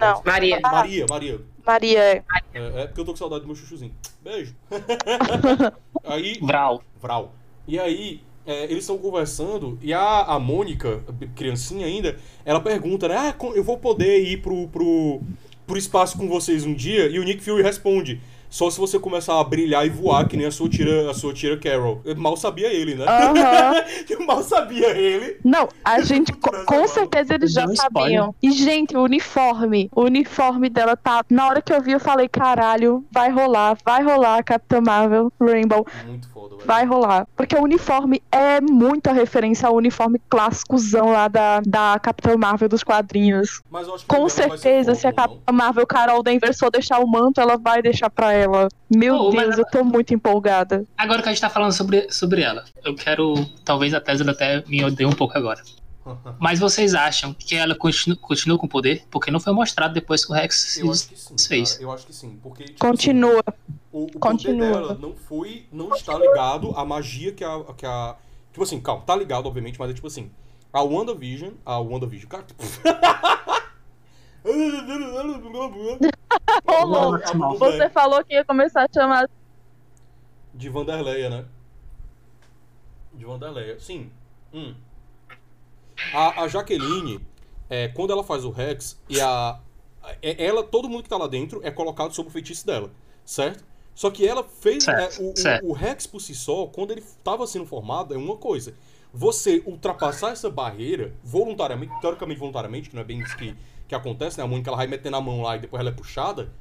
Não. 0.00 0.22
Maria. 0.24 0.60
Maria, 0.60 1.06
Maria. 1.08 1.40
Maria 1.64 1.98
é. 1.98 2.24
É, 2.54 2.82
é 2.82 2.86
porque 2.86 3.00
eu 3.00 3.04
tô 3.04 3.12
com 3.12 3.16
saudade 3.16 3.42
do 3.42 3.46
meu 3.46 3.56
chuchuzinho. 3.56 3.92
Beijo. 4.22 4.54
aí, 6.04 6.38
Vral. 6.40 6.82
Vral. 7.00 7.32
E 7.66 7.78
aí, 7.78 8.22
é, 8.46 8.64
eles 8.64 8.84
estão 8.84 8.96
conversando 8.96 9.78
e 9.82 9.92
a, 9.92 10.22
a 10.22 10.38
Mônica, 10.38 11.02
criancinha 11.34 11.86
ainda, 11.86 12.16
ela 12.44 12.60
pergunta, 12.60 13.08
né? 13.08 13.16
Ah, 13.16 13.34
eu 13.54 13.64
vou 13.64 13.76
poder 13.76 14.22
ir 14.22 14.40
pro, 14.40 14.68
pro, 14.68 15.20
pro 15.66 15.76
espaço 15.76 16.16
com 16.16 16.28
vocês 16.28 16.64
um 16.64 16.74
dia? 16.74 17.08
E 17.08 17.18
o 17.18 17.24
Nick 17.24 17.42
Fury 17.42 17.62
responde. 17.62 18.20
Só 18.56 18.70
se 18.70 18.80
você 18.80 18.98
começar 18.98 19.38
a 19.38 19.44
brilhar 19.44 19.84
e 19.84 19.90
voar, 19.90 20.26
que 20.26 20.34
nem 20.34 20.46
a 20.46 20.50
sua 20.50 20.66
tira, 20.66 21.10
a 21.10 21.12
sua 21.12 21.34
tira 21.34 21.58
Carol. 21.58 22.00
Eu 22.06 22.16
mal 22.16 22.38
sabia 22.38 22.72
ele, 22.72 22.94
né? 22.94 23.04
Eu 24.08 24.24
mal 24.24 24.42
sabia 24.42 24.96
ele. 24.96 25.38
Não, 25.44 25.68
a 25.84 26.00
gente, 26.00 26.32
com 26.32 26.88
certeza 26.88 27.34
eles 27.34 27.52
já 27.52 27.66
sabiam. 27.74 28.34
E, 28.42 28.50
gente, 28.52 28.96
o 28.96 29.02
uniforme. 29.02 29.90
O 29.94 30.04
uniforme 30.04 30.70
dela 30.70 30.96
tá. 30.96 31.22
Na 31.28 31.48
hora 31.48 31.60
que 31.60 31.70
eu 31.70 31.82
vi, 31.82 31.92
eu 31.92 32.00
falei: 32.00 32.30
caralho, 32.30 33.04
vai 33.12 33.30
rolar, 33.30 33.76
vai 33.84 34.02
rolar, 34.02 34.42
Capitã 34.42 34.80
Marvel, 34.80 35.30
Rainbow. 35.38 35.86
Muito 36.06 36.26
foda, 36.30 36.56
velho. 36.56 36.66
Vai 36.66 36.86
rolar. 36.86 37.28
Porque 37.36 37.54
o 37.54 37.62
uniforme 37.62 38.22
é 38.32 38.58
muita 38.62 39.12
referência 39.12 39.68
ao 39.68 39.74
uniforme 39.74 40.18
clássicozão 40.30 41.12
lá 41.12 41.28
da, 41.28 41.60
da 41.60 41.98
Capitã 42.00 42.34
Marvel 42.38 42.70
dos 42.70 42.82
quadrinhos. 42.82 43.60
Mas 43.70 43.86
eu 43.86 43.96
acho 43.96 44.06
que 44.06 44.14
Com 44.14 44.26
certeza, 44.30 44.94
se 44.94 45.06
a? 45.06 45.12
Capitã 45.12 45.52
Marvel 45.52 45.86
Carol 45.86 46.22
Danvers 46.22 46.58
for 46.58 46.70
deixar 46.70 47.00
o 47.00 47.06
manto, 47.06 47.38
ela 47.38 47.58
vai 47.58 47.82
deixar 47.82 48.08
pra 48.08 48.32
ela. 48.32 48.45
Meu 48.94 49.14
Oh, 49.16 49.30
Deus, 49.30 49.58
eu 49.58 49.64
tô 49.66 49.82
muito 49.84 50.14
empolgada. 50.14 50.84
Agora 50.96 51.22
que 51.22 51.28
a 51.28 51.32
gente 51.32 51.40
tá 51.40 51.50
falando 51.50 51.72
sobre, 51.72 52.10
sobre 52.12 52.42
ela, 52.42 52.64
eu 52.84 52.94
quero. 52.94 53.34
Talvez 53.64 53.92
a 53.94 54.00
Tesla 54.00 54.32
até 54.32 54.62
me 54.66 54.84
odeie 54.84 55.06
um 55.06 55.12
pouco 55.12 55.36
agora. 55.36 55.62
Mas 56.38 56.58
vocês 56.60 56.94
acham 56.94 57.34
que 57.34 57.56
ela 57.56 57.74
continua, 57.74 58.16
continua 58.20 58.56
com 58.58 58.68
poder? 58.68 59.04
Porque 59.10 59.30
não 59.30 59.40
foi 59.40 59.52
mostrado 59.52 59.92
depois 59.92 60.24
que 60.24 60.30
o 60.30 60.34
Rex 60.34 60.54
se 60.54 60.80
Eu 60.80 60.90
acho 60.92 61.08
que 61.08 61.18
sim, 61.18 61.34
desfez. 61.34 61.72
cara. 61.72 61.82
Eu 61.82 61.90
acho 61.92 62.06
que 62.06 62.14
sim. 62.14 62.38
Porque, 62.42 62.64
tipo, 62.64 62.78
Continua. 62.78 63.42
assim, 63.46 63.78
o, 63.92 64.04
o 64.04 64.18
Continua. 64.20 64.68
poder 64.68 64.80
dela 64.86 64.98
não 65.00 65.14
foi. 65.16 65.66
Não 65.72 65.92
está 65.94 66.16
ligado 66.16 66.70
à 66.76 66.84
magia 66.84 67.32
que 67.32 67.42
a, 67.42 67.60
que 67.76 67.84
a. 67.84 68.14
Tipo 68.52 68.62
assim, 68.62 68.80
calma, 68.80 69.02
tá 69.02 69.16
ligado, 69.16 69.46
obviamente, 69.46 69.78
mas 69.80 69.90
é 69.90 69.94
tipo 69.94 70.06
assim. 70.06 70.30
A 70.72 70.80
WandaVision. 70.82 71.50
A 71.64 71.78
WandaVision. 71.80 72.28
Cara. 72.28 72.44
Ô, 72.56 73.65
Você 77.58 77.90
falou 77.90 78.24
que 78.24 78.34
ia 78.34 78.44
começar 78.44 78.84
a 78.84 78.88
chamar. 78.92 79.28
De 80.54 80.68
Vanderleia, 80.68 81.28
né? 81.30 81.44
De 83.12 83.24
Vanderleia, 83.24 83.78
sim. 83.80 84.10
Hum. 84.52 84.74
A, 86.14 86.42
a 86.42 86.48
Jaqueline, 86.48 87.20
é, 87.68 87.88
quando 87.88 88.12
ela 88.12 88.22
faz 88.22 88.44
o 88.44 88.50
Rex, 88.50 89.00
e 89.08 89.20
a. 89.20 89.58
é- 90.22 90.44
Ela, 90.44 90.62
todo 90.62 90.88
mundo 90.88 91.02
que 91.02 91.08
tá 91.08 91.16
lá 91.16 91.26
dentro 91.26 91.60
é 91.64 91.70
colocado 91.70 92.14
sob 92.14 92.28
o 92.28 92.32
feitiço 92.32 92.66
dela, 92.66 92.90
certo? 93.24 93.64
Só 93.94 94.10
que 94.10 94.26
ela 94.26 94.44
fez. 94.44 94.84
Certo, 94.84 95.20
é, 95.20 95.24
o, 95.24 95.32
o- 95.32 95.36
certo. 95.36 95.66
o 95.66 95.72
Rex 95.72 96.06
por 96.06 96.20
si 96.20 96.34
só, 96.34 96.66
quando 96.66 96.90
ele 96.92 97.00
estava 97.00 97.46
sendo 97.46 97.66
formado, 97.66 98.14
é 98.14 98.16
uma 98.18 98.36
coisa. 98.36 98.74
Você 99.12 99.62
ultrapassar 99.66 100.32
essa 100.32 100.50
barreira, 100.50 101.14
voluntariamente, 101.24 101.94
teoricamente 102.02 102.38
voluntariamente, 102.38 102.90
que 102.90 102.94
não 102.94 103.00
é 103.02 103.04
bem 103.04 103.20
isso 103.20 103.34
que, 103.36 103.56
que 103.88 103.94
acontece, 103.94 104.38
né? 104.38 104.44
A 104.44 104.46
Mônica 104.46 104.68
ela 104.68 104.76
vai 104.76 104.86
metendo 104.86 105.16
a 105.16 105.20
mão 105.20 105.42
lá 105.42 105.56
e 105.56 105.60
depois 105.60 105.80
ela 105.80 105.90
é 105.90 105.92
puxada. 105.92 106.52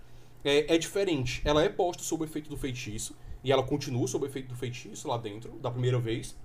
É, 0.43 0.75
é 0.75 0.77
diferente. 0.77 1.41
Ela 1.43 1.63
é 1.63 1.69
posta 1.69 2.03
sob 2.03 2.23
o 2.23 2.25
efeito 2.25 2.49
do 2.49 2.57
feitiço. 2.57 3.15
E 3.43 3.51
ela 3.51 3.63
continua 3.63 4.07
sob 4.07 4.25
o 4.25 4.27
efeito 4.27 4.49
do 4.49 4.55
feitiço 4.55 5.07
lá 5.07 5.17
dentro, 5.17 5.51
da 5.59 5.69
primeira 5.69 5.99
vez. 5.99 6.35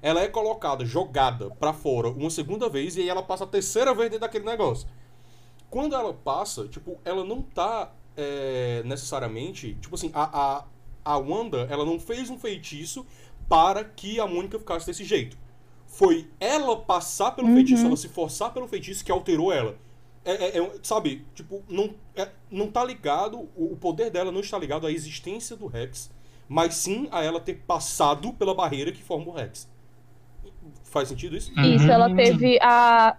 Ela 0.00 0.22
é 0.22 0.28
colocada, 0.28 0.84
jogada 0.84 1.50
pra 1.50 1.72
fora 1.72 2.08
uma 2.08 2.30
segunda 2.30 2.68
vez 2.68 2.96
e 2.96 3.00
aí 3.00 3.08
ela 3.08 3.22
passa 3.22 3.44
a 3.44 3.46
terceira 3.46 3.92
vez 3.92 4.10
dentro 4.10 4.20
daquele 4.20 4.44
negócio. 4.44 4.88
Quando 5.68 5.94
ela 5.94 6.14
passa, 6.14 6.66
tipo, 6.68 6.98
ela 7.04 7.24
não 7.24 7.42
tá 7.42 7.92
é, 8.16 8.82
necessariamente. 8.84 9.74
Tipo 9.80 9.94
assim, 9.96 10.10
a, 10.14 10.58
a, 10.58 10.64
a 11.04 11.18
Wanda, 11.18 11.66
ela 11.70 11.84
não 11.84 11.98
fez 11.98 12.30
um 12.30 12.38
feitiço 12.38 13.04
para 13.48 13.84
que 13.84 14.20
a 14.20 14.26
Mônica 14.26 14.58
ficasse 14.58 14.86
desse 14.86 15.04
jeito. 15.04 15.36
Foi 15.98 16.28
ela 16.38 16.76
passar 16.76 17.32
pelo 17.32 17.48
Uhum. 17.48 17.54
feitiço, 17.56 17.84
ela 17.84 17.96
se 17.96 18.08
forçar 18.08 18.52
pelo 18.54 18.68
feitiço 18.68 19.04
que 19.04 19.10
alterou 19.10 19.52
ela. 19.52 19.74
É, 20.24 20.32
é- 20.32 20.58
é- 20.58 20.72
sabe, 20.80 21.26
tipo, 21.34 21.60
não, 21.68 21.90
é- 22.14 22.28
não 22.48 22.70
tá 22.70 22.84
ligado, 22.84 23.48
o, 23.56 23.72
o 23.72 23.76
poder 23.76 24.08
dela 24.08 24.30
não 24.30 24.38
está 24.40 24.56
ligado 24.56 24.86
à 24.86 24.92
existência 24.92 25.56
do 25.56 25.66
Rex, 25.66 26.08
mas 26.48 26.74
sim 26.76 27.08
a 27.10 27.24
ela 27.24 27.40
ter 27.40 27.54
passado 27.66 28.32
pela 28.34 28.54
barreira 28.54 28.92
que 28.92 29.02
forma 29.02 29.26
o 29.26 29.32
Rex. 29.32 29.68
Faz 30.84 31.08
sentido 31.08 31.36
isso? 31.36 31.50
Isso, 31.58 31.90
ela 31.90 32.08
Uhum. 32.08 32.14
teve 32.14 32.58
a 32.62 33.16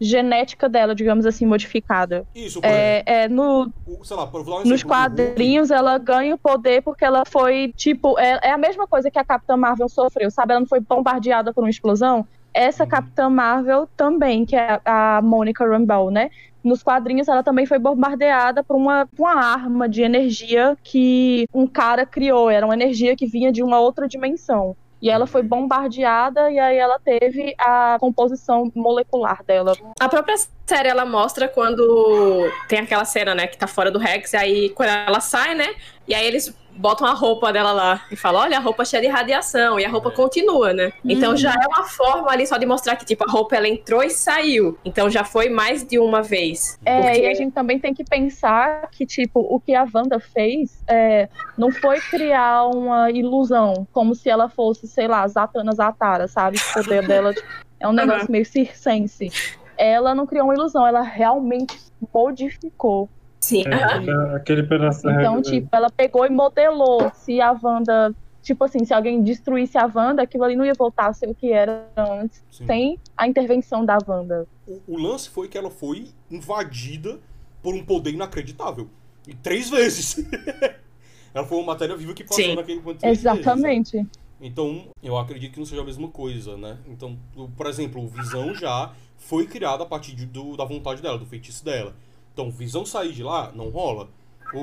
genética 0.00 0.68
dela, 0.68 0.94
digamos 0.94 1.26
assim, 1.26 1.46
modificada. 1.46 2.26
Isso, 2.34 2.60
por 2.60 2.68
É, 2.68 3.02
é, 3.06 3.28
no, 3.28 3.72
o- 3.86 4.04
sei 4.04 4.16
lá, 4.16 4.24
dar 4.26 4.40
um 4.40 4.64
nos 4.64 4.82
quadrinhos 4.82 5.70
ela 5.70 5.98
ganha 5.98 6.34
o 6.34 6.38
poder 6.38 6.82
porque 6.82 7.04
ela 7.04 7.22
foi, 7.26 7.72
tipo, 7.76 8.18
é, 8.18 8.38
é 8.42 8.50
a 8.52 8.58
mesma 8.58 8.86
coisa 8.86 9.10
que 9.10 9.18
a 9.18 9.24
Capitã 9.24 9.56
Marvel 9.56 9.88
sofreu, 9.88 10.30
sabe? 10.30 10.52
Ela 10.52 10.60
não 10.60 10.66
foi 10.68 10.80
bombardeada 10.80 11.52
por 11.52 11.62
uma 11.64 11.70
explosão. 11.70 12.26
Essa 12.54 12.84
Uhum. 12.84 12.88
Capitã 12.90 13.28
Marvel 13.30 13.88
também, 13.96 14.44
que 14.46 14.56
é 14.56 14.80
a 14.84 15.20
Monica 15.22 15.66
Rambeau, 15.66 16.10
né? 16.10 16.30
Nos 16.62 16.82
quadrinhos 16.82 17.28
ela 17.28 17.42
também 17.42 17.66
foi 17.66 17.78
bombardeada 17.78 18.64
por 18.64 18.76
uma, 18.76 19.08
uma 19.18 19.34
arma 19.34 19.88
de 19.88 20.02
energia 20.02 20.76
que 20.82 21.46
um 21.54 21.66
cara 21.66 22.04
criou. 22.04 22.50
Era 22.50 22.66
uma 22.66 22.74
energia 22.74 23.16
que 23.16 23.26
vinha 23.26 23.52
de 23.52 23.62
uma 23.62 23.78
outra 23.80 24.08
dimensão. 24.08 24.76
E 25.00 25.08
ela 25.10 25.26
foi 25.26 25.42
bombardeada 25.42 26.50
e 26.50 26.58
aí 26.58 26.76
ela 26.76 26.98
teve 26.98 27.54
a 27.58 27.96
composição 28.00 28.70
molecular 28.74 29.44
dela. 29.44 29.72
A 30.00 30.08
própria 30.08 30.36
série 30.66 30.88
ela 30.88 31.04
mostra 31.04 31.48
quando 31.48 32.50
tem 32.68 32.80
aquela 32.80 33.04
cena, 33.04 33.34
né, 33.34 33.46
que 33.46 33.56
tá 33.56 33.66
fora 33.66 33.90
do 33.90 33.98
Rex, 33.98 34.32
e 34.32 34.36
aí 34.36 34.68
quando 34.70 34.88
ela 34.88 35.20
sai, 35.20 35.54
né? 35.54 35.74
E 36.06 36.14
aí 36.14 36.26
eles 36.26 36.52
botam 36.78 37.06
a 37.06 37.12
roupa 37.12 37.52
dela 37.52 37.72
lá 37.72 38.02
e 38.10 38.16
falam: 38.16 38.40
olha, 38.42 38.56
a 38.56 38.60
roupa 38.60 38.82
é 38.82 38.86
cheia 38.86 39.02
de 39.02 39.08
radiação, 39.08 39.78
e 39.78 39.84
a 39.84 39.88
roupa 39.90 40.08
É. 40.08 40.12
continua, 40.12 40.72
né? 40.72 40.92
Então 41.04 41.32
Uhum. 41.32 41.36
já 41.36 41.52
é 41.52 41.66
uma 41.66 41.84
forma 41.84 42.30
ali 42.30 42.46
só 42.46 42.56
de 42.56 42.64
mostrar 42.64 42.96
que, 42.96 43.04
tipo, 43.04 43.24
a 43.28 43.30
roupa 43.30 43.56
ela 43.56 43.68
entrou 43.68 44.02
e 44.02 44.10
saiu. 44.10 44.78
Então 44.84 45.10
já 45.10 45.24
foi 45.24 45.48
mais 45.48 45.84
de 45.84 45.98
uma 45.98 46.22
vez. 46.22 46.78
É, 46.86 47.00
Porque- 47.02 47.20
e 47.22 47.26
a 47.28 47.34
gente 47.34 47.52
também 47.52 47.78
tem 47.78 47.92
que 47.92 48.04
pensar 48.04 48.88
que, 48.90 49.04
tipo, 49.04 49.40
o 49.40 49.58
que 49.60 49.74
a 49.74 49.86
Wanda 49.92 50.18
fez 50.20 50.82
é, 50.88 51.28
não 51.56 51.70
foi 51.70 52.00
criar 52.00 52.64
uma 52.66 53.10
ilusão, 53.10 53.86
como 53.92 54.14
se 54.14 54.30
ela 54.30 54.48
fosse, 54.48 54.86
sei 54.86 55.08
lá, 55.08 55.26
Zatanna 55.26 55.72
Zatara, 55.72 56.28
sabe? 56.28 56.58
O 56.58 56.74
poder 56.74 57.06
dela 57.06 57.34
tipo, 57.34 57.46
é 57.80 57.88
um 57.88 57.92
negócio 57.92 58.30
meio 58.30 58.46
circense. 58.46 59.28
Ela 59.76 60.14
não 60.14 60.26
criou 60.26 60.44
uma 60.46 60.54
ilusão, 60.54 60.86
ela 60.86 61.02
realmente 61.02 61.76
modificou. 62.12 63.08
Sim. 63.40 63.62
É, 63.66 64.36
aquele- 64.36 64.62
pedaço 64.64 65.02
da 65.02 65.12
Então, 65.12 65.36
regra- 65.36 65.50
tipo, 65.50 65.68
ela 65.72 65.90
pegou 65.90 66.26
e 66.26 66.30
modelou. 66.30 67.10
Se 67.14 67.40
a 67.40 67.56
Wanda 67.62 68.14
tipo 68.40 68.64
assim, 68.64 68.82
se 68.82 68.94
alguém 68.94 69.22
destruísse 69.22 69.76
a 69.76 69.84
Wanda, 69.94 70.22
aquilo 70.22 70.42
ali 70.44 70.56
não 70.56 70.64
ia 70.64 70.72
voltar 70.72 71.08
a 71.08 71.12
ser 71.12 71.28
o 71.28 71.34
que 71.34 71.52
era 71.52 71.86
antes, 71.96 72.42
Sim. 72.50 72.66
sem 72.66 72.98
a 73.14 73.28
intervenção 73.28 73.84
da 73.84 73.98
Wanda. 74.06 74.46
O, 74.66 74.80
o 74.94 74.96
lance 74.96 75.28
foi 75.28 75.48
que 75.48 75.58
ela 75.58 75.70
foi 75.70 76.06
invadida 76.30 77.18
por 77.62 77.74
um 77.74 77.84
poder 77.84 78.12
inacreditável. 78.14 78.88
E 79.26 79.34
três 79.34 79.68
vezes. 79.68 80.16
ela 81.34 81.44
foi 81.46 81.58
uma 81.58 81.66
matéria 81.66 81.94
viva 81.96 82.14
que 82.14 82.24
passou 82.24 82.42
Sim. 82.42 82.54
naquele 82.54 82.80
ponto 82.80 82.98
três 82.98 83.22
vezes, 83.22 83.24
né? 83.24 83.40
Exatamente. 83.42 84.06
Então, 84.40 84.84
eu 85.02 85.18
acredito 85.18 85.52
que 85.52 85.58
não 85.58 85.66
seja 85.66 85.82
a 85.82 85.84
mesma 85.84 86.08
coisa, 86.08 86.56
né? 86.56 86.78
Então, 86.88 87.18
por 87.56 87.66
exemplo, 87.66 88.02
o 88.02 88.08
Visão 88.08 88.54
já 88.54 88.92
foi 89.16 89.46
criado 89.46 89.82
a 89.82 89.86
partir 89.86 90.14
de- 90.14 90.24
do- 90.26 90.56
da 90.56 90.64
vontade 90.64 91.02
dela, 91.02 91.18
do 91.18 91.26
feitiço 91.26 91.62
dela. 91.64 91.94
Então, 92.38 92.52
Visão 92.52 92.86
sair 92.86 93.10
de 93.12 93.24
lá, 93.24 93.50
não 93.52 93.68
rola. 93.68 94.06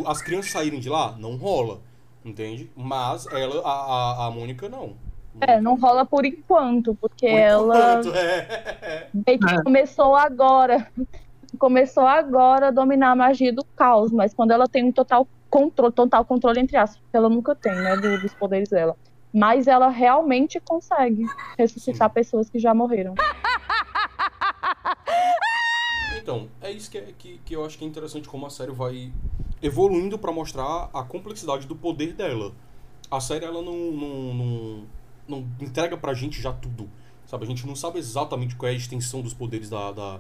As 0.06 0.22
crianças 0.22 0.50
saírem 0.54 0.80
de 0.80 0.90
lá, 0.90 1.14
não 1.20 1.36
rola. 1.36 1.82
Entende? 2.24 2.72
Mas 2.74 3.28
ela, 3.28 3.62
a, 3.68 3.70
a, 4.24 4.26
a 4.28 4.32
Mônica, 4.32 4.70
não. 4.70 4.94
É, 5.42 5.60
não 5.60 5.76
rola 5.76 6.06
por 6.06 6.24
enquanto, 6.26 6.96
porque 6.96 7.28
Por 7.30 7.38
ela 7.38 8.00
enquanto, 8.00 8.16
é. 8.16 9.10
meio 9.14 9.38
que 9.40 9.54
É. 9.56 9.62
começou 9.62 10.16
agora. 10.16 10.88
Começou 11.60 12.06
agora 12.06 12.68
a 12.68 12.72
dominar 12.72 13.12
a 13.12 13.16
magia 13.16 13.52
do 13.54 13.64
caos, 13.78 14.12
mas 14.12 14.34
quando 14.34 14.52
ela 14.52 14.68
tem 14.68 14.84
um 14.84 14.92
total 14.92 15.26
controle, 15.50 15.94
total 15.94 16.26
controle 16.26 16.60
entre 16.60 16.76
aspas, 16.76 17.00
porque 17.02 17.16
ela 17.16 17.30
nunca 17.30 17.56
tem, 17.56 17.74
né, 17.74 17.96
do- 17.96 18.20
dos 18.22 18.34
poderes 18.34 18.68
dela. 18.70 18.96
Mas 19.34 19.66
ela 19.68 19.88
realmente 19.90 20.60
consegue 20.62 21.26
ressuscitar 21.58 22.10
pessoas 22.10 22.50
que 22.50 22.60
já 22.60 22.74
morreram. 22.74 23.14
Então, 26.26 26.48
é 26.60 26.72
isso 26.72 26.90
que, 26.90 26.98
é- 26.98 27.14
que, 27.16 27.38
que 27.46 27.56
eu 27.56 27.64
acho 27.64 27.78
que 27.78 27.86
é 27.86 27.88
interessante 27.88 28.28
como 28.28 28.48
a 28.48 28.50
série 28.50 28.72
vai 28.72 29.14
evoluindo 29.62 30.18
pra 30.18 30.32
mostrar 30.32 30.90
a 30.92 31.04
complexidade 31.04 31.68
do 31.68 31.76
poder 31.76 32.14
dela. 32.14 32.52
A 33.12 33.20
série, 33.20 33.46
ela 33.46 33.62
não, 33.62 33.92
não, 33.92 34.34
não, 34.34 34.84
não 35.28 35.48
entrega 35.62 35.96
pra 35.96 36.16
gente 36.16 36.42
já 36.42 36.52
tudo, 36.52 36.90
sabe? 37.28 37.44
A 37.46 37.48
gente 37.48 37.68
não 37.68 37.76
sabe 37.76 38.00
exatamente 38.00 38.56
qual 38.56 38.68
é 38.68 38.74
a 38.74 38.76
extensão 38.76 39.22
dos 39.22 39.36
poderes 39.36 39.70
da, 39.70 39.92
da, 39.92 40.20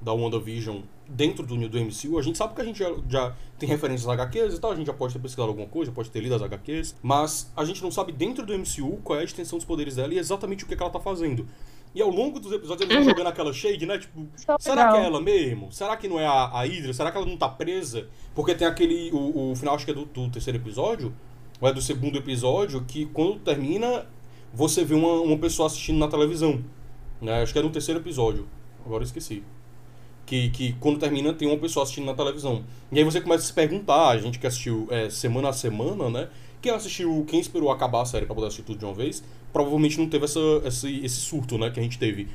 da 0.00 0.14
WandaVision 0.14 0.80
dentro 1.06 1.44
do, 1.46 1.68
do 1.68 1.78
MCU. 1.78 2.18
A 2.18 2.22
gente 2.22 2.38
sabe 2.38 2.54
que 2.54 2.62
a 2.62 2.64
gente 2.64 2.78
já, 2.78 2.90
já 3.06 3.36
tem 3.58 3.68
referências 3.68 4.08
a 4.08 4.14
HQs 4.14 4.54
e 4.54 4.58
tal, 4.58 4.72
a 4.72 4.74
gente 4.74 4.86
já 4.86 4.94
pode 4.94 5.12
ter 5.12 5.18
pesquisado 5.20 5.50
alguma 5.50 5.68
coisa, 5.68 5.92
pode 5.92 6.10
ter 6.10 6.20
lido 6.20 6.34
as 6.34 6.40
HQs, 6.40 6.96
mas 7.02 7.52
a 7.54 7.62
gente 7.66 7.82
não 7.82 7.90
sabe 7.90 8.10
dentro 8.10 8.46
do 8.46 8.54
MCU 8.54 8.96
qual 9.04 9.18
é 9.18 9.20
a 9.20 9.24
extensão 9.26 9.58
dos 9.58 9.66
poderes 9.66 9.96
dela 9.96 10.14
e 10.14 10.18
exatamente 10.18 10.64
o 10.64 10.66
que, 10.66 10.74
que 10.74 10.82
ela 10.82 10.90
tá 10.90 10.98
fazendo. 10.98 11.46
E 11.94 12.00
ao 12.00 12.08
longo 12.08 12.40
dos 12.40 12.50
episódios 12.52 12.88
eles 12.88 13.04
vão 13.04 13.12
jogando 13.12 13.26
aquela 13.26 13.52
shade, 13.52 13.84
né? 13.84 13.98
Tipo, 13.98 14.26
é 14.48 14.56
Será 14.58 14.76
legal. 14.76 14.92
que 14.92 14.98
é 14.98 15.04
ela 15.04 15.20
mesmo? 15.20 15.70
Será 15.70 15.96
que 15.96 16.08
não 16.08 16.18
é 16.18 16.26
a, 16.26 16.44
a 16.44 16.62
Hydra? 16.64 16.92
Será 16.94 17.10
que 17.10 17.18
ela 17.18 17.26
não 17.26 17.36
tá 17.36 17.48
presa? 17.48 18.08
Porque 18.34 18.54
tem 18.54 18.66
aquele. 18.66 19.10
O, 19.12 19.50
o 19.52 19.56
final, 19.56 19.74
acho 19.74 19.84
que 19.84 19.90
é 19.90 19.94
do, 19.94 20.06
do 20.06 20.30
terceiro 20.30 20.58
episódio, 20.58 21.14
ou 21.60 21.68
é 21.68 21.72
do 21.72 21.82
segundo 21.82 22.16
episódio, 22.16 22.82
que 22.84 23.06
quando 23.06 23.38
termina, 23.40 24.06
você 24.54 24.84
vê 24.84 24.94
uma, 24.94 25.20
uma 25.20 25.36
pessoa 25.36 25.66
assistindo 25.66 25.98
na 25.98 26.08
televisão. 26.08 26.64
Né? 27.20 27.42
Acho 27.42 27.52
que 27.52 27.58
é 27.58 27.62
no 27.62 27.70
terceiro 27.70 28.00
episódio. 28.00 28.48
Agora 28.84 29.02
eu 29.02 29.06
esqueci. 29.06 29.42
Que, 30.24 30.50
que 30.50 30.72
quando 30.74 30.98
termina 30.98 31.32
tem 31.34 31.46
uma 31.46 31.58
pessoa 31.58 31.82
assistindo 31.82 32.06
na 32.06 32.14
televisão. 32.14 32.64
E 32.90 32.98
aí 32.98 33.04
você 33.04 33.20
começa 33.20 33.44
a 33.44 33.46
se 33.46 33.52
perguntar, 33.52 34.08
a 34.08 34.18
gente 34.18 34.38
que 34.38 34.46
assistiu 34.46 34.86
é, 34.90 35.10
semana 35.10 35.50
a 35.50 35.52
semana, 35.52 36.08
né? 36.08 36.28
Quem 36.62 36.72
assistiu, 36.72 37.24
quem 37.28 37.40
esperou 37.40 37.70
acabar 37.70 38.02
a 38.02 38.04
série 38.06 38.24
pra 38.24 38.34
poder 38.34 38.46
assistir 38.46 38.62
tudo 38.62 38.78
de 38.78 38.84
uma 38.84 38.94
vez, 38.94 39.22
provavelmente 39.52 39.98
não 39.98 40.08
teve 40.08 40.24
essa, 40.24 40.40
esse, 40.64 41.04
esse 41.04 41.16
surto, 41.16 41.58
né, 41.58 41.70
que 41.70 41.80
a 41.80 41.82
gente 41.82 41.98
teve. 41.98 42.28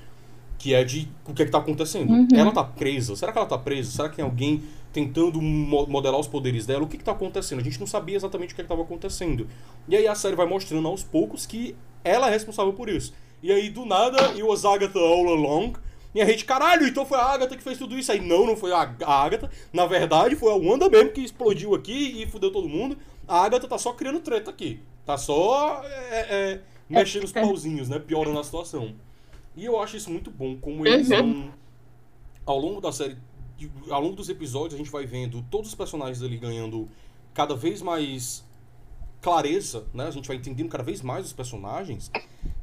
Que 0.59 0.73
é 0.73 0.83
de 0.83 1.07
o 1.27 1.33
que 1.33 1.43
é 1.43 1.45
que 1.45 1.51
tá 1.51 1.59
acontecendo. 1.59 2.11
Uhum. 2.11 2.27
Ela 2.35 2.51
tá 2.51 2.63
presa? 2.63 3.15
Será 3.15 3.31
que 3.31 3.37
ela 3.37 3.47
tá 3.47 3.57
presa? 3.57 3.91
Será 3.91 4.09
que 4.09 4.17
tem 4.17 4.25
alguém 4.25 4.63
tentando 4.91 5.41
mo- 5.41 5.85
modelar 5.87 6.19
os 6.19 6.27
poderes 6.27 6.65
dela? 6.65 6.83
O 6.83 6.87
que 6.87 6.97
que 6.97 7.03
tá 7.03 7.11
acontecendo? 7.11 7.59
A 7.59 7.63
gente 7.63 7.79
não 7.79 7.87
sabia 7.87 8.15
exatamente 8.15 8.51
o 8.51 8.55
que 8.55 8.61
é 8.61 8.63
que 8.63 8.69
tava 8.69 8.81
acontecendo. 8.81 9.47
E 9.87 9.95
aí 9.95 10.07
a 10.07 10.15
série 10.15 10.35
vai 10.35 10.47
mostrando 10.47 10.87
aos 10.87 11.03
poucos 11.03 11.45
que 11.45 11.75
ela 12.03 12.27
é 12.27 12.31
responsável 12.31 12.73
por 12.73 12.89
isso. 12.89 13.13
E 13.41 13.51
aí, 13.51 13.69
do 13.69 13.85
nada, 13.85 14.29
it 14.31 14.41
was 14.41 14.65
Agatha 14.65 14.97
all 14.99 15.29
along. 15.29 15.73
E 16.15 16.21
a 16.21 16.25
gente, 16.25 16.43
caralho, 16.43 16.87
então 16.87 17.05
foi 17.05 17.19
a 17.19 17.25
Agatha 17.25 17.55
que 17.55 17.61
fez 17.61 17.77
tudo 17.77 17.95
isso. 17.95 18.11
Aí, 18.11 18.19
não, 18.19 18.47
não 18.47 18.57
foi 18.57 18.71
a 18.73 18.91
a 19.05 19.23
Agatha. 19.23 19.51
Na 19.71 19.85
verdade, 19.85 20.35
foi 20.35 20.51
a 20.51 20.55
Wanda 20.55 20.89
mesmo 20.89 21.11
que 21.11 21.21
explodiu 21.21 21.75
aqui 21.75 22.19
e 22.19 22.25
fudeu 22.25 22.51
todo 22.51 22.67
mundo. 22.67 22.97
A 23.27 23.43
Agatha 23.43 23.67
tá 23.67 23.77
só 23.77 23.93
criando 23.93 24.19
treta 24.19 24.49
aqui. 24.49 24.79
Tá 25.05 25.17
só 25.17 25.83
é, 25.83 26.19
é, 26.19 26.61
mexendo 26.89 27.23
os 27.23 27.31
pauzinhos, 27.31 27.89
né? 27.89 27.99
Piorando 27.99 28.39
a 28.39 28.43
situação. 28.43 28.95
E 29.55 29.65
eu 29.65 29.79
acho 29.81 29.97
isso 29.97 30.09
muito 30.09 30.29
bom, 30.29 30.57
como 30.57 30.85
eles 30.85 31.09
vão. 31.09 31.51
Ao 32.45 32.57
longo 32.57 32.79
da 32.79 32.91
série, 32.91 33.17
ao 33.89 34.01
longo 34.01 34.15
dos 34.15 34.29
episódios, 34.29 34.75
a 34.75 34.77
gente 34.77 34.91
vai 34.91 35.05
vendo 35.05 35.41
todos 35.49 35.69
os 35.69 35.75
personagens 35.75 36.21
ali 36.21 36.37
ganhando 36.37 36.87
cada 37.33 37.55
vez 37.55 37.81
mais 37.81 38.45
clareza, 39.21 39.85
né? 39.93 40.07
A 40.07 40.11
gente 40.11 40.27
vai 40.27 40.37
entendendo 40.37 40.69
cada 40.69 40.83
vez 40.83 41.01
mais 41.01 41.25
os 41.25 41.33
personagens. 41.33 42.11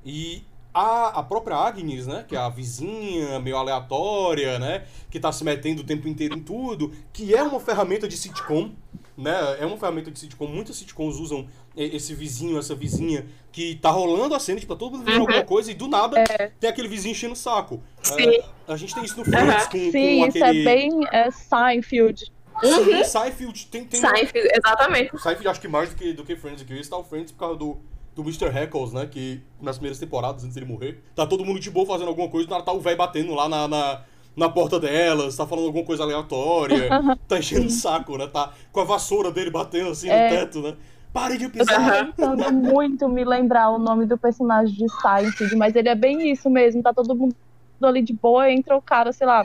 E 0.05 0.45
a, 0.73 1.21
a 1.21 1.23
própria 1.23 1.57
Agnes, 1.57 2.07
né? 2.07 2.25
Que 2.27 2.37
é 2.37 2.39
a 2.39 2.49
vizinha 2.49 3.39
meio 3.41 3.57
aleatória, 3.57 4.59
né? 4.59 4.87
Que 5.11 5.21
tá 5.21 5.31
se 5.33 5.45
metendo 5.45 5.83
o 5.83 5.85
tempo 5.85 6.09
inteiro 6.09 6.37
em 6.37 6.41
tudo. 6.41 6.93
Que 7.13 7.35
é 7.35 7.43
uma 7.43 7.61
ferramenta 7.61 8.09
de 8.09 8.17
sitcom, 8.17 8.73
né? 9.17 9.33
É 9.61 9.67
uma 9.67 9.77
ferramenta 9.77 10.11
de 10.11 10.19
sitcom. 10.19 10.47
Muitas 10.47 10.77
sitcoms 10.77 11.17
usam 11.17 11.47
e- 11.77 11.97
esse 11.97 12.15
vizinho, 12.15 12.59
essa 12.59 12.75
vizinha 12.75 13.27
que 13.53 13.77
tá 13.77 13.91
rolando 13.91 14.35
a 14.35 14.41
cena, 14.41 14.59
tipo, 14.59 14.75
tá 14.75 14.79
todo 14.79 14.93
mundo 14.97 15.05
vendo 15.05 15.21
alguma 15.21 15.45
coisa 15.45 15.71
e 15.71 15.75
do 15.75 15.89
nada 15.89 16.25
tem 16.59 16.71
aquele 16.71 16.89
vizinho 16.89 17.13
enchendo 17.13 17.35
o 17.35 17.37
saco. 17.37 17.83
Sim. 18.03 18.29
É, 18.29 18.45
a 18.69 18.77
gente 18.77 18.95
tem 18.95 19.05
isso 19.05 19.17
no 19.17 19.25
Friends 19.25 19.67
com, 19.67 19.79
Sim, 19.79 19.93
com 19.93 20.27
isso 20.27 20.39
aquele... 20.39 20.61
é 20.61 20.65
bem 20.65 20.91
é, 21.13 21.31
Seinfeld. 21.31 22.33
Sim, 22.63 23.05
Seinfeld 23.05 23.67
tem, 23.67 23.85
tem 23.85 24.01
Seinfeld, 24.01 24.49
exatamente. 24.53 25.19
Seinfeld 25.19 25.49
acho 25.49 25.61
que 25.61 25.69
mais 25.69 25.91
do 25.91 25.97
que, 25.97 26.13
do 26.13 26.25
que 26.25 26.37
Friends, 26.37 26.63
que 26.63 26.73
eu 26.73 26.77
ia 26.77 26.85
citar 26.85 26.99
o 26.99 27.05
Friends 27.05 27.33
por 27.33 27.39
causa 27.39 27.57
do, 27.57 27.79
do 28.15 28.23
Mr. 28.23 28.47
Heckles, 28.47 28.93
né? 28.93 29.07
Que 29.07 29.43
nas 29.61 29.77
primeiras 29.77 29.99
temporadas, 29.99 30.45
antes 30.45 30.55
dele 30.55 30.67
morrer, 30.67 31.03
tá 31.15 31.27
todo 31.27 31.45
mundo 31.45 31.59
de 31.59 31.71
boa 31.71 31.87
fazendo 31.87 32.09
alguma 32.09 32.29
coisa, 32.29 32.53
hora 32.53 32.63
tá 32.63 32.73
o 32.73 32.81
velho 32.81 32.97
batendo 32.97 33.35
lá 33.35 33.49
na, 33.49 33.67
na, 33.67 34.03
na 34.37 34.49
porta 34.49 34.81
delas, 34.81 35.37
tá 35.37 35.47
falando 35.47 35.67
alguma 35.67 35.85
coisa 35.85 36.03
aleatória, 36.03 36.89
tá 37.29 37.39
enchendo 37.39 37.67
o 37.67 37.71
saco, 37.71 38.17
né? 38.19 38.27
Tá 38.27 38.53
com 38.73 38.81
a 38.81 38.85
vassoura 38.85 39.31
dele 39.31 39.51
batendo 39.51 39.91
assim 39.91 40.09
É. 40.09 40.25
no 40.31 40.37
teto, 40.37 40.61
né? 40.63 40.75
Pare 41.13 41.39
de 41.39 41.49
pisar! 41.49 42.07
Tentando 42.07 42.51
muito 42.53 43.09
me 43.09 43.25
lembrar 43.25 43.71
o 43.71 43.79
nome 43.79 44.05
do 44.07 44.19
personagem 44.19 44.75
de 44.75 44.87
Seinfeld, 45.01 45.55
mas 45.57 45.77
ele 45.77 45.89
é 45.89 45.95
bem 45.95 46.31
isso 46.33 46.51
mesmo, 46.51 46.83
tá 46.83 46.93
todo 46.93 47.15
mundo 47.15 47.35
ali 47.83 48.03
de 48.03 48.13
boa, 48.13 48.51
entra 48.51 48.77
o 48.77 48.83
cara, 48.83 49.13
sei 49.13 49.27
lá, 49.27 49.43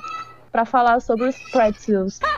pra 0.52 0.66
falar 0.66 1.00
sobre 1.02 1.28
os 1.28 1.36
pretzels. 1.52 2.20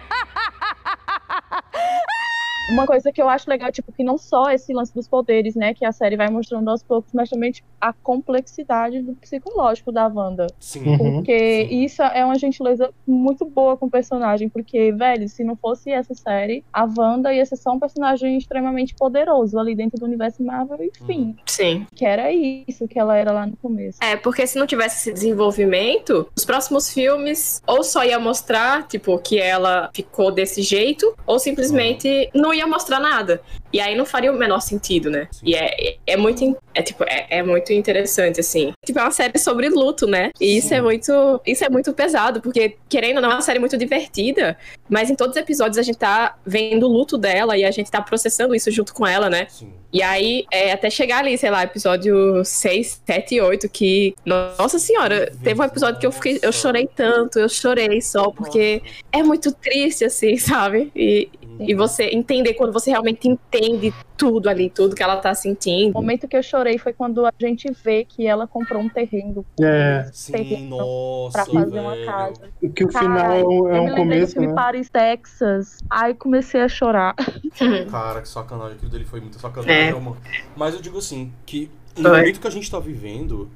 Uma 2.70 2.86
coisa 2.86 3.12
que 3.12 3.22
eu 3.22 3.28
acho 3.28 3.49
legal, 3.49 3.72
tipo, 3.72 3.91
que 3.91 4.03
não 4.03 4.18
só 4.18 4.49
esse 4.51 4.74
lance 4.74 4.93
dos 4.93 5.07
poderes, 5.07 5.55
né, 5.55 5.74
que 5.74 5.86
a 5.86 5.91
série 5.91 6.16
vai 6.16 6.30
mostrando 6.30 6.70
aos 6.70 6.84
poucos, 6.84 7.12
mas 7.14 7.30
também 7.30 7.51
tipo, 7.51 7.68
a 7.80 7.91
complexidade 7.91 9.01
do 9.01 9.14
psicológico 9.14 9.91
da 9.91 10.07
Wanda. 10.07 10.47
Sim. 10.59 10.86
Uhum. 10.86 11.16
Porque 11.16 11.68
Sim. 11.68 11.84
isso 11.84 12.01
é 12.01 12.24
uma 12.24 12.38
gentileza 12.38 12.91
muito 13.05 13.45
boa 13.45 13.76
com 13.76 13.88
o 13.88 13.89
personagem. 13.89 14.49
Porque, 14.49 14.91
velho, 14.91 15.28
se 15.28 15.43
não 15.43 15.55
fosse 15.55 15.91
essa 15.91 16.14
série, 16.14 16.64
a 16.72 16.86
Wanda 16.86 17.34
ia 17.34 17.45
ser 17.45 17.55
só 17.55 17.72
um 17.72 17.80
personagem 17.80 18.38
extremamente 18.38 18.93
poderoso 18.95 19.57
ali 19.57 19.76
dentro 19.76 19.99
do 19.99 20.05
universo 20.05 20.43
Marvel, 20.43 20.78
enfim. 20.84 21.36
Sim. 21.45 21.86
Que 21.95 22.05
era 22.05 22.32
isso 22.32 22.88
que 22.88 22.99
ela 22.99 23.18
era 23.18 23.32
lá 23.32 23.45
no 23.45 23.57
começo. 23.57 23.97
É, 24.01 24.16
porque 24.16 24.45
se 24.45 24.57
não 24.59 24.68
tivesse 24.68 24.97
esse 24.97 25.14
desenvolvimento, 25.14 26.30
os 26.36 26.45
próximos 26.45 26.91
filmes 26.91 27.62
ou 27.68 27.84
só 27.84 28.03
ia 28.03 28.20
mostrar, 28.20 28.88
tipo, 28.88 29.18
que 29.18 29.39
ela 29.39 29.89
ficou 29.93 30.32
desse 30.32 30.62
jeito, 30.62 31.14
ou 31.26 31.39
simplesmente 31.39 32.30
não 32.34 32.51
ia 32.54 32.68
mostrar 32.68 32.99
nada. 32.99 33.41
E 33.74 33.80
aí 33.80 33.95
não 33.95 34.06
faria 34.06 34.32
o 34.32 34.38
menor 34.38 34.60
sentido, 34.60 35.10
né? 35.10 35.28
Sim. 35.32 35.41
E 35.45 35.56
é, 35.56 35.97
é 36.06 36.18
muito, 36.18 36.58
é, 36.74 36.82
tipo, 36.82 37.03
é, 37.03 37.28
é 37.30 37.44
muito 37.44 37.72
interessante, 37.72 38.40
assim. 38.40 38.73
Tipo, 38.86 38.99
é 38.99 39.03
uma 39.03 39.11
série 39.11 39.38
sobre 39.38 39.69
luto, 39.69 40.06
né? 40.07 40.32
E 40.40 40.57
isso 40.57 40.69
Sim. 40.69 40.76
é 40.76 40.82
muito. 40.82 41.41
Isso 41.45 41.64
é 41.64 41.69
muito 41.69 41.94
pesado, 41.94 42.41
porque, 42.41 42.78
querendo 42.90 43.18
ou 43.18 43.22
não, 43.22 43.32
é 43.32 43.36
uma 43.36 43.41
série 43.41 43.60
muito 43.60 43.78
divertida, 43.78 44.57
mas 44.90 45.10
em 45.10 45.15
todos 45.15 45.36
os 45.36 45.41
episódios 45.41 45.78
a 45.78 45.84
gente 45.84 45.98
tá 45.98 46.36
vendo 46.45 46.88
o 46.88 46.91
luto 46.91 47.18
dela 47.18 47.57
e 47.57 47.64
a 47.64 47.72
gente 47.72 47.90
tá 47.90 48.02
processando 48.02 48.53
isso 48.53 48.69
junto 48.72 48.94
com 48.94 49.06
ela, 49.07 49.30
né? 49.30 49.48
Sim. 49.49 49.72
E 49.94 50.02
aí, 50.02 50.45
é, 50.52 50.72
até 50.72 50.90
chegar 50.90 51.19
ali, 51.19 51.38
sei 51.38 51.49
lá, 51.49 51.64
episódio 51.64 52.44
6, 52.45 53.02
7 53.06 53.36
e 53.36 53.41
8, 53.41 53.69
que. 53.69 54.15
Nossa 54.26 54.80
senhora, 54.80 55.32
teve 55.44 55.60
um 55.60 55.65
episódio 55.65 55.99
que 55.99 56.07
eu 56.07 56.11
fiquei. 56.11 56.40
Eu 56.41 56.52
chorei 56.52 56.88
tanto, 56.95 57.40
eu 57.40 57.49
chorei 57.49 58.02
só, 58.02 58.32
porque 58.32 58.82
é 59.11 59.22
muito 59.22 59.52
triste, 59.52 60.06
assim, 60.06 60.38
sabe? 60.40 60.91
E, 60.95 61.30
e 61.60 61.73
você 61.76 62.06
entender 62.06 62.53
quando 62.56 62.72
você 62.73 62.90
realmente 62.91 63.28
entende 63.28 63.94
tudo 64.18 64.49
ali, 64.49 64.69
tudo 64.69 64.95
que 64.95 65.02
ela 65.03 65.18
tá 65.18 65.32
O 65.32 65.36
sentindo. 65.36 65.94
momento 65.94 66.28
que 66.28 66.38
eu 66.38 66.44
chorei 66.44 66.78
foi 66.78 66.94
quando 66.94 67.26
a 67.26 67.32
gente 67.40 67.72
vê 67.84 68.06
que 68.06 68.26
ela 68.28 68.48
comprou 68.48 68.82
um 68.82 68.90
terreno 68.90 69.45
É, 69.60 70.10
Sim, 70.14 70.68
nossa, 70.68 71.32
pra 71.34 71.45
fazer 71.45 71.72
velho. 71.72 71.82
uma 71.88 71.98
casa. 72.06 72.41
que 72.76 72.84
o 72.86 72.90
final 72.90 73.32
é 73.32 73.41
eu 73.41 73.48
um 73.48 73.64
me 73.64 73.69
lembrei 73.72 73.90
do 73.90 73.95
começo, 73.95 74.34
filme 74.34 74.48
né? 74.48 74.53
Paris, 74.53 74.90
Texas. 74.90 75.78
Aí 75.90 76.14
comecei 76.14 76.61
a 76.61 76.68
chorar. 76.68 77.15
Cara, 77.90 78.22
que 78.22 78.30
sacanagem, 78.30 78.76
aquilo 78.76 78.91
dele 78.91 79.06
foi 79.06 79.19
muita 79.22 79.40
sacanagem, 79.40 79.76
É. 79.90 79.94
mano. 79.94 80.18
Mas 80.56 80.73
eu 80.76 80.82
digo 80.82 80.98
assim, 80.99 81.32
que 81.45 81.69
no 81.98 82.10
Foi. 82.10 82.18
momento 82.19 82.40
que 82.40 82.48
a 82.48 82.52
gente 82.52 82.69
tá 82.69 82.80
vivendo, 82.80 83.49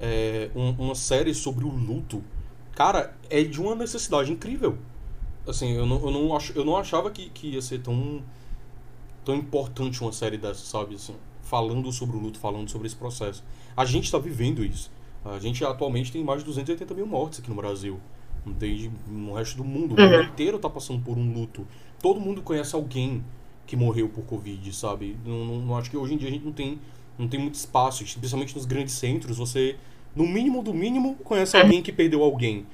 é, 0.00 0.48
um- 0.54 0.74
uma 0.78 0.94
série 0.94 1.34
sobre 1.34 1.64
o 1.64 1.68
luto, 1.68 2.22
cara, 2.74 3.14
é 3.28 3.42
de 3.42 3.60
uma 3.60 3.74
necessidade 3.74 4.30
incrível. 4.32 4.76
Assim, 5.46 5.72
eu 5.72 5.86
não, 5.86 6.00
eu 6.04 6.10
não, 6.10 6.36
ach, 6.36 6.50
eu 6.54 6.64
não 6.64 6.76
achava 6.76 7.10
que, 7.10 7.30
que 7.30 7.48
ia 7.48 7.62
ser 7.62 7.80
tão, 7.80 8.22
tão 9.24 9.34
importante 9.34 10.00
uma 10.02 10.12
série 10.12 10.36
dessa, 10.36 10.64
sabe? 10.64 10.94
Assim, 10.94 11.14
falando 11.42 11.90
sobre 11.92 12.16
o 12.16 12.20
luto, 12.20 12.38
falando 12.38 12.68
sobre 12.68 12.86
esse 12.86 12.96
processo. 12.96 13.42
A 13.76 13.84
gente 13.84 14.04
está 14.04 14.18
vivendo 14.18 14.64
isso. 14.64 14.90
A 15.24 15.38
gente 15.38 15.64
atualmente 15.64 16.12
tem 16.12 16.24
mais 16.24 16.40
de 16.40 16.46
280 16.46 16.94
mil 16.94 17.06
mortes 17.06 17.40
aqui 17.40 17.50
no 17.50 17.56
Brasil. 17.56 17.98
Entende? 18.46 18.90
No 19.08 19.34
resto 19.34 19.56
do 19.56 19.64
mundo. 19.64 19.94
O 19.94 20.00
mundo 20.00 20.22
inteiro 20.22 20.56
está 20.56 20.70
passando 20.70 21.02
por 21.02 21.18
um 21.18 21.32
luto. 21.32 21.66
Todo 22.00 22.20
mundo 22.20 22.40
conhece 22.40 22.74
alguém 22.74 23.22
que 23.66 23.76
morreu 23.76 24.08
por 24.08 24.24
Covid, 24.24 24.74
sabe? 24.74 25.16
Não, 25.24 25.44
não, 25.44 25.58
não, 25.60 25.76
acho 25.76 25.90
que 25.90 25.96
hoje 25.96 26.14
em 26.14 26.16
dia 26.16 26.28
a 26.28 26.32
gente 26.32 26.44
não 26.44 26.52
tem, 26.52 26.78
não 27.18 27.28
tem 27.28 27.38
muito 27.38 27.54
espaço, 27.54 28.02
especialmente 28.02 28.54
nos 28.56 28.64
grandes 28.64 28.94
centros. 28.94 29.36
Você, 29.38 29.76
no 30.16 30.26
mínimo 30.26 30.62
do 30.62 30.72
mínimo, 30.72 31.14
conhece 31.22 31.56
alguém 31.56 31.82
que 31.82 31.92
perdeu 31.92 32.22
alguém, 32.22 32.66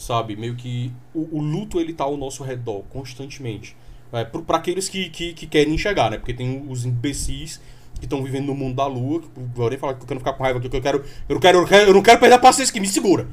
sabe? 0.00 0.34
Meio 0.34 0.56
que 0.56 0.90
o, 1.14 1.38
o 1.38 1.40
luto 1.42 1.78
ele 1.78 1.92
tá 1.92 2.04
ao 2.04 2.16
nosso 2.16 2.42
redor 2.42 2.82
constantemente. 2.88 3.76
É, 4.12 4.24
para 4.24 4.56
aqueles 4.56 4.88
que, 4.88 5.10
que, 5.10 5.34
que, 5.34 5.46
querem 5.46 5.74
enxergar, 5.74 6.10
né? 6.10 6.16
Porque 6.16 6.32
tem 6.32 6.64
os 6.68 6.86
imbecis 6.86 7.60
que 7.98 8.06
estão 8.06 8.24
vivendo 8.24 8.46
no 8.46 8.54
mundo 8.54 8.76
da 8.76 8.86
lua, 8.86 9.20
que 9.20 9.28
podem 9.54 9.78
falar 9.78 9.94
que 9.94 10.02
eu 10.02 10.06
quero 10.06 10.20
ficar 10.20 10.32
com 10.32 10.42
raiva, 10.42 10.58
que 10.58 10.74
eu 10.74 10.80
quero, 10.80 11.04
eu 11.28 11.34
não 11.34 11.40
quero, 11.40 11.58
eu 11.58 11.66
quero, 11.66 11.90
eu 11.90 11.94
não 11.94 12.02
quero 12.02 12.18
perder 12.18 12.34
a 12.34 12.38
paciência, 12.38 12.72
que 12.72 12.80
me 12.80 12.88
segura. 12.88 13.28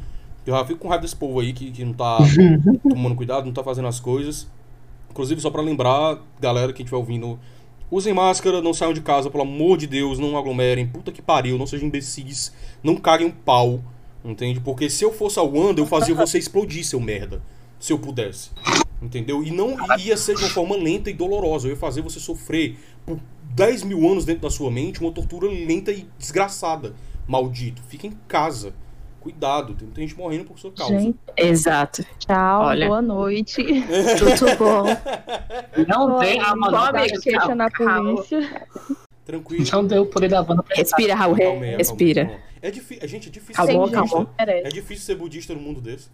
Eu 0.46 0.56
já 0.56 0.66
fico 0.66 0.80
com 0.80 0.90
raiva 0.90 1.02
desse 1.02 1.16
povo 1.16 1.40
aí 1.40 1.54
que, 1.54 1.72
que 1.72 1.86
não 1.86 1.94
tá 1.94 2.18
tomando 2.84 3.16
cuidado, 3.16 3.46
não 3.46 3.54
tá 3.54 3.64
fazendo 3.64 3.88
as 3.88 4.00
coisas. 4.02 4.48
Inclusive, 5.10 5.40
só 5.40 5.50
para 5.50 5.62
lembrar, 5.62 6.20
galera 6.40 6.74
que 6.74 6.84
estiver 6.84 6.98
ouvindo, 6.98 7.40
usem 7.90 8.14
máscara, 8.14 8.62
não 8.62 8.74
saiam 8.74 8.94
de 8.94 9.02
casa, 9.02 9.32
pelo 9.32 9.44
amor 9.44 9.78
de 9.78 9.88
Deus, 9.88 10.20
não 10.20 10.38
aglomerem, 10.38 10.86
puta 10.86 11.14
que 11.14 11.22
pariu, 11.22 11.58
não 11.58 11.66
sejam 11.66 11.88
imbecis, 11.88 12.54
não 12.84 12.98
caguem 12.98 13.28
um 13.28 13.32
pau, 13.32 13.82
entende? 14.24 14.60
Porque 14.60 14.90
se 14.90 15.04
eu 15.04 15.14
fosse 15.14 15.40
a 15.40 15.44
Wanda, 15.44 15.82
eu 15.82 15.86
fazia 15.86 16.14
você 16.16 16.38
explodir, 16.38 16.86
seu 16.86 17.00
merda, 17.00 17.42
se 17.80 17.94
eu 17.94 18.00
pudesse. 18.00 18.52
Entendeu? 19.02 19.44
E 19.44 19.52
não 19.52 19.76
ia 20.00 20.18
ser 20.18 20.36
de 20.36 20.44
uma 20.44 20.50
forma 20.50 20.76
lenta 20.76 21.10
e 21.10 21.14
dolorosa. 21.14 21.68
Eu 21.68 21.72
ia 21.72 21.78
fazer 21.78 22.02
você 22.02 22.20
sofrer 22.20 22.78
por 23.06 23.20
10 23.54 23.84
mil 23.84 24.10
anos 24.10 24.26
dentro 24.26 24.42
da 24.42 24.50
sua 24.50 24.72
mente 24.72 25.00
uma 25.02 25.12
tortura 25.12 25.48
lenta 25.48 25.92
e 25.92 26.08
desgraçada. 26.18 26.96
Maldito. 27.28 27.82
Fica 27.88 28.08
em 28.08 28.18
casa. 28.28 28.74
Cuidado, 29.20 29.74
tem 29.74 29.86
muita 29.86 30.02
gente 30.02 30.18
morrendo 30.18 30.46
por 30.46 30.58
sua 30.58 30.72
causa. 30.72 30.98
Gente, 30.98 31.20
exato. 31.36 32.06
Tchau, 32.18 32.62
Olha. 32.62 32.88
boa 32.88 33.02
noite. 33.02 33.62
Tudo 33.62 34.56
bom. 34.58 34.86
Não 35.86 36.20
tem 36.20 36.40
a 36.40 36.56
maldade 36.56 37.20
queixa 37.20 37.54
na 37.54 37.70
polícia. 37.70 38.68
Tranquilo. 39.28 39.66
Não 39.74 39.86
deu 39.86 40.04
o 40.04 40.06
poder 40.06 40.30
da 40.30 40.42
banda 40.42 40.64
pra 40.64 40.74
Respira, 40.74 41.14
Raul. 41.14 41.36
Respira. 41.78 42.40
É 42.62 42.72
difícil, 42.72 43.08
gente, 43.10 43.28
é 43.28 43.32
difícil 43.32 43.56
calma, 43.56 43.88
ser 43.88 43.94
calma. 43.94 44.30
É 44.38 44.70
difícil 44.70 45.06
ser 45.06 45.16
budista 45.16 45.54
no 45.54 45.60
mundo 45.60 45.82
desse. 45.82 46.10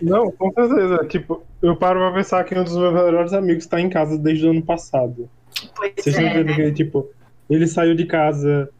Não, 0.00 0.30
com 0.30 0.52
certeza. 0.52 1.04
Tipo, 1.08 1.42
eu 1.60 1.74
paro 1.74 1.98
pra 1.98 2.12
pensar 2.12 2.44
que 2.44 2.54
um 2.54 2.62
dos 2.62 2.76
meus 2.76 2.94
melhores 2.94 3.32
amigos 3.32 3.66
tá 3.66 3.80
em 3.80 3.90
casa 3.90 4.16
desde 4.16 4.46
o 4.46 4.50
ano 4.50 4.62
passado. 4.62 5.28
Pois 5.74 5.92
Vocês 5.98 6.16
é. 6.16 6.28
entendem 6.28 6.54
que, 6.54 6.72
tipo, 6.72 7.10
ele 7.50 7.66
saiu 7.66 7.96
de 7.96 8.06
casa 8.06 8.70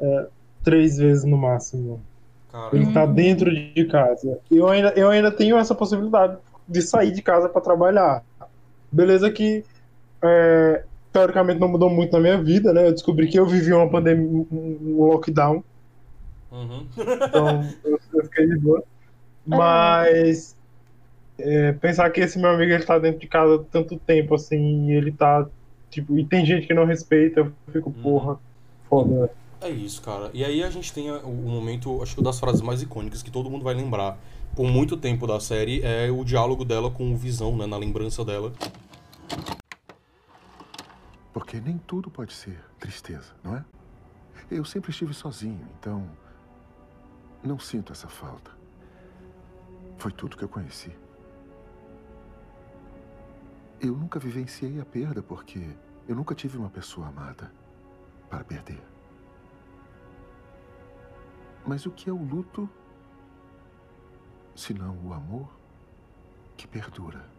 é, 0.00 0.26
três 0.64 0.96
vezes 0.96 1.24
no 1.24 1.36
máximo. 1.36 2.02
Caramba. 2.50 2.76
Ele 2.76 2.92
tá 2.94 3.04
dentro 3.04 3.54
de 3.54 3.84
casa. 3.84 4.38
Eu 4.50 4.66
ainda, 4.68 4.88
eu 4.96 5.10
ainda 5.10 5.30
tenho 5.30 5.58
essa 5.58 5.74
possibilidade 5.74 6.38
de 6.66 6.80
sair 6.80 7.10
de 7.10 7.20
casa 7.20 7.46
para 7.46 7.60
trabalhar. 7.60 8.24
Beleza 8.90 9.30
que 9.30 9.62
é, 10.24 10.82
teoricamente 11.16 11.58
não 11.58 11.68
mudou 11.68 11.88
muito 11.88 12.12
na 12.12 12.20
minha 12.20 12.42
vida, 12.42 12.74
né? 12.74 12.86
Eu 12.86 12.92
descobri 12.92 13.26
que 13.26 13.38
eu 13.38 13.46
vivi 13.46 13.72
uma 13.72 13.88
pandemia, 13.88 14.46
um 14.52 15.06
lockdown. 15.06 15.64
Uhum. 16.52 16.86
Então 16.92 17.64
eu, 17.82 17.98
eu 18.12 18.24
fiquei 18.24 18.46
de 18.46 18.58
boa. 18.58 18.82
Mas 19.46 20.54
é, 21.38 21.72
pensar 21.72 22.10
que 22.10 22.20
esse 22.20 22.38
meu 22.38 22.50
amigo 22.50 22.70
ele 22.70 22.84
tá 22.84 22.98
dentro 22.98 23.20
de 23.20 23.26
casa 23.26 23.64
tanto 23.72 23.96
tempo 23.96 24.34
assim, 24.34 24.90
e 24.90 24.92
ele 24.92 25.10
tá. 25.10 25.46
Tipo, 25.90 26.18
e 26.18 26.24
tem 26.24 26.44
gente 26.44 26.66
que 26.66 26.74
não 26.74 26.84
respeita, 26.84 27.40
eu 27.40 27.52
fico, 27.72 27.88
uhum. 27.88 28.02
porra, 28.02 28.38
foda. 28.86 29.30
É 29.62 29.70
isso, 29.70 30.02
cara. 30.02 30.30
E 30.34 30.44
aí 30.44 30.62
a 30.62 30.68
gente 30.68 30.92
tem 30.92 31.10
o 31.10 31.32
momento, 31.32 32.02
acho 32.02 32.14
que 32.14 32.22
das 32.22 32.38
frases 32.38 32.60
mais 32.60 32.82
icônicas 32.82 33.22
que 33.22 33.30
todo 33.30 33.48
mundo 33.48 33.64
vai 33.64 33.72
lembrar 33.72 34.18
por 34.54 34.66
muito 34.66 34.98
tempo 34.98 35.26
da 35.26 35.40
série 35.40 35.80
é 35.82 36.10
o 36.10 36.22
diálogo 36.24 36.62
dela 36.62 36.90
com 36.90 37.10
o 37.10 37.16
Visão, 37.16 37.56
né, 37.56 37.66
na 37.66 37.78
lembrança 37.78 38.22
dela. 38.22 38.52
Porque 41.36 41.60
nem 41.60 41.76
tudo 41.76 42.10
pode 42.10 42.32
ser 42.32 42.58
tristeza, 42.80 43.34
não 43.44 43.54
é? 43.54 43.64
Eu 44.50 44.64
sempre 44.64 44.90
estive 44.90 45.12
sozinho, 45.12 45.68
então 45.78 46.10
não 47.44 47.58
sinto 47.58 47.92
essa 47.92 48.08
falta. 48.08 48.50
Foi 49.98 50.10
tudo 50.10 50.34
que 50.34 50.42
eu 50.42 50.48
conheci. 50.48 50.90
Eu 53.78 53.94
nunca 53.94 54.18
vivenciei 54.18 54.80
a 54.80 54.84
perda 54.86 55.22
porque 55.22 55.76
eu 56.08 56.16
nunca 56.16 56.34
tive 56.34 56.56
uma 56.56 56.70
pessoa 56.70 57.08
amada 57.08 57.52
para 58.30 58.42
perder. 58.42 58.82
Mas 61.66 61.84
o 61.84 61.90
que 61.90 62.08
é 62.08 62.12
o 62.14 62.24
luto 62.24 62.66
se 64.54 64.72
não 64.72 64.96
o 65.06 65.12
amor 65.12 65.50
que 66.56 66.66
perdura? 66.66 67.35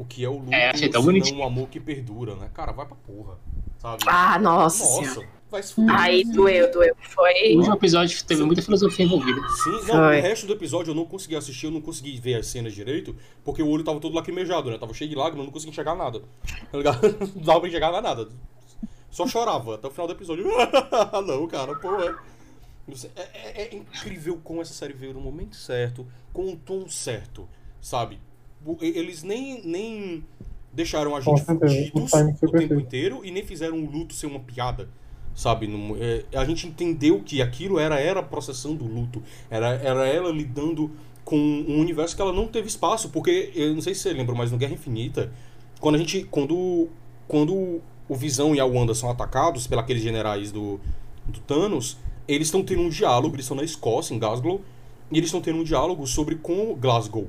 O 0.00 0.04
que 0.06 0.24
é 0.24 0.28
o 0.30 0.38
luto 0.38 0.54
é, 0.54 0.72
se 0.72 0.88
não 0.88 1.40
o 1.40 1.42
amor 1.42 1.68
que 1.68 1.78
perdura, 1.78 2.34
né? 2.34 2.50
Cara, 2.54 2.72
vai 2.72 2.86
pra 2.86 2.96
porra, 2.96 3.36
sabe? 3.76 4.02
Ah, 4.06 4.38
nossa. 4.38 4.82
Nossa. 4.82 5.26
Vai 5.50 5.62
se 5.62 5.74
fuder. 5.74 5.94
Aí 5.94 6.24
doeu, 6.24 6.72
doeu. 6.72 6.96
Foi. 7.02 7.52
O 7.52 7.58
último 7.58 7.74
episódio 7.74 8.24
teve 8.24 8.42
muita 8.42 8.62
filosofia 8.62 9.04
envolvida. 9.04 9.46
Sim, 9.50 9.72
não, 9.72 9.84
Foi. 9.84 10.18
o 10.18 10.22
resto 10.22 10.46
do 10.46 10.54
episódio 10.54 10.92
eu 10.92 10.94
não 10.94 11.04
consegui 11.04 11.36
assistir, 11.36 11.66
eu 11.66 11.70
não 11.70 11.82
consegui 11.82 12.18
ver 12.18 12.36
as 12.36 12.46
cenas 12.46 12.72
direito, 12.72 13.14
porque 13.44 13.62
o 13.62 13.68
olho 13.68 13.84
tava 13.84 14.00
todo 14.00 14.14
lacrimejado, 14.14 14.70
né? 14.70 14.78
Tava 14.78 14.94
cheio 14.94 15.10
de 15.10 15.14
lágrimas, 15.14 15.40
eu 15.40 15.44
não 15.44 15.52
conseguia 15.52 15.72
enxergar 15.72 15.94
nada. 15.94 16.22
Tá 16.72 16.78
ligado? 16.78 17.00
Não 17.36 17.42
dava 17.42 17.60
pra 17.60 17.68
enxergar 17.68 17.92
mais 17.92 18.02
nada. 18.02 18.28
Só 19.10 19.26
chorava 19.26 19.74
até 19.74 19.86
o 19.86 19.90
final 19.90 20.06
do 20.06 20.14
episódio. 20.14 20.46
não, 21.26 21.46
cara, 21.46 21.74
pô. 21.76 21.94
É... 22.00 22.16
É, 23.16 23.22
é, 23.34 23.62
é 23.64 23.74
incrível 23.74 24.40
como 24.42 24.62
essa 24.62 24.72
série 24.72 24.94
veio 24.94 25.12
no 25.12 25.20
momento 25.20 25.56
certo, 25.56 26.06
com 26.32 26.50
o 26.50 26.56
tom 26.56 26.88
certo, 26.88 27.46
sabe? 27.82 28.18
Eles 28.80 29.22
nem, 29.22 29.62
nem 29.64 30.24
deixaram 30.72 31.16
a 31.16 31.20
gente 31.20 31.42
fudidos 31.42 32.12
o 32.42 32.48
tempo 32.50 32.74
inteiro 32.74 33.20
e 33.24 33.30
nem 33.30 33.44
fizeram 33.44 33.78
o 33.78 33.90
luto 33.90 34.14
ser 34.14 34.26
uma 34.26 34.40
piada 34.40 34.88
sabe? 35.34 35.66
No, 35.66 35.96
é, 35.96 36.24
a 36.34 36.44
gente 36.44 36.66
entendeu 36.66 37.22
que 37.24 37.40
aquilo 37.40 37.78
era 37.78 37.98
era 37.98 38.22
processando 38.22 38.84
o 38.84 38.88
luto, 38.88 39.22
era, 39.48 39.68
era 39.74 40.06
ela 40.06 40.30
lidando 40.30 40.90
com 41.24 41.36
um 41.36 41.78
universo 41.78 42.16
que 42.16 42.22
ela 42.22 42.32
não 42.32 42.46
teve 42.46 42.68
espaço, 42.68 43.10
porque 43.10 43.52
eu 43.54 43.74
não 43.74 43.80
sei 43.80 43.94
se 43.94 44.00
você 44.00 44.12
lembra, 44.12 44.34
mas 44.34 44.50
no 44.50 44.58
Guerra 44.58 44.74
Infinita, 44.74 45.32
quando 45.78 45.94
a 45.94 45.98
gente 45.98 46.24
quando 46.24 46.88
quando 47.28 47.80
o 48.08 48.14
Visão 48.16 48.54
e 48.54 48.60
a 48.60 48.66
Wanda 48.66 48.94
são 48.94 49.08
atacados 49.08 49.66
pelos 49.66 49.86
generais 50.00 50.50
do, 50.50 50.80
do 51.26 51.38
Thanos, 51.40 51.96
eles 52.26 52.48
estão 52.48 52.62
tendo 52.62 52.82
um 52.82 52.88
diálogo, 52.88 53.36
eles 53.36 53.44
estão 53.44 53.56
na 53.56 53.62
Escócia, 53.62 54.12
em 54.12 54.18
Glasgow, 54.18 54.60
e 55.12 55.16
eles 55.16 55.28
estão 55.28 55.40
tendo 55.40 55.60
um 55.60 55.64
diálogo 55.64 56.06
sobre 56.08 56.34
com 56.34 56.74
Glasgow, 56.74 57.28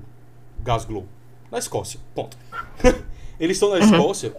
Glasgow, 0.63 1.05
na 1.51 1.59
Escócia, 1.59 1.99
ponto. 2.15 2.37
eles 3.39 3.57
estão 3.57 3.69
na 3.69 3.75
uhum. 3.75 3.91
Escócia 3.91 4.35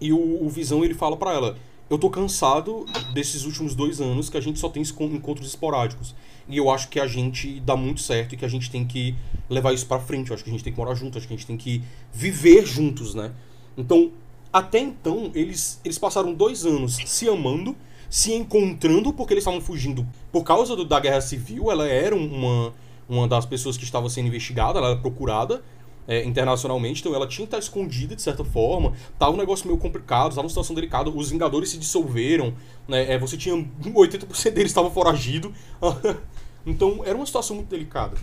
e 0.00 0.12
o, 0.12 0.44
o 0.44 0.48
Visão 0.48 0.84
ele 0.84 0.94
fala 0.94 1.16
para 1.16 1.32
ela 1.32 1.56
eu 1.88 1.98
tô 1.98 2.10
cansado 2.10 2.84
desses 3.14 3.44
últimos 3.44 3.74
dois 3.74 4.00
anos 4.00 4.28
que 4.28 4.36
a 4.36 4.40
gente 4.40 4.58
só 4.58 4.68
tem 4.68 4.82
encontros 4.82 5.46
esporádicos. 5.46 6.14
E 6.48 6.56
eu 6.56 6.68
acho 6.70 6.88
que 6.88 6.98
a 6.98 7.06
gente 7.06 7.60
dá 7.60 7.76
muito 7.76 8.00
certo 8.00 8.34
e 8.34 8.36
que 8.36 8.44
a 8.44 8.48
gente 8.48 8.70
tem 8.70 8.84
que 8.84 9.14
levar 9.48 9.72
isso 9.72 9.86
para 9.86 10.00
frente. 10.00 10.30
Eu 10.30 10.34
acho 10.34 10.42
que 10.42 10.50
a 10.50 10.52
gente 10.52 10.64
tem 10.64 10.72
que 10.72 10.78
morar 10.78 10.94
junto, 10.94 11.16
acho 11.16 11.28
que 11.28 11.34
a 11.34 11.36
gente 11.36 11.46
tem 11.46 11.56
que 11.56 11.82
viver 12.12 12.66
juntos, 12.66 13.14
né? 13.14 13.32
Então, 13.76 14.10
até 14.52 14.80
então, 14.80 15.30
eles, 15.34 15.80
eles 15.84 15.98
passaram 15.98 16.34
dois 16.34 16.66
anos 16.66 16.96
se 16.96 17.28
amando, 17.28 17.76
se 18.10 18.32
encontrando, 18.32 19.12
porque 19.12 19.34
eles 19.34 19.42
estavam 19.42 19.60
fugindo. 19.60 20.04
Por 20.32 20.42
causa 20.42 20.74
do, 20.74 20.84
da 20.84 20.98
guerra 20.98 21.20
civil, 21.20 21.70
ela 21.70 21.86
era 21.86 22.16
uma, 22.16 22.72
uma 23.08 23.28
das 23.28 23.46
pessoas 23.46 23.76
que 23.76 23.84
estava 23.84 24.08
sendo 24.10 24.26
investigada, 24.26 24.80
ela 24.80 24.90
era 24.90 24.98
procurada 24.98 25.62
é, 26.08 26.24
internacionalmente, 26.24 27.00
então 27.00 27.14
ela 27.14 27.26
tinha 27.26 27.46
que 27.46 27.54
estar 27.54 27.58
escondida 27.58 28.14
de 28.14 28.22
certa 28.22 28.44
forma. 28.44 28.92
Tava 29.18 29.32
um 29.32 29.36
negócio 29.36 29.66
meio 29.66 29.78
complicado, 29.78 30.30
tava 30.30 30.42
uma 30.42 30.48
situação 30.48 30.74
delicada. 30.74 31.10
Os 31.10 31.30
Vingadores 31.30 31.70
se 31.70 31.78
dissolveram, 31.78 32.54
né? 32.86 33.12
É, 33.12 33.18
você 33.18 33.36
tinha 33.36 33.56
80% 33.56 34.50
deles 34.50 34.70
estavam 34.70 34.90
foragido. 34.90 35.52
então 36.64 37.02
era 37.04 37.16
uma 37.16 37.26
situação 37.26 37.56
muito 37.56 37.68
delicada. 37.68 38.16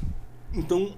Então, 0.54 0.94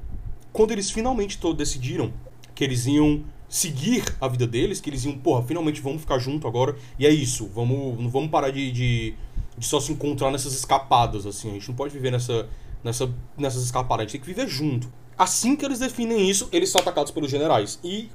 quando 0.52 0.72
eles 0.72 0.92
finalmente 0.92 1.40
decidiram 1.56 2.14
que 2.54 2.64
eles 2.64 2.86
iam 2.86 3.24
seguir 3.48 4.04
a 4.20 4.28
vida 4.28 4.46
deles, 4.48 4.82
que 4.82 4.90
eles 4.90 5.06
iam, 5.06 5.18
porra, 5.18 5.44
finalmente 5.44 5.82
vamos 5.82 6.02
ficar 6.02 6.20
junto 6.20 6.48
agora. 6.48 6.76
E 7.00 7.06
é 7.06 7.10
isso, 7.10 7.50
vamos, 7.54 8.00
não 8.00 8.10
vamos 8.10 8.30
parar 8.30 8.52
de, 8.52 8.72
de, 8.72 9.14
de 9.58 9.66
só 9.66 9.80
se 9.80 9.92
encontrar 9.92 10.32
nessas 10.32 10.54
escapadas, 10.54 11.26
assim. 11.26 11.50
A 11.50 11.54
gente 11.54 11.68
não 11.68 11.76
pode 11.76 11.94
viver 11.94 12.12
nessa, 12.12 12.48
nessa, 12.84 13.14
nessas 13.38 13.64
escapadas, 13.64 14.02
a 14.02 14.04
gente 14.04 14.12
tem 14.14 14.22
que 14.22 14.28
viver 14.28 14.48
junto. 14.48 14.90
Assim 15.18 15.56
que 15.56 15.66
eles 15.66 15.80
definem 15.80 16.30
isso, 16.30 16.50
eles 16.52 16.70
são 16.70 16.82
atacados 16.82 17.12
pelos 17.12 17.32
generais. 17.32 17.80
E 17.84 18.10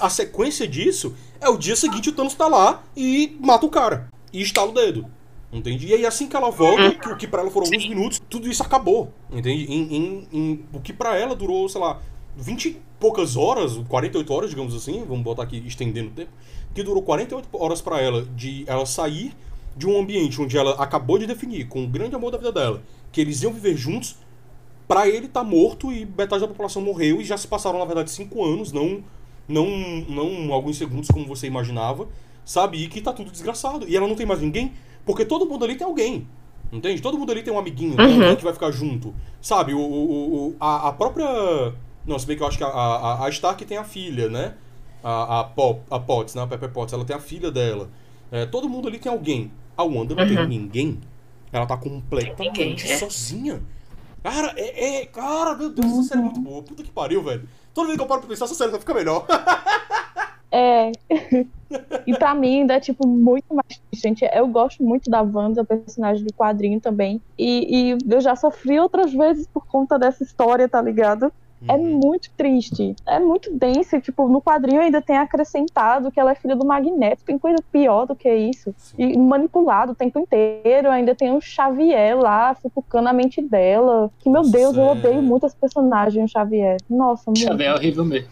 a 0.00 0.08
sequência 0.08 0.66
disso 0.66 1.14
é 1.40 1.48
o 1.48 1.56
dia 1.56 1.76
seguinte 1.76 2.08
o 2.08 2.12
Thanos 2.12 2.34
tá 2.34 2.48
lá 2.48 2.82
e 2.96 3.36
mata 3.40 3.66
o 3.66 3.70
cara. 3.70 4.08
E 4.32 4.42
estala 4.42 4.70
o 4.70 4.74
dedo. 4.74 5.06
Entende? 5.52 5.86
E 5.86 5.94
aí 5.94 6.04
assim 6.04 6.26
que 6.26 6.36
ela 6.36 6.50
volta, 6.50 6.90
que, 6.90 7.08
o 7.08 7.16
que 7.16 7.26
pra 7.26 7.40
ela 7.40 7.50
foram 7.50 7.66
alguns 7.66 7.88
minutos, 7.88 8.20
tudo 8.28 8.50
isso 8.50 8.62
acabou. 8.62 9.12
Entende? 9.30 9.64
Em, 9.72 9.96
em, 9.96 10.28
em 10.32 10.64
o 10.72 10.80
que 10.80 10.92
pra 10.92 11.16
ela 11.16 11.34
durou, 11.34 11.68
sei 11.68 11.80
lá, 11.80 12.00
20 12.36 12.68
e 12.68 12.82
poucas 13.00 13.36
horas, 13.36 13.78
48 13.88 14.32
horas, 14.32 14.50
digamos 14.50 14.74
assim, 14.74 15.04
vamos 15.06 15.22
botar 15.22 15.44
aqui 15.44 15.62
estendendo 15.66 16.08
o 16.08 16.12
tempo, 16.12 16.30
que 16.74 16.82
durou 16.82 17.02
48 17.02 17.48
horas 17.52 17.80
para 17.80 18.00
ela 18.00 18.26
de 18.36 18.64
ela 18.66 18.84
sair 18.84 19.32
de 19.76 19.86
um 19.86 19.98
ambiente 19.98 20.40
onde 20.40 20.58
ela 20.58 20.72
acabou 20.72 21.18
de 21.18 21.26
definir 21.26 21.68
com 21.68 21.84
o 21.84 21.86
grande 21.86 22.14
amor 22.14 22.30
da 22.30 22.38
vida 22.38 22.52
dela, 22.52 22.82
que 23.10 23.20
eles 23.20 23.42
iam 23.42 23.52
viver 23.52 23.76
juntos, 23.76 24.16
para 24.88 25.06
ele 25.06 25.28
tá 25.28 25.44
morto 25.44 25.92
e 25.92 26.04
metade 26.06 26.40
da 26.40 26.48
população 26.48 26.80
morreu 26.82 27.20
e 27.20 27.24
já 27.24 27.36
se 27.36 27.46
passaram 27.46 27.78
na 27.78 27.84
verdade 27.84 28.10
cinco 28.10 28.42
anos, 28.44 28.72
não 28.72 29.04
não 29.46 29.66
não 30.08 30.52
alguns 30.52 30.76
segundos 30.78 31.08
como 31.10 31.26
você 31.26 31.46
imaginava, 31.46 32.08
sabe? 32.44 32.82
E 32.82 32.88
que 32.88 33.00
tá 33.00 33.12
tudo 33.12 33.30
desgraçado. 33.30 33.86
E 33.88 33.96
ela 33.96 34.06
não 34.08 34.14
tem 34.16 34.26
mais 34.26 34.40
ninguém, 34.40 34.72
porque 35.06 35.24
todo 35.24 35.46
mundo 35.46 35.64
ali 35.64 35.76
tem 35.76 35.86
alguém. 35.86 36.26
Entende? 36.72 37.00
Todo 37.00 37.16
mundo 37.18 37.32
ali 37.32 37.42
tem 37.42 37.52
um 37.52 37.58
amiguinho, 37.58 37.96
tem 37.96 38.06
Uhum. 38.06 38.14
alguém 38.22 38.36
que 38.36 38.44
vai 38.44 38.52
ficar 38.52 38.70
junto. 38.70 39.14
Sabe? 39.40 39.72
O, 39.72 39.78
o, 39.80 40.48
o- 40.48 40.56
a, 40.60 40.88
a 40.88 40.92
própria. 40.92 41.26
Não, 42.06 42.18
se 42.18 42.26
bem 42.26 42.36
que 42.36 42.42
eu 42.42 42.46
acho 42.46 42.58
que 42.58 42.64
a, 42.64 42.68
a, 42.68 43.24
a 43.24 43.28
Stark 43.30 43.64
tem 43.64 43.78
a 43.78 43.84
filha, 43.84 44.28
né? 44.28 44.54
A, 45.02 45.40
a, 45.40 45.44
Pop, 45.44 45.80
a 45.90 45.98
Potts, 45.98 46.34
né? 46.34 46.42
A 46.42 46.46
Pepper 46.46 46.70
Potts, 46.70 46.92
ela 46.92 47.04
tem 47.06 47.16
a 47.16 47.20
filha 47.20 47.50
dela. 47.50 47.88
É, 48.30 48.44
todo 48.44 48.68
mundo 48.68 48.86
ali 48.88 48.98
tem 48.98 49.10
alguém. 49.10 49.50
A 49.76 49.82
Wanda 49.82 50.14
não 50.14 50.26
tem 50.26 50.36
Uhum. 50.38 50.46
ninguém. 50.46 50.98
Ela 51.50 51.64
tá 51.64 51.76
completamente 51.78 52.58
Ninguém, 52.60 52.92
é. 52.92 52.96
sozinha. 52.98 53.62
Cara, 54.22 54.52
é, 54.56 55.02
é- 55.02 55.06
Cara, 55.06 55.54
meu 55.54 55.70
Deus, 55.70 55.92
essa 55.92 56.02
série 56.04 56.20
é 56.20 56.24
muito 56.24 56.40
boa. 56.40 56.62
Puta 56.62 56.82
que 56.82 56.90
pariu, 56.90 57.22
velho. 57.22 57.48
Toda 57.72 57.86
vez 57.86 57.96
que 57.96 58.02
eu 58.02 58.08
paro 58.08 58.20
pra 58.20 58.28
pensar, 58.30 58.44
essa 58.46 58.54
série 58.54 58.70
vai 58.70 58.80
ficar 58.80 58.94
melhor. 58.94 59.26
É. 60.50 60.92
e 62.06 62.16
pra 62.16 62.34
mim 62.34 62.60
ainda 62.60 62.72
é 62.76 62.80
tipo 62.80 63.06
muito 63.06 63.54
mais 63.54 63.78
gente. 63.92 64.24
Eu 64.32 64.46
gosto 64.48 64.82
muito 64.82 65.10
da 65.10 65.20
Wanda, 65.20 65.62
personagem 65.62 66.24
do 66.24 66.32
quadrinho 66.32 66.80
também. 66.80 67.20
E, 67.38 67.90
e 67.92 67.98
eu 68.10 68.18
já 68.18 68.34
sofri 68.34 68.80
outras 68.80 69.12
vezes 69.12 69.46
por 69.46 69.66
conta 69.66 69.98
dessa 69.98 70.22
história, 70.24 70.66
tá 70.66 70.80
ligado? 70.80 71.30
É 71.66 71.72
Uhum. 71.72 71.98
muito 72.04 72.30
triste. 72.36 72.94
É 73.06 73.18
muito 73.18 73.50
denso. 73.52 73.96
e, 73.96 74.00
Tipo, 74.00 74.28
no 74.28 74.40
quadrinho 74.40 74.80
ainda 74.80 75.02
tem 75.02 75.16
acrescentado 75.18 76.10
que 76.12 76.20
ela 76.20 76.30
é 76.30 76.34
filha 76.34 76.54
do 76.54 76.64
Magneto. 76.64 77.24
Tem 77.24 77.36
coisa 77.38 77.58
pior 77.72 78.06
do 78.06 78.14
que 78.14 78.32
isso. 78.32 78.72
Sim. 78.76 78.94
E 78.98 79.18
manipulado 79.18 79.92
o 79.92 79.94
tempo 79.94 80.18
inteiro. 80.20 80.88
Ainda 80.90 81.14
tem 81.16 81.32
um 81.32 81.40
Xavier 81.40 82.16
lá, 82.16 82.54
futucando 82.54 83.08
a 83.08 83.12
mente 83.12 83.42
dela. 83.42 84.10
Que, 84.20 84.28
meu 84.30 84.42
Nossa, 84.42 84.52
Deus, 84.52 84.76
eu 84.76 84.84
é. 84.84 84.92
odeio 84.92 85.22
muito 85.22 85.46
esse 85.46 85.56
personagem, 85.56 86.22
o 86.24 86.28
Xavier. 86.28 86.76
Nossa, 86.88 87.24
muito. 87.26 87.40
Xavier 87.40 87.70
é 87.70 87.74
horrível 87.74 88.04
mesmo. 88.04 88.28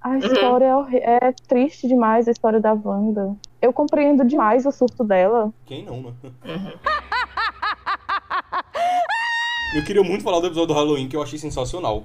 A 0.00 0.18
história 0.18 0.66
é 0.66 0.76
horri- 0.76 0.98
é 1.02 1.32
triste 1.48 1.88
demais, 1.88 2.28
a 2.28 2.30
história 2.30 2.60
da 2.60 2.72
Wanda. 2.74 3.34
Eu 3.60 3.72
compreendo 3.72 4.24
demais 4.24 4.64
o 4.64 4.70
surto 4.70 5.02
dela. 5.02 5.52
Quem 5.64 5.84
não, 5.84 6.00
né? 6.00 6.12
Uhum. 6.44 6.72
Eu 9.74 9.84
queria 9.84 10.02
muito 10.04 10.22
falar 10.22 10.38
do 10.40 10.46
episódio 10.46 10.68
do 10.68 10.74
Halloween, 10.74 11.08
que 11.08 11.16
eu 11.16 11.22
achei 11.22 11.38
sensacional. 11.38 12.04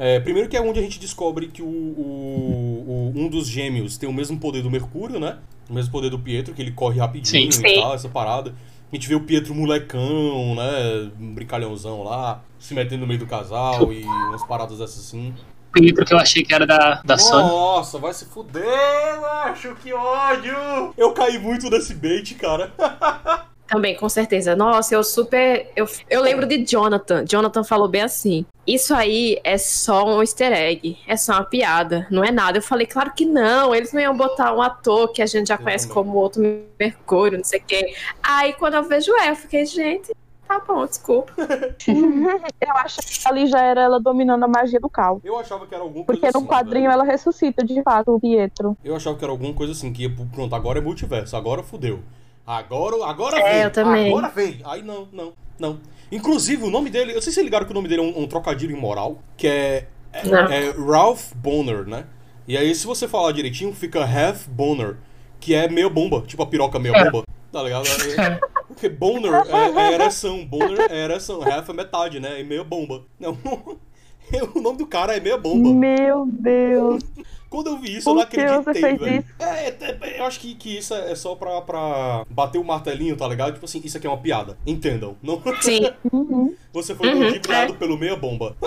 É, 0.00 0.20
primeiro 0.20 0.48
que 0.48 0.56
é 0.56 0.60
onde 0.60 0.78
a 0.78 0.82
gente 0.82 1.00
descobre 1.00 1.48
que 1.48 1.60
o, 1.60 1.66
o- 1.66 2.84
o- 2.86 3.12
um 3.16 3.28
dos 3.28 3.48
gêmeos 3.48 3.98
tem 3.98 4.08
o 4.08 4.12
mesmo 4.12 4.38
poder 4.38 4.62
do 4.62 4.70
Mercúrio, 4.70 5.18
né? 5.18 5.38
O 5.68 5.74
mesmo 5.74 5.90
poder 5.90 6.08
do 6.08 6.18
Pietro, 6.18 6.54
que 6.54 6.62
ele 6.62 6.70
corre 6.70 7.00
rapidinho 7.00 7.50
Sim. 7.52 7.64
e 7.66 7.68
Sim. 7.70 7.80
tal, 7.80 7.94
essa 7.94 8.08
parada. 8.08 8.54
A 8.90 8.94
gente 8.96 9.08
vê 9.08 9.14
o 9.16 9.20
Pietro 9.20 9.54
molecão, 9.54 10.54
né? 10.54 11.10
Um 11.20 11.34
brincalhãozão 11.34 12.04
lá, 12.04 12.42
se 12.58 12.72
metendo 12.74 13.00
no 13.02 13.06
meio 13.08 13.18
do 13.18 13.26
casal 13.26 13.92
e 13.92 14.02
umas 14.04 14.42
paradas 14.46 14.78
dessas 14.78 15.00
assim. 15.00 15.34
Pietro 15.72 16.04
que 16.04 16.14
eu 16.14 16.18
achei 16.18 16.42
que 16.44 16.54
era 16.54 16.66
da, 16.66 17.02
da 17.04 17.18
Sony. 17.18 17.42
Nossa, 17.48 17.98
vai 17.98 18.14
se 18.14 18.24
fuder, 18.24 19.20
macho, 19.20 19.74
que 19.82 19.92
ódio! 19.92 20.54
Eu 20.96 21.12
caí 21.12 21.38
muito 21.38 21.68
nesse 21.68 21.92
bait, 21.94 22.34
cara. 22.36 22.72
Também, 23.68 23.94
com 23.94 24.08
certeza. 24.08 24.56
Nossa, 24.56 24.94
eu 24.94 25.04
super. 25.04 25.70
Eu, 25.76 25.86
eu 26.08 26.22
lembro 26.22 26.46
de 26.46 26.64
Jonathan. 26.64 27.24
Jonathan 27.24 27.62
falou 27.62 27.86
bem 27.86 28.00
assim: 28.00 28.46
Isso 28.66 28.94
aí 28.94 29.38
é 29.44 29.58
só 29.58 30.04
um 30.06 30.22
easter 30.22 30.50
egg. 30.52 30.96
É 31.06 31.16
só 31.16 31.34
uma 31.34 31.44
piada. 31.44 32.06
Não 32.10 32.24
é 32.24 32.30
nada. 32.32 32.56
Eu 32.58 32.62
falei, 32.62 32.86
claro 32.86 33.12
que 33.14 33.26
não. 33.26 33.74
Eles 33.74 33.92
não 33.92 34.00
iam 34.00 34.16
botar 34.16 34.54
um 34.54 34.62
ator 34.62 35.12
que 35.12 35.20
a 35.20 35.26
gente 35.26 35.48
já 35.48 35.54
Eu 35.56 35.58
conhece 35.58 35.86
também. 35.86 36.02
como 36.02 36.16
outro 36.18 36.42
Mercúrio, 36.80 37.36
não 37.38 37.44
sei 37.44 37.60
o 37.60 37.62
quê. 37.66 37.94
Aí 38.22 38.54
quando 38.54 38.74
eu 38.74 38.82
vejo 38.84 39.12
ela, 39.16 39.28
eu 39.32 39.36
fiquei, 39.36 39.66
gente, 39.66 40.14
tá 40.46 40.58
bom, 40.66 40.86
desculpa. 40.86 41.32
Eu 41.86 42.76
acho 42.76 42.98
que 43.00 43.28
ali 43.28 43.46
já 43.46 43.60
era 43.62 43.82
ela 43.82 44.00
dominando 44.00 44.42
a 44.44 44.48
magia 44.48 44.80
do 44.80 44.88
caos. 44.88 45.20
Eu 45.24 45.38
achava 45.38 45.66
que 45.66 45.74
era 45.74 45.82
alguma 45.84 46.04
coisa 46.04 46.20
Porque 46.20 46.32
no 46.32 46.38
assim, 46.44 46.48
quadrinho 46.48 46.84
velho. 46.86 46.94
ela 46.94 47.04
ressuscita 47.04 47.64
de 47.64 47.82
fato 47.82 48.14
o 48.14 48.20
Pietro. 48.20 48.76
Eu 48.84 48.96
achava 48.96 49.16
que 49.16 49.24
era 49.24 49.30
alguma 49.32 49.52
coisa 49.52 49.72
assim, 49.72 49.92
que 49.92 50.02
ia 50.04 50.10
pro- 50.10 50.26
pronto, 50.26 50.54
agora 50.54 50.78
é 50.78 50.82
multiverso, 50.82 51.36
agora 51.36 51.62
fudeu. 51.62 52.00
Agora, 52.48 53.04
agora 53.04 53.38
É, 53.38 53.52
vem. 53.52 53.62
eu 53.64 53.70
também. 53.70 54.08
Agora 54.08 54.28
vem. 54.30 54.60
Aí 54.64 54.80
não, 54.82 55.06
não, 55.12 55.34
não. 55.58 55.78
Inclusive, 56.10 56.64
o 56.64 56.70
nome 56.70 56.88
dele, 56.88 57.14
eu 57.14 57.20
sei 57.20 57.30
se 57.30 57.42
ligaram 57.42 57.66
que 57.66 57.72
o 57.72 57.74
nome 57.74 57.88
dele 57.88 58.00
é 58.00 58.04
um, 58.04 58.22
um 58.22 58.26
trocadilho 58.26 58.74
imoral, 58.74 59.18
que 59.36 59.46
é, 59.46 59.86
é, 60.14 60.20
é 60.68 60.70
Ralph 60.70 61.32
Bonner, 61.34 61.86
né? 61.86 62.06
E 62.46 62.56
aí, 62.56 62.74
se 62.74 62.86
você 62.86 63.06
falar 63.06 63.32
direitinho, 63.32 63.74
fica 63.74 64.00
Half 64.02 64.46
Bonner, 64.48 64.96
que 65.38 65.54
é 65.54 65.68
meia 65.68 65.90
bomba, 65.90 66.22
tipo 66.26 66.42
a 66.42 66.46
piroca 66.46 66.78
meia 66.78 67.04
bomba, 67.10 67.24
tá 67.52 67.62
ligado? 67.62 67.84
É- 68.18 68.40
Porque 68.66 68.88
Bonner 68.88 69.32
é, 69.34 69.90
é 69.90 69.92
ereção, 69.94 70.46
Bonner 70.46 70.90
é 70.90 71.04
ereção, 71.04 71.42
Half 71.42 71.68
é 71.68 71.72
metade, 71.74 72.18
né? 72.18 72.40
É 72.40 72.42
meia 72.44 72.64
bomba. 72.64 73.04
Não, 73.20 73.36
o 74.54 74.60
nome 74.60 74.78
do 74.78 74.86
cara 74.86 75.14
é 75.14 75.20
meia 75.20 75.36
bomba. 75.36 75.68
Meu 75.74 76.26
Deus. 76.26 77.02
Quando 77.50 77.68
eu 77.68 77.78
vi 77.78 77.96
isso, 77.96 78.10
eu 78.10 78.14
não 78.14 78.22
Por 78.22 78.30
que 78.30 78.40
acreditei, 78.40 78.96
velho. 78.96 79.20
isso? 79.20 79.28
É, 79.38 79.68
é, 79.68 80.20
eu 80.20 80.24
acho 80.26 80.38
que, 80.38 80.54
que 80.54 80.76
isso 80.78 80.92
é, 80.94 81.12
é 81.12 81.14
só 81.14 81.34
pra, 81.34 81.60
pra 81.62 82.24
bater 82.28 82.58
o 82.58 82.64
martelinho, 82.64 83.16
tá 83.16 83.26
ligado? 83.26 83.54
Tipo 83.54 83.64
assim, 83.64 83.80
isso 83.82 83.96
aqui 83.96 84.06
é 84.06 84.10
uma 84.10 84.18
piada. 84.18 84.58
Entendam. 84.66 85.16
Não, 85.22 85.40
Sim. 85.62 85.90
Uhum. 86.12 86.54
você 86.72 86.94
foi 86.94 87.08
Uhum, 87.08 87.24
ludibriado 87.24 87.74
pelo 87.74 87.96
meia 87.98 88.16
bomba. 88.16 88.54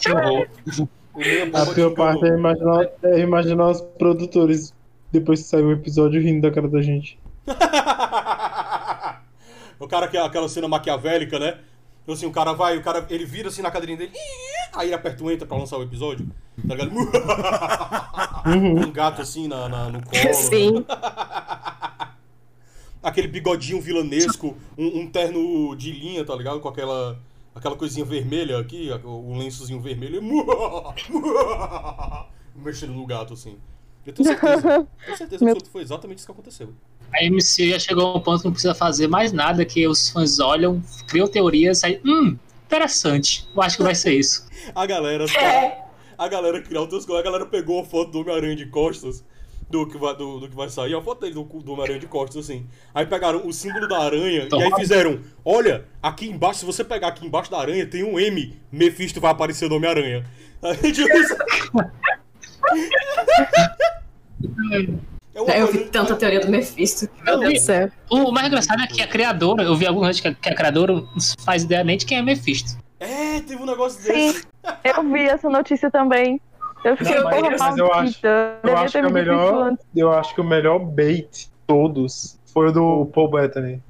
Que 0.00 0.12
horror. 0.12 0.46
O 1.12 1.18
meia 1.18 1.44
bomba 1.46 1.62
A 1.62 1.74
pior 1.74 1.90
parte 1.94 2.24
é 2.24 2.28
imaginar, 2.28 2.88
é 3.02 3.18
imaginar 3.18 3.68
os 3.70 3.80
produtores 3.80 4.72
depois 5.10 5.42
que 5.42 5.48
saiu 5.48 5.66
o 5.66 5.72
episódio 5.72 6.20
rindo 6.22 6.42
da 6.42 6.54
cara 6.54 6.68
da 6.68 6.80
gente. 6.80 7.18
o 9.78 9.88
cara 9.88 10.06
que 10.08 10.16
é 10.16 10.20
aquela 10.24 10.48
cena 10.48 10.68
maquiavélica, 10.68 11.38
né? 11.38 11.58
Então, 12.08 12.16
assim, 12.16 12.24
o 12.24 12.32
cara 12.32 12.54
vai, 12.54 12.78
o 12.78 12.82
cara, 12.82 13.06
ele 13.10 13.26
vira 13.26 13.48
assim 13.48 13.60
na 13.60 13.70
cadeirinha 13.70 13.98
dele, 13.98 14.12
aí 14.72 14.86
ele 14.88 14.94
aperta 14.94 15.22
o 15.22 15.30
enter 15.30 15.46
pra 15.46 15.58
lançar 15.58 15.76
o 15.76 15.82
episódio, 15.82 16.26
tá 16.66 16.74
ligado? 16.74 16.90
Uhum. 18.46 18.80
um 18.86 18.90
gato 18.90 19.20
assim 19.20 19.46
na, 19.46 19.68
na- 19.68 19.90
no 19.90 20.02
colo. 20.02 20.32
Sim. 20.32 20.86
aquele 23.02 23.28
bigodinho 23.28 23.78
vilanesco, 23.78 24.56
um, 24.78 25.00
um 25.00 25.06
terno 25.10 25.76
de 25.76 25.92
linha, 25.92 26.24
tá 26.24 26.34
ligado? 26.34 26.60
Com 26.60 26.68
aquela, 26.70 27.20
aquela 27.54 27.76
coisinha 27.76 28.06
vermelha 28.06 28.58
aqui, 28.58 28.88
o 29.04 29.36
lençozinho 29.36 29.78
vermelho. 29.78 30.22
Mexendo 32.56 32.94
no 32.94 33.04
gato, 33.04 33.34
assim. 33.34 33.58
Eu 34.06 34.14
tenho 34.14 34.28
certeza. 34.28 34.88
Tenho 35.04 35.16
certeza 35.18 35.44
Meu- 35.44 35.56
que 35.56 35.68
foi 35.68 35.82
exatamente 35.82 36.16
isso 36.20 36.26
que 36.26 36.32
aconteceu. 36.32 36.72
A 37.14 37.24
MC 37.24 37.70
já 37.70 37.78
chegou 37.78 38.06
a 38.06 38.16
um 38.16 38.20
ponto 38.20 38.40
que 38.40 38.44
não 38.46 38.52
precisa 38.52 38.74
fazer 38.74 39.08
mais 39.08 39.32
nada, 39.32 39.64
que 39.64 39.86
os 39.86 40.10
fãs 40.10 40.38
olham, 40.38 40.82
criam 41.06 41.26
teorias, 41.26 41.82
aí, 41.84 42.00
hum, 42.04 42.36
interessante. 42.66 43.48
Eu 43.54 43.62
acho 43.62 43.76
que 43.76 43.82
vai 43.82 43.94
ser 43.94 44.14
isso. 44.14 44.46
A 44.74 44.84
galera. 44.86 45.24
É. 45.24 45.78
A 46.16 46.28
galera 46.28 46.60
criou 46.60 46.82
outras 46.82 47.04
coisas. 47.06 47.20
A 47.20 47.24
galera 47.24 47.46
pegou 47.46 47.80
a 47.80 47.84
foto 47.84 48.10
do 48.10 48.20
Homem-Aranha 48.20 48.56
de 48.56 48.66
costas. 48.66 49.24
Do 49.70 49.86
que, 49.86 49.98
vai, 49.98 50.16
do, 50.16 50.40
do 50.40 50.48
que 50.48 50.56
vai 50.56 50.70
sair, 50.70 50.94
a 50.94 51.02
foto 51.02 51.20
dele 51.20 51.34
do, 51.34 51.42
do 51.44 51.72
Homem-Aranha 51.72 52.00
de 52.00 52.06
costas, 52.06 52.42
assim. 52.44 52.66
Aí 52.94 53.04
pegaram 53.04 53.46
o 53.46 53.52
símbolo 53.52 53.86
da 53.86 53.98
aranha 53.98 54.48
e 54.50 54.62
aí 54.62 54.74
fizeram: 54.76 55.20
Olha, 55.44 55.84
aqui 56.02 56.26
embaixo, 56.26 56.60
se 56.60 56.64
você 56.64 56.82
pegar 56.82 57.08
aqui 57.08 57.26
embaixo 57.26 57.50
da 57.50 57.58
aranha, 57.58 57.86
tem 57.86 58.02
um 58.02 58.18
M. 58.18 58.58
Mephisto 58.72 59.20
vai 59.20 59.30
aparecer 59.30 59.68
no 59.68 59.76
Homem-Aranha. 59.76 60.24
Aí, 60.62 60.90
tipo, 60.90 61.14
isso- 61.18 61.36
É 65.38 65.42
uma 65.42 65.54
Eu 65.54 65.66
coisa- 65.68 65.84
vi 65.84 65.90
tanta 65.90 66.16
teoria 66.16 66.40
do 66.40 66.48
Mephisto. 66.50 67.08
Meu 67.24 67.38
Deus 67.38 67.54
do 67.54 67.60
céu. 67.60 67.90
O 68.10 68.30
mais 68.32 68.46
engraçado 68.48 68.82
é 68.82 68.86
que 68.86 69.00
a 69.00 69.06
criadora, 69.06 69.62
eu 69.62 69.76
vi 69.76 69.86
alguns 69.86 70.06
antes 70.08 70.20
que 70.20 70.28
a, 70.28 70.34
que 70.34 70.48
a 70.48 70.54
criadora 70.54 70.92
não 70.94 71.06
faz 71.44 71.62
ideia 71.62 71.84
nem 71.84 71.96
de 71.96 72.04
quem 72.06 72.18
é 72.18 72.22
Mephisto. 72.22 72.76
É, 73.00 73.40
teve 73.40 73.62
um 73.62 73.66
negócio 73.66 74.02
desse. 74.02 74.44
Eu 74.84 75.02
vi 75.10 75.20
essa 75.28 75.48
notícia 75.48 75.90
também. 75.90 76.40
Eu 76.84 76.96
fiquei 76.96 77.14
Não, 77.16 77.24
mas- 77.24 77.36
porra 77.40 77.56
mas 77.58 77.76
eu 77.78 77.92
acho-. 77.92 78.20
Eu 78.62 78.76
acho 78.76 78.92
que 78.92 78.98
é 78.98 79.06
o 79.06 79.12
melhor. 79.12 79.62
antes. 79.68 79.86
Eu 79.96 80.12
acho 80.12 80.34
que 80.34 80.40
o 80.40 80.44
melhor 80.44 80.78
bait 80.80 81.28
de 81.30 81.48
todos 81.66 82.38
foi 82.52 82.68
o 82.68 82.72
do 82.72 83.06
Paul 83.06 83.30
Bettany. 83.30 83.80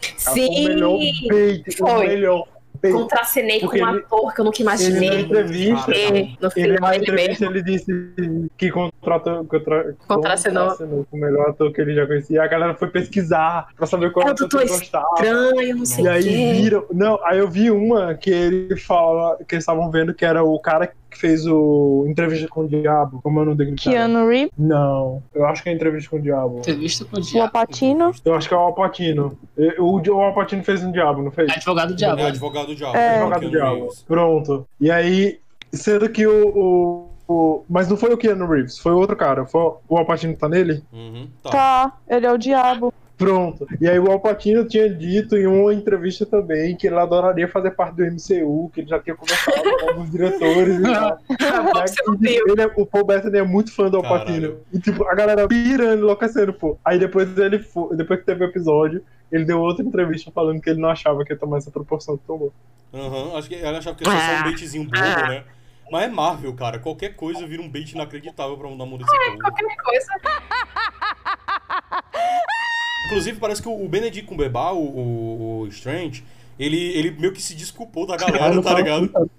Cara, 0.00 0.36
foi 0.36 0.46
O 0.46 0.50
melhor 0.68 0.98
Sim. 1.00 1.28
bait, 1.28 1.76
Foi. 1.76 1.90
o 1.90 1.98
melhor 2.08 2.48
bait. 2.80 2.92
Contracenei 2.92 3.60
com 3.60 3.66
um 3.68 3.72
ele- 3.74 3.82
ator 3.82 4.34
que 4.34 4.40
eu 4.40 4.44
nunca 4.44 4.56
Ele 4.58 4.64
na 4.64 4.70
imaginei. 4.74 5.20
entrevista, 5.20 5.90
E 5.94 6.10
no 6.40 6.50
ele 6.56 6.78
na 6.80 6.94
ele 6.94 7.04
entrevista 7.04 7.44
ele 7.46 7.62
disse 7.62 8.50
que 8.56 8.70
contratou, 8.70 9.44
contra, 9.44 9.94
Contracenou. 10.06 10.62
contracenou 10.64 11.06
com 11.10 11.16
o 11.16 11.20
melhor 11.20 11.50
ator 11.50 11.72
que 11.72 11.80
ele 11.80 11.94
já 11.94 12.06
conhecia. 12.06 12.42
A 12.42 12.46
galera 12.46 12.74
foi 12.74 12.88
pesquisar 12.88 13.68
pra 13.76 13.86
saber 13.86 14.12
qual 14.12 14.26
É 14.26 14.30
o 14.30 14.32
ator 14.32 14.48
que 14.48 14.68
gostava. 14.68 15.06
Estranho, 15.14 15.76
não 15.76 15.86
sei 15.86 16.04
E 16.04 16.08
aí 16.08 16.22
quê. 16.22 16.52
viram. 16.62 16.84
Não, 16.92 17.18
aí 17.24 17.38
eu 17.38 17.48
vi 17.48 17.70
uma 17.70 18.14
que 18.14 18.30
ele 18.30 18.76
fala 18.76 19.36
que 19.48 19.54
eles 19.54 19.62
estavam 19.62 19.90
vendo 19.90 20.14
que 20.14 20.24
era 20.24 20.42
o 20.42 20.58
cara 20.60 20.90
que 21.10 21.18
fez 21.18 21.46
o 21.46 22.04
Entrevista 22.08 22.46
com 22.48 22.60
o 22.62 22.68
Diabo. 22.68 23.20
Como 23.22 23.40
o 23.40 23.44
nome 23.44 23.56
daquele 23.56 23.76
cara? 23.76 23.90
Keanu 23.96 24.28
Reeves, 24.28 24.50
Não, 24.58 25.22
eu 25.34 25.46
acho 25.46 25.62
que 25.62 25.68
é 25.68 25.72
Entrevista 25.72 26.10
com 26.10 26.16
o 26.16 26.20
Diabo. 26.22 26.58
Entrevista 26.58 27.04
com 27.04 27.16
o 27.16 27.18
o 27.18 27.22
diabo. 27.22 27.44
Alpatino. 27.46 28.12
Eu 28.24 28.34
acho 28.34 28.48
que 28.48 28.54
é 28.54 28.56
o 28.56 28.60
Alpatino. 28.60 29.38
O, 29.78 30.00
o 30.00 30.20
Alpatino 30.22 30.62
fez 30.62 30.82
um 30.84 30.92
Diabo, 30.92 31.22
não 31.22 31.30
fez? 31.30 31.50
Advogado 31.50 31.88
do 31.88 31.96
diabo. 31.96 32.20
É 32.20 32.24
advogado 32.26 32.66
do 32.66 32.74
diabo. 32.74 32.96
É. 32.96 33.16
Advogado 33.16 33.40
do 33.42 33.50
Diabo. 33.50 33.74
Reeves. 33.80 34.02
Pronto. 34.02 34.66
E 34.80 34.90
aí, 34.90 35.38
sendo 35.72 36.08
que 36.08 36.26
o, 36.26 36.48
o, 36.48 37.08
o- 37.32 37.64
Mas 37.68 37.88
não 37.88 37.96
foi 37.96 38.12
o 38.12 38.16
Keanu 38.18 38.46
Reeves, 38.46 38.78
foi 38.78 38.92
outro 38.92 39.16
cara. 39.16 39.44
Foi, 39.46 39.72
o 39.88 39.96
Alpatino 39.96 40.36
tá 40.36 40.48
nele? 40.48 40.82
Uhum, 40.92 41.28
tá. 41.42 41.50
Tá, 41.50 41.92
ele 42.08 42.26
é 42.26 42.32
o 42.32 42.38
diabo. 42.38 42.92
Pronto. 43.18 43.66
E 43.80 43.88
aí 43.88 43.98
o 43.98 44.10
Alpatino 44.10 44.64
tinha 44.64 44.88
dito 44.88 45.36
em 45.36 45.46
uma 45.46 45.74
entrevista 45.74 46.24
também 46.24 46.76
que 46.76 46.86
ele 46.86 46.96
adoraria 46.96 47.48
fazer 47.48 47.72
parte 47.72 47.96
do 47.96 48.04
MCU, 48.04 48.70
que 48.72 48.80
ele 48.80 48.88
já 48.88 49.00
tinha 49.00 49.16
conversado 49.16 49.60
com 49.80 49.88
alguns 49.90 50.10
diretores 50.10 50.78
e 50.78 50.82
tal. 50.82 51.18
Você 51.86 52.02
não 52.06 52.16
viu. 52.16 52.44
Ele 52.48 52.62
é- 52.62 52.72
o 52.76 52.86
Paul 52.86 53.04
Bettany 53.04 53.38
é 53.38 53.42
muito 53.42 53.74
fã 53.74 53.90
do 53.90 53.96
Alpatino. 53.96 54.60
E 54.72 54.78
tipo, 54.78 55.04
a 55.04 55.14
galera 55.16 55.48
pirando, 55.48 55.98
enlouquecendo, 55.98 56.52
pô. 56.52 56.78
Aí 56.84 56.96
depois 56.98 57.36
ele 57.36 57.58
fo- 57.58 57.92
depois 57.94 58.20
que 58.20 58.26
teve 58.26 58.44
o 58.44 58.48
episódio, 58.48 59.02
ele 59.32 59.44
deu 59.44 59.58
outra 59.60 59.84
entrevista 59.84 60.30
falando 60.30 60.60
que 60.60 60.70
ele 60.70 60.80
não 60.80 60.88
achava 60.88 61.24
que 61.24 61.32
ia 61.32 61.38
tomar 61.38 61.58
essa 61.58 61.70
proporção 61.72 62.16
que 62.16 62.24
tomou. 62.24 62.52
Aham, 62.94 63.36
acho 63.36 63.48
que 63.48 63.56
ela 63.56 63.78
achava 63.78 63.96
que 63.96 64.04
ia 64.04 64.10
ser 64.10 64.16
só 64.16 64.40
um 64.40 64.44
baitzinho 64.44 64.84
bobo, 64.84 64.96
né? 65.28 65.44
Mas 65.90 66.02
é 66.04 66.08
Marvel, 66.08 66.54
cara. 66.54 66.78
Qualquer 66.78 67.16
coisa 67.16 67.46
vira 67.46 67.62
um 67.62 67.68
bait 67.68 67.90
inacreditável 67.92 68.56
pra 68.56 68.68
mudar 68.68 68.84
o 68.84 68.86
mundo 68.86 69.04
desse 69.04 69.18
povo. 69.26 69.38
Qualquer 69.40 69.76
coisa. 69.76 70.06
Inclusive, 73.08 73.40
parece 73.40 73.62
que 73.62 73.68
o 73.68 73.88
Benedict 73.88 74.26
Cumberbatch, 74.28 74.74
o, 74.74 74.80
o, 74.80 75.60
o 75.62 75.66
Strange, 75.68 76.22
ele, 76.58 76.76
ele 76.76 77.10
meio 77.18 77.32
que 77.32 77.40
se 77.40 77.54
desculpou 77.54 78.06
da 78.06 78.18
galera, 78.18 78.60
tá 78.60 78.74
ligado? 78.74 79.30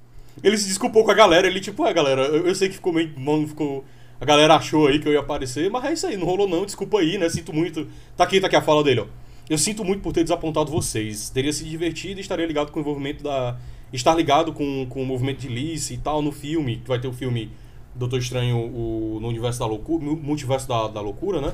Ele 0.44 0.58
se 0.58 0.68
desculpou 0.68 1.04
com 1.04 1.12
a 1.12 1.14
galera, 1.14 1.46
ele 1.46 1.60
tipo, 1.60 1.86
é 1.86 1.94
galera, 1.94 2.24
eu, 2.24 2.48
eu 2.48 2.56
sei 2.56 2.68
que 2.68 2.76
ficou 2.76 2.92
meio. 2.92 3.12
Mano, 3.20 3.48
ficou. 3.48 3.86
A 4.20 4.26
galera 4.26 4.56
achou 4.56 4.88
aí 4.88 5.00
que 5.00 5.08
eu 5.08 5.14
ia 5.14 5.20
aparecer, 5.20 5.70
mas 5.70 5.86
é 5.86 5.94
isso 5.94 6.08
aí, 6.08 6.18
não 6.18 6.26
rolou 6.26 6.50
não, 6.50 6.66
desculpa 6.66 7.00
aí, 7.00 7.18
né? 7.20 7.30
Sinto 7.30 7.54
muito. 7.54 7.88
Tá 8.18 8.24
aqui, 8.24 8.42
tá 8.42 8.48
aqui 8.48 8.56
a 8.56 8.62
fala 8.62 8.84
dele, 8.84 9.02
ó. 9.02 9.06
Eu 9.48 9.58
sinto 9.58 9.86
muito 9.86 10.02
por 10.02 10.14
ter 10.14 10.24
desapontado 10.24 10.72
vocês. 10.72 11.30
Teria 11.30 11.54
se 11.54 11.64
divertido 11.64 12.20
e 12.20 12.22
estaria 12.22 12.46
ligado 12.46 12.72
com 12.72 12.80
o 12.80 12.82
envolvimento 12.82 13.24
da. 13.24 13.58
Estar 13.94 14.16
ligado 14.16 14.52
com, 14.52 14.88
com 14.88 15.02
o 15.04 15.06
movimento 15.06 15.40
de 15.40 15.48
Lice 15.48 15.94
e 15.94 15.98
tal 15.98 16.22
no 16.22 16.32
filme, 16.32 16.78
que 16.78 16.88
vai 16.88 17.00
ter 17.00 17.08
o 17.08 17.14
filme 17.14 17.52
Doutor 17.96 18.20
Estranho 18.20 18.58
o, 18.58 19.20
no 19.22 19.28
universo 19.28 19.60
da 19.60 19.66
loucura, 19.66 20.04
multiverso 20.04 20.68
da, 20.68 20.88
da 20.88 21.02
loucura, 21.02 21.42
né? 21.42 21.54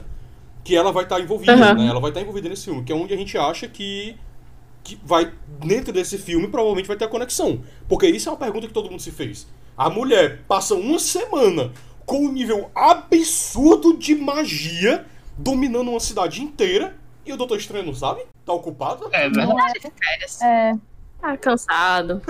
Que 0.66 0.76
ela 0.76 0.92
vai 0.92 1.04
estar 1.04 1.22
envolvida, 1.22 1.54
Aham. 1.54 1.76
né? 1.76 1.88
Ela 1.88 2.02
vai 2.02 2.10
estar 2.10 2.20
envolvida 2.20 2.50
nesse 2.50 2.66
filme, 2.66 2.84
que 2.84 2.92
é 2.92 2.96
onde 2.96 3.14
a 3.14 3.18
gente 3.18 3.38
acha 3.38 3.68
que 3.68 4.18
que 4.84 5.00
vai 5.04 5.34
dentro 5.66 5.92
desse 5.92 6.16
filme 6.16 6.48
provavelmente 6.48 6.88
vai 6.88 6.96
ter 6.96 7.06
a 7.06 7.08
conexão. 7.08 7.64
Porque 7.88 8.08
isso 8.08 8.30
é 8.30 8.32
uma 8.32 8.38
pergunta 8.38 8.68
que 8.68 8.74
todo 8.74 8.90
mundo 8.90 9.02
se 9.02 9.10
fez. 9.10 9.48
A 9.76 9.90
mulher 9.90 10.42
passa 10.48 10.76
uma 10.76 11.00
semana 11.00 11.72
com 12.06 12.20
um 12.20 12.32
nível 12.32 12.70
absurdo 12.76 13.98
de 13.98 14.14
magia 14.14 15.06
dominando 15.38 15.90
uma 15.90 16.00
cidade 16.00 16.44
inteira 16.44 16.96
e 17.26 17.34
o 17.34 17.38
Doutor 17.38 17.58
Estranho 17.58 17.88
não 17.88 17.96
sabe? 17.96 18.22
Tá 18.46 18.54
ocupado? 18.54 19.10
É 19.12 19.22
verdade. 19.22 19.48
Não 19.48 19.60
é, 19.60 19.72
Férias. 19.74 20.42
é, 20.44 20.78
Tá 21.20 21.36
cansado. 21.38 22.22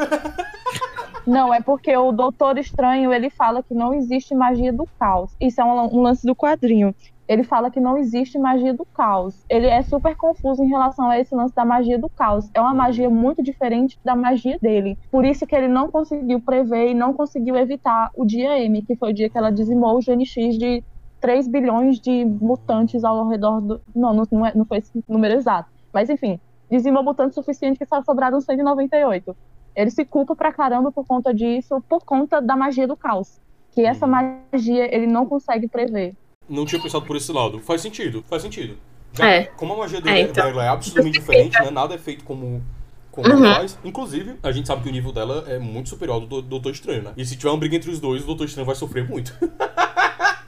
não, 1.27 1.53
é 1.53 1.61
porque 1.61 1.95
o 1.97 2.13
Doutor 2.13 2.57
Estranho, 2.57 3.11
ele 3.11 3.29
fala 3.29 3.61
que 3.61 3.73
não 3.73 3.93
existe 3.93 4.33
magia 4.33 4.71
do 4.71 4.87
caos. 4.97 5.31
Isso 5.39 5.59
é 5.59 5.65
um, 5.65 5.97
um 5.97 6.01
lance 6.01 6.25
do 6.25 6.33
quadrinho. 6.33 6.95
Ele 7.27 7.43
fala 7.43 7.71
que 7.71 7.79
não 7.79 7.97
existe 7.97 8.37
magia 8.37 8.73
do 8.73 8.85
caos. 8.85 9.43
Ele 9.49 9.65
é 9.67 9.81
super 9.81 10.15
confuso 10.15 10.63
em 10.63 10.67
relação 10.67 11.09
a 11.09 11.19
esse 11.19 11.33
lance 11.33 11.55
da 11.55 11.65
magia 11.65 11.97
do 11.97 12.07
caos. 12.09 12.49
É 12.53 12.61
uma 12.61 12.73
magia 12.73 13.09
muito 13.09 13.41
diferente 13.41 13.97
da 14.05 14.15
magia 14.15 14.57
dele. 14.61 14.97
Por 15.11 15.25
isso 15.25 15.45
que 15.47 15.55
ele 15.55 15.67
não 15.67 15.89
conseguiu 15.89 16.39
prever 16.39 16.91
e 16.91 16.93
não 16.93 17.13
conseguiu 17.13 17.55
evitar 17.55 18.11
o 18.15 18.25
dia 18.25 18.59
M, 18.63 18.81
que 18.83 18.95
foi 18.95 19.09
o 19.09 19.13
dia 19.13 19.29
que 19.29 19.37
ela 19.37 19.51
dizimou 19.51 19.97
o 19.97 20.01
GNX 20.01 20.57
de 20.57 20.83
3 21.19 21.47
bilhões 21.47 21.99
de 21.99 22.23
mutantes 22.25 23.03
ao 23.03 23.27
redor 23.27 23.59
do. 23.59 23.81
Não, 23.95 24.13
não, 24.31 24.45
é- 24.45 24.53
não 24.55 24.65
foi 24.65 24.77
esse 24.77 25.03
número 25.09 25.33
exato. 25.33 25.67
Mas 25.91 26.09
enfim, 26.11 26.39
dizimou 26.69 27.03
mutantes 27.03 27.33
suficiente 27.33 27.79
que 27.79 27.85
só 27.87 28.03
sobraram 28.03 28.39
198. 28.39 29.35
Ele 29.75 29.89
se 29.89 30.05
culpa 30.05 30.35
pra 30.35 30.53
caramba 30.53 30.91
por 30.91 31.05
conta 31.07 31.33
disso, 31.33 31.83
por 31.89 32.05
conta 32.05 32.39
da 32.39 32.55
magia 32.55 32.87
do 32.87 32.95
caos. 32.95 33.39
Que 33.71 33.81
essa 33.81 34.05
Uhum. 34.05 34.11
magia 34.53 34.95
ele 34.95 35.07
não 35.07 35.25
consegue 35.25 35.67
prever. 35.67 36.13
Não 36.47 36.65
tinha 36.65 36.81
pensado 36.81 37.05
por 37.05 37.15
esse 37.15 37.31
lado. 37.31 37.59
Faz 37.59 37.81
sentido, 37.81 38.23
faz 38.29 38.41
sentido. 38.41 38.77
Já, 39.13 39.27
É. 39.29 39.43
Como 39.45 39.73
a 39.73 39.77
magia 39.77 40.01
dele 40.01 40.17
É, 40.17 40.21
então. 40.21 40.45
dela 40.45 40.63
é 40.65 40.67
absolutamente 40.67 41.17
diferente, 41.19 41.53
né? 41.61 41.71
Nada 41.71 41.95
é 41.95 41.97
feito 41.97 42.23
como, 42.23 42.63
como 43.11 43.29
Uhum. 43.33 43.39
faz. 43.55 43.79
Inclusive, 43.83 44.35
a 44.43 44.51
gente 44.51 44.67
sabe 44.67 44.83
que 44.83 44.89
o 44.89 44.91
nível 44.91 45.11
dela 45.11 45.45
é 45.47 45.57
muito 45.57 45.89
superior 45.89 46.15
ao 46.15 46.21
do 46.21 46.41
Doutor 46.41 46.71
Estranho, 46.71 47.01
né? 47.03 47.11
E 47.15 47.25
se 47.25 47.35
tiver 47.37 47.49
uma 47.49 47.57
briga 47.57 47.75
entre 47.77 47.89
os 47.89 47.99
dois, 47.99 48.23
o 48.23 48.27
Doutor 48.27 48.45
Estranho 48.45 48.65
vai 48.65 48.75
sofrer 48.75 49.07
muito. 49.07 49.33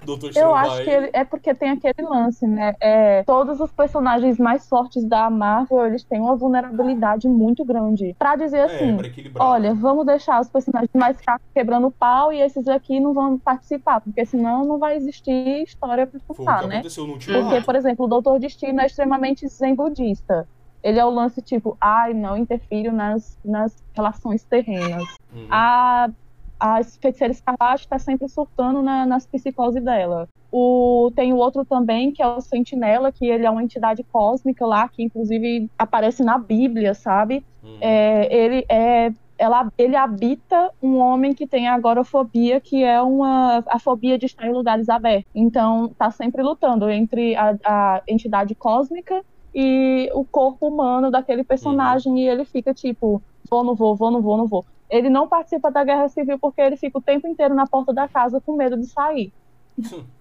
Doutor 0.08 0.32
Eu 0.36 0.56
acho 0.56 0.84
que 0.86 0.90
ele- 0.90 1.10
é 1.14 1.26
porque 1.26 1.54
tem 1.54 1.70
aquele 1.72 2.08
lance, 2.08 2.48
né? 2.48 2.74
É, 2.82 3.24
todos 3.26 3.60
os 3.60 3.70
personagens 3.74 4.38
mais 4.40 4.66
fortes 4.68 5.04
da 5.06 5.30
Marvel, 5.30 5.86
eles 5.86 6.06
têm 6.06 6.22
uma 6.22 6.36
vulnerabilidade 6.36 7.28
muito 7.28 7.66
grande. 7.66 8.16
Pra 8.18 8.38
dizer 8.38 8.60
É, 8.60 8.64
assim, 8.64 8.98
pra 8.98 9.08
equilibrar. 9.08 9.46
olha, 9.46 9.74
vamos 9.76 10.06
deixar 10.06 10.40
os 10.40 10.48
personagens 10.50 10.90
mais 10.96 11.22
fracos 11.22 11.46
quebrando 11.54 11.92
pau 11.92 12.32
e 12.32 12.40
esses 12.42 12.68
aqui 12.70 13.00
não 13.02 13.14
vão 13.14 13.38
participar, 13.38 14.00
porque 14.00 14.26
senão 14.26 14.64
não 14.66 14.80
vai 14.80 14.96
existir 14.96 15.64
história 15.64 16.08
pra 16.08 16.20
contar, 16.26 16.66
né? 16.68 16.82
Porque, 17.44 17.62
por 17.62 17.76
exemplo, 17.76 18.06
o 18.06 18.08
Doutor 18.08 18.40
Destino 18.40 18.80
é 18.80 18.86
extremamente 18.86 19.46
zen 19.50 19.76
budista. 19.76 20.48
Ele 20.82 21.00
é 21.00 21.04
o 21.06 21.10
lance 21.10 21.42
tipo, 21.42 21.76
ai, 21.82 22.14
não 22.14 22.38
interfiro 22.38 22.94
nas, 22.94 23.38
nas 23.44 23.76
relações 23.94 24.46
terrenas. 24.46 25.04
Uhum. 25.34 25.48
A, 25.52 26.10
a 26.60 26.84
feiticeira 27.02 27.32
escarlate 27.34 27.84
está 27.84 28.00
sempre 28.00 28.28
surtando 28.30 28.82
na- 28.82 29.06
nas 29.06 29.26
psicoses 29.28 29.84
dela. 29.84 30.28
O, 30.52 31.12
tem 31.16 31.34
o 31.34 31.38
outro 31.38 31.66
também, 31.66 32.12
que 32.12 32.22
é 32.22 32.28
o 32.28 32.42
Sentinela, 32.42 33.12
que 33.12 33.26
ele 33.26 33.46
é 33.46 33.50
uma 33.50 33.64
entidade 33.64 34.04
cósmica 34.12 34.66
lá, 34.66 34.88
que 34.90 35.04
inclusive 35.04 35.68
aparece 35.78 36.24
na 36.24 36.38
Bíblia, 36.38 36.94
sabe? 36.94 37.44
Uhum. 37.64 37.78
É, 37.82 38.34
ele 38.36 38.66
é 38.70 39.12
ela, 39.40 39.72
ele 39.78 39.96
habita 39.96 40.72
um 40.82 40.98
homem 40.98 41.34
que 41.34 41.46
tem 41.48 41.68
agorafobia, 41.68 42.60
que 42.60 42.84
é 42.84 43.00
uma 43.02 43.64
a 43.68 43.78
fobia 43.80 44.18
de 44.18 44.26
estar 44.26 44.48
em 44.48 44.52
lugares 44.54 44.90
abertos. 44.90 45.30
Então, 45.36 45.94
tá 45.98 46.10
sempre 46.10 46.42
lutando 46.42 46.90
entre 46.90 47.36
a, 47.36 47.56
a 47.64 48.02
entidade 48.08 48.56
cósmica 48.56 49.22
e 49.54 50.10
o 50.14 50.26
corpo 50.26 50.68
humano 50.68 51.12
daquele 51.12 51.44
personagem. 51.44 52.20
E 52.20 52.28
ele 52.28 52.46
fica 52.46 52.74
tipo, 52.74 53.22
vou, 53.50 53.64
não 53.64 53.76
vou, 53.76 53.96
vou, 53.96 54.10
não 54.12 54.22
vou, 54.22 54.38
não 54.38 54.48
vou. 54.48 54.66
Ele 54.90 55.10
não 55.10 55.28
participa 55.28 55.70
da 55.70 55.84
guerra 55.84 56.08
civil 56.10 56.40
porque 56.40 56.62
ele 56.62 56.78
fica 56.78 56.98
o 56.98 57.02
tempo 57.02 57.28
inteiro 57.28 57.54
na 57.54 57.68
porta 57.68 57.94
da 57.94 58.08
casa 58.08 58.40
com 58.40 58.56
medo 58.56 58.78
de 58.78 58.88
sair. 58.88 59.34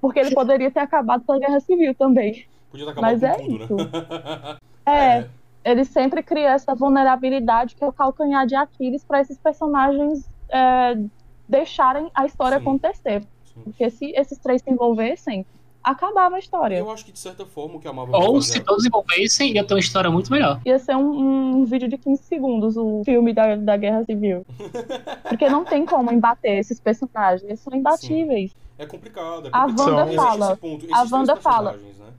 Porque 0.00 0.18
ele 0.18 0.34
poderia 0.34 0.70
ter 0.70 0.80
acabado 0.80 1.24
com 1.24 1.32
a 1.32 1.38
guerra 1.38 1.60
civil 1.60 1.94
também. 1.94 2.46
Podia 2.70 2.86
ter 2.86 2.92
acabado 2.92 3.12
Mas 3.12 3.20
com 3.20 3.26
é 3.26 3.34
tudo, 3.36 3.64
isso. 3.64 3.76
né? 3.76 4.56
É, 4.88 5.26
ele 5.64 5.84
sempre 5.84 6.22
cria 6.22 6.50
essa 6.50 6.72
vulnerabilidade 6.72 7.74
que 7.74 7.82
é 7.82 7.88
o 7.88 7.92
calcanhar 7.92 8.46
de 8.46 8.54
Aquiles 8.54 9.02
para 9.02 9.20
esses 9.20 9.36
personagens 9.36 10.30
é, 10.48 10.96
deixarem 11.48 12.08
a 12.14 12.24
história 12.24 12.58
Sim. 12.58 12.62
acontecer. 12.62 13.24
Sim. 13.46 13.62
Porque 13.64 13.90
se 13.90 14.12
esses 14.14 14.38
três 14.38 14.62
se 14.62 14.70
envolvessem, 14.70 15.44
acabava 15.90 16.36
a 16.36 16.38
história. 16.38 16.76
Eu 16.78 16.90
acho 16.90 17.04
que 17.04 17.12
de 17.12 17.18
certa 17.18 17.46
forma 17.46 17.76
o 17.76 17.80
que 17.80 17.86
a 17.88 17.92
Marvel 17.92 18.14
Ou 18.14 18.34
fazer- 18.36 18.52
se 18.54 18.60
todos 18.60 18.84
envolvessem, 18.84 19.52
ia 19.54 19.64
ter 19.64 19.74
uma 19.74 19.80
história 19.80 20.10
muito 20.10 20.30
melhor. 20.32 20.60
Ia 20.66 20.78
ser 20.78 20.96
um, 20.96 21.60
um 21.60 21.64
vídeo 21.64 21.88
de 21.88 21.96
15 21.96 22.22
segundos, 22.24 22.76
o 22.76 23.02
filme 23.04 23.32
da, 23.32 23.56
da 23.56 23.76
Guerra 23.76 24.04
Civil. 24.04 24.44
Porque 25.28 25.48
não 25.48 25.64
tem 25.64 25.86
como 25.86 26.12
embater 26.12 26.58
esses 26.58 26.80
personagens, 26.80 27.42
eles 27.44 27.60
são 27.60 27.74
imbatíveis. 27.74 28.54
É 28.78 28.84
complicado. 28.84 29.46
É 29.46 29.50
A 29.52 29.62
complicado. 29.62 29.88
Wanda 29.88 30.02
Existe 30.02 30.16
fala- 30.16 30.46
esse 30.52 30.60
ponto, 30.60 30.86
a 30.92 31.06
Wanda 31.10 31.36
fala. 31.36 31.72
né? 31.72 31.78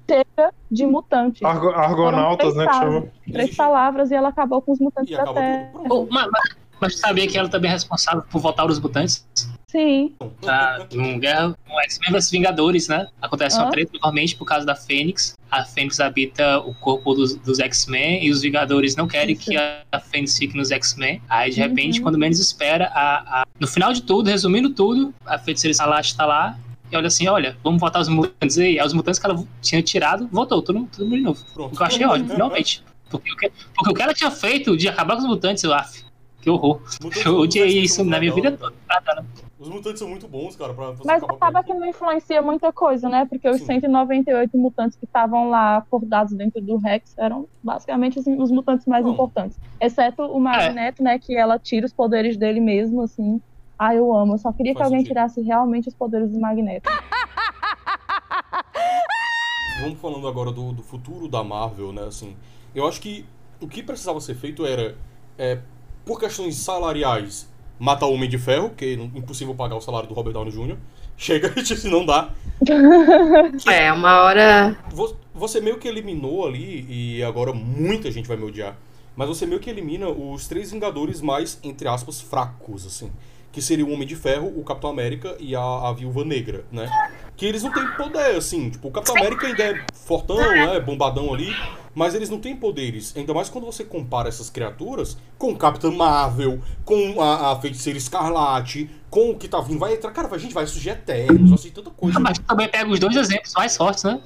Chega 0.10 0.54
de 0.72 0.86
mutantes. 0.88 1.44
Argo- 1.44 1.70
argonautas, 1.70 2.56
né, 2.56 2.66
que 2.66 2.70
três 2.72 2.84
chama. 2.84 3.02
Três 3.24 3.38
Existe- 3.40 3.56
palavras 3.58 4.10
e 4.12 4.16
ela 4.16 4.30
acabou 4.30 4.62
com 4.62 4.72
os 4.72 4.80
mutantes 4.80 5.14
E 5.14 5.18
da 5.18 5.34
Terra. 5.34 5.70
Pronto. 5.74 5.94
Ou- 5.94 6.08
mas, 6.10 6.28
mas, 6.32 6.58
mas 6.80 6.96
tu 6.96 7.00
sabia 7.00 7.28
que 7.28 7.38
ela 7.38 7.50
também 7.50 7.70
é 7.70 7.74
responsável 7.74 8.24
por 8.30 8.40
voltar 8.42 8.66
os 8.66 8.80
mutantes? 8.80 9.26
Sim, 9.70 10.16
Tá, 10.42 10.88
num 10.94 11.20
guerra, 11.20 11.54
um 11.70 11.80
X-Men 11.82 12.12
vs 12.14 12.30
Vingadores, 12.32 12.88
né? 12.88 13.08
Acontece 13.22 13.58
uma 13.58 13.68
Hã? 13.68 13.72
treta 13.72 13.92
normalmente 13.94 14.36
por 14.36 14.46
causa 14.46 14.66
da 14.66 14.76
Fênix. 14.76 15.36
A 15.52 15.66
Fênix 15.66 16.00
habita 16.00 16.60
o 16.60 16.74
corpo 16.76 17.14
dos, 17.14 17.36
dos 17.36 17.60
X-Men 17.60 18.26
e 18.26 18.32
os 18.32 18.42
Vingadores 18.42 18.96
não 18.96 19.08
querem 19.08 19.36
Isso. 19.36 19.44
que 19.50 19.58
a, 19.58 19.82
a 19.92 20.00
Fênix 20.00 20.38
fique 20.38 20.56
nos 20.56 20.72
X-Men. 20.72 21.22
Aí, 21.28 21.52
de 21.52 21.58
repente, 21.60 22.00
Uhum. 22.00 22.04
quando 22.04 22.18
menos 22.18 22.40
espera, 22.40 22.88
a, 22.94 23.42
a- 23.42 23.48
no 23.60 23.68
final 23.68 23.92
de 23.92 24.02
tudo, 24.04 24.30
resumindo 24.30 24.70
tudo, 24.70 25.14
a 25.26 25.38
feiticeira 25.38 25.74
Salate 25.74 26.16
tá 26.16 26.26
lá 26.26 26.58
e 26.90 26.96
olha 26.96 27.08
assim: 27.08 27.28
olha, 27.28 27.58
vamos 27.62 27.80
votar 27.82 28.02
os 28.02 28.08
mutantes 28.08 28.58
aí. 28.58 28.80
Aí 28.80 28.86
os 28.88 28.94
mutantes 28.94 29.20
que 29.20 29.26
ela 29.26 29.44
tinha 29.62 29.82
tirado, 29.84 30.30
voltou, 30.32 30.62
todo, 30.62 30.80
mundo- 30.80 30.90
todo 30.96 31.04
mundo 31.06 31.18
de 31.18 31.24
novo. 31.24 31.44
Pronto. 31.54 31.74
O 31.74 31.76
que 31.78 31.84
eu 31.84 31.88
achei 31.88 32.06
ótimo, 32.06 32.30
finalmente. 32.30 32.84
Porque, 33.10 33.32
o 33.32 33.36
que- 33.38 33.52
porque 33.76 33.92
o 33.92 33.94
que 33.94 34.02
ela 34.02 34.14
tinha 34.14 34.32
feito 34.32 34.76
de 34.78 34.88
acabar 34.88 35.16
com 35.16 35.22
os 35.24 35.28
mutantes, 35.28 35.64
eu 35.64 35.74
af, 35.74 36.04
que 36.48 36.50
horror. 36.50 36.80
Eu 37.26 37.40
odiei 37.40 37.84
isso 37.84 38.06
na 38.06 38.20
minha 38.20 38.34
vida 38.34 38.54
toda. 38.54 38.72
Né? 38.72 39.26
Os 39.60 39.68
mutantes 39.68 40.00
são 40.00 40.08
muito 40.08 40.28
bons, 40.28 40.56
cara, 40.56 40.74
pra 40.74 40.92
você 40.92 41.04
Mas 41.06 41.22
acaba 41.24 41.62
que 41.64 41.74
não 41.74 41.86
influencia 41.86 42.42
muita 42.42 42.72
coisa, 42.72 43.10
né? 43.10 43.26
Porque 43.26 43.50
os 43.50 43.58
Sim. 43.58 43.82
198 43.82 44.58
mutantes 44.58 44.98
que 44.98 45.06
estavam 45.06 45.50
lá 45.50 45.78
acordados 45.78 46.34
dentro 46.34 46.62
do 46.62 46.78
Rex 46.78 47.14
eram 47.18 47.48
basicamente 47.62 48.20
os, 48.20 48.28
os 48.28 48.52
mutantes 48.52 48.86
mais 48.86 49.04
Não. 49.04 49.12
importantes. 49.12 49.60
Exceto 49.82 50.24
o 50.24 50.40
Magneto, 50.40 51.04
né? 51.04 51.20
Que 51.20 51.36
ela 51.36 51.60
tira 51.60 51.86
os 51.86 51.92
poderes 51.92 52.38
dele 52.38 52.62
mesmo, 52.62 53.02
assim. 53.02 53.42
Ah, 53.78 53.94
eu 53.94 54.16
amo. 54.16 54.36
Eu 54.36 54.38
só 54.38 54.54
queria 54.54 54.74
Faz 54.74 54.78
que 54.78 54.84
alguém 54.86 55.00
sentido. 55.00 55.14
tirasse 55.14 55.42
realmente 55.42 55.90
os 55.90 55.96
poderes 55.96 56.32
do 56.32 56.40
Magneto. 56.40 56.90
Vamos 59.82 60.00
falando 60.00 60.28
agora 60.28 60.52
do, 60.52 60.72
do 60.72 60.82
futuro 60.82 61.28
da 61.28 61.44
Marvel, 61.44 61.92
né? 61.92 62.04
Assim, 62.04 62.38
eu 62.74 62.88
acho 62.88 63.02
que 63.02 63.26
o 63.60 63.68
que 63.68 63.84
precisava 63.84 64.22
ser 64.22 64.36
feito 64.36 64.66
era, 64.66 64.96
é, 65.38 65.60
por 66.08 66.20
questões 66.20 66.56
salariais, 66.56 67.48
matar 67.78 68.08
o 68.08 68.14
Homem 68.14 68.30
de 68.30 68.38
Ferro, 68.38 68.70
porque 68.70 68.86
é 68.86 69.18
impossível 69.20 69.54
pagar 69.54 69.76
o 69.76 69.82
salário 69.82 70.08
do 70.08 70.16
Robert 70.16 70.34
Downey 70.34 70.52
Jr. 70.52 70.78
Chega, 71.18 71.54
se 71.64 71.88
não 71.90 72.06
dá. 72.06 72.30
É, 73.72 73.92
uma 73.92 74.22
hora. 74.24 74.78
Vo- 74.92 75.16
Você 75.36 75.60
meio 75.62 75.78
que 75.78 75.88
eliminou 75.88 76.48
ali, 76.48 76.86
e 76.90 77.24
agora 77.24 77.54
muita 77.54 78.10
gente 78.12 78.28
vai 78.28 78.38
me 78.38 78.44
odiar, 78.46 78.76
mas 79.16 79.28
você 79.28 79.46
meio 79.46 79.60
que 79.60 79.70
elimina 79.70 80.08
os 80.10 80.48
três 80.48 80.72
Vingadores 80.72 81.22
mais, 81.22 81.60
entre 81.64 81.88
aspas, 81.88 82.22
fracos, 82.22 82.86
assim. 82.86 83.12
Que 83.58 83.62
seria 83.64 83.84
o 83.84 83.92
Homem 83.92 84.08
de 84.08 84.16
Ferro, 84.16 84.54
o 84.56 84.64
Capitão 84.64 84.88
América 84.88 85.36
e 85.40 85.56
a, 85.56 85.60
a 85.60 85.92
Viúva 85.92 86.24
Negra, 86.24 86.64
né? 86.72 86.88
Que 87.36 87.44
eles 87.44 87.64
não 87.64 87.74
têm 87.74 87.88
poder, 87.98 88.36
assim. 88.36 88.70
Tipo, 88.70 88.90
o 88.90 88.92
Capitão 88.92 89.18
América 89.18 89.48
ainda 89.48 89.64
é 89.64 89.84
fortão, 89.96 90.38
né? 90.38 90.80
Bombadão 90.80 91.34
ali. 91.34 91.50
Mas 91.96 92.14
eles 92.14 92.30
não 92.30 92.40
têm 92.40 92.56
poderes. 92.56 93.18
Ainda 93.18 93.34
mais 93.34 93.50
quando 93.50 93.66
você 93.66 93.84
compara 93.84 94.30
essas 94.30 94.48
criaturas 94.48 95.18
com 95.40 95.50
o 95.54 95.58
Capitão 95.58 95.92
Marvel, 95.92 96.62
com 96.86 97.20
a, 97.20 97.52
a 97.54 97.60
Feiticeira 97.60 97.98
Escarlate, 97.98 98.92
com 99.10 99.32
o 99.32 99.36
que 99.36 99.48
tá 99.48 99.60
vindo. 99.60 99.80
Vai 99.80 99.96
entrar. 99.96 100.12
Cara, 100.12 100.28
a 100.32 100.38
gente 100.38 100.54
vai 100.54 100.68
surgir 100.68 100.92
Eternos, 100.92 101.52
assim, 101.52 101.72
tanta 101.72 101.90
coisa. 101.90 102.20
Mas 102.20 102.38
também 102.38 102.70
pega 102.70 102.88
os 102.92 103.00
dois 103.00 103.16
exemplos 103.16 103.54
mais 103.56 103.76
fortes, 103.76 104.04
né? 104.04 104.20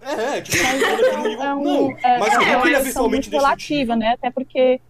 É, 0.00 0.40
tipo, 0.40 0.56
quando 0.56 1.04
aqui 1.06 1.16
no 1.18 1.28
nível. 1.28 1.42
É 1.44 1.54
um- 1.54 1.62
Não, 1.62 1.90
é- 2.02 2.18
mas 2.18 2.32
é 2.32 2.38
o 2.38 2.42
uma 2.42 2.52
Hulk 2.54 2.66
ele 2.68 2.74
é 2.76 2.78
questão 2.78 2.84
visualmente 2.84 3.28
muito 3.30 3.38
relativa, 3.42 3.56
destrutivo. 3.58 3.96
né? 3.96 4.12
Até 4.14 4.30
porque 4.30 4.58
É 4.58 4.80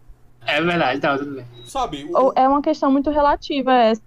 verdade, 0.45 1.01
tá, 1.01 1.19
tudo 1.19 1.37
bem. 1.37 1.45
Sabe? 1.65 2.05
O, 2.13 2.33
é 2.37 2.49
uma 2.49 2.63
questão 2.63 2.91
muito 2.91 3.11
relativa 3.11 3.73
essa, 3.75 4.03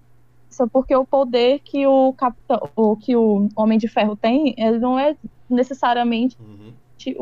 porque 0.72 0.96
o 0.96 1.06
poder 1.06 1.60
que 1.64 1.86
o 1.88 2.14
capitão, 2.14 2.70
o 2.76 2.96
que 2.96 3.16
o 3.16 3.48
Homem 3.56 3.78
de 3.78 3.88
Ferro 3.88 4.16
tem, 4.16 4.54
ele 4.58 4.80
não 4.80 4.98
é 5.00 5.16
necessariamente 5.50 6.38
Uhum. 6.40 6.74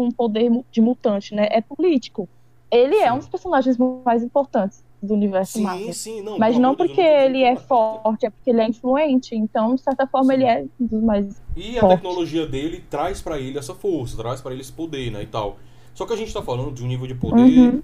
um 0.06 0.10
poder 0.12 0.52
de 0.72 0.82
mutante, 0.82 1.36
né? 1.36 1.48
É 1.52 1.62
político. 1.62 2.28
Ele 2.72 2.96
é 2.96 3.08
Sim. 3.08 3.12
um 3.16 3.18
dos 3.20 3.28
personagens 3.30 3.78
mais 4.04 4.24
importantes 4.24 4.84
do 5.02 5.14
universo 5.14 5.54
Sim, 5.54 5.64
Marvel. 5.64 5.94
sim, 5.94 6.22
não. 6.22 6.40
Mas 6.40 6.58
não 6.58 6.74
porque 6.74 7.02
não 7.04 7.08
ele 7.26 7.44
é 7.44 7.56
forte, 7.56 8.26
é 8.26 8.30
porque 8.30 8.50
ele 8.50 8.62
é 8.62 8.68
influente. 8.68 9.36
Então, 9.36 9.76
de 9.76 9.82
certa 9.82 10.08
forma, 10.08 10.28
Sim. 10.34 10.40
ele 10.40 10.46
é 10.46 10.66
um 10.80 10.86
dos 10.88 11.04
mais. 11.04 11.42
E 11.56 11.78
a 11.78 11.82
Forte. 11.82 11.96
tecnologia 11.98 12.48
dele 12.48 12.84
traz 12.90 13.22
pra 13.22 13.38
ele 13.38 13.60
essa 13.60 13.76
força, 13.76 14.18
traz 14.18 14.42
pra 14.42 14.52
ele 14.54 14.62
esse 14.62 14.72
poder, 14.72 15.12
né, 15.12 15.22
e 15.22 15.28
tal. 15.28 15.58
Só 15.94 16.06
que 16.08 16.14
a 16.14 16.16
gente 16.16 16.34
tá 16.34 16.42
falando 16.42 16.72
de 16.72 16.84
um 16.84 16.88
nível 16.88 17.06
de 17.06 17.14
poder 17.14 17.42
Uhum. 17.60 17.82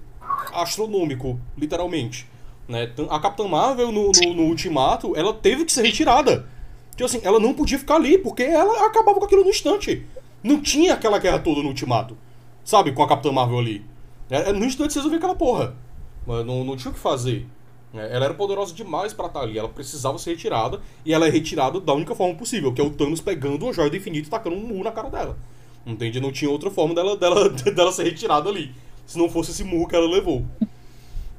Astronômico, 0.52 1.38
literalmente. 1.56 2.26
Né? 2.68 2.90
A 3.08 3.18
Capitã 3.18 3.48
Marvel, 3.48 3.90
no, 3.90 4.12
no, 4.12 4.34
no 4.34 4.42
Ultimato, 4.44 5.16
ela 5.16 5.32
teve 5.34 5.64
que 5.64 5.72
ser 5.72 5.82
retirada. 5.82 6.46
Tipo 6.90 7.04
assim, 7.04 7.20
ela 7.22 7.40
não 7.40 7.54
podia 7.54 7.78
ficar 7.78 7.96
ali, 7.96 8.18
porque 8.18 8.42
ela 8.42 8.86
acabava 8.86 9.18
com 9.18 9.24
aquilo 9.24 9.42
no 9.42 9.50
instante. 9.50 10.06
Não 10.42 10.60
tinha 10.60 10.94
aquela 10.94 11.18
guerra 11.18 11.38
toda 11.38 11.62
no 11.62 11.68
Ultimato. 11.68 12.16
Sabe, 12.64 12.92
com 12.92 13.02
a 13.02 13.08
Capitã 13.08 13.32
Marvel 13.32 13.58
ali. 13.58 13.84
É, 14.30 14.50
é, 14.50 14.52
no 14.52 14.64
instante 14.64 14.92
você 14.92 15.00
resolvia 15.00 15.18
aquela 15.18 15.34
porra. 15.34 15.74
Mas 16.26 16.46
não, 16.46 16.62
não 16.64 16.76
tinha 16.76 16.90
o 16.90 16.94
que 16.94 17.00
fazer. 17.00 17.46
É, 17.92 18.14
Ela 18.14 18.26
era 18.26 18.34
poderosa 18.34 18.72
demais 18.72 19.12
pra 19.12 19.26
estar 19.26 19.40
ali. 19.40 19.58
Ela 19.58 19.68
precisava 19.68 20.18
ser 20.18 20.30
retirada. 20.30 20.80
E 21.04 21.12
ela 21.12 21.26
é 21.26 21.30
retirada 21.30 21.80
da 21.80 21.92
única 21.92 22.14
forma 22.14 22.34
possível, 22.34 22.72
que 22.72 22.80
é 22.80 22.84
o 22.84 22.90
Thanos 22.90 23.20
pegando 23.20 23.64
uma 23.64 23.72
joia 23.72 23.90
do 23.90 23.96
infinito 23.96 24.28
e 24.28 24.30
tacando 24.30 24.56
um 24.56 24.60
murro 24.60 24.84
na 24.84 24.92
cara 24.92 25.10
dela. 25.10 25.36
Entende? 25.84 26.20
Não 26.20 26.30
tinha 26.30 26.50
outra 26.50 26.70
forma 26.70 26.94
dela, 26.94 27.16
dela, 27.16 27.48
dela 27.74 27.90
ser 27.90 28.04
retirada 28.04 28.48
ali. 28.48 28.72
Se 29.10 29.18
não 29.18 29.28
fosse 29.28 29.50
esse 29.50 29.64
murro 29.64 29.88
que 29.88 29.96
ela 29.96 30.08
levou. 30.08 30.46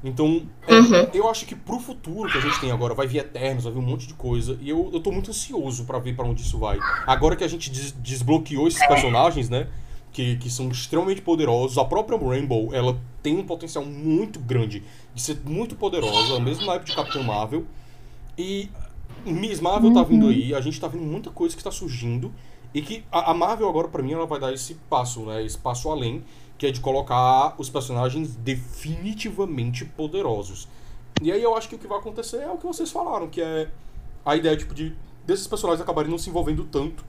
Então, 0.03 0.41
é, 0.67 0.75
Uhum. 0.75 1.07
eu 1.13 1.29
acho 1.29 1.45
que 1.45 1.55
pro 1.55 1.79
futuro 1.79 2.29
que 2.29 2.37
a 2.37 2.41
gente 2.41 2.59
tem 2.59 2.69
agora, 2.69 2.93
vai 2.93 3.07
vir 3.07 3.19
Eternos, 3.19 3.63
vai 3.63 3.71
vir 3.71 3.79
um 3.79 3.83
monte 3.83 4.07
de 4.07 4.13
coisa. 4.13 4.57
E 4.59 4.69
eu, 4.69 4.89
eu 4.91 4.99
tô 4.99 5.09
muito 5.09 5.29
ansioso 5.29 5.85
pra 5.85 5.97
ver 5.99 6.13
pra 6.15 6.25
onde 6.25 6.41
isso 6.41 6.57
vai. 6.57 6.77
Agora 7.07 7.33
que 7.35 7.43
a 7.43 7.47
gente 7.47 7.69
des- 7.69 7.93
desbloqueou 7.93 8.67
esses 8.67 8.85
personagens, 8.87 9.49
né? 9.49 9.67
Que, 10.11 10.35
que 10.35 10.49
são 10.49 10.67
extremamente 10.69 11.21
poderosos. 11.21 11.77
A 11.77 11.85
própria 11.85 12.17
Rainbow, 12.19 12.73
ela 12.73 12.99
tem 13.23 13.37
um 13.37 13.45
potencial 13.45 13.85
muito 13.85 14.37
grande 14.39 14.83
de 15.15 15.21
ser 15.21 15.39
muito 15.45 15.75
poderosa, 15.77 16.39
mesmo 16.41 16.65
na 16.65 16.73
época 16.73 16.89
de 16.89 16.95
Capitão 16.97 17.23
Marvel. 17.23 17.63
E 18.37 18.69
Miss 19.25 19.61
Marvel 19.61 19.93
tá 19.93 20.03
vindo 20.03 20.27
aí, 20.27 20.53
a 20.53 20.59
gente 20.59 20.77
tá 20.81 20.89
vendo 20.89 21.03
muita 21.05 21.29
coisa 21.29 21.55
que 21.55 21.63
tá 21.63 21.71
surgindo. 21.71 22.33
E 22.73 22.81
que 22.81 23.03
a, 23.11 23.31
a 23.31 23.33
Marvel 23.33 23.69
agora, 23.69 23.87
pra 23.87 24.01
mim, 24.01 24.13
ela 24.13 24.25
vai 24.25 24.39
dar 24.39 24.51
esse 24.51 24.73
passo, 24.89 25.21
né? 25.25 25.45
Esse 25.45 25.57
passo 25.57 25.89
além, 25.89 26.23
que 26.61 26.67
é 26.67 26.71
de 26.71 26.79
colocar 26.79 27.55
os 27.57 27.71
personagens 27.71 28.35
definitivamente 28.35 29.83
poderosos. 29.83 30.67
E 31.19 31.31
aí 31.31 31.41
eu 31.41 31.57
acho 31.57 31.67
que 31.67 31.73
o 31.73 31.79
que 31.79 31.87
vai 31.87 31.97
acontecer 31.97 32.37
é 32.37 32.51
o 32.51 32.57
que 32.59 32.67
vocês 32.67 32.91
falaram, 32.91 33.27
que 33.27 33.41
é 33.41 33.67
a 34.23 34.35
ideia, 34.35 34.55
tipo, 34.55 34.71
de 34.71 34.95
desses 35.25 35.47
personagens 35.47 35.81
acabarem 35.81 36.11
não 36.11 36.19
se 36.19 36.29
envolvendo 36.29 36.63
tanto 36.65 37.03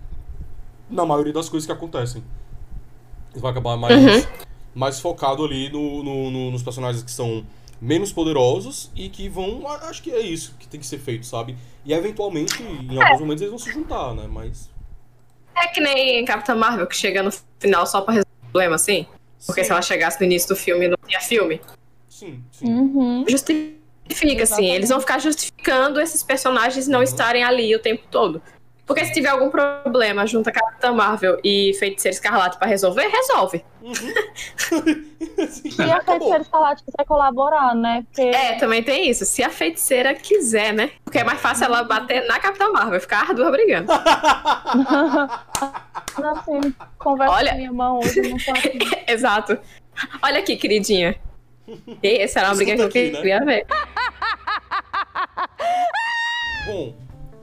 na 0.88 1.04
maioria 1.04 1.34
das 1.34 1.50
coisas 1.50 1.66
que 1.66 1.72
acontecem. 1.72 2.24
Vai 3.36 3.50
acabar 3.50 3.76
mais, 3.76 4.26
mais 4.74 4.98
focado 5.00 5.44
ali 5.44 5.68
no, 5.70 6.02
no- 6.02 6.30
no- 6.30 6.50
nos 6.50 6.62
personagens 6.62 7.02
que 7.04 7.10
são 7.10 7.44
menos 7.78 8.10
poderosos 8.10 8.90
e 8.96 9.10
que 9.10 9.28
vão. 9.28 9.68
Acho 9.68 10.02
que 10.02 10.12
é 10.12 10.20
isso 10.20 10.54
que 10.58 10.66
tem 10.66 10.80
que 10.80 10.86
ser 10.86 10.98
feito, 10.98 11.26
sabe? 11.26 11.58
E 11.84 11.92
eventualmente, 11.92 12.62
em 12.62 13.02
alguns 13.02 13.20
momentos, 13.20 13.42
eles 13.42 13.50
vão 13.50 13.58
se 13.58 13.70
juntar, 13.70 14.14
né? 14.14 14.26
Mas. 14.30 14.70
É 15.54 15.66
que 15.66 15.80
nem 15.82 16.24
Capitã 16.24 16.54
Marvel, 16.54 16.86
que 16.86 16.96
chega 16.96 17.22
no 17.22 17.30
final 17.58 17.86
só 17.86 18.00
pra 18.00 18.14
resolver 18.14 18.30
o 18.40 18.44
problema, 18.46 18.76
assim. 18.76 19.06
Porque 19.46 19.62
sim, 19.62 19.66
se 19.66 19.72
ela 19.72 19.82
chegasse 19.82 20.18
no 20.20 20.26
início 20.26 20.48
do 20.48 20.56
filme 20.56 20.86
e 20.86 20.88
não 20.88 20.96
tinha 21.06 21.20
filme, 21.20 21.60
Sim, 22.08 22.42
sim. 22.52 22.66
Uhum. 22.66 23.24
justifica, 23.28 24.42
assim. 24.44 24.70
Eles 24.70 24.88
vão 24.90 25.00
ficar 25.00 25.18
justificando 25.18 26.00
esses 26.00 26.22
personagens 26.22 26.86
não 26.86 26.98
Uhum. 26.98 27.04
estarem 27.04 27.42
ali 27.42 27.74
o 27.74 27.78
tempo 27.80 28.04
todo. 28.10 28.40
Porque 28.84 29.04
se 29.04 29.12
tiver 29.12 29.28
algum 29.28 29.48
problema, 29.48 30.26
junta 30.26 30.50
Capitã 30.50 30.92
Marvel 30.92 31.38
e 31.44 31.72
Feiticeiro 31.78 32.14
Escarlate 32.14 32.58
pra 32.58 32.66
resolver, 32.66 33.06
resolve. 33.08 33.64
Uhum. 33.80 33.92
E 35.78 35.90
a. 35.90 36.00
Feiticeira 36.02 36.42
Escarlate 36.42 36.82
quiser 36.84 37.04
colaborar, 37.06 37.74
né? 37.74 38.04
Porque 38.06 38.22
É, 38.22 38.54
também 38.56 38.82
tem 38.82 39.08
isso. 39.08 39.24
Se 39.24 39.42
a 39.42 39.48
feiticeira 39.50 40.14
quiser, 40.14 40.72
né? 40.74 40.90
Porque 41.04 41.18
é 41.18 41.24
mais 41.24 41.40
fácil 41.40 41.64
ela 41.66 41.82
bater 41.84 42.26
na 42.26 42.38
Capitã 42.38 42.70
Marvel, 42.70 43.00
ficar 43.00 43.22
as 43.30 43.34
duas 43.36 43.50
brigando. 43.50 43.90
assim, 46.24 46.74
conversa 46.98 47.34
Olha- 47.34 47.50
com 47.52 47.56
minha 47.58 47.72
mão 47.72 47.98
hoje, 48.00 48.20
não 48.22 48.36
assim. 48.36 48.78
Exato. 49.08 49.58
Olha 50.22 50.40
aqui, 50.40 50.56
queridinha. 50.56 51.16
E 52.02 52.18
essa 52.18 52.40
era 52.40 52.48
uma 52.50 52.56
briga 52.56 52.74
que 52.74 52.82
eu 52.82 52.86
aqui, 52.86 53.10
né? 53.10 53.16
queria 53.18 53.44
ver. 53.44 53.66
Bom, 56.66 56.94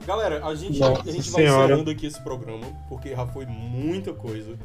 galera, 0.06 0.44
a 0.46 0.54
gente, 0.54 0.82
a 0.82 0.94
gente 1.10 1.30
vai 1.30 1.42
Senhora. 1.44 1.64
encerrando 1.66 1.90
aqui 1.90 2.06
esse 2.06 2.20
programa, 2.22 2.66
porque 2.88 3.10
já 3.14 3.26
foi 3.26 3.46
muita 3.46 4.12
coisa. 4.12 4.56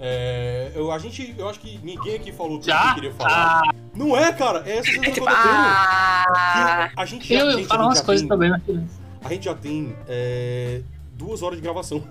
É, 0.00 0.72
eu, 0.74 0.90
a 0.90 0.98
gente, 0.98 1.34
eu 1.38 1.48
acho 1.48 1.60
que 1.60 1.78
ninguém 1.82 2.16
aqui 2.16 2.32
falou 2.32 2.58
tudo 2.58 2.62
que 2.64 2.70
Já? 2.70 2.94
queria 2.94 3.12
falar. 3.12 3.62
Ah, 3.64 3.70
Não 3.94 4.16
é, 4.16 4.32
cara? 4.32 4.62
É 4.66 4.78
essa 4.78 4.90
sensação 4.90 5.02
que 5.02 5.08
eu 5.10 5.14
Tipo, 5.14 5.26
tô 5.26 5.32
tendo. 5.32 5.44
ah, 5.46 6.90
Que 6.94 7.00
a 7.00 7.04
gente 7.06 7.28
já, 7.34 7.40
eu 7.40 7.48
a 7.48 7.52
gente 7.52 7.72
umas 7.76 7.98
já 7.98 8.04
coisas 8.04 8.20
tem, 8.22 8.28
também, 8.28 8.50
mas. 8.50 8.62
A 9.24 9.28
gente 9.28 9.44
já 9.44 9.54
tem 9.54 9.96
é, 10.08 10.82
duas 11.14 11.42
horas 11.42 11.56
de 11.58 11.62
gravação. 11.62 12.02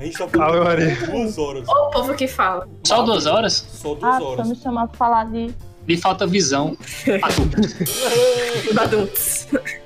a 0.00 0.04
gente 0.04 0.16
tá 0.18 0.26
falando 0.26 0.64
Maria. 0.64 0.96
duas 1.06 1.38
horas. 1.38 1.68
o 1.68 1.90
povo 1.90 2.14
que 2.14 2.26
fala. 2.26 2.66
Só 2.84 3.02
duas 3.02 3.26
horas? 3.26 3.52
Só 3.72 3.94
duas 3.94 4.14
Ah, 4.16 4.22
horas. 4.22 4.48
me 4.48 4.56
chamar 4.56 4.88
pra 4.88 4.96
falar 4.96 5.24
de. 5.30 5.54
Lhe 5.86 5.96
falta 5.96 6.26
visão. 6.26 6.76
Badunts. 8.74 9.46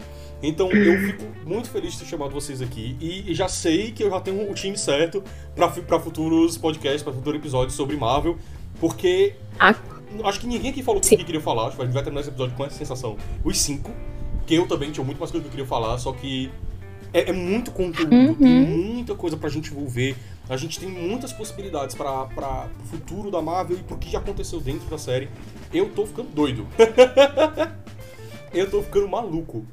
Então 0.49 0.71
eu 0.71 0.99
fico 1.01 1.25
muito 1.45 1.69
feliz 1.69 1.95
de 1.95 2.01
ter 2.01 2.05
chamado 2.07 2.31
vocês 2.31 2.63
aqui 2.63 2.97
e, 3.01 3.35
já 3.35 3.49
sei 3.49 3.91
que 3.91 4.03
eu 4.03 4.11
já 4.11 4.21
tenho 4.21 4.51
o 4.51 4.55
time 4.55 4.77
certo 4.79 5.23
pra 5.55 5.99
futuros 5.99 6.57
podcasts, 6.57 7.03
pra 7.03 7.13
futuros 7.13 7.41
episódios 7.41 7.75
sobre 7.75 7.97
Marvel, 7.97 8.37
porque 8.79 9.35
Ah. 9.59 9.75
acho 10.25 10.39
que 10.41 10.47
ninguém 10.47 10.71
aqui 10.71 10.83
falou 10.83 11.01
tudo 11.01 11.09
Sim. 11.11 11.17
que 11.17 11.25
queria 11.25 11.41
falar. 11.41 11.67
Acho 11.67 11.77
que 11.77 11.83
a 11.83 11.85
gente 11.85 11.95
vai 11.95 12.03
terminar 12.03 12.21
esse 12.21 12.31
episódio 12.31 12.55
com 12.57 12.65
essa 12.65 12.77
sensação. 12.77 13.17
Os 13.45 13.59
cinco, 13.59 13.91
que 14.47 14.55
eu 14.55 14.67
também 14.69 14.91
tinha 14.93 15.05
muito 15.05 15.19
mais 15.19 15.31
coisa 15.31 15.43
que 15.43 15.49
eu 15.49 15.51
queria 15.51 15.67
falar, 15.67 15.99
só 15.99 16.13
que 16.13 16.51
é, 17.13 17.31
é 17.31 17.33
muito 17.33 17.71
conteúdo, 17.73 18.15
Uhum. 18.15 18.35
tem 18.35 18.67
muita 18.67 19.15
coisa 19.15 19.37
pra 19.37 19.49
gente 19.49 19.73
envolver. 19.73 20.15
A 20.49 20.57
gente 20.57 20.79
tem 20.79 20.89
muitas 20.89 21.33
possibilidades 21.33 21.97
para 21.97 22.69
o 22.85 22.87
futuro 22.87 23.33
da 23.33 23.43
Marvel 23.43 23.77
e 23.79 23.83
pro 23.83 23.97
que 23.99 24.09
já 24.11 24.19
aconteceu 24.21 24.61
dentro 24.61 24.89
da 24.89 24.97
série. 24.99 25.29
Eu 25.75 25.89
tô 25.89 26.07
ficando 26.07 26.29
doido. 26.29 26.67
eu 28.55 28.71
tô 28.71 28.83
ficando 28.83 29.09
maluco 29.09 29.65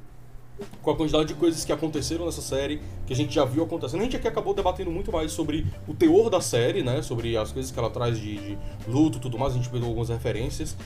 com 0.82 0.90
a 0.90 0.96
quantidade 0.96 1.26
de 1.26 1.34
coisas 1.34 1.64
que 1.64 1.72
aconteceram 1.72 2.26
nessa 2.26 2.40
série, 2.40 2.80
que 3.06 3.12
a 3.12 3.16
gente 3.16 3.34
já 3.34 3.44
viu 3.44 3.64
acontecendo. 3.64 4.00
A 4.00 4.04
gente 4.04 4.16
aqui 4.16 4.28
acabou 4.28 4.54
debatendo 4.54 4.90
muito 4.90 5.10
mais 5.10 5.32
sobre 5.32 5.66
o 5.88 5.94
teor 5.94 6.30
da 6.30 6.40
série, 6.40 6.82
né? 6.82 7.02
Sobre 7.02 7.36
as 7.36 7.52
coisas 7.52 7.70
que 7.70 7.78
ela 7.78 7.90
traz 7.90 8.18
de, 8.18 8.36
de 8.36 8.58
luto 8.86 9.18
e 9.18 9.20
tudo 9.20 9.38
mais. 9.38 9.52
A 9.52 9.56
gente 9.56 9.68
pegou 9.68 9.88
algumas 9.88 10.08
referências. 10.08 10.76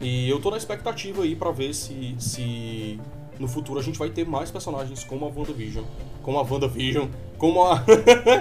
E 0.00 0.28
eu 0.28 0.40
tô 0.40 0.50
na 0.50 0.56
expectativa 0.56 1.22
aí 1.22 1.34
pra 1.34 1.50
ver 1.50 1.72
se, 1.72 2.14
se 2.18 2.98
no 3.38 3.48
futuro 3.48 3.78
a 3.78 3.82
gente 3.82 3.98
vai 3.98 4.10
ter 4.10 4.26
mais 4.26 4.50
personagens 4.50 5.04
como 5.04 5.24
a 5.24 5.28
WandaVision, 5.28 5.84
como 6.22 6.38
a 6.38 6.42
WandaVision, 6.42 7.08
como 7.38 7.64
a. 7.64 7.82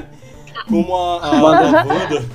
como 0.68 0.96
a, 0.96 1.20
a, 1.20 1.38
a 1.38 1.44
Wanda. 1.44 2.26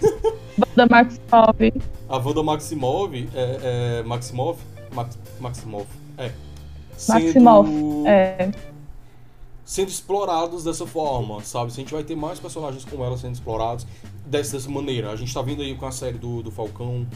Da 0.75 0.87
Max 0.87 1.21
Pop. 1.29 1.73
A 2.09 2.17
Wanda 2.17 2.43
Maximov, 2.43 3.15
é, 3.15 3.29
é, 3.35 4.03
Maximov, 4.05 4.59
Max, 4.93 5.19
Maximov, 5.41 5.87
é. 6.17 6.33
Sendo, 6.99 7.25
Maximoff, 7.25 7.71
é. 8.07 8.51
sendo 9.65 9.89
explorados 9.89 10.65
dessa 10.65 10.87
forma, 10.87 11.41
sabe? 11.43 11.73
Se 11.73 11.81
a 11.81 11.83
gente 11.83 11.93
vai 11.95 12.03
ter 12.03 12.17
mais 12.17 12.39
personagens 12.39 12.85
como 12.85 13.05
ela 13.05 13.17
sendo 13.17 13.35
explorados 13.35 13.87
dessa, 14.27 14.57
dessa 14.57 14.69
maneira. 14.71 15.11
A 15.11 15.17
gente 15.17 15.33
tá 15.33 15.41
vindo 15.41 15.63
aí 15.63 15.75
com 15.75 15.87
a 15.87 15.93
série 15.93 16.19
do, 16.19 16.43
do 16.43 16.51
Falcão 16.51 17.07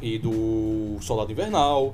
e 0.00 0.18
do 0.18 0.96
Soldado 1.00 1.32
Invernal. 1.32 1.92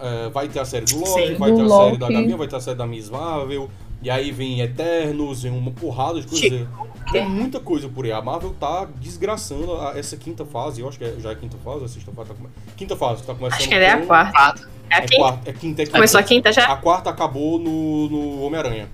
é, 0.00 0.28
vai 0.30 0.48
ter 0.48 0.58
a 0.58 0.64
série 0.64 0.84
do 0.86 0.98
Loki, 0.98 1.28
Sim. 1.28 1.34
vai 1.36 1.52
Do 1.52 1.56
ter 1.58 1.64
a 1.64 1.68
série 1.68 1.96
da. 1.98 2.08
Gavinha, 2.10 2.36
vai 2.36 2.48
ter 2.48 2.56
a 2.56 2.60
série 2.60 2.76
da 2.76 2.86
Miss 2.86 3.08
Marvel. 3.08 3.70
E 4.04 4.10
aí 4.10 4.30
vem 4.30 4.60
Eternos, 4.60 5.42
vem 5.44 5.50
uma 5.50 5.70
porrada 5.70 6.20
de 6.20 6.26
coisa. 6.26 6.68
Tem 7.10 7.26
muita 7.26 7.58
coisa 7.58 7.88
por 7.88 8.04
aí. 8.04 8.12
A 8.12 8.20
Marvel 8.20 8.54
tá 8.60 8.86
desgraçando 9.00 9.74
a- 9.80 9.98
essa 9.98 10.14
quinta 10.14 10.44
fase. 10.44 10.82
Eu 10.82 10.88
acho 10.88 10.98
que 10.98 11.04
é- 11.04 11.16
já 11.18 11.30
é 11.30 11.34
quinta 11.34 11.56
fase, 11.64 11.84
a 11.86 11.88
sexta 11.88 12.12
fase 12.12 12.28
tá 12.28 12.34
come... 12.34 12.48
Quinta 12.76 12.96
fase, 12.96 13.22
tá 13.22 13.34
começando. 13.34 13.58
Acho 13.60 13.68
que 13.68 13.74
é 13.74 13.90
a 13.92 13.98
com- 13.98 14.06
quarta. 14.06 14.68
É 14.90 14.94
a 14.94 14.98
É, 14.98 15.00
quinta? 15.00 15.16
quarta, 15.16 15.50
é 15.50 15.52
quinta, 15.54 15.82
é 15.82 15.84
quinta. 15.86 15.96
Começou 15.98 16.20
a 16.20 16.22
quinta 16.22 16.52
já? 16.52 16.66
A 16.66 16.76
quarta 16.76 17.08
acabou 17.08 17.58
no, 17.58 18.08
no 18.10 18.42
Homem-Aranha. 18.42 18.90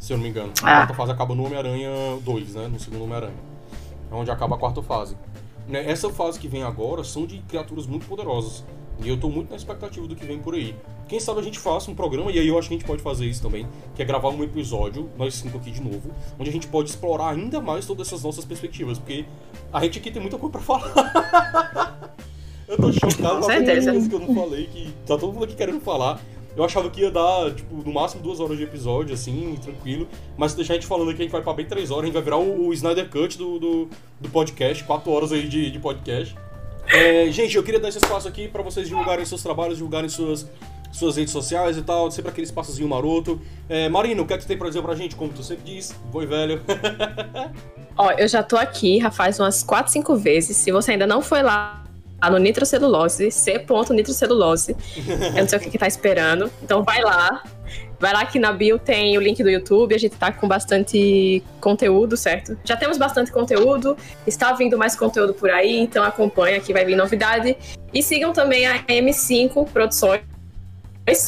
Se 0.00 0.12
eu 0.12 0.16
não 0.16 0.24
me 0.24 0.30
engano. 0.30 0.52
A 0.62 0.66
Ah. 0.68 0.76
quarta 0.78 0.94
fase 0.94 1.12
acabou 1.12 1.36
no 1.36 1.46
Homem-Aranha 1.46 1.90
2, 2.24 2.54
né? 2.54 2.66
No 2.66 2.80
segundo 2.80 3.04
Homem-Aranha. 3.04 3.34
É 4.10 4.14
onde 4.14 4.30
acaba 4.32 4.56
a 4.56 4.58
quarta 4.58 4.82
fase. 4.82 5.16
Né, 5.68 5.88
Essa 5.88 6.10
fase 6.10 6.38
que 6.40 6.48
vem 6.48 6.62
agora 6.64 7.04
são 7.04 7.24
de 7.24 7.38
criaturas 7.38 7.86
muito 7.86 8.04
poderosas. 8.06 8.64
E 9.02 9.08
eu 9.08 9.18
tô 9.18 9.28
muito 9.28 9.50
na 9.50 9.56
expectativa 9.56 10.06
do 10.06 10.14
que 10.14 10.24
vem 10.24 10.38
por 10.38 10.54
aí. 10.54 10.74
Quem 11.08 11.18
sabe 11.18 11.40
a 11.40 11.42
gente 11.42 11.58
faça 11.58 11.90
um 11.90 11.94
programa, 11.94 12.30
e 12.30 12.38
aí 12.38 12.48
eu 12.48 12.58
acho 12.58 12.68
que 12.68 12.74
a 12.74 12.78
gente 12.78 12.86
pode 12.86 13.02
fazer 13.02 13.26
isso 13.26 13.42
também, 13.42 13.66
que 13.94 14.02
é 14.02 14.04
gravar 14.04 14.30
um 14.30 14.42
episódio, 14.42 15.10
nós 15.18 15.34
cinco 15.34 15.58
aqui 15.58 15.70
de 15.70 15.82
novo, 15.82 16.10
onde 16.38 16.48
a 16.48 16.52
gente 16.52 16.66
pode 16.68 16.90
explorar 16.90 17.30
ainda 17.30 17.60
mais 17.60 17.86
todas 17.86 18.06
essas 18.06 18.22
nossas 18.22 18.44
perspectivas, 18.44 18.98
porque 18.98 19.24
a 19.72 19.82
gente 19.82 19.98
aqui 19.98 20.10
tem 20.10 20.22
muita 20.22 20.38
coisa 20.38 20.52
pra 20.52 20.60
falar. 20.60 22.14
eu 22.68 22.76
tô 22.76 22.92
chocado 22.92 23.40
com 23.40 23.46
coisas 23.46 24.08
que 24.08 24.14
eu 24.14 24.20
não 24.20 24.34
falei, 24.34 24.66
que 24.66 24.92
tá 25.06 25.18
todo 25.18 25.32
mundo 25.32 25.44
aqui 25.44 25.54
querendo 25.54 25.80
falar. 25.80 26.20
Eu 26.56 26.62
achava 26.62 26.88
que 26.88 27.00
ia 27.00 27.10
dar, 27.10 27.52
tipo, 27.52 27.74
no 27.84 27.92
máximo 27.92 28.22
duas 28.22 28.38
horas 28.38 28.56
de 28.56 28.62
episódio, 28.62 29.12
assim, 29.12 29.58
tranquilo. 29.60 30.06
Mas 30.36 30.52
se 30.52 30.56
deixar 30.56 30.74
a 30.74 30.76
gente 30.76 30.86
falando 30.86 31.10
aqui, 31.10 31.20
a 31.20 31.24
gente 31.24 31.32
vai 31.32 31.42
pra 31.42 31.52
bem 31.52 31.66
três 31.66 31.90
horas. 31.90 32.04
A 32.04 32.06
gente 32.06 32.14
vai 32.14 32.22
virar 32.22 32.36
o, 32.36 32.68
o 32.68 32.72
Snyder 32.72 33.10
Cut 33.10 33.36
do, 33.36 33.58
do, 33.58 33.88
do 34.20 34.28
podcast, 34.30 34.84
quatro 34.84 35.10
horas 35.10 35.32
aí 35.32 35.48
de, 35.48 35.68
de 35.68 35.78
podcast. 35.80 36.36
É, 36.86 37.30
gente, 37.30 37.56
eu 37.56 37.62
queria 37.62 37.80
dar 37.80 37.88
esse 37.88 37.98
espaço 37.98 38.28
aqui 38.28 38.48
pra 38.48 38.62
vocês 38.62 38.88
divulgarem 38.88 39.24
seus 39.24 39.42
trabalhos, 39.42 39.76
divulgarem 39.76 40.08
suas, 40.08 40.48
suas 40.92 41.16
redes 41.16 41.32
sociais 41.32 41.76
e 41.76 41.82
tal, 41.82 42.10
sempre 42.10 42.30
aquele 42.30 42.46
espaçozinho 42.46 42.88
maroto. 42.88 43.40
É, 43.68 43.88
Marina, 43.88 44.22
o 44.22 44.26
que 44.26 44.34
é 44.34 44.36
que 44.36 44.44
tu 44.44 44.48
tem 44.48 44.56
pra 44.56 44.68
dizer 44.68 44.82
pra 44.82 44.94
gente? 44.94 45.16
Como 45.16 45.32
tu 45.32 45.42
sempre 45.42 45.64
diz, 45.74 45.94
boi 46.10 46.26
velho. 46.26 46.62
Ó, 47.96 48.10
eu 48.12 48.26
já 48.26 48.42
tô 48.42 48.56
aqui 48.56 49.00
já 49.00 49.10
faz 49.10 49.38
umas 49.38 49.62
4, 49.62 49.92
5 49.92 50.16
vezes. 50.16 50.56
Se 50.56 50.72
você 50.72 50.92
ainda 50.92 51.06
não 51.06 51.22
foi 51.22 51.42
lá 51.42 51.84
no 52.30 52.38
nitrocelulose, 52.38 53.30
c.nitrocelulose, 53.30 54.76
eu 55.36 55.42
não 55.42 55.48
sei 55.48 55.58
o 55.58 55.60
que, 55.60 55.70
que 55.70 55.78
tá 55.78 55.86
esperando. 55.86 56.50
Então 56.62 56.82
vai 56.82 57.02
lá. 57.02 57.42
Vai 57.98 58.12
lá 58.12 58.26
que 58.26 58.38
na 58.38 58.52
bio 58.52 58.78
tem 58.78 59.16
o 59.16 59.20
link 59.20 59.42
do 59.42 59.48
YouTube, 59.48 59.94
a 59.94 59.98
gente 59.98 60.16
tá 60.16 60.32
com 60.32 60.46
bastante 60.46 61.42
conteúdo, 61.60 62.16
certo? 62.16 62.58
Já 62.64 62.76
temos 62.76 62.98
bastante 62.98 63.32
conteúdo, 63.32 63.96
está 64.26 64.52
vindo 64.52 64.76
mais 64.76 64.96
conteúdo 64.96 65.34
por 65.34 65.50
aí, 65.50 65.78
então 65.78 66.04
acompanha 66.04 66.60
que 66.60 66.72
vai 66.72 66.84
vir 66.84 66.96
novidade. 66.96 67.56
E 67.92 68.02
sigam 68.02 68.32
também 68.32 68.66
a 68.66 68.82
M5 68.84 69.68
Produções, 69.70 70.22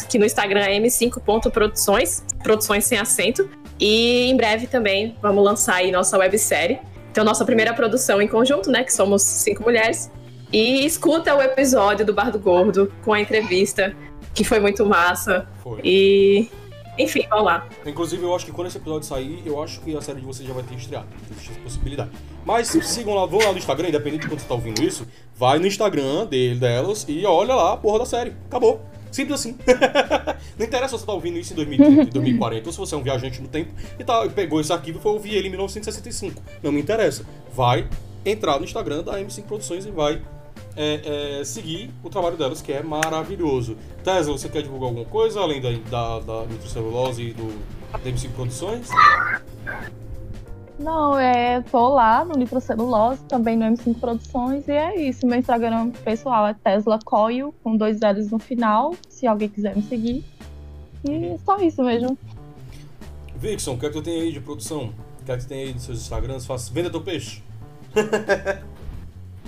que 0.09 0.19
no 0.19 0.25
Instagram 0.25 0.61
é 0.61 0.79
m5.produções, 0.79 2.23
produções 2.43 2.85
sem 2.85 2.99
acento. 2.99 3.49
E 3.79 4.31
em 4.31 4.37
breve 4.37 4.67
também 4.67 5.17
vamos 5.21 5.45
lançar 5.45 5.77
aí 5.77 5.93
nossa 5.93 6.17
websérie. 6.17 6.79
Então, 7.11 7.25
nossa 7.25 7.45
primeira 7.45 7.73
produção 7.73 8.21
em 8.21 8.29
conjunto, 8.29 8.71
né? 8.71 8.85
Que 8.85 8.93
somos 8.93 9.23
cinco 9.23 9.63
mulheres. 9.63 10.11
E 10.53 10.87
escuta 10.87 11.35
o 11.35 11.43
episódio 11.43 12.05
do 12.05 12.13
Bar 12.13 12.31
do 12.31 12.39
Gordo 12.39 12.93
com 13.05 13.13
a 13.13 13.21
entrevista, 13.21 13.95
que 14.37 14.45
foi 14.45 14.61
muito 14.61 14.85
massa. 14.87 15.49
Foi. 15.63 15.81
E. 15.83 16.49
Enfim, 16.99 17.27
vamos 17.29 17.45
lá. 17.45 17.67
Inclusive, 17.85 18.23
eu 18.23 18.35
acho 18.35 18.47
que 18.47 18.53
quando 18.53 18.69
esse 18.69 18.79
episódio 18.79 19.07
sair, 19.07 19.43
eu 19.45 19.63
acho 19.63 19.81
que 19.81 19.95
a 19.95 20.01
série 20.01 20.21
de 20.21 20.27
vocês 20.27 20.49
já 20.49 20.55
vai 20.55 20.63
ter 20.63 20.77
estreado. 20.77 21.07
Existe 21.31 21.51
essa 21.51 21.61
possibilidade. 21.61 22.11
Mas 22.45 22.69
sigam 22.69 23.15
lá, 23.15 23.27
vão 23.27 23.41
lá 23.41 23.53
no 23.53 23.59
Instagram, 23.59 23.89
independente 23.89 24.23
de 24.23 24.29
quando 24.29 24.41
você 24.41 24.47
tá 24.47 24.55
ouvindo 24.55 24.83
isso, 24.83 25.07
vai 25.37 25.59
no 25.59 25.67
Instagram 25.67 26.25
dele, 26.25 26.59
delas 26.59 27.05
e 27.07 27.27
olha 27.27 27.55
lá 27.55 27.75
a 27.75 27.77
porra 27.77 27.99
da 27.99 28.07
série. 28.07 28.33
Acabou. 28.47 28.81
Simples 29.11 29.41
assim. 29.41 29.59
Não 30.59 30.65
interessa 30.65 30.97
se 30.97 31.01
você 31.01 31.07
tá 31.07 31.13
ouvindo 31.13 31.39
isso 31.39 31.53
em 31.53 31.57
2030, 31.57 32.13
2040, 32.13 32.69
ou 32.69 32.73
se 32.73 32.79
você 32.79 32.95
é 32.95 32.99
um 32.99 33.03
viajante 33.03 33.43
no 33.43 33.49
tempo 33.49 33.73
e 33.99 34.05
tá, 34.05 34.27
pegou 34.29 34.61
esse 34.61 34.73
arquivo 34.73 34.99
e 34.99 35.03
foi 35.03 35.13
ouvir 35.13 35.35
ele 35.35 35.49
em 35.49 35.51
1965. 35.51 36.43
Não 36.63 36.73
me 36.73 36.81
interessa. 36.81 37.27
Vai 37.55 37.89
entrar 38.25 38.59
no 38.59 38.65
Instagram 38.65 39.03
da 39.03 39.21
M5 39.21 39.43
Produções 39.43 39.85
e 39.85 39.91
vai 39.91 40.23
é, 40.77 41.41
é, 41.41 41.45
seguir 41.45 41.91
o 42.05 42.11
trabalho 42.11 42.37
delas, 42.37 42.61
que 42.61 42.73
é 42.73 42.83
maravilhoso. 42.83 43.77
Tesla, 44.05 44.37
você 44.37 44.49
quer 44.49 44.63
divulgar 44.63 44.89
alguma 44.89 45.07
coisa 45.07 45.41
além 45.41 45.61
da, 45.61 45.71
da, 45.71 46.21
da 46.21 46.47
nitrocelulose 46.47 47.23
e 47.23 47.33
do 47.33 47.77
da 47.93 48.11
M5 48.11 48.31
Produções? 48.33 48.89
Não, 50.79 51.19
é, 51.19 51.63
tô 51.63 51.89
lá 51.89 52.25
no 52.25 52.35
Nitrocelulose, 52.35 53.23
também 53.25 53.57
no 53.57 53.65
M5 53.65 53.99
Produções, 53.99 54.69
e 54.69 54.73
é 54.73 55.09
isso. 55.09 55.27
Meu 55.27 55.39
Instagram 55.39 55.91
pessoal 56.05 56.47
é 56.47 56.55
Tesla 56.55 56.99
Coil, 57.03 57.55
com 57.63 57.77
dois 57.77 58.01
L's 58.01 58.31
no 58.31 58.39
final, 58.39 58.95
se 59.09 59.27
alguém 59.27 59.49
quiser 59.49 59.75
me 59.75 59.83
seguir. 59.83 60.25
E 61.09 61.39
só 61.45 61.57
isso 61.59 61.83
mesmo. 61.83 62.19
Vixon, 63.37 63.75
o 63.75 63.79
que 63.79 63.87
é 63.87 63.89
que 63.89 63.95
tu 63.95 64.03
tem 64.03 64.21
aí 64.21 64.33
de 64.33 64.41
produção? 64.41 64.93
O 65.21 65.25
que 65.25 65.33
é 65.33 65.37
que 65.37 65.45
tu 65.45 65.49
tem 65.49 65.63
aí 65.63 65.73
nos 65.73 65.83
seus 65.83 65.99
Instagrams? 65.99 66.47
Faça... 66.47 66.73
Venda 66.73 66.91
teu 66.91 67.01
peixe. 67.01 67.43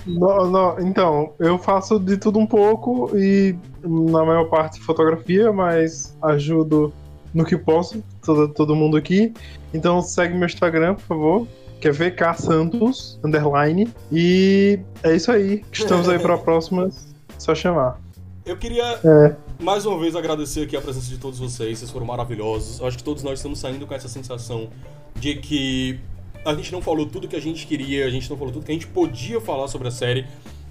Não, 0.09 0.49
não, 0.49 0.79
então, 0.79 1.33
eu 1.39 1.57
faço 1.57 1.99
de 1.99 2.17
tudo 2.17 2.39
um 2.39 2.47
pouco 2.47 3.11
e 3.15 3.55
na 3.83 4.25
maior 4.25 4.49
parte 4.49 4.79
fotografia, 4.79 5.51
mas 5.51 6.17
ajudo 6.21 6.93
no 7.33 7.45
que 7.45 7.57
posso, 7.57 8.03
todo, 8.23 8.47
todo 8.49 8.75
mundo 8.75 8.97
aqui. 8.97 9.33
Então 9.73 10.01
segue 10.01 10.35
meu 10.35 10.45
Instagram, 10.47 10.95
por 10.95 11.03
favor, 11.03 11.47
que 11.79 11.87
é 11.87 11.91
VK 11.91 12.33
Santos, 12.37 13.19
underline. 13.23 13.87
E 14.11 14.79
é 15.03 15.15
isso 15.15 15.31
aí. 15.31 15.63
Estamos 15.71 16.09
aí 16.09 16.19
para 16.19 16.33
a 16.35 16.37
próxima, 16.37 16.89
só 17.37 17.53
chamar. 17.53 17.99
Eu 18.45 18.57
queria 18.57 18.99
É. 19.03 19.35
mais 19.61 19.85
uma 19.85 19.99
vez 19.99 20.15
agradecer 20.15 20.63
aqui 20.63 20.75
a 20.75 20.81
presença 20.81 21.07
de 21.07 21.19
todos 21.19 21.37
vocês, 21.37 21.77
vocês 21.77 21.91
foram 21.91 22.05
maravilhosos. 22.05 22.79
Eu 22.79 22.87
acho 22.87 22.97
que 22.97 23.03
todos 23.03 23.21
nós 23.21 23.37
estamos 23.37 23.59
saindo 23.59 23.85
com 23.85 23.93
essa 23.93 24.07
sensação 24.07 24.69
de 25.15 25.35
que 25.35 25.99
a 26.45 26.53
gente 26.53 26.71
não 26.71 26.81
falou 26.81 27.05
tudo 27.05 27.27
que 27.27 27.35
a 27.35 27.41
gente 27.41 27.65
queria, 27.67 28.05
a 28.05 28.09
gente 28.09 28.29
não 28.29 28.37
falou 28.37 28.53
tudo 28.53 28.65
que 28.65 28.71
a 28.71 28.73
gente 28.73 28.87
podia 28.87 29.39
falar 29.41 29.67
sobre 29.67 29.87
a 29.87 29.91
série, 29.91 30.25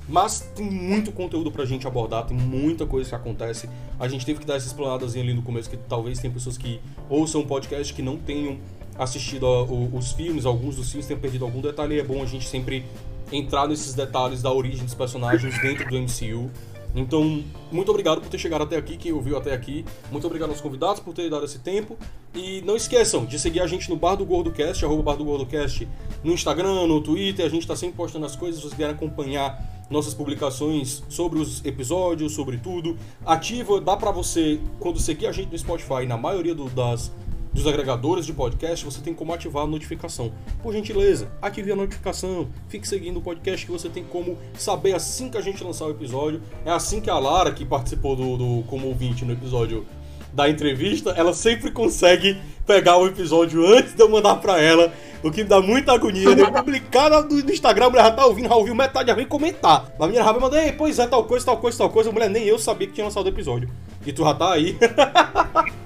mas 0.08 0.40
tem 0.54 0.64
muito 0.70 1.12
conteúdo 1.12 1.50
pra 1.52 1.64
gente 1.66 1.86
abordar, 1.86 2.24
tem 2.26 2.36
muita 2.36 2.86
coisa 2.86 3.08
que 3.10 3.14
acontece. 3.14 3.68
A 4.00 4.08
gente 4.08 4.24
teve 4.24 4.40
que 4.40 4.46
dar 4.46 4.56
essa 4.56 4.66
explanadazinha 4.66 5.22
ali 5.22 5.34
no 5.34 5.42
começo, 5.42 5.68
que 5.68 5.76
talvez 5.76 6.18
tem 6.18 6.30
pessoas 6.30 6.56
que 6.56 6.80
ouçam 7.10 7.42
o 7.42 7.46
podcast 7.46 7.92
que 7.92 8.00
não 8.02 8.16
tenham 8.16 8.58
assistido 8.98 9.46
a- 9.46 9.62
o- 9.64 9.94
os 9.96 10.12
filmes, 10.12 10.46
alguns 10.46 10.76
dos 10.76 10.88
filmes 10.90 11.06
tenham 11.06 11.20
perdido 11.20 11.44
algum 11.44 11.60
detalhe, 11.60 11.96
e 11.96 12.00
é 12.00 12.02
bom 12.02 12.22
a 12.22 12.26
gente 12.26 12.48
sempre 12.48 12.84
entrar 13.30 13.68
nesses 13.68 13.92
detalhes 13.94 14.40
da 14.40 14.50
origem 14.50 14.84
dos 14.84 14.94
personagens 14.94 15.60
dentro 15.60 15.86
do 15.88 15.96
MCU. 15.98 16.50
Então, 16.94 17.44
muito 17.70 17.90
obrigado 17.90 18.20
por 18.20 18.28
ter 18.28 18.38
chegado 18.38 18.62
até 18.62 18.76
aqui, 18.76 18.96
quem 18.96 19.12
ouviu 19.12 19.36
até 19.36 19.52
aqui. 19.52 19.84
Muito 20.10 20.26
obrigado 20.26 20.50
aos 20.50 20.60
convidados 20.60 21.00
por 21.00 21.12
terem 21.14 21.30
dado 21.30 21.44
esse 21.44 21.58
tempo. 21.58 21.96
E 22.34 22.62
não 22.62 22.76
esqueçam 22.76 23.24
de 23.24 23.38
seguir 23.38 23.60
a 23.60 23.66
gente 23.66 23.88
no 23.90 23.96
Bar 23.96 24.16
do 24.16 24.24
Gordo 24.24 24.50
Cast, 24.50 24.84
arroba 24.84 25.02
Bar 25.02 25.16
do 25.16 25.24
Gordo 25.24 25.46
Cast, 25.46 25.86
no 26.24 26.32
Instagram, 26.32 26.86
no 26.86 27.00
Twitter. 27.00 27.44
A 27.46 27.48
gente 27.48 27.62
está 27.62 27.76
sempre 27.76 27.96
postando 27.96 28.26
as 28.26 28.34
coisas. 28.34 28.56
Se 28.56 28.62
vocês 28.62 28.74
quiserem 28.74 28.94
acompanhar 28.94 29.86
nossas 29.90 30.12
publicações 30.12 31.02
sobre 31.08 31.38
os 31.38 31.64
episódios, 31.64 32.32
sobre 32.34 32.58
tudo, 32.58 32.96
ativa, 33.24 33.80
dá 33.80 33.96
pra 33.96 34.10
você, 34.10 34.60
quando 34.80 34.98
seguir 34.98 35.26
a 35.26 35.32
gente 35.32 35.50
no 35.52 35.58
Spotify, 35.58 36.04
na 36.06 36.16
maioria 36.16 36.54
do- 36.54 36.68
das 36.70 37.10
dos 37.52 37.66
agregadores 37.66 38.26
de 38.26 38.32
podcast, 38.32 38.84
você 38.84 39.00
tem 39.00 39.14
como 39.14 39.32
ativar 39.32 39.64
a 39.64 39.66
notificação. 39.66 40.32
Por 40.62 40.72
gentileza, 40.72 41.30
ative 41.40 41.72
a 41.72 41.76
notificação, 41.76 42.48
fique 42.68 42.86
seguindo 42.86 43.18
o 43.18 43.22
podcast 43.22 43.64
que 43.64 43.72
você 43.72 43.88
tem 43.88 44.04
como 44.04 44.38
saber 44.54 44.94
assim 44.94 45.28
que 45.28 45.36
a 45.36 45.40
gente 45.40 45.62
lançar 45.62 45.86
o 45.86 45.90
episódio. 45.90 46.40
É 46.64 46.70
assim 46.70 47.00
que 47.00 47.10
a 47.10 47.18
Lara, 47.18 47.52
que 47.52 47.64
participou 47.64 48.14
do, 48.14 48.36
do 48.36 48.62
como 48.64 48.86
ouvinte 48.86 49.24
no 49.24 49.32
episódio 49.32 49.86
da 50.32 50.48
entrevista, 50.48 51.10
ela 51.16 51.32
sempre 51.32 51.70
consegue 51.70 52.36
pegar 52.66 52.96
o 52.98 53.06
episódio 53.06 53.64
antes 53.66 53.94
de 53.94 54.02
eu 54.02 54.08
mandar 54.08 54.36
pra 54.36 54.60
ela, 54.60 54.92
o 55.22 55.30
que 55.30 55.42
me 55.42 55.48
dá 55.48 55.60
muita 55.60 55.92
agonia. 55.92 56.34
De 56.34 56.42
eu 56.42 56.52
publicar 56.52 57.10
no, 57.10 57.40
Instagram, 57.50 57.86
a 57.86 57.90
mulher 57.90 58.04
já 58.04 58.10
tá 58.10 58.26
ouvindo, 58.26 58.48
já 58.48 58.54
ouviu 58.54 58.74
metade, 58.74 59.08
já 59.08 59.14
vem 59.14 59.26
comentar. 59.26 59.90
A 59.98 60.06
menina 60.06 60.24
já 60.24 60.32
vai 60.32 60.40
mandar, 60.40 60.64
ei, 60.64 60.72
pois 60.72 60.98
é, 60.98 61.06
tal 61.06 61.24
coisa, 61.24 61.46
tal 61.46 61.56
coisa, 61.56 61.78
tal 61.78 61.90
coisa. 61.90 62.10
A 62.10 62.12
mulher 62.12 62.28
nem 62.30 62.44
eu 62.44 62.58
sabia 62.58 62.86
que 62.86 62.92
tinha 62.92 63.04
lançado 63.04 63.26
o 63.26 63.28
episódio. 63.28 63.68
E 64.06 64.12
tu 64.12 64.22
já 64.22 64.34
tá 64.34 64.52
aí. 64.52 64.76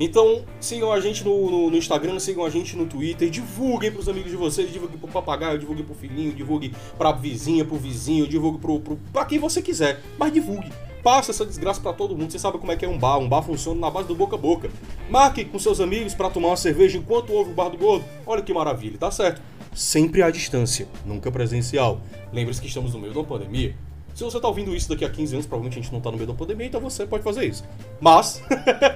Então, 0.00 0.42
sigam 0.60 0.90
a 0.92 0.98
gente 1.00 1.22
no, 1.24 1.48
no- 1.50 1.70
no 1.70 1.76
Instagram, 1.76 2.18
sigam 2.18 2.44
a 2.44 2.50
gente 2.50 2.76
no 2.76 2.86
Twitter, 2.86 3.30
divulguem 3.30 3.90
pros 3.92 4.08
amigos 4.08 4.30
de 4.32 4.36
vocês, 4.36 4.72
divulguem 4.72 4.98
pro 4.98 5.08
papagaio, 5.08 5.58
divulguem 5.58 5.84
pro 5.84 5.94
filhinho, 5.94 6.32
divulguem 6.32 6.72
pra 6.98 7.12
vizinha, 7.12 7.64
pro 7.64 7.76
vizinho, 7.76 8.26
divulguem 8.26 8.60
pro, 8.60 8.80
pro, 8.80 8.98
pra 9.12 9.24
quem 9.24 9.38
você 9.38 9.62
quiser, 9.62 10.00
mas 10.18 10.32
divulgue. 10.32 10.72
Passa 11.02 11.32
essa 11.32 11.44
desgraça 11.44 11.80
pra 11.80 11.92
todo 11.92 12.16
mundo, 12.16 12.30
você 12.30 12.38
sabe 12.38 12.58
como 12.58 12.70
é 12.70 12.76
que 12.76 12.84
é 12.84 12.88
um 12.88 12.96
bar, 12.96 13.18
um 13.18 13.28
bar 13.28 13.42
funciona 13.42 13.80
na 13.80 13.90
base 13.90 14.06
do 14.06 14.14
boca 14.14 14.36
a 14.36 14.38
boca. 14.38 14.70
Marque 15.10 15.44
com 15.44 15.58
seus 15.58 15.80
amigos 15.80 16.14
pra 16.14 16.30
tomar 16.30 16.48
uma 16.48 16.56
cerveja 16.56 16.96
enquanto 16.96 17.32
ouve 17.32 17.50
o 17.50 17.54
Bar 17.54 17.70
do 17.70 17.76
Gordo, 17.76 18.04
olha 18.24 18.40
que 18.40 18.54
maravilha, 18.54 18.96
tá 18.98 19.10
certo? 19.10 19.42
Sempre 19.74 20.22
à 20.22 20.30
distância, 20.30 20.86
nunca 21.04 21.30
presencial. 21.32 22.00
Lembre-se 22.32 22.60
que 22.60 22.68
estamos 22.68 22.94
no 22.94 23.00
meio 23.00 23.12
uma 23.12 23.24
pandemia. 23.24 23.74
Se 24.14 24.22
você 24.22 24.38
tá 24.38 24.46
ouvindo 24.46 24.74
isso 24.76 24.88
daqui 24.88 25.04
a 25.04 25.10
15 25.10 25.34
anos, 25.34 25.46
provavelmente 25.46 25.78
a 25.78 25.82
gente 25.82 25.92
não 25.92 26.00
tá 26.00 26.10
no 26.10 26.16
meio 26.18 26.28
da 26.28 26.34
pandemia, 26.34 26.66
então 26.66 26.80
você 26.80 27.04
pode 27.04 27.24
fazer 27.24 27.46
isso. 27.46 27.64
Mas, 28.00 28.40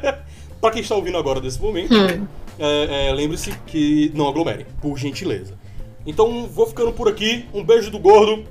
pra 0.61 0.71
quem 0.71 0.83
está 0.83 0.95
ouvindo 0.95 1.17
agora 1.19 1.41
desse 1.41 1.61
momento, 1.61 1.93
Hum. 1.95 2.27
é, 2.59 3.09
é, 3.09 3.13
lembre-se 3.13 3.51
que 3.67 4.13
não 4.15 4.29
aglomerem, 4.29 4.67
por 4.81 4.97
gentileza. 4.97 5.59
Então, 6.07 6.47
vou 6.47 6.67
ficando 6.67 6.93
por 6.93 7.09
aqui. 7.09 7.47
Um 7.53 7.65
beijo 7.65 7.91
do 7.91 7.99
gordo. 7.99 8.45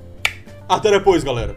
Até 0.68 0.90
depois, 0.90 1.24
galera. 1.24 1.56